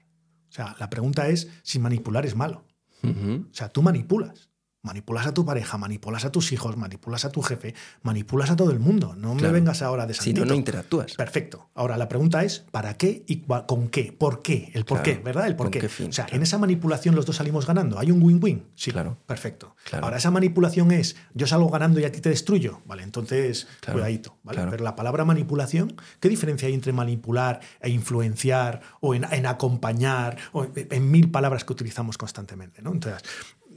O 0.50 0.52
sea, 0.52 0.76
la 0.80 0.90
pregunta 0.90 1.28
es 1.30 1.48
si 1.64 1.80
manipular 1.80 2.26
es 2.26 2.36
malo. 2.36 2.66
O 3.04 3.54
sea, 3.54 3.70
tú 3.70 3.82
manipulas. 3.84 4.50
Manipulas 4.86 5.26
a 5.26 5.34
tu 5.34 5.44
pareja, 5.46 5.78
manipulas 5.78 6.26
a 6.26 6.32
tus 6.32 6.52
hijos, 6.52 6.78
manipulas 6.78 7.26
a 7.26 7.30
tu 7.32 7.42
jefe, 7.42 7.74
manipulas 8.04 8.52
a 8.52 8.56
todo 8.56 8.70
el 8.72 8.80
mundo. 8.80 9.16
No 9.18 9.34
me 9.36 9.50
vengas 9.50 9.82
ahora 9.82 10.06
de 10.06 10.14
Si 10.14 10.20
santito. 10.20 10.42
no, 10.46 10.52
no 10.52 10.56
interactúas. 10.56 11.16
Perfecto. 11.16 11.70
Ahora 11.74 11.98
la 11.98 12.08
pregunta 12.08 12.44
es 12.44 12.66
¿para 12.72 12.96
qué 12.96 13.24
y 13.28 13.38
con 13.68 13.90
qué? 13.90 14.14
¿Por 14.18 14.42
qué? 14.44 14.70
El 14.74 14.86
por 14.86 15.02
Claro. 15.02 15.18
qué, 15.20 15.24
¿verdad? 15.24 15.48
El 15.48 15.56
por 15.56 15.66
¿Con 15.66 15.72
qué. 15.72 15.80
qué 15.80 15.90
fin? 15.90 16.10
O 16.10 16.14
sea, 16.14 16.26
Claro. 16.26 16.38
en 16.38 16.44
esa 16.44 16.58
manipulación 16.60 17.16
los 17.16 17.26
dos 17.26 17.36
salimos 17.38 17.66
ganando. 17.66 17.98
¿Hay 18.00 18.12
un 18.12 18.22
win-win? 18.22 18.64
Sí, 18.76 18.92
Claro. 18.92 19.18
Perfecto. 19.26 19.76
Ahora 20.02 20.18
esa 20.18 20.30
manipulación 20.32 20.92
es 20.92 21.16
yo 21.34 21.48
salgo 21.48 21.70
ganando 21.70 22.00
y 22.00 22.04
a 22.06 22.12
ti 22.12 22.22
te 22.22 22.30
destruyo. 22.30 22.82
Vale, 22.86 23.02
entonces 23.04 23.68
cuidadito. 23.92 24.38
¿vale? 24.44 24.62
Pero 24.70 24.84
la 24.84 24.96
palabra 24.96 25.26
manipulación, 25.26 25.96
¿qué 26.20 26.30
diferencia 26.30 26.68
hay 26.68 26.76
entre 26.76 26.94
manipular 26.94 27.60
e 27.82 27.90
influenciar 27.90 28.82
o 29.02 29.16
en, 29.16 29.26
en 29.32 29.46
acompañar 29.48 30.38
o 30.52 30.66
en, 30.66 30.72
en 30.92 31.10
mil 31.12 31.32
palabras 31.32 31.64
que 31.66 31.74
utilizamos 31.74 32.18
constantemente? 32.18 32.82
¿no? 32.84 32.92
Entonces, 32.92 33.24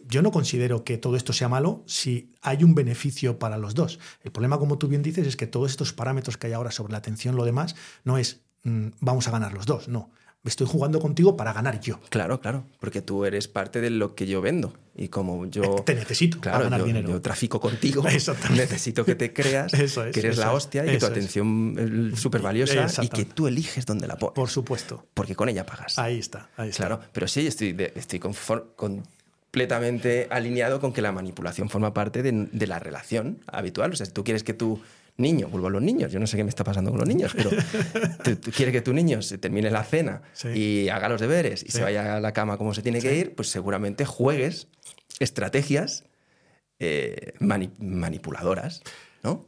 yo 0.09 0.22
no 0.22 0.30
considero 0.32 0.85
que 0.85 0.98
todo 0.98 1.16
esto 1.16 1.32
sea 1.32 1.48
malo 1.48 1.82
si 1.86 2.32
hay 2.43 2.64
un 2.64 2.74
beneficio 2.74 3.39
para 3.39 3.59
los 3.59 3.74
dos. 3.74 3.98
El 4.22 4.32
problema, 4.32 4.59
como 4.59 4.78
tú 4.78 4.89
bien 4.89 5.02
dices, 5.02 5.26
es 5.26 5.36
que 5.36 5.47
todos 5.47 5.70
estos 5.70 5.93
parámetros 5.93 6.36
que 6.36 6.47
hay 6.48 6.52
ahora 6.55 6.70
sobre 6.70 6.93
la 6.93 6.98
atención, 6.98 7.36
lo 7.36 7.44
demás, 7.44 7.76
no 8.05 8.18
es 8.18 8.40
mm, 8.64 8.89
vamos 9.01 9.28
a 9.28 9.30
ganar 9.30 9.52
los 9.52 9.66
dos, 9.66 9.89
no. 9.89 10.10
Estoy 10.44 10.66
jugando 10.68 11.01
contigo 11.01 11.36
para 11.36 11.52
ganar 11.52 11.80
yo. 11.80 12.01
Claro, 12.09 12.40
claro, 12.40 12.64
porque 12.80 13.02
tú 13.02 13.24
eres 13.26 13.48
parte 13.48 13.80
de 13.82 13.90
lo 13.90 14.14
que 14.14 14.26
yo 14.26 14.40
vendo. 14.40 14.72
Y 14.97 15.09
como 15.09 15.44
yo. 15.47 15.62
Te 15.85 15.94
necesito 15.94 16.39
para 16.39 16.52
Claro, 16.52 16.64
ganar 16.64 16.80
yo, 16.80 16.86
dinero. 16.86 17.09
yo 17.10 17.20
trafico 17.20 17.60
contigo. 17.60 18.02
Necesito 18.51 19.05
que 19.05 19.14
te 19.14 19.32
creas 19.32 19.74
Eso 19.74 20.05
es, 20.05 20.14
que 20.14 20.20
eres 20.20 20.32
eso 20.35 20.40
la 20.43 20.48
es, 20.48 20.55
hostia 20.55 20.86
y 20.86 20.90
que 20.93 20.98
tu 20.98 21.06
atención 21.06 22.12
es 22.14 22.20
súper 22.20 22.40
valiosa 22.40 22.86
y 23.02 23.09
que 23.09 23.24
tú 23.26 23.47
eliges 23.47 23.85
dónde 23.85 24.06
la 24.06 24.16
pones. 24.16 24.35
Por 24.35 24.48
supuesto. 24.48 25.06
Porque 25.12 25.35
con 25.35 25.48
ella 25.48 25.66
pagas. 25.66 25.98
Ahí 25.98 26.18
está, 26.18 26.48
ahí 26.56 26.70
está. 26.70 26.86
Claro, 26.86 27.01
pero 27.12 27.28
sí, 27.28 27.47
estoy, 27.47 27.72
de- 27.72 27.93
estoy 27.97 28.18
confor- 28.20 28.74
completamente 29.59 30.28
alineado 30.30 30.78
con 30.80 30.93
que 30.93 31.02
la 31.02 31.10
manipulación 31.10 31.68
forma 31.68 31.93
parte 31.93 32.22
de, 32.22 32.30
de 32.52 32.66
la 32.68 32.78
relación 32.78 33.40
habitual. 33.48 33.93
O 33.93 33.97
sea, 33.97 34.06
si 34.06 34.12
tú 34.12 34.22
quieres 34.22 34.44
que 34.44 34.55
tu 34.55 34.80
niño, 35.16 35.48
vuelvo 35.48 35.66
a 35.66 35.70
los 35.70 35.82
niños, 35.82 36.12
yo 36.12 36.20
no 36.20 36.28
sé 36.28 36.36
qué 36.36 36.44
me 36.44 36.48
está 36.51 36.62
pasando 36.62 36.90
con 36.93 37.01
los 37.01 37.09
niños, 37.09 37.32
pero 37.36 37.51
tú, 38.22 38.36
tú 38.36 38.52
quieres 38.52 38.72
que 38.72 38.80
tu 38.82 38.93
niño 38.93 39.20
se 39.20 39.36
termine 39.36 39.68
la 39.72 39.82
cena 39.82 40.22
Sí. 40.32 40.48
y 40.51 40.89
haga 40.90 41.09
los 41.09 41.20
deberes 41.20 41.64
y 41.64 41.66
Sí. 41.72 41.78
se 41.78 41.82
vaya 41.82 42.16
a 42.16 42.20
la 42.20 42.32
cama 42.32 42.56
como 42.56 42.72
se 42.72 42.82
tiene 42.82 43.01
que 43.01 43.16
ir, 43.16 43.35
pues 43.35 43.48
seguramente 43.51 44.05
juegues 44.05 44.68
estrategias 45.18 46.05
eh, 46.78 47.32
mani- 47.40 47.72
manipuladoras, 47.80 48.82
¿no? 49.24 49.44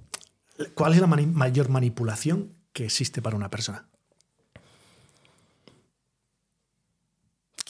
¿Cuál 0.75 0.95
es 0.95 1.01
la 1.01 1.07
mani- 1.07 1.27
mayor 1.33 1.69
manipulación 1.69 2.53
que 2.73 2.85
existe 2.87 3.23
para 3.23 3.37
una 3.37 3.49
persona? 3.51 3.89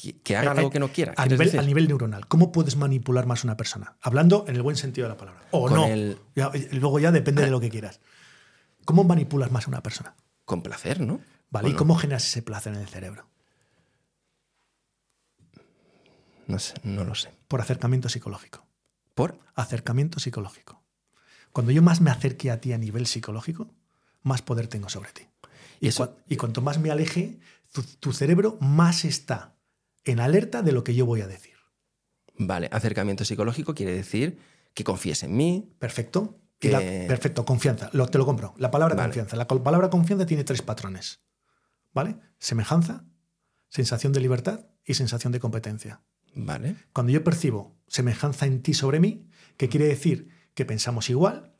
Que, 0.00 0.14
que 0.20 0.36
haga 0.36 0.52
Eh, 0.52 0.56
algo 0.56 0.68
eh, 0.68 0.72
que 0.72 0.80
no 0.80 0.88
quiera. 0.88 1.12
A 1.12 1.14
¿quieres 1.16 1.32
nivel, 1.32 1.46
decir? 1.48 1.60
a 1.60 1.62
nivel 1.62 1.88
neuronal, 1.88 2.26
¿cómo 2.26 2.52
puedes 2.52 2.76
manipular 2.76 3.26
más 3.26 3.44
a 3.44 3.48
una 3.48 3.56
persona? 3.56 3.96
Hablando 4.00 4.44
en 4.48 4.56
el 4.56 4.62
buen 4.62 4.76
sentido 4.76 5.06
de 5.06 5.14
la 5.14 5.18
palabra. 5.18 5.42
O 5.50 5.66
Con 5.68 5.74
no. 5.74 5.86
el- 5.86 6.18
Ya- 6.34 6.50
y 6.54 6.68
luego 6.76 6.98
ya 7.00 7.12
depende 7.12 7.42
de 7.44 7.50
lo 7.50 7.60
que 7.60 7.68
quieras. 7.70 8.00
¿Cómo 8.84 9.04
manipulas 9.04 9.50
más 9.50 9.66
a 9.66 9.68
una 9.68 9.82
persona? 9.82 10.14
Con 10.44 10.62
placer, 10.62 11.00
¿no? 11.00 11.20
¿Vale? 11.50 11.66
¿O 11.66 11.70
¿Y 11.70 11.72
no? 11.72 11.78
cómo 11.78 11.96
generas 11.96 12.24
ese 12.26 12.40
placer 12.42 12.72
en 12.74 12.80
el 12.80 12.88
cerebro? 12.88 13.26
No 16.46 16.58
sé, 16.58 16.74
no 16.82 17.04
lo 17.04 17.14
sé. 17.14 17.30
Por 17.48 17.60
acercamiento 17.60 18.08
psicológico. 18.08 18.66
¿Por? 19.14 19.38
Acercamiento 19.54 20.18
psicológico. 20.18 20.82
Cuando 21.52 21.72
yo 21.72 21.82
más 21.82 22.00
me 22.00 22.10
acerque 22.10 22.50
a 22.50 22.60
ti 22.60 22.72
a 22.72 22.78
nivel 22.78 23.06
psicológico, 23.06 23.68
más 24.22 24.42
poder 24.42 24.66
tengo 24.68 24.88
sobre 24.88 25.12
ti. 25.12 25.26
Y 25.80 25.88
Y, 25.88 25.92
y 26.28 26.36
cuanto 26.36 26.62
más 26.62 26.78
me 26.78 26.90
aleje, 26.90 27.38
tu, 27.72 27.82
tu 27.82 28.12
cerebro 28.12 28.56
más 28.60 29.04
está 29.04 29.54
en 30.10 30.20
alerta 30.20 30.62
de 30.62 30.72
lo 30.72 30.84
que 30.84 30.94
yo 30.94 31.06
voy 31.06 31.20
a 31.22 31.26
decir. 31.26 31.54
Vale, 32.36 32.68
acercamiento 32.72 33.24
psicológico 33.24 33.74
quiere 33.74 33.92
decir 33.94 34.38
que 34.74 34.84
confíes 34.84 35.22
en 35.22 35.36
mí. 35.36 35.74
Perfecto. 35.78 36.38
Y 36.60 36.68
la- 36.68 36.80
perfecto, 36.80 37.44
confianza. 37.44 37.88
Lo, 37.92 38.06
te 38.08 38.18
lo 38.18 38.26
compro. 38.26 38.54
La 38.58 38.70
palabra 38.70 38.94
Vale. 38.94 39.08
confianza. 39.08 39.36
La 39.36 39.46
palabra 39.48 39.88
confianza 39.90 40.26
tiene 40.26 40.44
tres 40.44 40.62
patrones. 40.62 41.20
¿Vale? 41.92 42.16
Semejanza, 42.38 43.04
sensación 43.68 44.12
de 44.12 44.20
libertad 44.20 44.66
y 44.84 44.94
sensación 44.94 45.32
de 45.32 45.40
competencia. 45.40 46.02
Vale, 46.34 46.76
Cuando 46.92 47.10
yo 47.12 47.24
percibo 47.24 47.76
semejanza 47.88 48.46
en 48.46 48.62
ti 48.62 48.72
sobre 48.74 49.00
mí, 49.00 49.26
que 49.56 49.68
quiere 49.68 49.86
decir 49.86 50.28
que 50.54 50.64
pensamos 50.64 51.10
igual, 51.10 51.52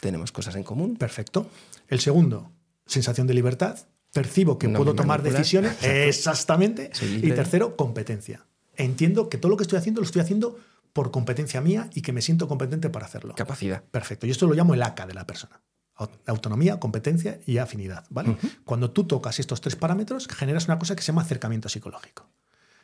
tenemos 0.00 0.30
cosas 0.32 0.54
en 0.56 0.62
común. 0.64 0.96
perfecto. 0.96 1.48
El 1.88 2.00
segundo, 2.00 2.52
sensación 2.86 3.26
de 3.26 3.34
libertad. 3.34 3.78
Percibo 4.12 4.58
que 4.58 4.66
No 4.68 4.78
puedo 4.78 4.94
tomar 4.94 5.22
decisiones. 5.22 5.72
Exacto. 5.82 5.96
Exactamente. 5.98 6.90
Y 7.22 7.30
tercero, 7.32 7.76
competencia. 7.76 8.44
Entiendo 8.76 9.28
que 9.28 9.38
todo 9.38 9.50
lo 9.50 9.56
que 9.56 9.62
estoy 9.62 9.78
haciendo 9.78 10.00
lo 10.00 10.04
estoy 10.06 10.22
haciendo 10.22 10.58
por 10.92 11.10
competencia 11.12 11.60
mía 11.60 11.88
y 11.94 12.02
que 12.02 12.12
me 12.12 12.20
siento 12.22 12.48
competente 12.48 12.90
para 12.90 13.06
hacerlo. 13.06 13.34
Capacidad. 13.36 13.82
Perfecto. 13.84 14.26
Yo 14.26 14.32
esto 14.32 14.46
lo 14.46 14.54
llamo 14.54 14.74
el 14.74 14.82
ACA 14.82 15.06
de 15.06 15.14
la 15.14 15.26
persona. 15.26 15.60
Au- 15.96 16.10
Autonomía, 16.26 16.80
competencia 16.80 17.38
y 17.46 17.58
afinidad. 17.58 18.04
¿vale? 18.10 18.36
Cuando 18.64 18.90
tú 18.90 19.04
tocas 19.04 19.38
estos 19.38 19.60
tres 19.60 19.76
parámetros, 19.76 20.26
generas 20.28 20.64
una 20.66 20.78
cosa 20.78 20.96
que 20.96 21.02
se 21.02 21.08
llama 21.08 21.22
acercamiento 21.22 21.68
psicológico. 21.68 22.28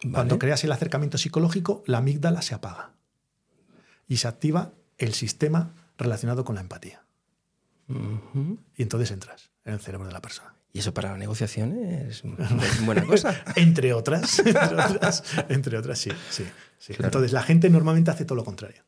Vale. 0.05 0.13
Cuando 0.15 0.39
creas 0.39 0.63
el 0.63 0.71
acercamiento 0.73 1.19
psicológico, 1.19 1.83
la 1.87 1.99
amígdala 1.99 2.43
se 2.43 2.55
apaga 2.55 2.93
y 4.07 4.19
se 4.19 4.29
activa 4.29 4.73
el 4.99 5.15
sistema 5.15 5.75
relacionado 5.99 6.45
con 6.45 6.55
la 6.55 6.61
empatía. 6.61 7.03
Y 8.77 8.83
entonces 8.83 9.11
entras 9.11 9.51
en 9.65 9.75
el 9.75 9.81
cerebro 9.81 10.07
de 10.07 10.13
la 10.13 10.21
persona. 10.21 10.55
Y 10.77 10.81
eso 10.81 10.93
para 10.93 11.13
la 11.13 11.17
negociación 11.17 11.75
es, 11.83 12.23
es 12.23 12.85
buena 12.85 13.03
cosa. 13.07 13.35
Entre 13.57 13.95
otras, 13.95 14.41
entre 14.41 14.59
otras, 14.61 15.23
entre 15.49 15.79
otras, 15.79 15.99
sí. 15.99 16.11
sí, 16.29 16.45
sí. 16.79 16.93
Claro. 16.93 17.07
Entonces 17.07 17.33
la 17.33 17.43
gente 17.43 17.71
normalmente 17.71 18.11
hace 18.11 18.27
todo 18.27 18.37
lo 18.37 18.45
contrario. 18.45 18.85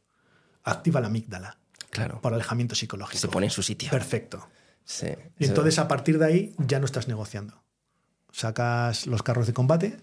Activa 0.64 1.00
la 1.00 1.06
amígdala 1.06 1.56
Claro. 1.88 2.20
por 2.20 2.34
alejamiento 2.34 2.74
psicológico. 2.74 3.18
Se 3.18 3.28
pone 3.28 3.46
en 3.46 3.50
su 3.52 3.62
sitio. 3.62 3.88
Perfecto. 3.90 4.50
Sí. 4.84 5.06
Y 5.38 5.46
entonces 5.46 5.78
a 5.78 5.88
partir 5.88 6.18
de 6.18 6.26
ahí 6.26 6.54
ya 6.58 6.78
no 6.78 6.84
estás 6.84 7.08
negociando. 7.08 7.62
Sacas 8.32 9.06
los 9.06 9.22
carros 9.22 9.46
de 9.46 9.54
combate 9.54 9.96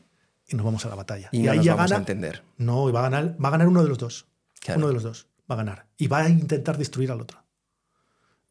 y 0.48 0.56
nos 0.56 0.66
vamos 0.66 0.88
a 0.88 0.90
la 0.90 0.96
batalla. 0.96 1.30
y 1.32 1.44
no 1.44 1.52
ahí 1.52 1.58
nos 1.58 1.66
ya 1.68 1.76
vamos 1.76 1.92
a 1.92 1.94
gana. 1.94 2.02
entender. 2.02 2.42
No, 2.58 2.90
y 2.90 2.92
va 2.94 3.02
a 3.02 3.04
ganar, 3.04 3.36
va 3.44 3.50
a 3.50 3.52
ganar 3.52 3.68
uno 3.68 3.84
de 3.84 3.90
los 3.90 4.00
dos. 4.00 4.26
Claro. 4.60 4.80
Uno 4.80 4.88
de 4.88 4.94
los 4.96 5.04
dos 5.04 5.28
va 5.48 5.54
a 5.54 5.58
ganar. 5.60 5.86
Y 5.98 6.08
va 6.08 6.22
a 6.22 6.30
intentar 6.30 6.80
destruir 6.80 7.12
al 7.12 7.22
otro. 7.22 7.46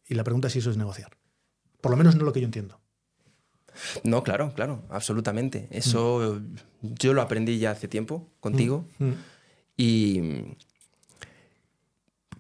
Y 0.06 0.14
la 0.14 0.22
pregunta 0.22 0.46
es 0.46 0.52
si 0.52 0.60
eso 0.60 0.70
es 0.70 0.76
negociar. 0.76 1.16
Por 1.80 1.90
lo 1.90 1.96
menos 1.96 2.14
no 2.14 2.20
es 2.20 2.24
lo 2.26 2.32
que 2.32 2.40
yo 2.40 2.46
entiendo. 2.46 2.80
No, 4.02 4.22
claro, 4.22 4.52
claro, 4.54 4.82
absolutamente. 4.90 5.68
Eso 5.70 6.40
yo 6.82 7.12
lo 7.12 7.22
aprendí 7.22 7.58
ya 7.58 7.72
hace 7.72 7.88
tiempo 7.88 8.28
contigo. 8.40 8.86
Mm. 8.98 9.12
Y 9.76 10.56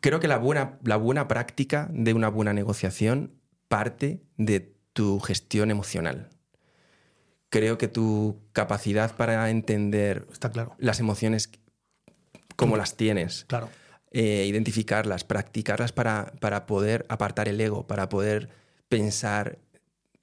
creo 0.00 0.20
que 0.20 0.28
la 0.28 0.38
buena, 0.38 0.78
la 0.84 0.96
buena 0.96 1.28
práctica 1.28 1.88
de 1.92 2.14
una 2.14 2.28
buena 2.28 2.52
negociación 2.52 3.32
parte 3.68 4.22
de 4.36 4.72
tu 4.92 5.18
gestión 5.20 5.70
emocional. 5.70 6.28
Creo 7.48 7.78
que 7.78 7.88
tu 7.88 8.40
capacidad 8.52 9.14
para 9.16 9.48
entender 9.50 10.26
Está 10.32 10.50
claro. 10.50 10.74
las 10.78 11.00
emociones 11.00 11.50
como 12.56 12.76
las 12.76 12.96
tienes, 12.96 13.44
Claro. 13.48 13.68
eh, 14.12 14.44
identificarlas, 14.48 15.24
practicarlas 15.24 15.92
para, 15.92 16.32
para 16.40 16.66
poder 16.66 17.04
apartar 17.08 17.48
el 17.48 17.60
ego, 17.60 17.86
para 17.86 18.08
poder 18.08 18.48
pensar 18.88 19.58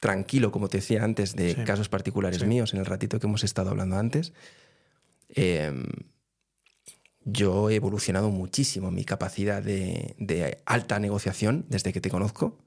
tranquilo, 0.02 0.52
como 0.52 0.68
te 0.68 0.80
decía 0.80 1.06
antes, 1.06 1.34
de 1.38 1.56
Sí. 1.56 1.64
casos 1.64 1.88
particulares 1.88 2.42
Sí. 2.42 2.48
míos 2.48 2.74
en 2.74 2.80
el 2.82 2.86
ratito 2.86 3.22
que 3.22 3.28
hemos 3.28 3.46
estado 3.46 3.70
hablando 3.70 3.96
antes. 3.98 4.34
eh, 5.34 5.72
yo 7.24 7.70
he 7.70 7.76
evolucionado 7.76 8.32
muchísimo 8.32 8.90
en 8.90 8.96
mi 8.96 9.06
capacidad 9.06 9.62
de, 9.64 10.16
de 10.18 10.58
alta 10.66 11.00
negociación 11.00 11.66
desde 11.70 11.94
que 11.94 12.02
te 12.02 12.10
conozco, 12.10 12.58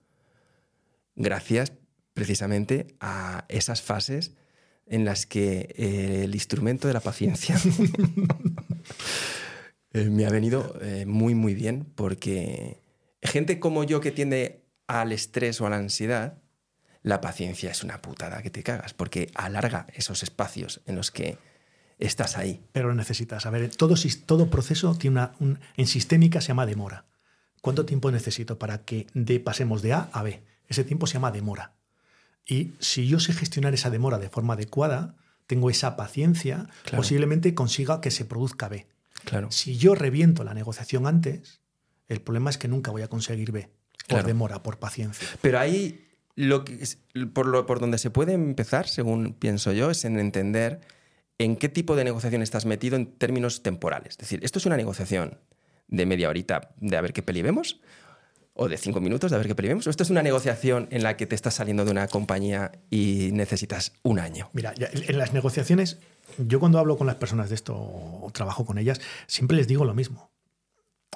gracias 1.16 1.72
precisamente 2.14 2.94
a 3.00 3.44
esas 3.48 3.82
fases 3.82 4.32
en 4.86 5.04
las 5.04 5.26
que 5.26 5.74
eh, 5.76 6.22
el 6.24 6.34
instrumento 6.34 6.86
de 6.86 6.94
la 6.94 7.00
paciencia 7.00 7.56
eh, 9.92 10.08
me 10.10 10.24
ha 10.24 10.30
venido 10.30 10.78
eh, 10.80 11.04
muy, 11.06 11.34
muy 11.34 11.54
bien 11.54 11.84
porque 11.96 12.78
gente 13.22 13.58
como 13.58 13.82
yo 13.84 14.00
que 14.00 14.12
tiende 14.12 14.62
al 14.86 15.10
estrés 15.12 15.60
o 15.60 15.66
a 15.66 15.70
la 15.70 15.76
ansiedad, 15.78 16.38
la 17.04 17.20
paciencia 17.20 17.70
es 17.70 17.84
una 17.84 18.02
putada 18.02 18.42
que 18.42 18.50
te 18.50 18.64
cagas 18.64 18.92
porque 18.94 19.30
alarga 19.34 19.86
esos 19.94 20.22
espacios 20.24 20.80
en 20.86 20.96
los 20.96 21.12
que 21.12 21.38
estás 22.00 22.36
ahí. 22.36 22.64
Pero 22.72 22.88
lo 22.88 22.94
necesitas. 22.94 23.46
A 23.46 23.50
ver, 23.50 23.70
todo, 23.76 23.94
todo 24.26 24.50
proceso 24.50 24.96
tiene 24.96 25.12
una. 25.18 25.32
un- 25.38 25.60
en 25.76 25.86
sistémica 25.86 26.40
se 26.40 26.48
llama 26.48 26.66
demora. 26.66 27.04
¿Cuánto 27.60 27.86
tiempo 27.86 28.10
necesito 28.10 28.58
para 28.58 28.84
que 28.84 29.06
de, 29.14 29.38
pasemos 29.38 29.80
de 29.82 29.92
A 29.92 30.08
a 30.12 30.22
B? 30.24 30.42
Ese 30.66 30.82
tiempo 30.82 31.06
se 31.06 31.14
llama 31.14 31.30
demora. 31.30 31.74
Y 32.46 32.72
si 32.80 33.06
yo 33.06 33.20
sé 33.20 33.32
gestionar 33.32 33.72
esa 33.74 33.90
demora 33.90 34.18
de 34.18 34.28
forma 34.28 34.54
adecuada, 34.54 35.14
tengo 35.46 35.70
esa 35.70 35.96
paciencia, 35.96 36.68
Claro. 36.82 36.98
posiblemente 36.98 37.54
consiga 37.54 38.00
que 38.00 38.10
se 38.10 38.24
produzca 38.24 38.68
B. 38.68 38.86
Claro. 39.24 39.50
Si 39.50 39.76
yo 39.78 39.94
reviento 39.94 40.42
la 40.44 40.52
negociación 40.54 41.06
antes, 41.06 41.60
el 42.08 42.20
problema 42.20 42.50
es 42.50 42.58
que 42.58 42.68
nunca 42.68 42.90
voy 42.90 43.02
a 43.02 43.08
conseguir 43.08 43.52
B. 43.52 43.62
Por 43.98 44.06
Claro. 44.08 44.26
demora, 44.26 44.62
por 44.62 44.78
paciencia. 44.78 45.26
Pero 45.40 45.58
ahí 45.58 46.03
lo 46.36 46.64
que 46.64 46.74
es- 46.74 46.98
por, 47.32 47.46
lo- 47.46 47.66
por 47.66 47.80
donde 47.80 47.98
se 47.98 48.10
puede 48.10 48.32
empezar, 48.32 48.88
según 48.88 49.34
pienso 49.34 49.72
yo, 49.72 49.90
es 49.90 50.04
en 50.04 50.18
entender 50.18 50.80
en 51.38 51.56
qué 51.56 51.68
tipo 51.68 51.96
de 51.96 52.04
negociación 52.04 52.42
estás 52.42 52.64
metido 52.66 52.96
en 52.96 53.06
términos 53.06 53.62
temporales. 53.62 54.10
Es 54.12 54.18
decir, 54.18 54.40
esto 54.44 54.58
es 54.58 54.66
una 54.66 54.76
negociación 54.76 55.38
de 55.88 56.06
media 56.06 56.28
horita 56.28 56.70
de 56.80 56.96
a 56.96 57.00
ver 57.00 57.12
qué 57.12 57.22
peli 57.22 57.42
vemos, 57.42 57.80
o 58.56 58.68
de 58.68 58.76
cinco 58.76 59.00
minutos 59.00 59.30
de 59.32 59.36
a 59.36 59.38
ver 59.38 59.48
qué 59.48 59.54
peli 59.56 59.68
vemos, 59.68 59.86
o 59.86 59.90
esto 59.90 60.04
es 60.04 60.10
una 60.10 60.22
negociación 60.22 60.86
en 60.92 61.02
la 61.02 61.16
que 61.16 61.26
te 61.26 61.34
estás 61.34 61.54
saliendo 61.54 61.84
de 61.84 61.90
una 61.90 62.06
compañía 62.06 62.70
y 62.88 63.30
necesitas 63.32 63.92
un 64.04 64.20
año. 64.20 64.48
Mira, 64.52 64.72
en 64.78 65.18
las 65.18 65.32
negociaciones, 65.32 65.98
yo 66.38 66.60
cuando 66.60 66.78
hablo 66.78 66.96
con 66.96 67.08
las 67.08 67.16
personas 67.16 67.48
de 67.48 67.56
esto 67.56 67.74
o 67.76 68.30
trabajo 68.32 68.64
con 68.64 68.78
ellas, 68.78 69.00
siempre 69.26 69.56
les 69.56 69.66
digo 69.66 69.84
lo 69.84 69.92
mismo. 69.94 70.30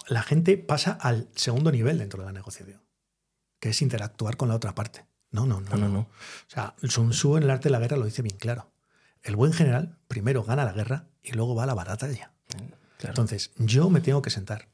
La 0.08 0.22
gente 0.22 0.58
pasa 0.58 0.92
al 1.00 1.28
segundo 1.36 1.70
nivel 1.70 1.98
dentro 1.98 2.20
de 2.20 2.26
la 2.26 2.32
negociación, 2.32 2.80
que 3.60 3.70
es 3.70 3.82
interactuar 3.82 4.36
con 4.36 4.48
la 4.48 4.54
otra 4.56 4.74
parte. 4.74 5.04
No, 5.30 5.46
no, 5.46 5.60
no. 5.60 5.70
No, 5.70 5.76
no, 5.76 5.88
no. 5.88 5.98
O 6.00 6.08
sea, 6.48 6.74
Sun 6.82 7.10
Tzu 7.10 7.36
en 7.36 7.42
el 7.44 7.50
arte 7.50 7.64
de 7.68 7.72
la 7.72 7.78
guerra 7.78 7.96
lo 7.96 8.04
dice 8.06 8.22
bien 8.22 8.36
claro. 8.38 8.70
El 9.22 9.36
buen 9.36 9.52
general 9.52 9.98
primero 10.08 10.42
gana 10.44 10.64
la 10.64 10.72
guerra 10.72 11.08
y 11.22 11.32
luego 11.32 11.54
va 11.54 11.64
a 11.64 11.66
la 11.66 11.74
batalla. 11.74 12.32
Claro, 12.98 13.12
Entonces, 13.12 13.50
yo 13.58 13.90
me 13.90 14.00
tengo 14.00 14.22
que 14.22 14.30
sentar, 14.30 14.68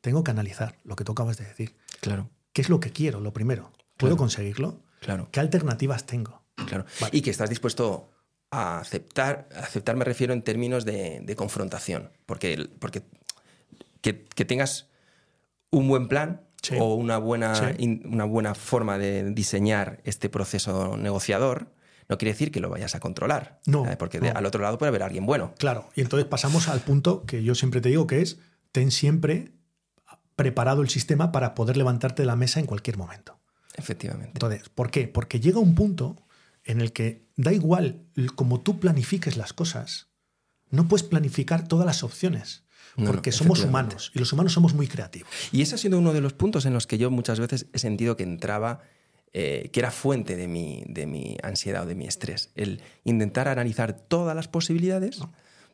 tengo 0.00 0.24
que 0.24 0.30
analizar 0.30 0.78
lo 0.84 0.96
que 0.96 1.04
tú 1.04 1.12
acabas 1.12 1.36
de 1.36 1.44
decir. 1.44 1.76
claro, 2.00 2.30
¿Qué 2.52 2.62
es 2.62 2.68
lo 2.70 2.80
que 2.80 2.90
quiero? 2.90 3.20
Lo 3.20 3.32
primero. 3.32 3.70
¿Puedo 3.96 4.12
Claro. 4.12 4.16
conseguirlo? 4.16 4.80
claro. 5.00 5.28
¿Qué 5.30 5.40
alternativas 5.40 6.06
tengo? 6.06 6.42
Claro. 6.66 6.86
Vale. 7.00 7.16
Y 7.16 7.20
que 7.22 7.30
estás 7.30 7.48
dispuesto 7.50 8.10
a 8.50 8.78
aceptar, 8.78 9.48
a 9.54 9.60
aceptar 9.60 9.94
me 9.96 10.04
refiero 10.04 10.32
en 10.32 10.42
términos 10.42 10.84
de, 10.84 11.20
de 11.22 11.36
confrontación, 11.36 12.10
porque, 12.26 12.68
porque 12.80 13.02
que, 14.00 14.24
que 14.24 14.44
tengas 14.44 14.86
un 15.70 15.86
buen 15.86 16.08
plan 16.08 16.47
Sí. 16.62 16.76
o 16.80 16.94
una 16.94 17.18
buena, 17.18 17.54
Sí. 17.54 17.64
in- 17.78 18.02
una 18.06 18.24
buena 18.24 18.54
forma 18.54 18.98
de 18.98 19.30
diseñar 19.32 20.00
este 20.04 20.28
proceso 20.28 20.96
negociador, 20.96 21.72
no 22.08 22.18
quiere 22.18 22.32
decir 22.32 22.50
que 22.50 22.60
lo 22.60 22.68
vayas 22.70 22.94
a 22.94 23.00
controlar. 23.00 23.60
No, 23.66 23.82
¿sabes? 23.84 23.96
Porque 23.96 24.18
no. 24.20 24.30
al 24.34 24.44
otro 24.46 24.62
lado 24.62 24.78
puede 24.78 24.88
haber 24.88 25.02
alguien 25.02 25.24
bueno. 25.26 25.54
Claro, 25.58 25.88
y 25.94 26.00
entonces 26.00 26.26
pasamos 26.28 26.68
al 26.68 26.80
punto 26.80 27.24
que 27.26 27.42
yo 27.44 27.54
siempre 27.54 27.80
te 27.80 27.90
digo 27.90 28.06
que 28.06 28.22
es 28.22 28.38
ten 28.72 28.90
siempre 28.90 29.52
preparado 30.36 30.82
el 30.82 30.88
sistema 30.88 31.32
para 31.32 31.54
poder 31.54 31.76
levantarte 31.76 32.22
de 32.22 32.26
la 32.26 32.36
mesa 32.36 32.60
en 32.60 32.66
cualquier 32.66 32.96
momento. 32.96 33.38
Efectivamente. 33.76 34.32
Entonces, 34.34 34.68
¿por 34.68 34.90
qué? 34.90 35.08
Porque 35.08 35.40
llega 35.40 35.58
un 35.60 35.74
punto 35.74 36.16
en 36.64 36.80
el 36.80 36.92
que 36.92 37.26
da 37.36 37.52
igual 37.52 38.02
como 38.34 38.60
tú 38.60 38.78
planifiques 38.80 39.36
las 39.36 39.52
cosas, 39.52 40.08
no 40.70 40.86
puedes 40.88 41.06
planificar 41.06 41.66
todas 41.66 41.86
las 41.86 42.02
opciones, 42.02 42.64
No, 42.98 43.04
no, 43.04 43.10
porque 43.12 43.32
somos 43.32 43.64
humanos 43.64 44.10
y 44.14 44.18
los 44.18 44.32
humanos 44.32 44.52
somos 44.52 44.74
muy 44.74 44.88
creativos. 44.88 45.30
Y 45.52 45.62
ese 45.62 45.76
ha 45.76 45.78
sido 45.78 45.98
uno 45.98 46.12
de 46.12 46.20
los 46.20 46.32
puntos 46.34 46.66
en 46.66 46.74
los 46.74 46.86
que 46.86 46.98
yo 46.98 47.10
muchas 47.10 47.40
veces 47.40 47.66
he 47.72 47.78
sentido 47.78 48.16
que 48.16 48.24
entraba, 48.24 48.80
eh, 49.32 49.70
que 49.72 49.80
era 49.80 49.90
fuente 49.90 50.36
de 50.36 50.48
mi, 50.48 50.84
de 50.88 51.06
mi 51.06 51.38
ansiedad 51.42 51.84
o 51.84 51.86
de 51.86 51.94
mi 51.94 52.06
estrés. 52.06 52.50
El 52.56 52.82
intentar 53.04 53.48
analizar 53.48 53.92
todas 53.92 54.36
las 54.36 54.48
posibilidades 54.48 55.20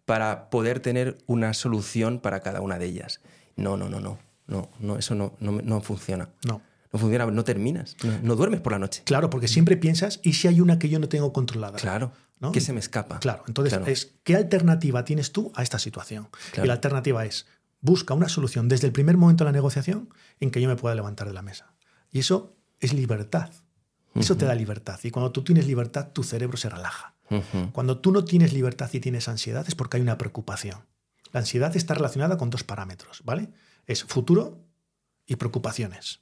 para 0.05 0.51
poder 0.51 0.81
tener 0.81 1.19
una 1.27 1.55
solución 1.55 2.21
para 2.21 2.41
cada 2.41 2.61
una 2.61 2.79
de 2.79 2.87
ellas. 2.87 3.21
No, 3.57 3.77
no, 3.77 3.89
no, 3.89 4.01
no. 4.01 4.19
No, 4.47 4.69
no 4.79 4.99
eso 4.99 5.15
no, 5.15 5.35
no, 5.41 5.53
no 5.63 5.81
funciona. 5.81 6.29
No. 6.47 6.61
No 6.95 7.01
funciona, 7.01 7.27
no 7.27 7.45
terminas. 7.45 7.97
No, 8.05 8.19
no 8.23 8.37
duermes 8.37 8.61
por 8.61 8.73
la 8.73 8.79
noche. 8.79 9.03
Claro, 9.05 9.29
porque 9.29 9.49
siempre 9.49 9.77
piensas, 9.77 10.21
¿y 10.23 10.35
si 10.35 10.47
hay 10.47 10.61
una 10.61 10.79
que 10.79 10.89
yo 10.89 11.01
no 11.01 11.09
tengo 11.09 11.33
controlada? 11.33 11.77
Claro. 11.77 12.13
¿no? 12.39 12.53
Que 12.53 12.61
se 12.61 12.73
me 12.73 12.79
escapa. 12.79 13.19
Claro, 13.19 13.43
entonces 13.49 13.73
Claro. 13.73 13.87
es 13.91 14.13
¿qué 14.23 14.37
alternativa 14.37 15.05
tienes 15.05 15.33
tú 15.33 15.51
a 15.57 15.63
esta 15.63 15.79
situación? 15.79 16.29
Claro. 16.53 16.65
Y 16.65 16.69
la 16.69 16.75
alternativa 16.75 17.25
es 17.25 17.47
busca 17.81 18.15
una 18.15 18.29
solución 18.29 18.69
desde 18.69 18.87
el 18.87 18.93
primer 18.93 19.17
momento 19.17 19.45
de 19.45 19.49
la 19.49 19.53
negociación 19.53 20.09
en 20.41 20.51
que 20.53 20.61
yo 20.61 20.69
me 20.69 20.77
pueda 20.77 20.95
levantar 20.95 21.27
de 21.27 21.35
la 21.35 21.43
mesa. 21.43 21.75
Y 22.13 22.21
eso 22.21 22.57
es 22.81 22.93
libertad. 22.93 23.51
Eso 24.15 24.37
te 24.37 24.45
da 24.47 24.55
libertad. 24.55 25.01
Y 25.03 25.11
cuando 25.11 25.33
tú 25.33 25.43
tienes 25.43 25.67
libertad, 25.67 26.13
tu 26.13 26.23
cerebro 26.23 26.57
se 26.57 26.69
relaja. 26.69 27.15
Cuando 27.73 27.99
tú 27.99 28.13
no 28.13 28.25
tienes 28.25 28.53
libertad 28.53 28.89
y 28.93 29.01
tienes 29.01 29.29
ansiedad 29.29 29.65
es 29.67 29.75
porque 29.75 29.97
hay 29.97 30.03
una 30.03 30.17
preocupación. 30.17 30.87
La 31.33 31.41
ansiedad 31.41 31.75
está 31.77 31.95
relacionada 31.95 32.37
con 32.37 32.51
dos 32.51 32.63
parámetros, 32.63 33.23
¿vale? 33.25 33.49
Es 33.87 34.05
futuro 34.05 34.65
y 35.27 35.35
preocupaciones. 35.37 36.21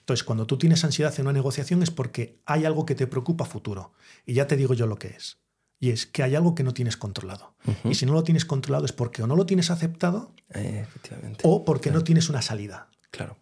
Entonces, 0.00 0.24
cuando 0.24 0.46
tú 0.46 0.58
tienes 0.58 0.84
ansiedad 0.84 1.14
en 1.18 1.26
una 1.26 1.32
negociación 1.32 1.82
es 1.82 1.90
porque 1.90 2.40
hay 2.44 2.64
algo 2.64 2.84
que 2.84 2.94
te 2.94 3.06
preocupa 3.06 3.44
a 3.44 3.46
futuro. 3.46 3.92
Y 4.26 4.34
ya 4.34 4.46
te 4.46 4.56
digo 4.56 4.74
yo 4.74 4.86
lo 4.86 4.98
que 4.98 5.08
es. 5.08 5.38
Y 5.78 5.90
es 5.90 6.06
que 6.06 6.22
hay 6.22 6.34
algo 6.34 6.54
que 6.54 6.62
no 6.64 6.74
tienes 6.74 6.96
controlado. 6.96 7.54
Y 7.84 7.94
si 7.94 8.04
no 8.06 8.12
lo 8.12 8.22
tienes 8.24 8.44
controlado 8.44 8.84
es 8.84 8.92
porque 8.92 9.22
o 9.22 9.26
no 9.26 9.36
lo 9.36 9.46
tienes 9.46 9.70
aceptado 9.70 10.34
Eh, 10.50 10.80
efectivamente. 10.82 11.40
o 11.44 11.64
porque 11.64 11.90
no 11.90 12.02
tienes 12.04 12.28
una 12.28 12.42
salida. 12.42 12.90
Claro. 13.10 13.38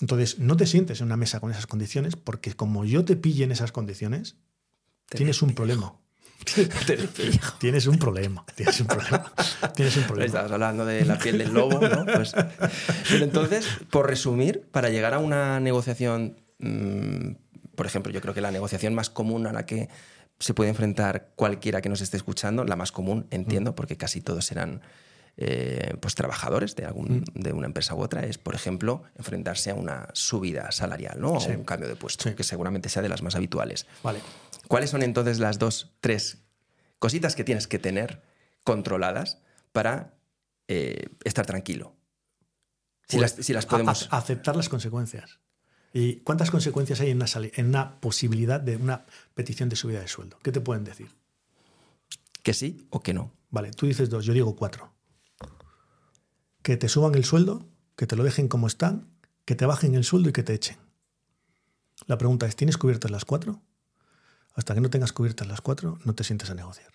Entonces, 0.00 0.38
no 0.38 0.56
te 0.56 0.66
sientes 0.66 1.00
en 1.00 1.06
una 1.06 1.16
mesa 1.16 1.40
con 1.40 1.50
esas 1.50 1.66
condiciones 1.66 2.14
porque 2.16 2.54
como 2.54 2.84
yo 2.84 3.04
te 3.04 3.16
pille 3.16 3.44
en 3.44 3.52
esas 3.52 3.72
condiciones, 3.72 4.36
Te 5.06 5.16
tienes 5.18 5.42
un 5.42 5.54
problema. 5.54 5.94
Tienes 7.58 7.86
un 7.86 7.98
problema. 7.98 8.44
Tienes 8.54 8.80
un 8.80 8.86
problema. 8.86 9.32
Tienes 9.74 9.96
un 9.96 10.04
problema. 10.04 10.26
Estabas 10.26 10.52
hablando 10.52 10.84
de 10.84 11.04
la 11.04 11.18
piel 11.18 11.38
del 11.38 11.52
lobo, 11.52 11.80
¿no? 11.80 12.04
Pues- 12.06 12.32
pero 13.08 13.24
entonces, 13.24 13.66
por 13.90 14.06
resumir, 14.06 14.68
para 14.70 14.88
llegar 14.90 15.14
a 15.14 15.18
una 15.18 15.60
negociación, 15.60 16.36
mm, 16.58 17.30
por 17.74 17.86
ejemplo, 17.86 18.12
yo 18.12 18.20
creo 18.20 18.34
que 18.34 18.40
la 18.40 18.50
negociación 18.50 18.94
más 18.94 19.10
común 19.10 19.46
a 19.46 19.52
la 19.52 19.66
que 19.66 19.88
se 20.38 20.54
puede 20.54 20.70
enfrentar 20.70 21.30
cualquiera 21.34 21.80
que 21.80 21.88
nos 21.88 22.00
esté 22.00 22.16
escuchando, 22.16 22.64
la 22.64 22.76
más 22.76 22.92
común, 22.92 23.26
entiendo, 23.30 23.74
porque 23.74 23.96
casi 23.96 24.20
todos 24.20 24.44
serán 24.44 24.80
eh, 25.40 25.94
pues, 26.00 26.16
trabajadores 26.16 26.74
de, 26.74 26.84
algún, 26.84 27.22
de 27.32 27.52
una 27.52 27.66
empresa 27.66 27.94
u 27.94 28.00
otra, 28.00 28.24
es, 28.24 28.38
por 28.38 28.56
ejemplo, 28.56 29.04
enfrentarse 29.16 29.70
a 29.70 29.74
una 29.74 30.08
subida 30.12 30.72
salarial, 30.72 31.20
¿no? 31.20 31.38
Sí. 31.38 31.52
A 31.52 31.56
un 31.56 31.62
cambio 31.62 31.88
de 31.88 31.94
puesto, 31.94 32.28
Sí. 32.28 32.34
que 32.34 32.42
seguramente 32.42 32.88
sea 32.88 33.02
de 33.02 33.08
las 33.08 33.22
más 33.22 33.36
habituales. 33.36 33.86
Vale. 34.02 34.18
¿Cuáles 34.68 34.90
son 34.90 35.02
entonces 35.02 35.38
las 35.38 35.58
dos, 35.58 35.94
tres 36.00 36.38
cositas 36.98 37.34
que 37.34 37.44
tienes 37.44 37.66
que 37.66 37.78
tener 37.78 38.22
controladas 38.64 39.40
para 39.72 40.18
eh, 40.68 41.08
estar 41.24 41.46
tranquilo? 41.46 41.96
Si, 43.08 43.16
Pues, 43.16 43.36
las, 43.36 43.46
si 43.46 43.52
las 43.52 43.64
a- 43.64 43.68
podemos... 43.68 44.08
a- 44.12 44.18
aceptar 44.18 44.54
las 44.56 44.68
consecuencias. 44.68 45.40
¿Y 45.94 46.16
cuántas 46.16 46.50
consecuencias 46.50 47.00
hay 47.00 47.10
en 47.10 47.16
una, 47.16 47.26
en 47.54 47.66
una 47.66 47.98
posibilidad 48.00 48.60
de 48.60 48.76
una 48.76 49.06
petición 49.34 49.70
de 49.70 49.76
subida 49.76 50.00
de 50.00 50.08
sueldo? 50.08 50.38
¿Qué 50.42 50.52
te 50.52 50.60
pueden 50.60 50.84
decir? 50.84 51.16
que 52.42 52.54
sí 52.54 52.86
o 52.90 53.02
que 53.02 53.12
no. 53.12 53.34
Vale, 53.50 53.72
tú 53.72 53.84
dices 53.86 54.08
dos, 54.08 54.24
yo 54.24 54.32
digo 54.32 54.56
cuatro. 54.56 54.94
Que 56.62 56.76
te 56.78 56.88
suban 56.88 57.14
el 57.14 57.24
sueldo, 57.24 57.68
que 57.96 58.06
te 58.06 58.16
lo 58.16 58.24
dejen 58.24 58.48
como 58.48 58.66
están, 58.66 59.10
que 59.44 59.54
te 59.54 59.66
bajen 59.66 59.94
el 59.94 60.04
sueldo 60.04 60.30
y 60.30 60.32
que 60.32 60.42
te 60.42 60.54
echen. 60.54 60.78
La 62.06 62.16
pregunta 62.16 62.46
es, 62.46 62.56
¿tienes 62.56 62.78
cubiertas 62.78 63.10
las 63.10 63.24
cuatro? 63.26 63.60
Hasta 64.58 64.74
que 64.74 64.80
no 64.80 64.90
tengas 64.90 65.12
cubiertas 65.12 65.46
las 65.46 65.60
cuatro, 65.60 65.98
no 66.04 66.14
te 66.16 66.24
sientes 66.24 66.50
a 66.50 66.54
negociar. 66.54 66.90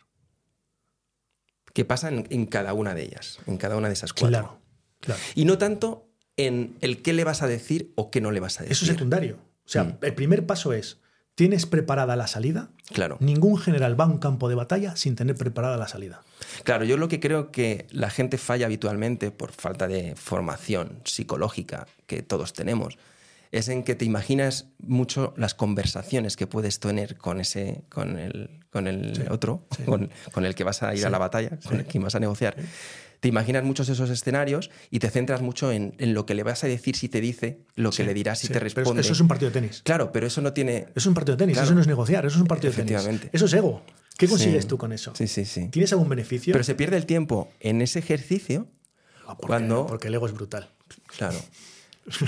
¿Qué 1.74 1.86
pasa 1.86 2.10
en, 2.10 2.28
en 2.30 2.46
cada 2.46 2.74
una 2.74 2.94
de 2.94 3.04
ellas? 3.04 3.40
En 3.48 3.58
cada 3.58 3.78
una 3.78 3.88
de 3.88 3.94
esas 3.94 4.12
cuatro. 4.14 4.28
Claro, 4.30 4.60
claro. 5.00 5.22
Y 5.34 5.46
no 5.46 5.58
tanto 5.58 6.08
en 6.38 6.76
el 6.82 7.02
qué 7.02 7.14
le 7.14 7.24
vas 7.24 7.42
a 7.42 7.48
decir 7.48 7.94
o 7.96 8.12
qué 8.12 8.20
no 8.22 8.32
le 8.32 8.42
vas 8.42 8.60
a 8.60 8.64
decir. 8.64 8.74
Eso 8.74 8.86
es 8.86 8.92
secundario. 8.92 9.38
O 9.66 9.70
sea, 9.70 9.86
Mm. 9.86 9.98
el 10.02 10.14
primer 10.14 10.46
paso 10.46 10.74
es, 10.74 11.00
¿tienes 11.36 11.66
preparada 11.66 12.16
la 12.18 12.28
salida? 12.28 12.70
Claro. 12.92 13.16
Ningún 13.22 13.58
general 13.58 13.98
va 14.00 14.04
a 14.04 14.08
un 14.08 14.18
campo 14.20 14.50
de 14.50 14.56
batalla 14.56 14.96
sin 14.98 15.16
tener 15.16 15.36
preparada 15.38 15.78
la 15.78 15.88
salida. 15.88 16.22
Claro, 16.66 16.84
yo 16.84 16.98
lo 16.98 17.08
que 17.08 17.22
creo 17.22 17.50
que 17.52 17.88
la 17.92 18.10
gente 18.10 18.38
falla 18.38 18.66
habitualmente 18.66 19.32
por 19.32 19.54
falta 19.54 19.88
de 19.88 20.16
formación 20.18 21.00
psicológica 21.06 21.88
que 22.08 22.22
todos 22.24 22.52
tenemos 22.54 22.98
es 23.54 23.70
en 23.70 23.84
que 23.84 23.96
te 23.96 24.04
imaginas 24.06 24.68
mucho 24.80 25.34
las 25.38 25.54
conversaciones 25.54 26.36
que 26.36 26.48
puedes 26.48 26.80
tener 26.80 27.18
con 27.18 27.40
ese 27.40 27.84
con 27.90 28.18
el, 28.20 28.50
con 28.72 28.88
el 28.88 29.16
Sí, 29.16 29.22
otro, 29.30 29.66
sí. 29.78 29.84
Con, 29.84 30.10
con 30.32 30.46
el 30.46 30.56
que 30.56 30.64
vas 30.64 30.84
a 30.84 30.94
ir 30.94 31.00
Sí, 31.00 31.06
a 31.06 31.10
la 31.10 31.18
batalla, 31.20 31.58
con 31.66 31.80
el 31.80 31.86
que 31.86 32.00
vas 32.00 32.16
a 32.16 32.20
negociar. 32.20 32.56
Te 33.20 33.30
imaginas 33.30 33.64
muchos 33.64 33.88
esos 33.88 34.10
escenarios 34.10 34.70
y 34.90 35.00
te 35.00 35.10
centras 35.10 35.42
mucho 35.42 35.72
en, 35.72 35.96
en 35.98 36.14
lo 36.14 36.26
que 36.26 36.34
le 36.34 36.44
vas 36.44 36.64
a 36.66 36.68
decir 36.68 36.98
si 36.98 37.08
te 37.08 37.22
dice, 37.22 37.60
lo 37.76 37.92
que 37.92 38.04
le 38.04 38.14
dirás 38.14 38.40
si 38.40 38.48
te 38.48 38.54
pero 38.56 38.66
eso- 38.68 38.76
responde. 38.82 39.02
Es 39.02 39.20
un 39.22 39.28
partido 39.30 39.50
de 39.50 39.62
tenis. 39.62 39.82
Claro, 39.86 40.12
pero 40.12 40.28
eso 40.28 40.42
no 40.42 40.52
tiene... 40.52 40.80
Eso 40.90 40.92
es 40.96 41.06
un 41.06 41.14
partido 41.14 41.38
de 41.38 41.44
tenis, 41.44 41.54
Claro. 41.54 41.68
eso 41.68 41.76
no 41.76 41.82
es 41.82 41.88
negociar, 41.88 42.26
eso 42.26 42.36
es 42.36 42.42
un 42.42 42.48
partido 42.48 42.74
de 42.74 42.84
tenis. 42.84 43.22
Eso 43.32 43.46
es 43.46 43.54
ego. 43.54 43.82
¿Qué 44.18 44.28
consigues 44.28 44.68
tú 44.68 44.78
con 44.78 44.92
eso? 44.92 45.14
Sí, 45.16 45.28
sí, 45.28 45.46
sí. 45.46 45.70
¿Tienes 45.70 45.92
algún 45.94 46.10
beneficio? 46.10 46.52
Pero 46.52 46.64
se 46.66 46.76
pierde 46.76 46.98
el 46.98 47.06
tiempo 47.06 47.50
en 47.62 47.82
ese 47.82 48.00
ejercicio 48.00 48.68
Ah, 49.26 49.36
porque, 49.38 49.48
cuando- 49.48 49.86
porque 49.88 50.10
el 50.10 50.16
ego 50.16 50.28
es 50.28 50.34
brutal. 50.34 50.70
Claro. 51.18 51.38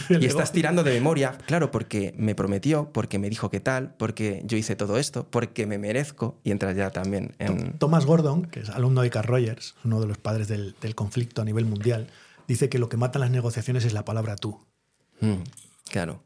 Y 0.10 0.26
estás 0.26 0.52
tirando 0.52 0.84
de 0.84 0.94
memoria, 0.94 1.38
claro, 1.48 1.70
porque 1.72 2.14
me 2.18 2.34
prometió, 2.36 2.92
porque 2.94 3.20
me 3.20 3.30
dijo 3.30 3.50
que 3.50 3.60
tal, 3.60 3.94
porque 3.98 4.42
yo 4.46 4.58
hice 4.58 4.76
todo 4.76 4.98
esto, 4.98 5.28
porque 5.30 5.66
me 5.68 5.78
merezco, 5.78 6.40
y 6.44 6.52
entras 6.52 6.76
ya 6.78 6.92
también 6.92 7.36
en... 7.40 7.78
Thomas 7.78 8.06
Gordon, 8.06 8.46
que 8.46 8.62
es 8.62 8.70
alumno 8.70 9.02
de 9.02 9.10
Carl 9.10 9.28
Rogers, 9.28 9.76
uno 9.84 10.00
de 10.00 10.08
los 10.08 10.18
padres 10.18 10.48
del, 10.48 10.76
del 10.82 10.96
conflicto 10.96 11.42
a 11.42 11.46
nivel 11.46 11.66
mundial, 11.66 12.08
dice 12.48 12.70
que 12.70 12.80
lo 12.80 12.88
que 12.90 12.96
mata 12.98 13.20
las 13.20 13.32
negociaciones 13.32 13.84
es 13.86 13.94
la 13.94 14.06
palabra 14.06 14.36
tú. 14.38 14.60
Mm, 15.20 15.42
claro. 15.90 16.24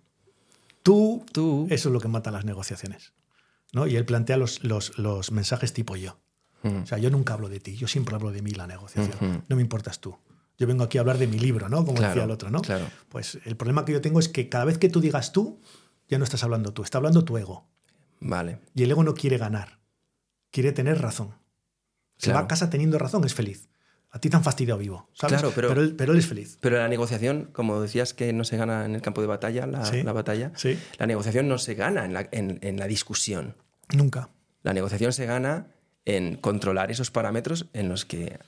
Tú, 0.84 1.26
Tú. 1.32 1.68
eso 1.70 1.90
es 1.90 1.94
lo 1.94 2.00
que 2.00 2.08
mata 2.08 2.32
las 2.32 2.46
negociaciones. 2.46 3.14
¿no? 3.74 3.86
Y 3.88 3.96
él 3.96 4.06
plantea 4.06 4.38
los, 4.38 4.64
los- 4.64 4.98
los 4.98 5.32
mensajes 5.32 5.74
tipo 5.74 5.96
yo. 5.96 6.18
Mm, 6.64 6.84
O 6.84 6.86
sea, 6.86 6.98
yo 6.98 7.10
nunca 7.10 7.34
hablo 7.34 7.50
de 7.50 7.60
ti, 7.60 7.76
yo 7.76 7.88
siempre 7.88 8.16
hablo 8.16 8.32
de 8.32 8.42
mí 8.42 8.52
la 8.52 8.68
negociación. 8.68 9.16
Ujú. 9.16 9.42
No 9.48 9.56
me 9.56 9.62
importas 9.62 10.00
tú. 10.00 10.16
Yo 10.60 10.68
vengo 10.68 10.84
aquí 10.84 10.98
a 10.98 11.02
hablar 11.02 11.18
de 11.18 11.26
mi 11.28 11.40
libro, 11.40 11.70
¿no? 11.70 11.78
Como 11.86 11.98
Claro, 11.98 12.10
decía 12.14 12.24
el 12.26 12.32
otro, 12.32 12.52
¿no? 12.52 12.62
claro. 12.62 12.86
Pues 13.10 13.40
el 13.46 13.56
problema 13.56 13.86
que 13.86 13.94
yo 13.94 14.02
tengo 14.02 14.20
es 14.20 14.30
que 14.30 14.50
cada 14.50 14.66
vez 14.66 14.78
que 14.78 14.90
tú 14.90 15.00
digas 15.02 15.32
tú, 15.32 15.60
ya 16.10 16.18
no 16.18 16.24
estás 16.26 16.44
hablando 16.44 16.74
tú, 16.74 16.84
está 16.84 16.98
hablando 16.98 17.24
tu 17.24 17.38
ego. 17.38 17.66
Vale. 18.20 18.60
Y 18.76 18.84
el 18.84 18.92
ego 18.92 19.04
no 19.04 19.14
quiere 19.14 19.38
ganar, 19.38 19.80
quiere 20.52 20.72
tener 20.74 21.02
razón. 21.02 21.34
Se 22.18 22.34
va 22.34 22.40
a 22.42 22.48
casa 22.48 22.70
teniendo 22.70 23.00
razón, 23.00 23.24
es 23.24 23.34
feliz. 23.34 23.70
A 24.12 24.20
ti 24.20 24.30
te 24.30 24.36
han 24.36 24.44
fastidiado 24.44 24.80
vivo, 24.80 25.08
¿sabes? 25.14 25.40
Claro, 25.40 25.54
pero- 25.56 25.72
él, 25.82 25.96
pero 25.96 26.12
él 26.14 26.20
es 26.20 26.26
feliz. 26.28 26.58
Pero 26.60 26.78
la 26.78 26.88
negociación, 26.90 27.50
como 27.54 27.80
decías 27.80 28.14
que 28.14 28.34
no 28.34 28.44
se 28.44 28.58
gana 28.58 28.84
en 28.86 28.96
el 28.96 29.02
campo 29.02 29.22
de 29.22 29.28
batalla, 29.28 29.68
la, 29.68 29.86
Sí. 29.86 30.02
la 30.04 30.12
batalla, 30.14 30.52
Sí. 30.56 30.78
la 30.98 31.06
negociación 31.08 31.48
no 31.48 31.58
se 31.60 31.76
gana 31.76 32.04
en 32.06 32.14
la, 32.14 32.28
en- 32.32 32.60
en 32.64 32.78
la 32.80 32.88
discusión. 32.88 33.56
Nunca. 33.96 34.30
La 34.64 34.74
negociación 34.74 35.14
se 35.14 35.26
gana 35.28 35.68
en 36.06 36.36
controlar 36.36 36.92
esos 36.92 37.12
parámetros 37.12 37.68
en 37.74 37.88
los 37.88 38.04
que... 38.04 38.40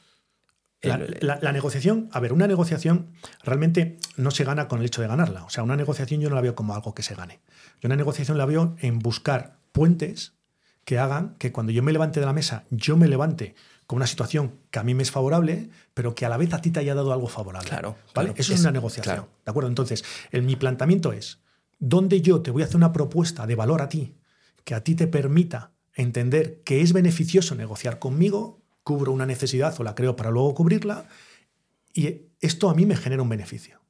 La, 0.84 0.95
el- 0.95 1.18
la- 1.22 1.38
la 1.41 1.52
negociación, 1.52 2.10
a 2.12 2.20
ver, 2.20 2.34
una 2.34 2.48
negociación 2.48 3.08
realmente 3.44 3.98
no 4.18 4.32
se 4.32 4.44
gana 4.44 4.68
con 4.68 4.80
el 4.80 4.86
hecho 4.86 5.02
de 5.02 5.08
ganarla. 5.08 5.44
O 5.44 5.49
sea, 5.49 5.64
una 5.64 5.76
negociación 5.76 6.22
yo 6.22 6.30
no 6.30 6.36
la 6.36 6.41
veo 6.41 6.56
como 6.56 6.74
algo 6.74 6.95
que 6.95 7.03
se 7.03 7.14
gane. 7.16 7.40
Yo 7.82 7.88
una 7.88 7.95
negociación 7.95 8.38
la 8.38 8.45
veo 8.45 8.76
en 8.80 8.99
buscar 8.99 9.58
puentes 9.72 10.34
que 10.86 10.98
hagan 10.98 11.36
que 11.38 11.52
cuando 11.52 11.72
yo 11.72 11.84
me 11.84 11.91
levante 11.94 12.20
de 12.20 12.26
la 12.26 12.34
mesa, 12.34 12.64
yo 12.72 12.98
me 12.98 13.08
levante 13.08 13.53
con 13.86 13.98
una 13.98 14.08
situación 14.08 14.53
que 14.72 14.80
a 14.80 14.84
mí 14.84 14.94
me 14.95 15.03
es 15.03 15.12
favorable, 15.12 15.70
pero 15.94 16.16
que 16.16 16.26
a 16.26 16.30
la 16.30 16.38
vez 16.38 16.53
a 16.53 16.62
ti 16.62 16.72
te 16.72 16.80
haya 16.80 16.95
dado 16.95 17.14
algo 17.14 17.28
favorable. 17.28 17.70
Claro, 17.70 17.98
¿Vale? 18.16 18.30
claro. 18.30 18.34
Eso 18.41 18.53
es, 18.53 18.62
una 18.62 18.72
negociación. 18.72 19.16
claro. 19.16 19.30
¿De 19.45 19.49
acuerdo? 19.52 19.70
Entonces, 19.70 20.03
el, 20.32 20.41
mi 20.44 20.56
planteamiento 20.56 21.12
es, 21.14 21.40
¿dónde 21.78 22.22
yo 22.22 22.41
te 22.41 22.49
voy 22.52 22.64
a 22.64 22.66
hacer 22.66 22.78
una 22.78 22.91
propuesta 22.94 23.45
de 23.45 23.53
valor 23.56 23.82
a 23.82 23.90
ti 23.90 24.16
que 24.64 24.74
a 24.76 24.84
ti 24.84 24.95
te 24.95 25.08
permita 25.08 25.72
entender 25.94 26.62
que 26.64 26.82
es 26.82 26.94
beneficioso 26.94 27.53
negociar 27.56 27.99
conmigo, 27.99 28.61
cubro 28.84 29.12
una 29.12 29.26
necesidad 29.26 29.80
o 29.80 29.84
la 29.84 29.95
creo 29.95 30.16
para 30.16 30.32
luego 30.32 30.53
cubrirla, 30.53 31.08
y 31.94 32.22
esto 32.40 32.70
a 32.70 32.76
mí 32.76 32.86
me 32.86 32.95
genera 32.95 33.22
un 33.22 33.30
beneficio. 33.30 33.82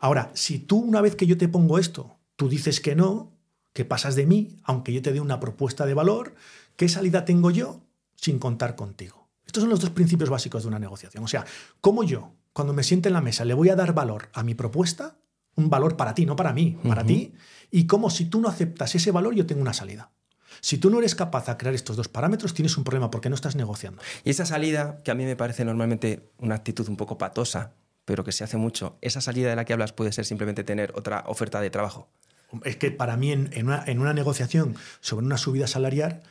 Ahora, 0.00 0.30
si 0.34 0.58
tú 0.58 0.78
una 0.78 1.00
vez 1.00 1.16
que 1.16 1.26
yo 1.26 1.38
te 1.38 1.48
pongo 1.48 1.78
esto, 1.78 2.16
tú 2.36 2.48
dices 2.48 2.80
que 2.80 2.94
no, 2.94 3.32
que 3.72 3.84
pasas 3.84 4.14
de 4.14 4.26
mí, 4.26 4.56
aunque 4.64 4.92
yo 4.92 5.02
te 5.02 5.12
dé 5.12 5.20
una 5.20 5.40
propuesta 5.40 5.86
de 5.86 5.94
valor, 5.94 6.34
¿qué 6.76 6.88
salida 6.88 7.24
tengo 7.24 7.50
yo 7.50 7.82
sin 8.16 8.38
contar 8.38 8.76
contigo? 8.76 9.28
Estos 9.46 9.62
son 9.62 9.70
los 9.70 9.80
dos 9.80 9.90
principios 9.90 10.30
básicos 10.30 10.62
de 10.62 10.68
una 10.68 10.78
negociación. 10.78 11.24
O 11.24 11.28
sea, 11.28 11.44
¿cómo 11.80 12.02
yo, 12.04 12.32
cuando 12.52 12.72
me 12.72 12.82
siente 12.82 13.08
en 13.08 13.12
la 13.12 13.20
mesa, 13.20 13.44
le 13.44 13.54
voy 13.54 13.68
a 13.68 13.76
dar 13.76 13.94
valor 13.94 14.30
a 14.32 14.42
mi 14.42 14.54
propuesta? 14.54 15.16
Un 15.56 15.70
valor 15.70 15.96
para 15.96 16.14
ti, 16.14 16.26
no 16.26 16.34
para 16.34 16.52
mí, 16.52 16.78
para 16.82 17.04
ti. 17.04 17.32
Y 17.70 17.86
cómo 17.86 18.10
si 18.10 18.24
tú 18.24 18.40
no 18.40 18.48
aceptas 18.48 18.94
ese 18.94 19.12
valor, 19.12 19.34
yo 19.34 19.46
tengo 19.46 19.62
una 19.62 19.72
salida. 19.72 20.10
Si 20.60 20.78
tú 20.78 20.90
no 20.90 20.98
eres 20.98 21.14
capaz 21.14 21.46
de 21.46 21.56
crear 21.56 21.74
estos 21.74 21.96
dos 21.96 22.08
parámetros, 22.08 22.54
tienes 22.54 22.76
un 22.76 22.84
problema 22.84 23.10
porque 23.10 23.28
no 23.28 23.34
estás 23.34 23.56
negociando. 23.56 24.00
Y 24.24 24.30
esa 24.30 24.46
salida, 24.46 25.00
que 25.04 25.10
a 25.10 25.14
mí 25.14 25.24
me 25.24 25.36
parece 25.36 25.64
normalmente 25.64 26.30
una 26.38 26.54
actitud 26.56 26.88
un 26.88 26.96
poco 26.96 27.18
patosa, 27.18 27.72
pero 28.04 28.22
que 28.24 28.32
se 28.32 28.44
hace 28.44 28.56
mucho, 28.56 28.98
esa 29.00 29.20
salida 29.20 29.48
de 29.50 29.56
la 29.56 29.64
que 29.64 29.72
hablas 29.72 29.92
puede 29.92 30.12
ser 30.12 30.24
simplemente 30.24 30.62
tener 30.64 30.92
otra 30.94 31.24
oferta 31.26 31.60
de 31.60 31.70
trabajo. 31.70 32.08
Es 32.64 32.76
que 32.76 32.90
para 32.90 33.16
mí, 33.16 33.32
en, 33.32 33.50
en 33.52 33.66
una, 33.66 33.82
en 33.86 33.98
una 33.98 34.12
negociación 34.12 34.76
sobre 35.00 35.26
una 35.26 35.38
subida 35.38 35.66
salarial, 35.66 36.22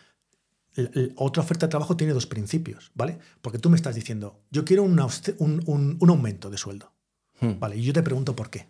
otra 1.17 1.43
oferta 1.43 1.67
de 1.67 1.69
trabajo 1.71 1.95
tiene 1.95 2.13
dos 2.13 2.25
principios, 2.25 2.91
¿vale? 2.95 3.19
Porque 3.41 3.59
tú 3.59 3.69
me 3.69 3.75
estás 3.75 3.93
diciendo, 3.95 4.39
yo 4.49 4.65
quiero 4.65 4.83
una 4.83 5.05
un, 5.37 5.61
un- 5.67 5.97
un 5.99 6.09
aumento 6.09 6.49
de 6.49 6.57
sueldo, 6.57 6.91
Hmm. 7.39 7.59
¿vale? 7.59 7.75
Y 7.77 7.83
yo 7.83 7.93
te 7.93 8.03
pregunto 8.03 8.35
por 8.35 8.49
qué. 8.49 8.67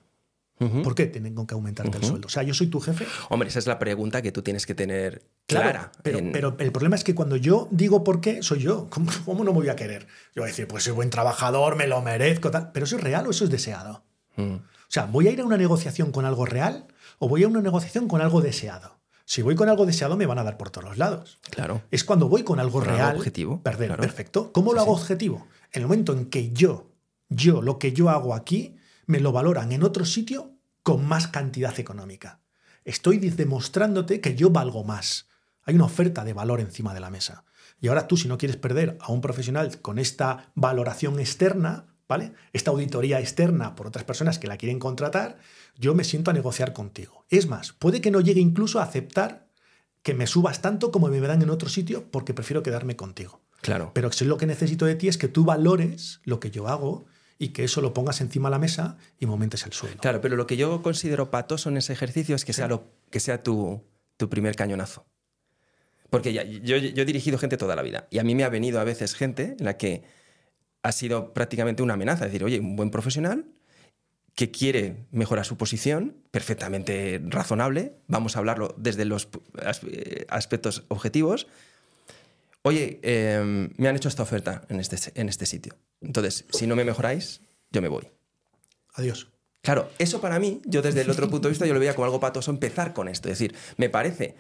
¿Por 0.84 0.96
qué 0.96 1.08
tengo 1.08 1.46
que 1.46 1.54
aumentarte 1.56 1.98
el 1.98 2.04
sueldo? 2.06 2.28
O 2.28 2.30
sea, 2.30 2.42
yo 2.44 2.54
soy 2.54 2.68
tu 2.68 2.80
jefe. 2.80 3.06
Hombre, 3.30 3.50
esa 3.50 3.60
es 3.60 3.68
la 3.68 3.80
pregunta 3.80 4.22
que 4.22 4.32
tú 4.32 4.42
tienes 4.42 4.66
que 4.66 4.74
tener 4.74 5.22
Claro, 5.46 5.70
clara. 5.72 5.92
pero, 6.04 6.20
en- 6.20 6.32
pero 6.32 6.56
el 6.60 6.72
problema 6.72 6.96
es 6.96 7.04
que 7.04 7.14
cuando 7.14 7.36
yo 7.36 7.68
digo 7.72 8.04
por 8.04 8.22
qué, 8.22 8.42
soy 8.44 8.60
yo. 8.60 8.88
¿Cómo, 8.92 9.12
cómo 9.26 9.44
no 9.44 9.52
me 9.52 9.60
voy 9.60 9.70
a 9.70 9.76
querer? 9.76 10.08
Yo 10.36 10.42
voy 10.42 10.46
a 10.46 10.48
decir, 10.52 10.68
pues 10.68 10.84
soy 10.84 10.94
buen 10.94 11.10
trabajador, 11.10 11.76
me 11.76 11.88
lo 11.88 12.02
merezco, 12.02 12.50
tal. 12.52 12.72
Pero 12.72 12.86
eso 12.86 12.96
es 12.98 13.04
real 13.04 13.28
o 13.28 13.32
eso 13.32 13.44
es 13.44 13.50
deseado. 13.50 14.04
Mm. 14.38 14.54
O 14.56 14.62
sea, 14.94 15.06
¿voy 15.06 15.28
a 15.28 15.32
ir 15.32 15.42
a 15.42 15.46
una 15.46 15.58
negociación 15.58 16.12
con 16.12 16.26
algo 16.26 16.46
real 16.46 16.88
o 17.20 17.28
voy 17.28 17.44
a 17.44 17.48
una 17.48 17.62
negociación 17.62 18.08
con 18.08 18.22
algo 18.22 18.42
deseado? 18.42 19.00
Si 19.26 19.42
voy 19.42 19.56
con 19.56 19.70
algo 19.70 19.86
deseado, 19.86 20.18
me 20.18 20.26
van 20.26 20.38
a 20.40 20.44
dar 20.44 20.58
por 20.58 20.70
todos 20.70 20.88
los 20.88 20.98
lados. 20.98 21.40
Claro. 21.50 21.82
Es 21.92 22.04
cuando 22.04 22.28
voy 22.30 22.44
con 22.44 22.60
algo 22.60 22.80
Con 22.80 22.90
algo 22.90 22.98
real. 23.02 23.16
objetivo, 23.18 23.62
Perder, 23.64 23.88
claro. 23.88 24.02
perfecto. 24.02 24.52
¿Cómo 24.52 24.74
lo 24.74 24.82
hago 24.82 24.96
sí. 24.98 25.02
objetivo? 25.02 25.48
En 25.72 25.82
el 25.82 25.88
momento 25.88 26.14
en 26.14 26.26
que 26.30 26.52
yo, 26.52 26.92
yo, 27.30 27.62
lo 27.62 27.80
que 27.80 27.94
yo 27.94 28.10
hago 28.10 28.36
aquí, 28.36 28.76
me 29.08 29.20
lo 29.20 29.32
valoran 29.32 29.72
en 29.72 29.84
otro 29.84 30.06
sitio 30.06 30.52
con 30.84 31.06
más 31.06 31.28
cantidad 31.28 31.78
económica. 31.80 32.40
Estoy 32.86 33.18
demostrándote 33.18 34.20
que 34.20 34.36
yo 34.36 34.50
valgo 34.50 34.84
más. 34.84 35.28
Hay 35.66 35.76
una 35.76 35.86
oferta 35.86 36.24
de 36.24 36.34
valor 36.34 36.60
encima 36.60 36.94
de 36.94 37.00
la 37.00 37.10
mesa. 37.10 37.46
Y 37.80 37.88
ahora 37.88 38.08
tú, 38.08 38.18
si 38.18 38.28
no 38.28 38.38
quieres 38.38 38.58
perder 38.58 38.98
a 39.02 39.12
un 39.12 39.22
profesional 39.22 39.82
con 39.82 40.00
esta 40.00 40.52
valoración 40.56 41.20
externa, 41.20 41.88
¿vale? 42.08 42.34
Esta 42.54 42.72
auditoría 42.72 43.20
externa 43.20 43.76
por 43.76 43.88
otras 43.88 44.06
personas 44.06 44.40
que 44.40 44.48
la 44.48 44.58
quieren 44.58 44.80
contratar, 44.80 45.38
yo 45.78 45.96
me 45.96 46.04
siento 46.04 46.32
a 46.32 46.34
negociar 46.34 46.74
contigo. 46.74 47.26
Es 47.30 47.48
más, 47.48 47.74
puede 47.74 48.02
que 48.02 48.12
no 48.12 48.22
llegue 48.22 48.42
incluso 48.42 48.80
a 48.80 48.84
aceptar 48.84 49.48
que 50.02 50.14
me 50.14 50.28
subas 50.28 50.62
tanto 50.62 50.92
como 50.92 51.08
me 51.08 51.20
dan 51.20 51.42
en 51.42 51.50
otro 51.50 51.70
sitio 51.70 52.10
porque 52.12 52.34
prefiero 52.34 52.62
quedarme 52.62 52.96
contigo. 52.96 53.42
Claro. 53.62 53.92
Pero 53.94 54.12
si 54.12 54.26
lo 54.26 54.38
que 54.38 54.46
necesito 54.46 54.86
de 54.86 54.96
ti 54.96 55.08
es 55.08 55.18
que 55.18 55.30
tú 55.30 55.46
valores 55.46 56.20
lo 56.26 56.40
que 56.40 56.52
yo 56.52 56.68
hago 56.68 57.06
y 57.40 57.50
que 57.50 57.64
eso 57.64 57.82
lo 57.82 57.94
pongas 57.94 58.22
encima 58.22 58.50
de 58.50 58.52
la 58.52 58.60
mesa 58.60 58.98
y 59.20 59.26
me 59.26 59.32
aumentes 59.32 59.66
el 59.66 59.74
sueldo. 59.74 60.02
Claro, 60.02 60.22
pero 60.22 60.36
lo 60.36 60.46
que 60.46 60.58
yo 60.58 60.82
considero 60.82 61.32
patoso 61.32 61.70
en 61.70 61.78
ese 61.78 61.94
ejercicio 61.94 62.36
es 62.36 62.46
que 62.46 62.54
sea, 62.54 62.68
lo, 62.68 62.92
que 63.10 63.22
sea 63.22 63.42
tu, 63.42 63.82
tu 64.18 64.30
primer 64.30 64.56
cañonazo. 64.56 65.06
Porque 66.14 66.32
ya- 66.32 66.44
yo, 66.44 66.78
yo 66.78 67.02
he 67.02 67.06
dirigido 67.06 67.40
gente 67.40 67.58
toda 67.58 67.76
la 67.76 67.82
vida 67.82 68.08
y 68.12 68.20
a 68.20 68.24
mí 68.24 68.36
me 68.36 68.44
ha 68.44 68.50
venido 68.50 68.80
a 68.80 68.84
veces 68.84 69.16
gente 69.16 69.56
en 69.58 69.66
la 69.66 69.78
que 69.78 70.04
ha 70.84 70.92
sido 70.92 71.34
prácticamente 71.34 71.82
una 71.82 71.96
amenaza. 71.96 72.26
Es 72.26 72.32
decir, 72.32 72.44
oye, 72.44 72.60
un 72.60 72.76
buen 72.76 72.92
profesional 72.92 73.46
que 74.36 74.52
quiere 74.52 75.08
mejorar 75.10 75.44
su 75.44 75.58
posición, 75.58 76.16
perfectamente 76.30 77.20
razonable, 77.30 77.94
vamos 78.08 78.36
a 78.36 78.40
hablarlo 78.40 78.76
desde 78.78 79.06
los 79.06 79.28
as- 79.66 79.82
aspectos 80.28 80.84
objetivos. 80.90 81.48
Oye, 82.62 83.00
eh, 83.02 83.70
me 83.76 83.88
han 83.88 83.96
hecho 83.96 84.08
esta 84.08 84.22
oferta 84.22 84.62
en 84.70 84.80
este, 84.80 84.98
en 85.20 85.30
este 85.30 85.48
sitio. 85.48 85.74
Entonces, 86.00 86.46
si 86.52 86.68
no 86.68 86.76
me 86.76 86.86
mejoráis, 86.86 87.42
yo 87.72 87.82
me 87.82 87.88
voy. 87.88 88.08
Adiós. 88.94 89.30
Claro, 89.62 89.90
eso 89.98 90.22
para 90.22 90.38
mí, 90.38 90.62
yo 90.66 90.84
desde 90.84 91.02
el 91.02 91.10
otro 91.10 91.28
punto 91.28 91.48
de 91.48 91.54
vista, 91.54 91.66
yo 91.66 91.74
lo 91.74 91.80
veía 91.80 91.96
como 91.96 92.06
algo 92.06 92.20
patoso 92.20 92.52
empezar 92.52 92.94
con 92.94 93.08
esto. 93.08 93.30
Es 93.30 93.40
decir, 93.40 93.56
me 93.78 93.90
parece 93.90 94.36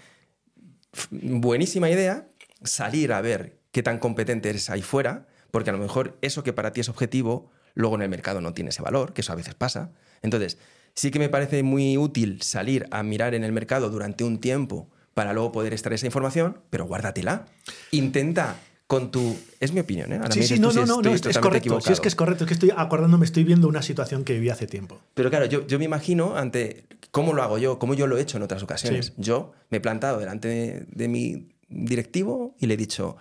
buenísima 1.11 1.89
idea 1.89 2.27
salir 2.63 3.13
a 3.13 3.21
ver 3.21 3.57
qué 3.71 3.83
tan 3.83 3.99
competente 3.99 4.49
eres 4.49 4.69
ahí 4.69 4.81
fuera, 4.81 5.27
porque 5.51 5.69
a 5.69 5.73
lo 5.73 5.79
mejor 5.79 6.17
eso 6.21 6.43
que 6.43 6.53
para 6.53 6.71
ti 6.71 6.81
es 6.81 6.89
objetivo, 6.89 7.49
luego 7.73 7.95
en 7.95 8.03
el 8.03 8.09
mercado 8.09 8.41
no 8.41 8.53
tiene 8.53 8.69
ese 8.69 8.81
valor, 8.81 9.13
que 9.13 9.21
eso 9.21 9.33
a 9.33 9.35
veces 9.35 9.55
pasa. 9.55 9.91
Entonces, 10.21 10.57
sí 10.93 11.11
que 11.11 11.19
me 11.19 11.29
parece 11.29 11.63
muy 11.63 11.97
útil 11.97 12.41
salir 12.41 12.87
a 12.91 13.03
mirar 13.03 13.33
en 13.33 13.43
el 13.43 13.51
mercado 13.51 13.89
durante 13.89 14.23
un 14.23 14.39
tiempo 14.39 14.87
para 15.13 15.33
luego 15.33 15.51
poder 15.51 15.73
extraer 15.73 15.95
esa 15.95 16.05
información, 16.05 16.59
pero 16.69 16.85
guárdatela. 16.85 17.45
Intenta 17.91 18.55
con 18.87 19.11
tu... 19.11 19.35
Es 19.59 19.71
mi 19.71 19.79
opinión, 19.79 20.11
¿eh? 20.11 20.17
Ahora 20.17 20.31
Sí, 20.31 20.43
sí, 20.43 20.59
no, 20.59 20.71
no, 20.71 20.85
no, 20.85 21.01
no, 21.01 21.13
es, 21.13 21.21
correcto. 21.21 21.29
Sí, 21.31 21.39
es 21.51 21.57
equivocado. 21.57 22.01
que 22.01 22.07
es 22.07 22.15
correcto. 22.15 22.43
Es 22.43 22.47
que 22.47 22.53
estoy 22.53 22.71
acordándome, 22.75 23.25
estoy 23.25 23.43
viendo 23.43 23.67
una 23.67 23.81
situación 23.81 24.23
que 24.23 24.33
viví 24.33 24.49
hace 24.49 24.67
tiempo. 24.67 25.01
Pero 25.13 25.29
claro, 25.29 25.45
yo, 25.45 25.65
yo 25.67 25.79
me 25.79 25.85
imagino 25.85 26.35
ante 26.35 26.85
cómo 27.13 27.33
lo 27.33 27.43
hago 27.43 27.59
yo, 27.59 27.77
cómo 27.77 27.93
yo 27.93 28.07
lo 28.07 28.17
he 28.17 28.21
hecho 28.21 28.37
en 28.37 28.43
otras 28.43 28.63
ocasiones. 28.63 29.05
Sí. 29.05 29.13
Yo 29.17 29.51
me 29.69 29.77
he 29.77 29.81
plantado 29.81 30.17
delante 30.17 30.47
de, 30.47 30.85
de 30.89 31.07
mi 31.07 31.55
directivo 31.69 32.55
y 32.59 32.65
le 32.65 32.73
he 32.73 32.77
dicho, 32.77 33.17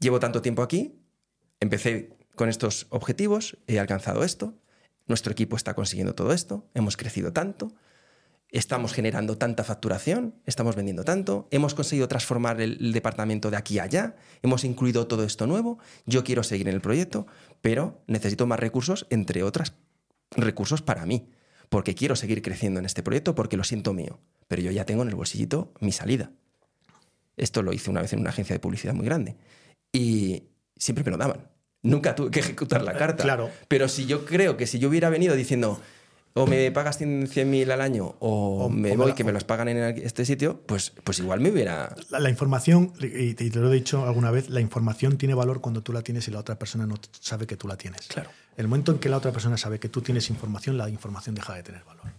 llevo 0.00 0.20
tanto 0.20 0.40
tiempo 0.40 0.62
aquí, 0.62 0.98
empecé 1.60 2.16
con 2.34 2.48
estos 2.48 2.86
objetivos, 2.88 3.58
he 3.66 3.78
alcanzado 3.78 4.24
esto, 4.24 4.54
nuestro 5.06 5.32
equipo 5.32 5.54
está 5.54 5.74
consiguiendo 5.74 6.14
todo 6.14 6.32
esto, 6.32 6.70
hemos 6.72 6.96
crecido 6.96 7.30
tanto, 7.34 7.74
estamos 8.48 8.94
generando 8.94 9.36
tanta 9.36 9.64
facturación, 9.64 10.36
estamos 10.46 10.74
vendiendo 10.74 11.04
tanto, 11.04 11.46
hemos 11.50 11.74
conseguido 11.74 12.08
transformar 12.08 12.58
el, 12.62 12.78
el 12.80 12.94
departamento 12.94 13.50
de 13.50 13.58
aquí 13.58 13.80
a 13.80 13.82
allá, 13.82 14.16
hemos 14.40 14.64
incluido 14.64 15.06
todo 15.06 15.24
esto 15.24 15.46
nuevo, 15.46 15.78
yo 16.06 16.24
quiero 16.24 16.42
seguir 16.42 16.68
en 16.68 16.74
el 16.74 16.80
proyecto, 16.80 17.26
pero 17.60 18.02
necesito 18.06 18.46
más 18.46 18.60
recursos, 18.60 19.06
entre 19.10 19.42
otras 19.42 19.74
recursos 20.30 20.80
para 20.80 21.04
mí, 21.04 21.28
porque 21.68 21.94
quiero 21.94 22.16
seguir 22.16 22.42
creciendo 22.42 22.80
en 22.80 22.86
este 22.86 23.02
proyecto, 23.02 23.34
porque 23.34 23.56
lo 23.56 23.64
siento 23.64 23.92
mío, 23.92 24.20
pero 24.48 24.62
yo 24.62 24.70
ya 24.70 24.84
tengo 24.84 25.02
en 25.02 25.08
el 25.08 25.14
bolsillito 25.14 25.72
mi 25.80 25.92
salida. 25.92 26.30
Esto 27.36 27.62
lo 27.62 27.72
hice 27.72 27.90
una 27.90 28.02
vez 28.02 28.12
en 28.12 28.20
una 28.20 28.30
agencia 28.30 28.54
de 28.54 28.60
publicidad 28.60 28.94
muy 28.94 29.04
grande 29.04 29.36
y 29.92 30.44
siempre 30.76 31.04
me 31.04 31.10
lo 31.10 31.16
daban. 31.16 31.48
Nunca 31.82 32.14
tuve 32.14 32.30
que 32.30 32.40
ejecutar 32.40 32.82
la 32.82 32.94
carta. 32.94 33.22
Claro. 33.22 33.50
Pero 33.68 33.88
si 33.88 34.06
yo 34.06 34.24
creo 34.24 34.56
que 34.56 34.66
si 34.66 34.78
yo 34.78 34.88
hubiera 34.88 35.10
venido 35.10 35.34
diciendo 35.34 35.80
o 36.36 36.46
me 36.48 36.70
pagas 36.72 37.00
100.000 37.00 37.70
al 37.70 37.80
año 37.80 38.16
o, 38.18 38.64
O- 38.64 38.68
me 38.68 38.92
o 38.92 38.96
voy 38.96 39.08
la- 39.10 39.14
que 39.14 39.22
me 39.24 39.32
los 39.32 39.44
pagan 39.44 39.68
en 39.68 39.78
este 39.98 40.24
sitio, 40.24 40.60
pues, 40.66 40.90
pues 41.04 41.20
igual 41.20 41.40
me 41.40 41.50
hubiera... 41.50 41.94
La, 42.10 42.18
la 42.18 42.28
información, 42.28 42.92
y 43.00 43.34
te, 43.34 43.44
y 43.44 43.50
te 43.50 43.60
lo 43.60 43.70
he 43.70 43.74
dicho 43.74 44.04
alguna 44.06 44.30
vez, 44.32 44.50
la 44.50 44.60
información 44.60 45.16
tiene 45.16 45.34
valor 45.34 45.60
cuando 45.60 45.82
tú 45.82 45.92
la 45.92 46.02
tienes 46.02 46.26
y 46.28 46.32
la 46.32 46.40
otra 46.40 46.58
persona 46.58 46.86
no 46.86 46.96
sabe 47.20 47.46
que 47.46 47.56
tú 47.56 47.68
la 47.68 47.76
tienes. 47.76 48.08
Claro. 48.08 48.30
El 48.56 48.66
momento 48.68 48.90
en 48.92 48.98
que 48.98 49.08
la 49.08 49.16
otra 49.16 49.30
persona 49.32 49.56
sabe 49.56 49.78
que 49.78 49.88
tú 49.88 50.00
tienes 50.02 50.28
información, 50.28 50.76
la 50.76 50.88
información 50.90 51.34
deja 51.36 51.54
de 51.54 51.62
tener 51.62 51.84
valor. 51.84 52.12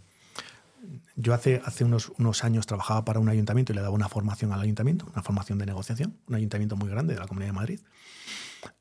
Yo 1.17 1.33
hace, 1.33 1.61
hace 1.65 1.83
unos, 1.83 2.11
unos 2.17 2.43
años 2.43 2.67
trabajaba 2.67 3.03
para 3.05 3.19
un 3.19 3.27
ayuntamiento 3.29 3.71
y 3.71 3.75
le 3.75 3.81
daba 3.81 3.93
una 3.95 4.07
formación 4.09 4.51
al 4.53 4.61
ayuntamiento, 4.61 5.05
una 5.13 5.23
formación 5.23 5.57
de 5.59 5.65
negociación, 5.65 6.17
un 6.27 6.35
ayuntamiento 6.35 6.75
muy 6.75 6.89
grande 6.89 7.13
de 7.15 7.19
la 7.19 7.27
Comunidad 7.27 7.49
de 7.49 7.55
Madrid. 7.55 7.79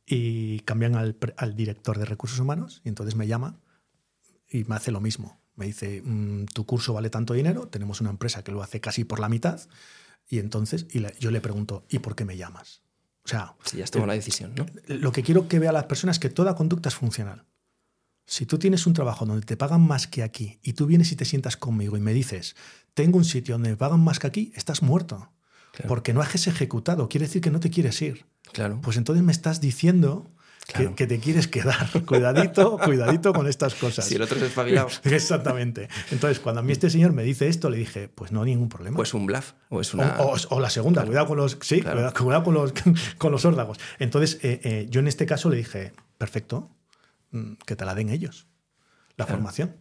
Y 0.06 0.60
cambian 0.60 0.96
al, 0.96 1.16
al 1.36 1.54
director 1.56 1.98
de 1.98 2.04
recursos 2.04 2.38
humanos 2.38 2.82
y 2.84 2.88
entonces 2.88 3.14
me 3.16 3.26
llama 3.26 3.56
y 4.48 4.64
me 4.64 4.74
hace 4.76 4.90
lo 4.90 5.00
mismo. 5.00 5.40
Me 5.56 5.66
dice, 5.66 6.02
"Mm, 6.04 6.46
tu 6.46 6.66
curso 6.66 6.92
vale 6.94 7.10
tanto 7.10 7.34
dinero, 7.34 7.68
tenemos 7.68 8.00
una 8.00 8.10
empresa 8.10 8.42
que 8.42 8.52
lo 8.52 8.62
hace 8.62 8.80
casi 8.80 9.04
por 9.04 9.20
la 9.20 9.28
mitad, 9.28 9.60
y 10.28 10.38
entonces 10.38 10.86
y 10.92 11.02
yo 11.20 11.30
le 11.30 11.40
pregunto, 11.40 11.84
¿y 11.88 11.98
por 12.00 12.16
qué 12.16 12.24
me 12.24 12.36
llamas? 12.36 12.82
O 13.24 13.28
sea, 13.28 13.54
Sí, 13.64 13.78
ya 13.78 13.84
has 13.84 13.90
tomado 13.90 14.08
la 14.08 14.14
decisión, 14.14 14.54
¿no? 14.54 14.66
lo 14.86 15.12
que 15.12 15.22
quiero 15.22 15.48
que 15.48 15.58
vea 15.58 15.72
las 15.72 15.84
personas 15.84 16.16
es 16.16 16.20
que 16.20 16.28
toda 16.28 16.54
conducta 16.56 16.88
es 16.88 16.94
funcional. 16.94 17.44
Si 18.26 18.46
tú 18.46 18.58
tienes 18.58 18.86
un 18.86 18.94
trabajo 18.94 19.26
donde 19.26 19.44
te 19.44 19.56
pagan 19.56 19.82
más 19.86 20.06
que 20.06 20.22
aquí 20.22 20.58
y 20.62 20.72
tú 20.72 20.86
vienes 20.86 21.12
y 21.12 21.16
te 21.16 21.24
sientas 21.26 21.56
conmigo 21.56 21.96
y 21.96 22.00
me 22.00 22.14
dices, 22.14 22.56
tengo 22.94 23.18
un 23.18 23.24
sitio 23.24 23.54
donde 23.54 23.70
me 23.70 23.76
pagan 23.76 24.00
más 24.00 24.18
que 24.18 24.26
aquí, 24.26 24.52
estás 24.56 24.82
muerto. 24.82 25.30
Claro. 25.72 25.88
Porque 25.88 26.14
no 26.14 26.20
has 26.22 26.46
ejecutado, 26.46 27.08
quiere 27.08 27.26
decir 27.26 27.42
que 27.42 27.50
no 27.50 27.60
te 27.60 27.68
quieres 27.70 28.00
ir. 28.00 28.24
Claro. 28.52 28.80
Pues 28.80 28.96
entonces 28.96 29.24
me 29.24 29.32
estás 29.32 29.60
diciendo 29.60 30.30
Claro. 30.66 30.94
que, 30.94 31.06
te 31.06 31.18
quieres 31.18 31.46
quedar. 31.46 31.90
Cuidadito, 32.06 32.78
cuidadito 32.78 33.32
con 33.34 33.46
estas 33.46 33.74
cosas. 33.74 34.06
si 34.06 34.14
el 34.14 34.22
otro 34.22 34.38
es 34.38 34.44
espabilado, 34.44 34.88
Exactamente. 35.04 35.88
Entonces, 36.10 36.40
cuando 36.40 36.60
a 36.60 36.62
mí 36.64 36.72
este 36.72 36.88
señor 36.88 37.12
me 37.12 37.22
dice 37.22 37.48
esto, 37.48 37.68
le 37.68 37.76
dije, 37.76 38.08
pues 38.08 38.32
no 38.32 38.42
hay 38.42 38.52
ningún 38.52 38.68
problema. 38.68 38.96
pues 38.96 39.12
un 39.12 39.26
bluff 39.26 39.52
o 39.68 39.80
es 39.80 39.92
una... 39.92 40.16
O, 40.20 40.34
o 40.48 40.60
la 40.60 40.70
segunda, 40.70 41.04
cuidado 41.04 41.26
con 41.26 41.36
los, 41.36 41.58
sí, 41.60 41.82
Claro. 41.82 41.96
cuidado, 41.96 42.14
cuidado 42.14 42.44
con 42.44 42.54
los, 42.54 42.72
con 43.18 43.32
los 43.32 43.44
órdagos. 43.44 43.78
Entonces, 43.98 44.38
eh, 44.42 44.60
eh, 44.64 44.86
yo 44.88 45.00
en 45.00 45.08
este 45.08 45.26
caso 45.26 45.50
le 45.50 45.56
dije, 45.58 45.92
perfecto, 46.18 46.70
mm, 47.30 47.54
que 47.66 47.76
te 47.76 47.84
la 47.84 47.94
den 47.94 48.08
ellos, 48.08 48.46
la 49.16 49.26
formación. 49.26 49.76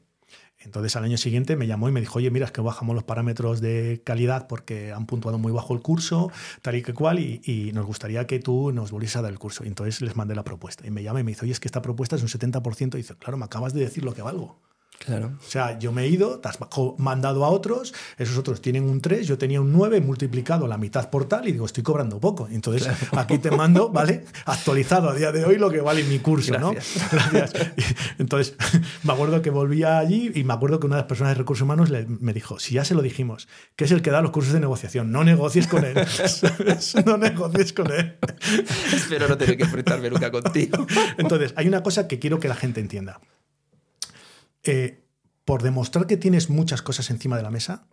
Entonces 0.63 0.95
al 0.95 1.03
año 1.03 1.17
siguiente 1.17 1.55
me 1.55 1.67
llamó 1.67 1.89
y 1.89 1.91
me 1.91 1.99
dijo, 1.99 2.19
oye, 2.19 2.31
mira, 2.31 2.45
es 2.45 2.51
que 2.51 2.61
bajamos 2.61 2.95
los 2.95 3.03
parámetros 3.03 3.61
de 3.61 4.01
calidad 4.03 4.47
porque 4.47 4.91
han 4.91 5.05
puntuado 5.05 5.37
muy 5.37 5.51
bajo 5.51 5.73
el 5.73 5.81
curso, 5.81 6.31
tal 6.61 6.75
y 6.75 6.81
que 6.81 6.93
cual, 6.93 7.19
y, 7.19 7.71
nos 7.73 7.85
gustaría 7.85 8.27
que 8.27 8.39
tú 8.39 8.71
nos 8.71 8.91
volvieras 8.91 9.17
a 9.17 9.21
dar 9.23 9.31
el 9.31 9.39
curso. 9.39 9.63
Y 9.63 9.67
entonces 9.67 10.01
les 10.01 10.15
mandé 10.15 10.35
la 10.35 10.43
propuesta. 10.43 10.85
Y 10.85 10.91
me 10.91 11.03
llama 11.03 11.19
y 11.21 11.23
me 11.23 11.31
dice, 11.31 11.45
oye, 11.45 11.53
es 11.53 11.59
que 11.59 11.67
esta 11.67 11.81
propuesta 11.81 12.15
es 12.15 12.21
un 12.21 12.27
70%. 12.27 12.95
Y 12.95 12.97
dice, 12.97 13.15
claro, 13.15 13.37
me 13.37 13.45
acabas 13.45 13.73
de 13.73 13.81
decir 13.81 14.03
lo 14.03 14.13
que 14.13 14.21
valgo. 14.21 14.59
Claro. 14.99 15.33
O 15.45 15.49
sea, 15.49 15.77
yo 15.79 15.91
me 15.91 16.03
he 16.03 16.07
ido, 16.07 16.39
te 16.39 16.47
has 16.47 16.57
mandado 16.97 17.43
a 17.43 17.49
otros, 17.49 17.93
esos 18.17 18.37
otros 18.37 18.61
tienen 18.61 18.83
un 18.85 19.01
3, 19.01 19.27
yo 19.27 19.37
tenía 19.37 19.59
un 19.59 19.73
9, 19.73 19.99
multiplicado 19.99 20.65
la 20.65 20.77
mitad 20.77 21.09
por 21.09 21.25
tal 21.25 21.45
y 21.47 21.51
digo, 21.51 21.65
estoy 21.65 21.83
cobrando 21.83 22.19
poco. 22.21 22.47
Entonces, 22.49 22.87
aquí 23.11 23.37
te 23.37 23.51
mando, 23.51 23.89
¿vale? 23.89 24.23
Actualizado 24.45 25.09
a 25.09 25.13
día 25.15 25.33
de 25.33 25.43
hoy 25.43 25.57
lo 25.57 25.69
que 25.69 25.81
vale 25.81 26.03
mi 26.05 26.19
curso, 26.19 26.53
Gracias. 26.53 27.11
¿no? 27.11 27.19
Gracias. 27.33 27.67
Entonces, 28.17 28.55
me 29.03 29.11
acuerdo 29.11 29.41
que 29.41 29.49
volvía 29.49 29.97
allí 29.97 30.31
y 30.35 30.45
me 30.45 30.53
acuerdo 30.53 30.79
que 30.79 30.85
una 30.85 30.95
de 30.95 31.01
las 31.01 31.07
personas 31.09 31.31
de 31.33 31.39
recursos 31.39 31.63
humanos 31.63 31.89
le- 31.89 32.05
me 32.05 32.31
dijo, 32.31 32.57
si 32.59 32.75
ya 32.75 32.85
se 32.85 32.95
lo 32.95 33.01
dijimos, 33.01 33.49
que 33.75 33.83
es 33.83 33.91
el 33.91 34.01
que 34.01 34.09
da 34.11 34.21
los 34.21 34.31
cursos 34.31 34.53
de 34.53 34.61
negociación, 34.61 35.11
no 35.11 35.25
negocies 35.25 35.67
con 35.67 35.83
él. 35.83 35.95
no 37.05 37.17
negocies 37.17 37.73
con 37.73 37.91
él. 37.91 38.15
Espero 38.93 39.27
no 39.27 39.37
tener 39.37 39.57
que 39.57 39.63
enfrentarme 39.63 40.09
nunca 40.09 40.31
contigo. 40.31 40.85
Entonces, 41.17 41.53
hay 41.57 41.67
una 41.67 41.83
cosa 41.83 42.07
que 42.07 42.19
quiero 42.19 42.39
que 42.39 42.47
la 42.47 42.55
gente 42.55 42.79
entienda. 42.79 43.19
Eh, 44.63 45.03
por 45.45 45.61
demostrar 45.61 46.07
que 46.07 46.17
tienes 46.17 46.49
muchas 46.49 46.81
cosas 46.81 47.09
encima 47.09 47.35
de 47.37 47.43
la 47.43 47.51
mesa, 47.51 47.87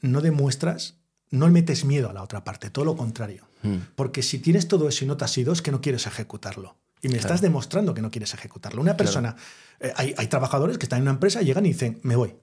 no 0.00 0.20
demuestras, 0.20 0.96
no 1.30 1.46
le 1.46 1.52
metes 1.52 1.84
miedo 1.84 2.10
a 2.10 2.12
la 2.12 2.22
otra 2.22 2.44
parte, 2.44 2.70
todo 2.70 2.84
lo 2.84 2.96
contrario. 2.96 3.46
Mm. 3.62 3.76
Porque 3.94 4.22
si 4.22 4.38
tienes 4.38 4.68
todo 4.68 4.88
eso 4.88 5.04
y 5.04 5.08
no 5.08 5.16
te 5.16 5.24
has 5.24 5.36
ido, 5.38 5.52
es 5.52 5.62
que 5.62 5.70
no 5.70 5.80
quieres 5.80 6.06
ejecutarlo. 6.06 6.76
Y 7.02 7.08
me 7.08 7.14
Claro. 7.14 7.28
estás 7.28 7.40
demostrando 7.40 7.94
que 7.94 8.02
no 8.02 8.10
quieres 8.10 8.34
ejecutarlo. 8.34 8.82
Una 8.82 8.96
persona, 8.96 9.34
eh, 9.80 9.92
hay, 9.96 10.14
hay 10.18 10.26
trabajadores 10.26 10.76
que 10.76 10.84
están 10.84 10.98
en 10.98 11.02
una 11.04 11.12
empresa, 11.12 11.40
llegan 11.40 11.64
y 11.64 11.70
dicen, 11.70 11.98
me 12.02 12.16
voy. 12.16 12.34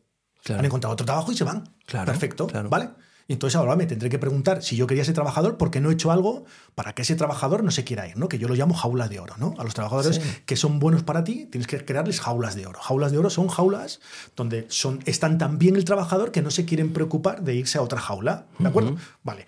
Claro. 0.44 0.60
Han 0.60 0.66
encontrado 0.66 0.94
otro 0.94 1.06
trabajo 1.06 1.32
y 1.32 1.38
se 1.38 1.44
van. 1.44 1.76
Claro, 1.86 2.06
Perfecto. 2.06 2.48
¿vale? 2.70 2.90
Y 3.30 3.34
entonces 3.34 3.58
ahora 3.58 3.76
me 3.76 3.86
tendré 3.86 4.10
que 4.10 4.20
preguntar 4.20 4.64
si 4.64 4.78
yo 4.78 4.88
quería 4.88 5.04
ser 5.04 5.14
trabajador, 5.14 5.58
¿por 5.58 5.70
qué 5.70 5.82
no 5.82 5.90
he 5.90 5.94
hecho 5.94 6.12
algo 6.12 6.46
para 6.76 6.94
que 6.96 7.02
ese 7.02 7.16
trabajador 7.18 7.62
no 7.64 7.72
se 7.72 7.84
quiera 7.84 8.08
ir? 8.08 8.16
¿no? 8.18 8.30
Que 8.30 8.40
yo 8.40 8.48
lo 8.48 8.56
llamo 8.56 8.74
jaula 8.74 9.10
de 9.10 9.20
oro. 9.20 9.34
¿no? 9.38 9.54
A 9.58 9.66
los 9.66 9.74
trabajadores 9.74 10.16
Sí. 10.16 10.22
que 10.46 10.56
son 10.56 10.80
buenos 10.80 11.04
para 11.04 11.26
ti, 11.26 11.46
tienes 11.52 11.68
que 11.68 11.84
crearles 11.84 12.22
jaulas 12.22 12.56
de 12.56 12.66
oro. 12.68 12.80
Jaulas 12.80 13.12
de 13.12 13.18
oro 13.18 13.30
son 13.30 13.50
jaulas 13.50 14.00
donde 14.38 14.66
son, 14.70 15.02
están 15.06 15.38
tan 15.38 15.58
bien 15.60 15.76
el 15.76 15.84
trabajador 15.84 16.32
que 16.32 16.42
no 16.42 16.52
se 16.52 16.64
quieren 16.64 16.94
preocupar 16.94 17.44
de 17.44 17.56
irse 17.56 17.78
a 17.78 17.82
otra 17.82 18.00
jaula. 18.00 18.46
¿De 18.60 18.68
acuerdo? 18.70 18.96
Vale. 19.24 19.46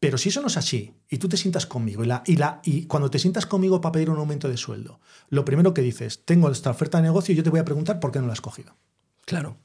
Pero 0.00 0.16
si 0.16 0.28
eso 0.28 0.40
no 0.40 0.46
es 0.46 0.56
así, 0.56 0.94
y 1.10 1.18
tú 1.18 1.28
te 1.28 1.36
sientas 1.36 1.66
conmigo, 1.66 2.04
y, 2.04 2.06
la, 2.06 2.22
y, 2.24 2.36
la, 2.36 2.60
y 2.62 2.86
cuando 2.86 3.10
te 3.10 3.18
sientas 3.18 3.46
conmigo 3.46 3.80
para 3.80 3.92
pedir 3.92 4.10
un 4.10 4.16
aumento 4.18 4.48
de 4.48 4.56
sueldo, 4.56 5.00
lo 5.28 5.44
primero 5.44 5.74
que 5.74 5.82
dices, 5.82 6.24
tengo 6.24 6.48
esta 6.50 6.70
oferta 6.70 6.98
de 6.98 7.02
negocio 7.02 7.32
y 7.32 7.36
yo 7.36 7.42
te 7.42 7.50
voy 7.50 7.58
a 7.58 7.64
preguntar 7.64 7.98
por 7.98 8.12
qué 8.12 8.20
no 8.20 8.28
la 8.28 8.32
has 8.32 8.40
cogido. 8.40 8.76
Claro, 9.26 9.56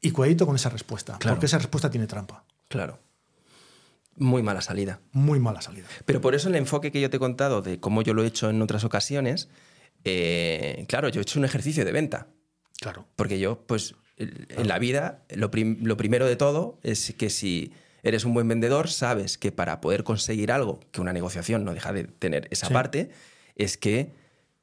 Y 0.00 0.10
cuidadito 0.12 0.46
con 0.46 0.54
esa 0.54 0.68
respuesta, 0.68 1.16
Claro. 1.18 1.34
porque 1.36 1.46
esa 1.46 1.58
respuesta 1.58 1.90
tiene 1.90 2.06
trampa. 2.06 2.44
Claro. 2.68 3.00
Muy 4.16 4.42
mala 4.42 4.60
salida. 4.60 5.00
Muy 5.12 5.38
mala 5.38 5.60
salida. 5.62 5.86
Pero 6.04 6.20
por 6.20 6.34
eso 6.34 6.48
el 6.48 6.56
enfoque 6.56 6.90
que 6.90 7.00
yo 7.00 7.08
te 7.08 7.18
he 7.18 7.20
contado 7.20 7.62
de 7.62 7.78
cómo 7.78 8.02
yo 8.02 8.14
lo 8.14 8.24
he 8.24 8.26
hecho 8.26 8.50
en 8.50 8.60
otras 8.62 8.82
ocasiones, 8.82 9.48
eh, 10.04 10.84
claro, 10.88 11.08
yo 11.08 11.20
he 11.20 11.22
hecho 11.22 11.38
un 11.38 11.44
ejercicio 11.44 11.84
de 11.84 11.92
venta. 11.92 12.26
Claro. 12.80 13.06
Porque 13.14 13.38
yo, 13.38 13.60
pues, 13.66 13.94
en 14.16 14.66
la 14.66 14.78
vida, 14.80 15.22
lo, 15.30 15.50
prim- 15.52 15.78
lo 15.82 15.96
primero 15.96 16.26
de 16.26 16.34
todo 16.34 16.78
es 16.82 17.14
que 17.16 17.30
si 17.30 17.72
eres 18.02 18.24
un 18.24 18.34
buen 18.34 18.48
vendedor, 18.48 18.88
sabes 18.88 19.38
que 19.38 19.52
para 19.52 19.80
poder 19.80 20.02
conseguir 20.02 20.50
algo, 20.50 20.80
que 20.90 21.00
una 21.00 21.12
negociación 21.12 21.64
no 21.64 21.72
deja 21.74 21.92
de 21.92 22.04
tener 22.04 22.48
esa 22.50 22.66
Sí. 22.68 22.74
parte, 22.74 23.10
es 23.54 23.76
que 23.76 24.12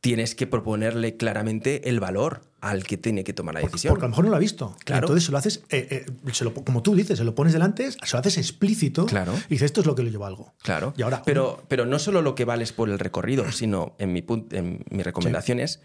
tienes 0.05 0.35
que 0.35 0.45
proponerle 0.45 1.17
claramente 1.17 1.89
el 1.89 1.99
valor 1.99 2.41
al 2.61 2.83
que 2.83 2.95
tiene 2.95 3.23
que 3.23 3.33
tomar 3.33 3.55
la 3.55 3.61
decisión. 3.61 3.91
porque 3.91 4.05
a 4.05 4.07
lo 4.07 4.09
mejor 4.11 4.25
no 4.25 4.29
lo 4.29 4.35
ha 4.37 4.39
visto. 4.39 4.75
Claro. 4.85 5.07
Entonces 5.07 5.23
se 5.25 5.31
lo 5.31 5.39
haces, 5.39 5.63
eh, 5.71 6.05
eh, 6.05 6.31
se 6.31 6.43
lo- 6.43 6.53
como 6.53 6.83
tú 6.83 6.93
dices, 6.95 7.17
se 7.17 7.23
lo 7.23 7.33
pones 7.33 7.53
delante, 7.53 7.91
se 7.91 7.97
lo 8.13 8.19
haces 8.19 8.37
explícito 8.37 9.07
Claro. 9.07 9.33
y 9.47 9.55
dices, 9.55 9.63
esto 9.65 9.81
es 9.81 9.87
lo 9.87 9.95
que 9.95 10.03
le 10.03 10.11
llevo 10.11 10.27
algo. 10.27 10.53
Claro. 10.61 10.93
Y 10.95 11.01
ahora, 11.01 11.23
pero, 11.25 11.63
pero 11.69 11.87
no 11.87 11.97
solo 11.97 12.21
lo 12.21 12.35
que 12.35 12.45
vales 12.45 12.71
por 12.71 12.87
el 12.89 12.99
recorrido, 12.99 13.51
sino 13.51 13.95
en 13.97 14.13
mi, 14.13 14.23
en 14.51 14.85
mi 14.91 15.01
recomendación 15.01 15.59
es 15.59 15.81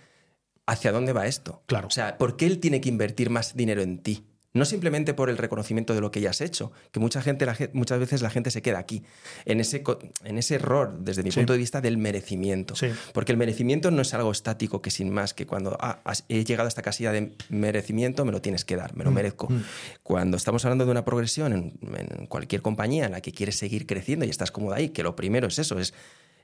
hacia 0.67 0.93
dónde 0.93 1.15
va 1.15 1.27
esto. 1.27 1.63
Claro. 1.65 1.89
O 1.89 1.91
sea, 1.91 2.19
¿por 2.19 2.37
qué 2.37 2.45
él 2.47 2.59
tiene 2.59 2.83
que 2.83 2.91
invertir 2.91 3.31
más 3.31 3.57
dinero 3.57 3.81
en 3.81 4.03
ti? 4.03 4.27
No 4.52 4.64
simplemente 4.64 5.14
por 5.14 5.31
el 5.31 5.39
reconocimiento 5.39 5.94
de 5.94 6.01
lo 6.01 6.10
que 6.10 6.20
ya 6.20 6.31
has 6.31 6.40
hecho, 6.40 6.72
que 6.90 6.98
mucha 6.98 7.22
gente, 7.22 7.47
la 7.47 7.56
muchas 7.72 8.01
veces 8.01 8.20
la 8.20 8.31
gente 8.31 8.51
se 8.51 8.62
queda 8.62 8.81
aquí, 8.81 9.05
en 9.44 9.60
ese, 9.60 9.85
en 10.24 10.39
ese 10.39 10.56
error, 10.56 10.98
desde 10.98 11.22
mi 11.22 11.31
Sí. 11.31 11.39
punto 11.39 11.52
de 11.52 11.59
vista, 11.60 11.81
del 11.81 11.98
merecimiento. 11.98 12.74
Sí. 12.74 12.89
Porque 13.12 13.31
el 13.31 13.39
merecimiento 13.39 13.93
no 13.93 14.02
es 14.02 14.12
algo 14.12 14.32
estático 14.32 14.82
que 14.82 14.90
sin 14.90 15.10
más, 15.10 15.35
que 15.35 15.47
cuando 15.47 15.77
ah, 15.81 16.01
has- 16.05 16.24
he 16.28 16.43
llegado 16.44 16.66
a 16.66 16.68
esta 16.68 16.82
casilla 16.82 17.12
de 17.12 17.32
merecimiento, 17.48 18.24
me 18.24 18.32
lo 18.32 18.43
tienes 18.43 18.64
que 18.64 18.74
dar, 18.74 18.97
me 18.97 19.05
lo 19.05 19.12
Mm, 19.12 19.14
merezco. 19.14 19.48
mm. 19.51 19.62
Cuando 20.02 20.36
estamos 20.36 20.64
hablando 20.64 20.85
de 20.85 20.90
una 20.90 21.05
progresión 21.05 21.52
en, 21.52 21.78
en 22.18 22.27
cualquier 22.27 22.60
compañía 22.60 23.06
en 23.06 23.12
la 23.12 23.20
que 23.20 23.31
quieres 23.31 23.56
seguir 23.56 23.86
creciendo 23.86 24.24
y 24.24 24.31
estás 24.31 24.51
cómodo 24.51 24.74
ahí, 24.74 24.89
que 24.89 25.05
lo 25.05 25.14
primero 25.14 25.47
es 25.47 25.60
eso, 25.60 25.78
es 25.78 25.94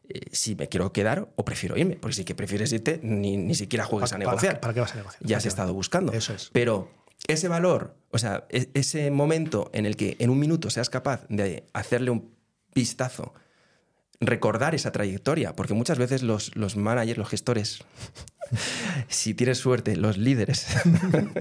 eh, 0.08 0.20
si 0.30 0.54
me 0.54 0.68
quiero 0.68 0.92
quedar 0.92 1.28
o 1.34 1.44
prefiero 1.44 1.76
irme. 1.76 1.96
Porque 1.96 2.14
si 2.14 2.24
que 2.24 2.36
prefieres 2.36 2.72
irte, 2.72 3.00
ni, 3.02 3.36
ni 3.36 3.56
siquiera 3.56 3.84
juegues 3.84 4.12
a 4.12 4.14
¿Para- 4.18 4.26
negociar. 4.30 4.60
¿Para 4.60 4.72
qué 4.74 4.78
vas 4.80 4.92
a 4.92 4.96
negociar? 4.98 5.22
ya 5.24 5.38
has 5.38 5.46
estado 5.46 5.74
buscando. 5.74 6.12
Eso 6.12 6.32
es. 6.32 6.50
Pero 6.52 6.88
ese 7.28 7.48
valor, 7.48 7.96
o 8.10 8.18
sea, 8.18 8.46
e- 8.50 8.70
ese 8.74 9.10
momento 9.10 9.70
en 9.72 9.86
el 9.86 9.96
que 9.96 10.16
en 10.18 10.30
un 10.30 10.38
minuto 10.38 10.70
seas 10.70 10.90
capaz 10.90 11.26
de 11.28 11.64
hacerle 11.72 12.10
un 12.10 12.34
vistazo, 12.74 13.34
recordar 14.20 14.74
esa 14.74 14.92
trayectoria, 14.92 15.54
porque 15.54 15.74
muchas 15.74 15.98
veces 15.98 16.22
los, 16.22 16.54
los 16.56 16.76
managers, 16.76 17.18
los 17.18 17.28
gestores, 17.28 17.80
si 19.08 19.34
tienes 19.34 19.58
suerte, 19.58 19.96
los 19.96 20.16
líderes, 20.16 20.66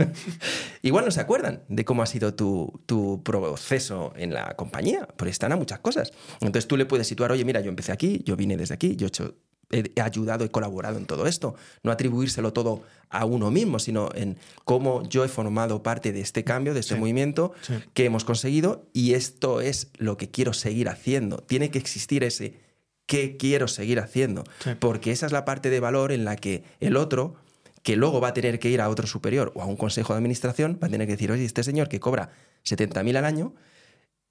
igual 0.82 1.06
no 1.06 1.12
se 1.12 1.22
acuerdan 1.22 1.64
de 1.70 1.86
cómo 1.86 2.02
ha 2.04 2.06
sido 2.06 2.34
tu, 2.34 2.82
tu 2.86 3.22
proceso 3.24 4.14
en 4.18 4.34
la 4.34 4.56
compañía, 4.56 5.08
porque 5.16 5.32
están 5.32 5.52
a 5.52 5.56
muchas 5.56 5.80
cosas. 5.80 6.12
Entonces 6.42 6.68
tú 6.68 6.78
le 6.78 6.86
puedes 6.86 7.08
situar, 7.08 7.32
oye, 7.32 7.46
mira, 7.46 7.62
yo 7.62 7.70
empecé 7.70 7.92
aquí, 7.92 8.22
yo 8.26 8.36
vine 8.36 8.58
desde 8.58 8.74
aquí, 8.74 8.96
yo 8.96 9.08
he 9.08 9.10
hecho 9.10 9.36
he 9.72 10.02
ayudado, 10.02 10.46
he 10.46 10.52
colaborado 10.52 10.98
en 10.98 11.06
todo 11.06 11.28
esto. 11.28 11.56
No 11.84 11.92
atribuírselo 11.92 12.54
todo 12.54 12.84
a 13.10 13.26
uno 13.26 13.52
mismo, 13.52 13.80
sino 13.80 14.10
en 14.16 14.38
cómo 14.64 15.04
yo 15.08 15.24
he 15.24 15.28
formado 15.28 15.82
parte 15.84 16.12
de 16.12 16.22
este 16.22 16.44
cambio, 16.44 16.74
de 16.74 16.80
este 16.82 16.96
Sí, 16.96 17.00
movimiento 17.00 17.54
sí. 17.62 17.74
que 17.94 18.06
hemos 18.06 18.26
conseguido 18.26 18.88
y 18.94 19.14
esto 19.14 19.62
es 19.62 19.90
lo 19.98 20.18
que 20.18 20.30
quiero 20.32 20.54
seguir 20.54 20.90
haciendo. 20.90 21.38
Tiene 21.38 21.70
que 21.72 21.80
existir 21.80 22.24
ese 22.24 22.60
qué 23.08 23.38
quiero 23.38 23.68
seguir 23.68 24.00
haciendo, 24.00 24.44
Sí. 24.64 24.72
porque 24.80 25.12
esa 25.12 25.26
es 25.28 25.32
la 25.32 25.46
parte 25.46 25.70
de 25.70 25.80
valor 25.80 26.12
en 26.12 26.26
la 26.26 26.36
que 26.36 26.64
el 26.80 26.98
otro 26.98 27.36
que 27.84 27.96
luego 27.96 28.20
va 28.20 28.30
a 28.30 28.34
tener 28.34 28.58
que 28.58 28.70
ir 28.72 28.82
a 28.82 28.90
otro 28.90 29.06
superior 29.06 29.52
o 29.56 29.62
a 29.62 29.66
un 29.66 29.76
consejo 29.78 30.14
de 30.14 30.18
administración, 30.18 30.80
va 30.82 30.88
a 30.88 30.90
tener 30.90 31.06
que 31.06 31.14
decir, 31.14 31.32
oye, 31.32 31.46
este 31.46 31.64
señor 31.64 31.88
que 31.88 32.00
cobra 32.00 32.32
70.000 32.64 33.16
al 33.18 33.26
año 33.26 33.54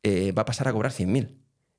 eh, 0.02 0.32
va 0.32 0.43
a 0.43 0.44
pasar 0.44 0.66
a 0.69 0.73
cobrar 0.73 0.90
100.000. 0.93 1.28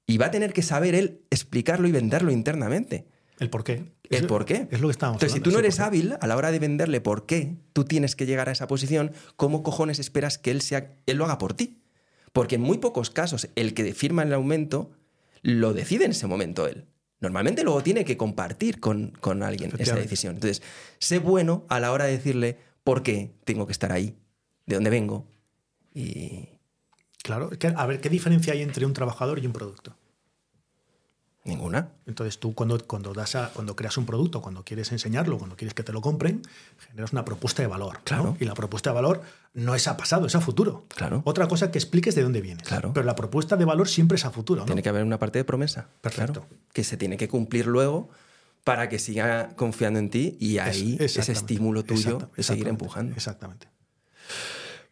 Y 0.07 0.18
va 0.18 0.27
a 0.27 0.32
tener 0.32 0.53
que 0.53 0.61
saber 0.61 0.95
él 0.95 1.22
explicarlo 1.30 1.88
y 1.88 1.91
venderlo 1.91 2.32
internamente. 2.32 3.07
¿El 3.40 3.49
por 3.49 3.64
qué? 3.64 3.94
¿El 4.10 4.24
Es- 4.24 4.24
por 4.24 4.45
qué? 4.45 4.68
Es 4.72 4.80
lo 4.82 4.88
que 4.88 4.91
estábamos 4.91 5.22
Entonces, 5.22 5.34
si 5.34 5.40
tú 5.41 5.52
no 5.52 5.60
eres 5.60 5.80
hábil 5.80 6.16
a 6.20 6.28
la 6.28 6.38
hora 6.38 6.52
de 6.52 6.60
venderle 6.60 7.02
por 7.02 7.26
qué 7.26 7.56
tú 7.74 7.84
tienes 7.86 8.16
que 8.16 8.26
llegar 8.26 8.49
a 8.49 8.52
esa 8.52 8.68
posición, 8.68 9.12
¿cómo 9.36 9.64
cojones 9.64 9.99
esperas 9.99 10.38
que 10.38 10.52
él, 10.52 10.62
sea, 10.62 10.95
él 11.06 11.18
lo 11.18 11.26
haga 11.26 11.38
por 11.38 11.53
ti? 11.53 11.82
Porque 12.34 12.56
en 12.56 12.62
muy 12.62 12.78
pocos 12.78 13.10
casos 13.10 13.49
el 13.56 13.74
que 13.74 13.94
firma 13.94 14.24
el 14.24 14.34
aumento 14.34 14.91
lo 15.41 15.74
decide 15.74 16.06
en 16.06 16.12
ese 16.12 16.28
momento 16.28 16.68
él. 16.68 16.86
Normalmente 17.20 17.64
luego 17.64 17.82
tiene 17.82 18.03
que 18.06 18.18
compartir 18.18 18.80
con, 18.80 19.12
con 19.20 19.41
alguien 19.41 19.72
esa 19.80 19.95
decisión. 19.95 20.36
Entonces, 20.36 20.62
sé 20.99 21.20
bueno 21.20 21.66
a 21.70 21.80
la 21.80 21.91
hora 21.91 22.06
de 22.06 22.12
decirle 22.12 22.57
por 22.84 23.03
qué 23.03 23.34
tengo 23.45 23.66
que 23.66 23.72
estar 23.72 23.91
ahí, 23.91 24.16
de 24.66 24.76
dónde 24.76 24.90
vengo. 24.90 25.26
Y 25.94 26.49
Claro, 27.24 27.49
a 27.76 27.86
ver, 27.88 28.02
¿qué 28.02 28.10
diferencia 28.10 28.53
hay 28.53 28.62
entre 28.62 28.86
un 28.86 28.94
trabajador 28.94 29.40
y 29.40 29.48
un 29.48 29.53
producto? 29.53 29.98
Ninguna. 31.46 31.90
Entonces 32.08 32.40
tú 32.40 32.54
cuando, 32.56 32.78
cuando, 32.86 33.14
das 33.14 33.36
a- 33.36 33.52
cuando 33.54 33.76
creas 33.76 33.98
un 33.98 34.06
producto, 34.06 34.42
cuando 34.42 34.64
quieres 34.66 34.92
enseñarlo, 34.92 35.38
cuando 35.38 35.56
quieres 35.56 35.74
que 35.76 35.84
te 35.84 35.94
lo 35.94 36.02
compren, 36.02 36.42
generas 36.88 37.14
una 37.14 37.24
propuesta 37.24 37.62
de 37.62 37.68
valor. 37.68 37.94
¿no? 37.96 38.02
Claro. 38.04 38.38
Y 38.40 38.46
la 38.46 38.56
propuesta 38.56 38.90
de 38.90 38.96
valor 38.96 39.22
no 39.54 39.76
es 39.76 39.88
a 39.88 39.96
pasado, 39.96 40.26
es 40.26 40.36
a 40.36 40.42
futuro. 40.42 40.86
Claro. 40.90 41.22
Otra 41.24 41.48
cosa 41.48 41.70
que 41.72 41.78
expliques 41.78 42.16
de 42.16 42.24
dónde 42.24 42.42
vienes. 42.42 42.68
Claro. 42.68 42.92
Pero 42.94 43.06
la 43.06 43.16
propuesta 43.16 43.56
de 43.58 43.64
valor 43.66 43.88
siempre 43.88 44.16
es 44.16 44.26
a 44.26 44.32
futuro. 44.32 44.62
¿no? 44.62 44.66
Tiene 44.66 44.82
que 44.84 44.90
haber 44.90 45.04
una 45.04 45.20
parte 45.20 45.38
de 45.40 45.46
promesa. 45.46 45.88
Perfecto. 46.02 46.42
claro, 46.42 46.48
que 46.74 46.84
se 46.84 46.98
tiene 46.98 47.16
que 47.16 47.28
cumplir 47.30 47.68
luego 47.68 48.10
para 48.64 48.90
que 48.90 48.98
siga 48.98 49.50
confiando 49.56 50.00
en 50.00 50.10
ti 50.10 50.38
y 50.40 50.58
ahí 50.58 50.98
Es- 51.00 51.16
ese 51.18 51.32
estímulo 51.32 51.84
tuyo 51.84 52.32
de 52.36 52.42
seguir 52.42 52.68
empujando. 52.68 53.14
Exactamente. 53.16 53.68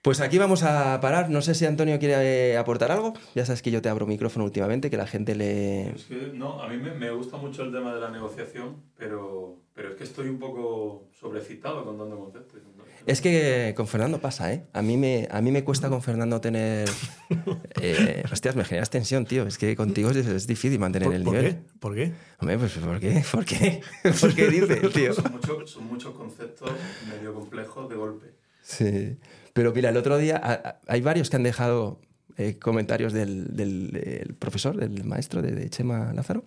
Pues 0.04 0.20
aquí 0.20 0.38
vamos 0.38 0.64
a 0.64 1.00
parar. 1.00 1.30
No 1.30 1.42
sé 1.42 1.56
si 1.56 1.66
Antonio 1.66 1.98
quiere 1.98 2.52
eh, 2.52 2.58
aportar 2.58 2.92
algo. 2.92 3.14
Ya 3.36 3.46
sabes 3.46 3.62
que 3.62 3.72
yo 3.72 3.82
te 3.82 3.88
abro 3.88 4.06
micrófono 4.06 4.44
últimamente, 4.44 4.90
que 4.90 4.98
la 4.98 5.08
gente 5.08 5.34
le... 5.34 5.92
Es 5.92 6.04
que, 6.04 6.32
no, 6.34 6.62
a 6.62 6.68
mí 6.68 6.76
me, 6.76 6.92
me 6.94 7.10
gusta 7.12 7.38
mucho 7.38 7.64
el 7.64 7.72
tema 7.72 7.96
de 7.96 8.02
la 8.02 8.12
negociación, 8.12 8.84
pero, 8.98 9.60
pero 9.74 9.92
es 9.92 9.96
que 9.96 10.04
estoy 10.04 10.28
un 10.28 10.40
poco 10.40 11.08
sobrecitado 11.18 11.86
contando 11.86 12.18
conceptos. 12.20 12.60
Es 13.06 13.22
que 13.22 13.74
con 13.78 13.88
Fernando 13.88 14.20
pasa, 14.20 14.52
¿eh? 14.54 14.66
A 14.74 14.82
mí 14.82 14.98
me, 14.98 15.28
a 15.32 15.42
mí 15.42 15.52
me 15.52 15.64
cuesta 15.64 15.88
con 15.90 16.02
Fernando 16.02 16.42
tener... 16.42 16.90
eh, 17.82 18.24
hostias, 18.30 18.58
me 18.58 18.66
generas 18.66 18.90
tensión, 18.90 19.26
tío. 19.26 19.48
Es 19.48 19.58
que 19.58 19.74
contigo 19.78 20.10
es, 20.10 20.18
es 20.18 20.48
difícil 20.48 20.80
mantener 20.80 21.08
¿Por, 21.08 21.16
el 21.16 21.24
por 21.24 21.34
nivel. 21.34 21.54
qué? 21.56 21.62
¿Por 21.80 21.96
qué? 21.96 22.12
Hombre, 22.40 22.58
pues 22.58 22.74
¿por 22.74 23.00
qué? 23.00 23.24
¿Por 23.32 23.46
qué? 23.46 23.82
¿Por 24.20 24.36
qué 24.36 24.48
dices, 24.50 24.92
tío? 24.94 25.14
Son, 25.14 25.32
mucho- 25.32 25.66
son 25.68 25.86
muchos 25.88 26.14
conceptos 26.14 26.72
medio 27.10 27.34
complejos 27.34 27.90
de 27.90 27.96
golpe. 27.96 28.28
Sí. 28.62 29.18
Pero 29.54 29.72
mira, 29.74 29.90
el 29.90 29.98
otro 29.98 30.18
día 30.18 30.38
a- 30.38 30.54
a- 30.54 30.82
hay 30.88 31.02
varios 31.02 31.30
que 31.30 31.36
han 31.36 31.44
dejado 31.44 32.00
eh, 32.38 32.58
comentarios 32.58 33.14
del, 33.14 33.56
del- 33.56 33.92
del 33.92 34.36
profesor, 34.36 34.76
del 34.76 35.04
maestro 35.04 35.42
de, 35.44 35.52
de 35.52 35.70
Chema 35.70 36.12
Lázaro, 36.14 36.46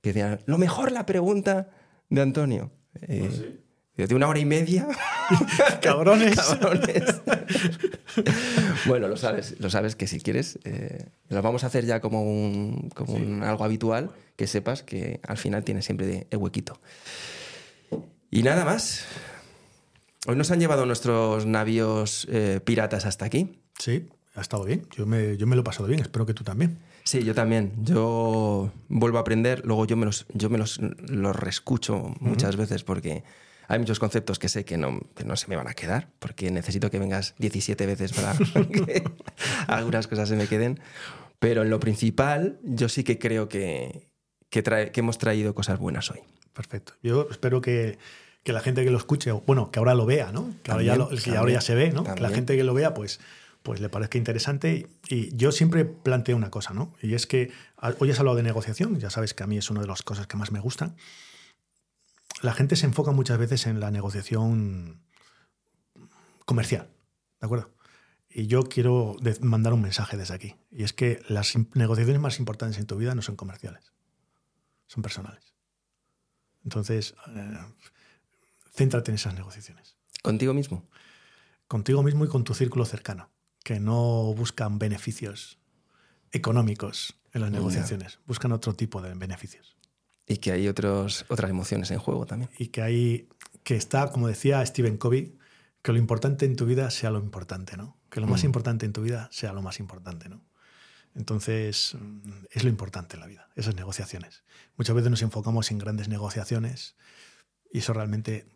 que 0.00 0.10
decían, 0.10 0.38
lo 0.46 0.58
mejor 0.58 0.92
la 0.92 1.04
pregunta 1.06 1.70
de 2.08 2.20
Antonio. 2.20 2.70
Eh, 3.02 3.20
Pues 3.26 3.34
sí. 3.36 3.60
De 3.96 4.12
una 4.16 4.26
hora 4.28 4.40
y 4.40 4.44
media. 4.44 4.88
Cabrones. 5.80 6.34
Cabrones. 6.36 7.04
bueno, 8.86 9.06
lo 9.08 9.16
sabes, 9.16 9.54
lo 9.60 9.70
sabes 9.70 9.96
que 9.96 10.06
si 10.06 10.20
quieres, 10.20 10.58
eh, 10.64 11.06
lo 11.28 11.40
vamos 11.42 11.64
a 11.64 11.68
hacer 11.68 11.84
ya 11.84 12.00
como 12.00 12.22
un, 12.22 12.90
como 12.94 13.14
un 13.14 13.42
algo 13.44 13.64
habitual, 13.64 14.10
que 14.36 14.46
sepas 14.46 14.82
que 14.82 15.20
al 15.26 15.36
final 15.36 15.62
tiene 15.64 15.80
siempre 15.82 16.06
de- 16.06 16.26
el 16.30 16.38
huequito. 16.38 16.80
Y 18.30 18.42
nada 18.42 18.64
más. 18.64 19.04
Hoy 20.26 20.36
nos 20.36 20.50
han 20.50 20.60
llevado 20.60 20.86
nuestros 20.86 21.44
navíos 21.46 22.26
eh, 22.30 22.60
piratas 22.64 23.04
hasta 23.04 23.26
aquí. 23.26 23.60
Sí, 23.78 24.08
ha 24.34 24.40
estado 24.40 24.64
bien. 24.64 24.86
Yo 24.96 25.04
me, 25.06 25.36
yo 25.36 25.46
me 25.46 25.54
lo 25.54 25.60
he 25.62 25.64
pasado 25.64 25.86
bien. 25.86 26.00
Espero 26.00 26.24
que 26.24 26.32
tú 26.34 26.44
también. 26.44 26.78
Sí, 27.04 27.22
yo 27.24 27.34
también. 27.34 27.72
Yo 27.82 28.72
vuelvo 28.88 29.18
a 29.18 29.20
aprender, 29.20 29.62
luego 29.66 29.84
yo 29.86 29.96
me 29.96 30.06
los, 30.06 30.26
yo 30.32 30.48
me 30.48 30.56
los, 30.56 30.80
los 30.80 31.36
reescucho 31.36 32.14
muchas 32.20 32.56
veces 32.56 32.84
porque 32.84 33.22
hay 33.68 33.78
muchos 33.78 33.98
conceptos 33.98 34.38
que 34.38 34.48
sé 34.48 34.64
que 34.64 34.78
no, 34.78 35.00
que 35.14 35.24
no 35.24 35.36
se 35.36 35.48
me 35.48 35.56
van 35.56 35.68
a 35.68 35.74
quedar, 35.74 36.08
porque 36.18 36.50
necesito 36.50 36.90
que 36.90 36.98
vengas 36.98 37.34
17 37.38 37.84
veces 37.86 38.12
para 38.12 38.34
que 38.86 39.04
algunas 39.66 40.06
cosas 40.06 40.30
se 40.30 40.36
me 40.36 40.46
queden. 40.46 40.80
Pero 41.38 41.62
en 41.62 41.68
lo 41.68 41.80
principal, 41.80 42.58
yo 42.62 42.88
sí 42.88 43.04
que 43.04 43.18
creo 43.18 43.48
que, 43.50 44.08
que, 44.48 44.64
trae- 44.64 44.90
que 44.90 45.00
hemos 45.00 45.18
traído 45.18 45.54
cosas 45.54 45.78
buenas 45.78 46.10
hoy. 46.10 46.20
Perfecto. 46.54 46.94
Yo 47.02 47.26
espero 47.30 47.60
que, 47.60 47.98
que 48.44 48.52
la 48.52 48.60
gente 48.60 48.84
que 48.84 48.90
lo 48.90 48.98
escuche, 48.98 49.32
bueno, 49.32 49.70
que 49.70 49.78
ahora 49.78 49.94
lo 49.94 50.06
vea, 50.06 50.30
¿no? 50.30 50.54
Que, 50.62 50.70
ahora, 50.70 50.84
ya 50.84 50.92
También, 50.96 51.16
lo- 51.16 51.22
que 51.22 51.36
ahora 51.36 51.52
ya 51.52 51.60
se 51.62 51.74
ve, 51.74 51.90
¿no? 51.90 52.04
Que 52.04 52.20
la 52.20 52.28
gente 52.28 52.56
que 52.56 52.62
lo 52.62 52.74
vea, 52.74 52.92
pues, 52.94 53.18
pues 53.62 53.80
le 53.80 53.88
parezca 53.88 54.18
interesante. 54.18 54.86
Y, 55.08 55.34
yo 55.34 55.50
siempre 55.50 55.86
planteo 55.86 56.36
una 56.36 56.50
cosa, 56.50 56.74
¿no? 56.74 56.92
Y 57.00 57.14
es 57.14 57.26
que 57.26 57.50
a- 57.78 57.94
hoy 57.98 58.10
has 58.10 58.18
hablado 58.20 58.36
de 58.36 58.42
negociación, 58.42 59.00
ya 59.00 59.08
sabes 59.08 59.32
que 59.32 59.42
a 59.42 59.46
mí 59.46 59.56
es 59.56 59.70
una 59.70 59.80
de 59.80 59.86
las 59.86 60.02
cosas 60.02 60.26
que 60.26 60.36
más 60.36 60.52
me 60.52 60.60
gustan. 60.60 60.94
La 62.42 62.52
gente 62.52 62.76
se 62.76 62.84
enfoca 62.84 63.12
muchas 63.12 63.38
veces 63.38 63.66
en 63.66 63.80
la 63.80 63.90
negociación 63.90 65.00
comercial, 66.44 66.90
¿de 67.40 67.46
acuerdo? 67.46 67.70
Y 68.28 68.46
yo 68.46 68.64
quiero 68.64 69.16
mandar 69.40 69.72
un 69.72 69.80
mensaje 69.80 70.18
desde 70.18 70.34
aquí. 70.34 70.56
Y 70.70 70.82
es 70.82 70.92
que 70.92 71.22
las 71.28 71.54
negociaciones 71.74 72.20
más 72.20 72.38
importantes 72.38 72.78
en 72.78 72.86
tu 72.86 72.96
vida 72.96 73.14
no 73.14 73.22
son 73.22 73.36
comerciales, 73.36 73.92
son 74.86 75.02
personales. 75.02 75.54
Entonces, 76.64 77.14
eh, 77.34 77.58
céntrate 78.74 79.10
en 79.10 79.16
esas 79.16 79.34
negociaciones. 79.34 79.96
¿Contigo 80.22 80.54
mismo? 80.54 80.88
Contigo 81.68 82.02
mismo 82.02 82.24
y 82.24 82.28
con 82.28 82.44
tu 82.44 82.54
círculo 82.54 82.84
cercano, 82.84 83.30
que 83.62 83.80
no 83.80 84.34
buscan 84.34 84.78
beneficios 84.78 85.58
económicos 86.32 87.14
en 87.32 87.42
las 87.42 87.50
negociaciones, 87.50 88.18
buscan 88.26 88.52
otro 88.52 88.74
tipo 88.74 89.00
de 89.02 89.14
beneficios. 89.14 89.76
Y 90.26 90.38
que 90.38 90.52
hay 90.52 90.68
otros, 90.68 91.24
otras 91.28 91.50
emociones 91.50 91.90
en 91.90 91.98
juego 91.98 92.26
también. 92.26 92.50
Y 92.58 92.68
que 92.68 92.82
hay, 92.82 93.28
que 93.62 93.76
está, 93.76 94.10
como 94.10 94.28
decía 94.28 94.64
Stephen 94.64 94.96
Covey, 94.96 95.36
que 95.82 95.92
lo 95.92 95.98
importante 95.98 96.46
en 96.46 96.56
tu 96.56 96.64
vida 96.64 96.90
sea 96.90 97.10
lo 97.10 97.18
importante, 97.18 97.76
¿no? 97.76 97.98
Que 98.10 98.20
lo 98.20 98.26
más 98.26 98.42
Mm. 98.42 98.46
importante 98.46 98.86
en 98.86 98.92
tu 98.92 99.02
vida 99.02 99.28
sea 99.32 99.52
lo 99.52 99.60
más 99.60 99.80
importante, 99.80 100.28
¿no? 100.28 100.42
Entonces, 101.14 101.94
mm, 102.00 102.30
es 102.50 102.64
lo 102.64 102.70
importante 102.70 103.16
en 103.16 103.20
la 103.20 103.26
vida, 103.26 103.48
esas 103.54 103.74
negociaciones. 103.74 104.44
Muchas 104.76 104.96
veces 104.96 105.10
nos 105.10 105.22
enfocamos 105.22 105.70
en 105.70 105.78
grandes 105.78 106.08
negociaciones 106.08 106.96
y 107.74 107.78
eso 107.78 107.92
realmente, 107.92 108.46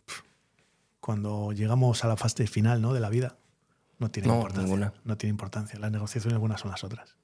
cuando 1.01 1.51
llegamos 1.53 2.05
a 2.05 2.09
la 2.09 2.17
fase 2.17 2.47
final 2.47 2.81
¿no? 2.81 2.95
de 2.95 3.01
la 3.01 3.11
vida, 3.11 3.37
no 3.99 4.11
tiene 4.11 4.29
No, 4.29 4.35
importancia. 4.37 4.63
ninguna. 4.65 4.93
No 5.05 5.17
tiene 5.19 5.33
importancia. 5.33 5.79
Las 5.81 5.91
negociaciones 5.91 6.39
buenas 6.39 6.61
son 6.61 6.71
las 6.71 6.85
otras. 6.85 7.17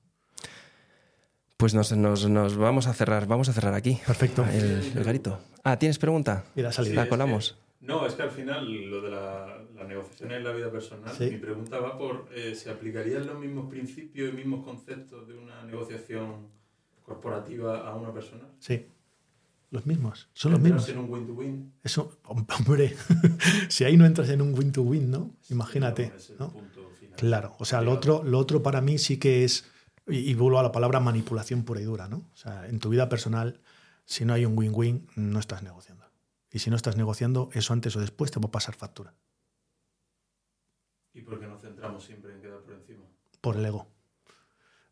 Pues 1.56 1.72
nos, 1.72 1.92
nos- 1.96 2.28
nos 2.28 2.56
vamos 2.56 2.86
a 2.88 2.92
cerrar, 2.94 3.26
vamos 3.26 3.48
a 3.48 3.52
cerrar 3.52 3.74
aquí. 3.74 4.00
Perfecto. 4.06 4.44
El, 4.44 4.92
el 4.96 5.04
garito. 5.04 5.38
Ah, 5.62 5.78
¿tienes 5.78 5.98
pregunta? 5.98 6.44
Mira, 6.56 6.72
salido. 6.72 6.96
La 6.96 7.02
es 7.02 7.06
que- 7.06 7.10
colamos. 7.10 7.58
no, 7.80 8.06
es 8.06 8.14
que 8.14 8.22
al 8.22 8.30
final 8.30 8.90
lo 8.90 9.00
de 9.02 9.10
la, 9.10 9.58
la 9.76 9.84
negociación 9.84 10.32
en 10.32 10.42
la 10.42 10.50
vida 10.52 10.70
personal, 10.72 11.14
Sí. 11.16 11.30
mi 11.30 11.38
pregunta 11.38 11.78
va 11.78 11.96
por, 11.96 12.28
eh, 12.34 12.54
¿se 12.56 12.70
aplicarían 12.70 13.26
los 13.26 13.38
mismos 13.38 13.70
principios 13.70 14.32
y 14.32 14.36
mismos 14.36 14.64
conceptos 14.64 15.28
de 15.28 15.34
una 15.38 15.62
negociación 15.64 16.48
corporativa 17.04 17.86
a 17.88 17.94
una 17.94 18.12
persona? 18.12 18.44
Sí. 18.58 18.86
Los 19.74 19.86
mismos. 19.86 20.28
Son 20.34 20.52
los 20.52 20.60
mismos. 20.60 20.88
en 20.88 20.98
un 20.98 21.10
win-to-win? 21.10 21.74
Eso, 21.82 22.20
hombre, 22.26 22.94
si 23.68 23.82
ahí 23.82 23.96
no 23.96 24.06
entras 24.06 24.28
en 24.28 24.40
un 24.40 24.56
win-to-win, 24.56 25.10
¿no? 25.10 25.34
Imagínate. 25.50 26.12
Claro, 27.16 27.56
o 27.58 27.64
sea, 27.64 27.80
lo 27.80 27.90
otro, 27.90 28.22
lo 28.22 28.38
otro 28.38 28.62
para 28.62 28.80
mí 28.80 28.98
sí 28.98 29.18
que 29.18 29.42
es, 29.42 29.68
y, 30.06 30.18
y 30.30 30.34
vuelvo 30.34 30.60
a 30.60 30.62
la 30.62 30.70
palabra 30.70 31.00
manipulación 31.00 31.64
pura 31.64 31.80
y 31.80 31.84
dura, 31.84 32.06
¿no? 32.06 32.18
O 32.18 32.36
sea, 32.36 32.68
en 32.68 32.78
tu 32.78 32.88
vida 32.88 33.08
personal, 33.08 33.60
si 34.04 34.24
no 34.24 34.32
hay 34.32 34.44
un 34.44 34.56
win-win, 34.56 35.08
no 35.16 35.40
estás 35.40 35.64
negociando. 35.64 36.04
Y 36.52 36.60
si 36.60 36.70
no 36.70 36.76
estás 36.76 36.96
negociando, 36.96 37.50
eso 37.52 37.72
antes 37.72 37.96
o 37.96 38.00
después 38.00 38.30
te 38.30 38.38
va 38.38 38.46
a 38.46 38.52
pasar 38.52 38.76
factura, 38.76 39.12
¿Y 41.12 41.22
por 41.22 41.40
qué 41.40 41.46
nos 41.48 41.62
centramos 41.62 42.04
siempre 42.04 42.32
en 42.32 42.40
quedar 42.40 42.60
por 42.60 42.74
encima? 42.74 43.04
por 43.40 43.56
el 43.56 43.66
ego. 43.66 43.88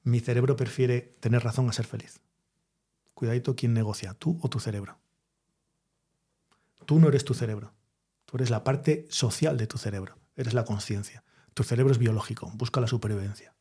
Mi 0.02 0.18
cerebro 0.18 0.56
prefiere 0.56 1.00
tener 1.20 1.42
razón 1.44 1.68
a 1.68 1.72
ser 1.72 1.86
feliz. 1.86 2.20
Cuidadito 3.22 3.54
quién 3.54 3.72
negocia, 3.72 4.14
tú 4.14 4.36
o 4.42 4.50
tu 4.50 4.58
cerebro. 4.58 4.98
Tú 6.86 6.98
no 6.98 7.06
eres 7.06 7.24
tu 7.24 7.34
cerebro. 7.34 7.72
Tú 8.24 8.36
eres 8.36 8.50
la 8.50 8.64
parte 8.64 9.06
social 9.10 9.56
de 9.56 9.68
tu 9.68 9.78
cerebro. 9.78 10.18
Eres 10.34 10.54
la 10.54 10.64
conciencia. 10.64 11.22
Tu 11.54 11.62
cerebro 11.62 11.92
es 11.92 11.98
biológico, 11.98 12.50
busca 12.56 12.80
la 12.80 12.88
supervivencia. 12.88 13.54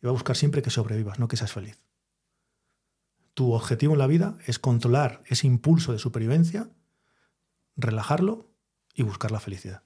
Y 0.00 0.06
va 0.06 0.10
a 0.10 0.12
buscar 0.12 0.36
siempre 0.36 0.62
que 0.62 0.70
sobrevivas, 0.70 1.18
no 1.18 1.26
que 1.26 1.36
seas 1.36 1.50
feliz. 1.50 1.82
Tu 3.34 3.52
objetivo 3.52 3.94
en 3.94 3.98
la 3.98 4.06
vida 4.06 4.38
es 4.46 4.60
controlar 4.60 5.24
ese 5.26 5.48
impulso 5.48 5.90
de 5.90 5.98
supervivencia, 5.98 6.70
relajarlo 7.74 8.52
y 8.94 9.02
buscar 9.02 9.32
la 9.32 9.40
felicidad. 9.40 9.82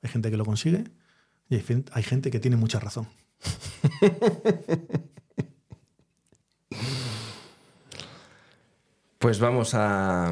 Hay 0.00 0.08
gente 0.08 0.30
que 0.30 0.38
lo 0.38 0.46
consigue 0.46 0.84
y 1.50 1.56
hay 1.56 1.84
hay 1.92 2.02
gente 2.02 2.30
que 2.30 2.40
tiene 2.40 2.56
mucha 2.56 2.80
razón. 2.80 3.10
Pues 9.24 9.38
vamos 9.38 9.72
a, 9.72 10.28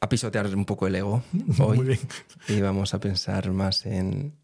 a 0.00 0.08
pisotear 0.08 0.46
un 0.56 0.64
poco 0.64 0.86
el 0.86 0.94
ego 0.94 1.22
hoy 1.60 1.76
Muy 1.76 1.86
bien. 1.86 2.00
y 2.48 2.62
vamos 2.62 2.94
a 2.94 2.98
pensar 3.00 3.50
más 3.52 3.84
en 3.84 4.34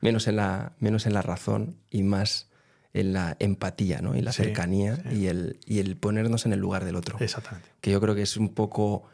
menos 0.00 0.26
en 0.28 0.36
la 0.36 0.72
menos 0.78 1.04
en 1.04 1.12
la 1.12 1.20
razón 1.20 1.76
y 1.90 2.02
más 2.02 2.48
en 2.94 3.12
la 3.12 3.36
empatía, 3.38 4.00
¿no? 4.00 4.16
Y 4.16 4.22
la 4.22 4.32
Sí, 4.32 4.44
cercanía 4.44 4.96
sí. 4.96 5.18
y 5.18 5.26
el 5.26 5.58
y 5.66 5.80
el 5.80 5.98
ponernos 5.98 6.46
en 6.46 6.54
el 6.54 6.58
lugar 6.60 6.86
del 6.86 6.96
otro. 6.96 7.18
Exactamente. 7.20 7.68
que 7.82 7.90
yo 7.90 8.00
creo 8.00 8.14
que 8.14 8.22
es 8.22 8.36
un 8.38 8.54
poco... 8.54 9.04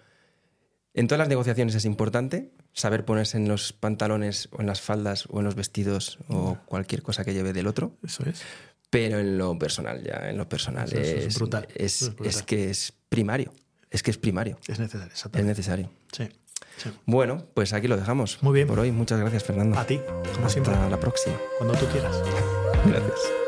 En 0.94 1.08
todas 1.08 1.18
las 1.18 1.28
negociaciones 1.28 1.74
es 1.74 1.84
importante 1.86 2.52
saber 2.72 3.04
ponerse 3.04 3.36
en 3.36 3.48
los 3.48 3.72
pantalones 3.72 4.48
o 4.52 4.60
en 4.60 4.66
las 4.68 4.80
faldas 4.80 5.26
o 5.28 5.40
en 5.40 5.44
los 5.44 5.56
vestidos 5.56 6.18
o 6.28 6.56
cualquier 6.66 7.02
cosa 7.02 7.24
que 7.24 7.34
lleve 7.34 7.52
del 7.52 7.66
otro, 7.66 7.96
Eso 8.04 8.22
es. 8.24 8.42
Pero 8.90 9.18
en 9.18 9.36
lo 9.38 9.58
personal 9.58 10.02
ya, 10.02 10.28
en 10.30 10.36
lo 10.38 10.48
personal 10.48 10.90
es 10.92 11.26
es, 11.26 11.34
brutal, 11.38 11.66
es- 11.74 12.02
es 12.02 12.08
brutal. 12.14 12.26
es 12.26 12.42
que 12.42 12.70
es 12.70 12.92
primario, 13.08 13.52
es 13.90 14.02
que 14.02 14.10
es 14.10 14.18
primario, 14.18 14.58
Es 14.68 14.78
necesario. 14.78 15.06
es 15.06 15.12
Exactamente. 15.12 15.48
necesario. 15.50 15.90
Sí, 16.12 16.28
sí. 16.76 16.90
Bueno, 17.06 17.46
pues 17.54 17.72
aquí 17.72 17.88
lo 17.88 17.96
dejamos. 17.96 18.42
Muy 18.42 18.54
bien. 18.54 18.66
Por 18.68 18.78
hoy, 18.78 18.92
muchas 18.92 19.18
gracias 19.20 19.44
Fernando. 19.44 19.78
A 19.78 19.86
ti, 19.86 19.98
como 20.06 20.20
Hasta 20.24 20.48
siempre. 20.48 20.74
la 20.90 20.98
próxima. 21.00 21.36
Cuando 21.58 21.76
tú 21.78 21.86
quieras. 21.86 22.16
Gracias. 22.86 23.45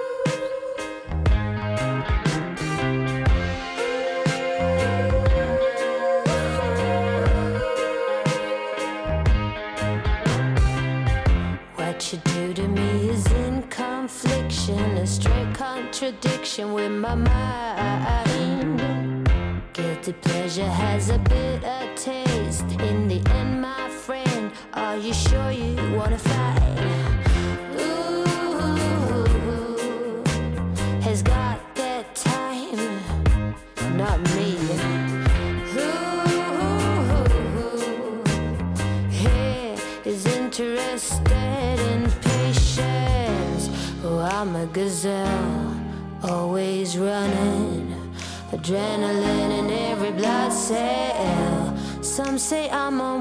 Say 52.39 52.71
I'm 52.71 53.01
unwell, 53.01 53.18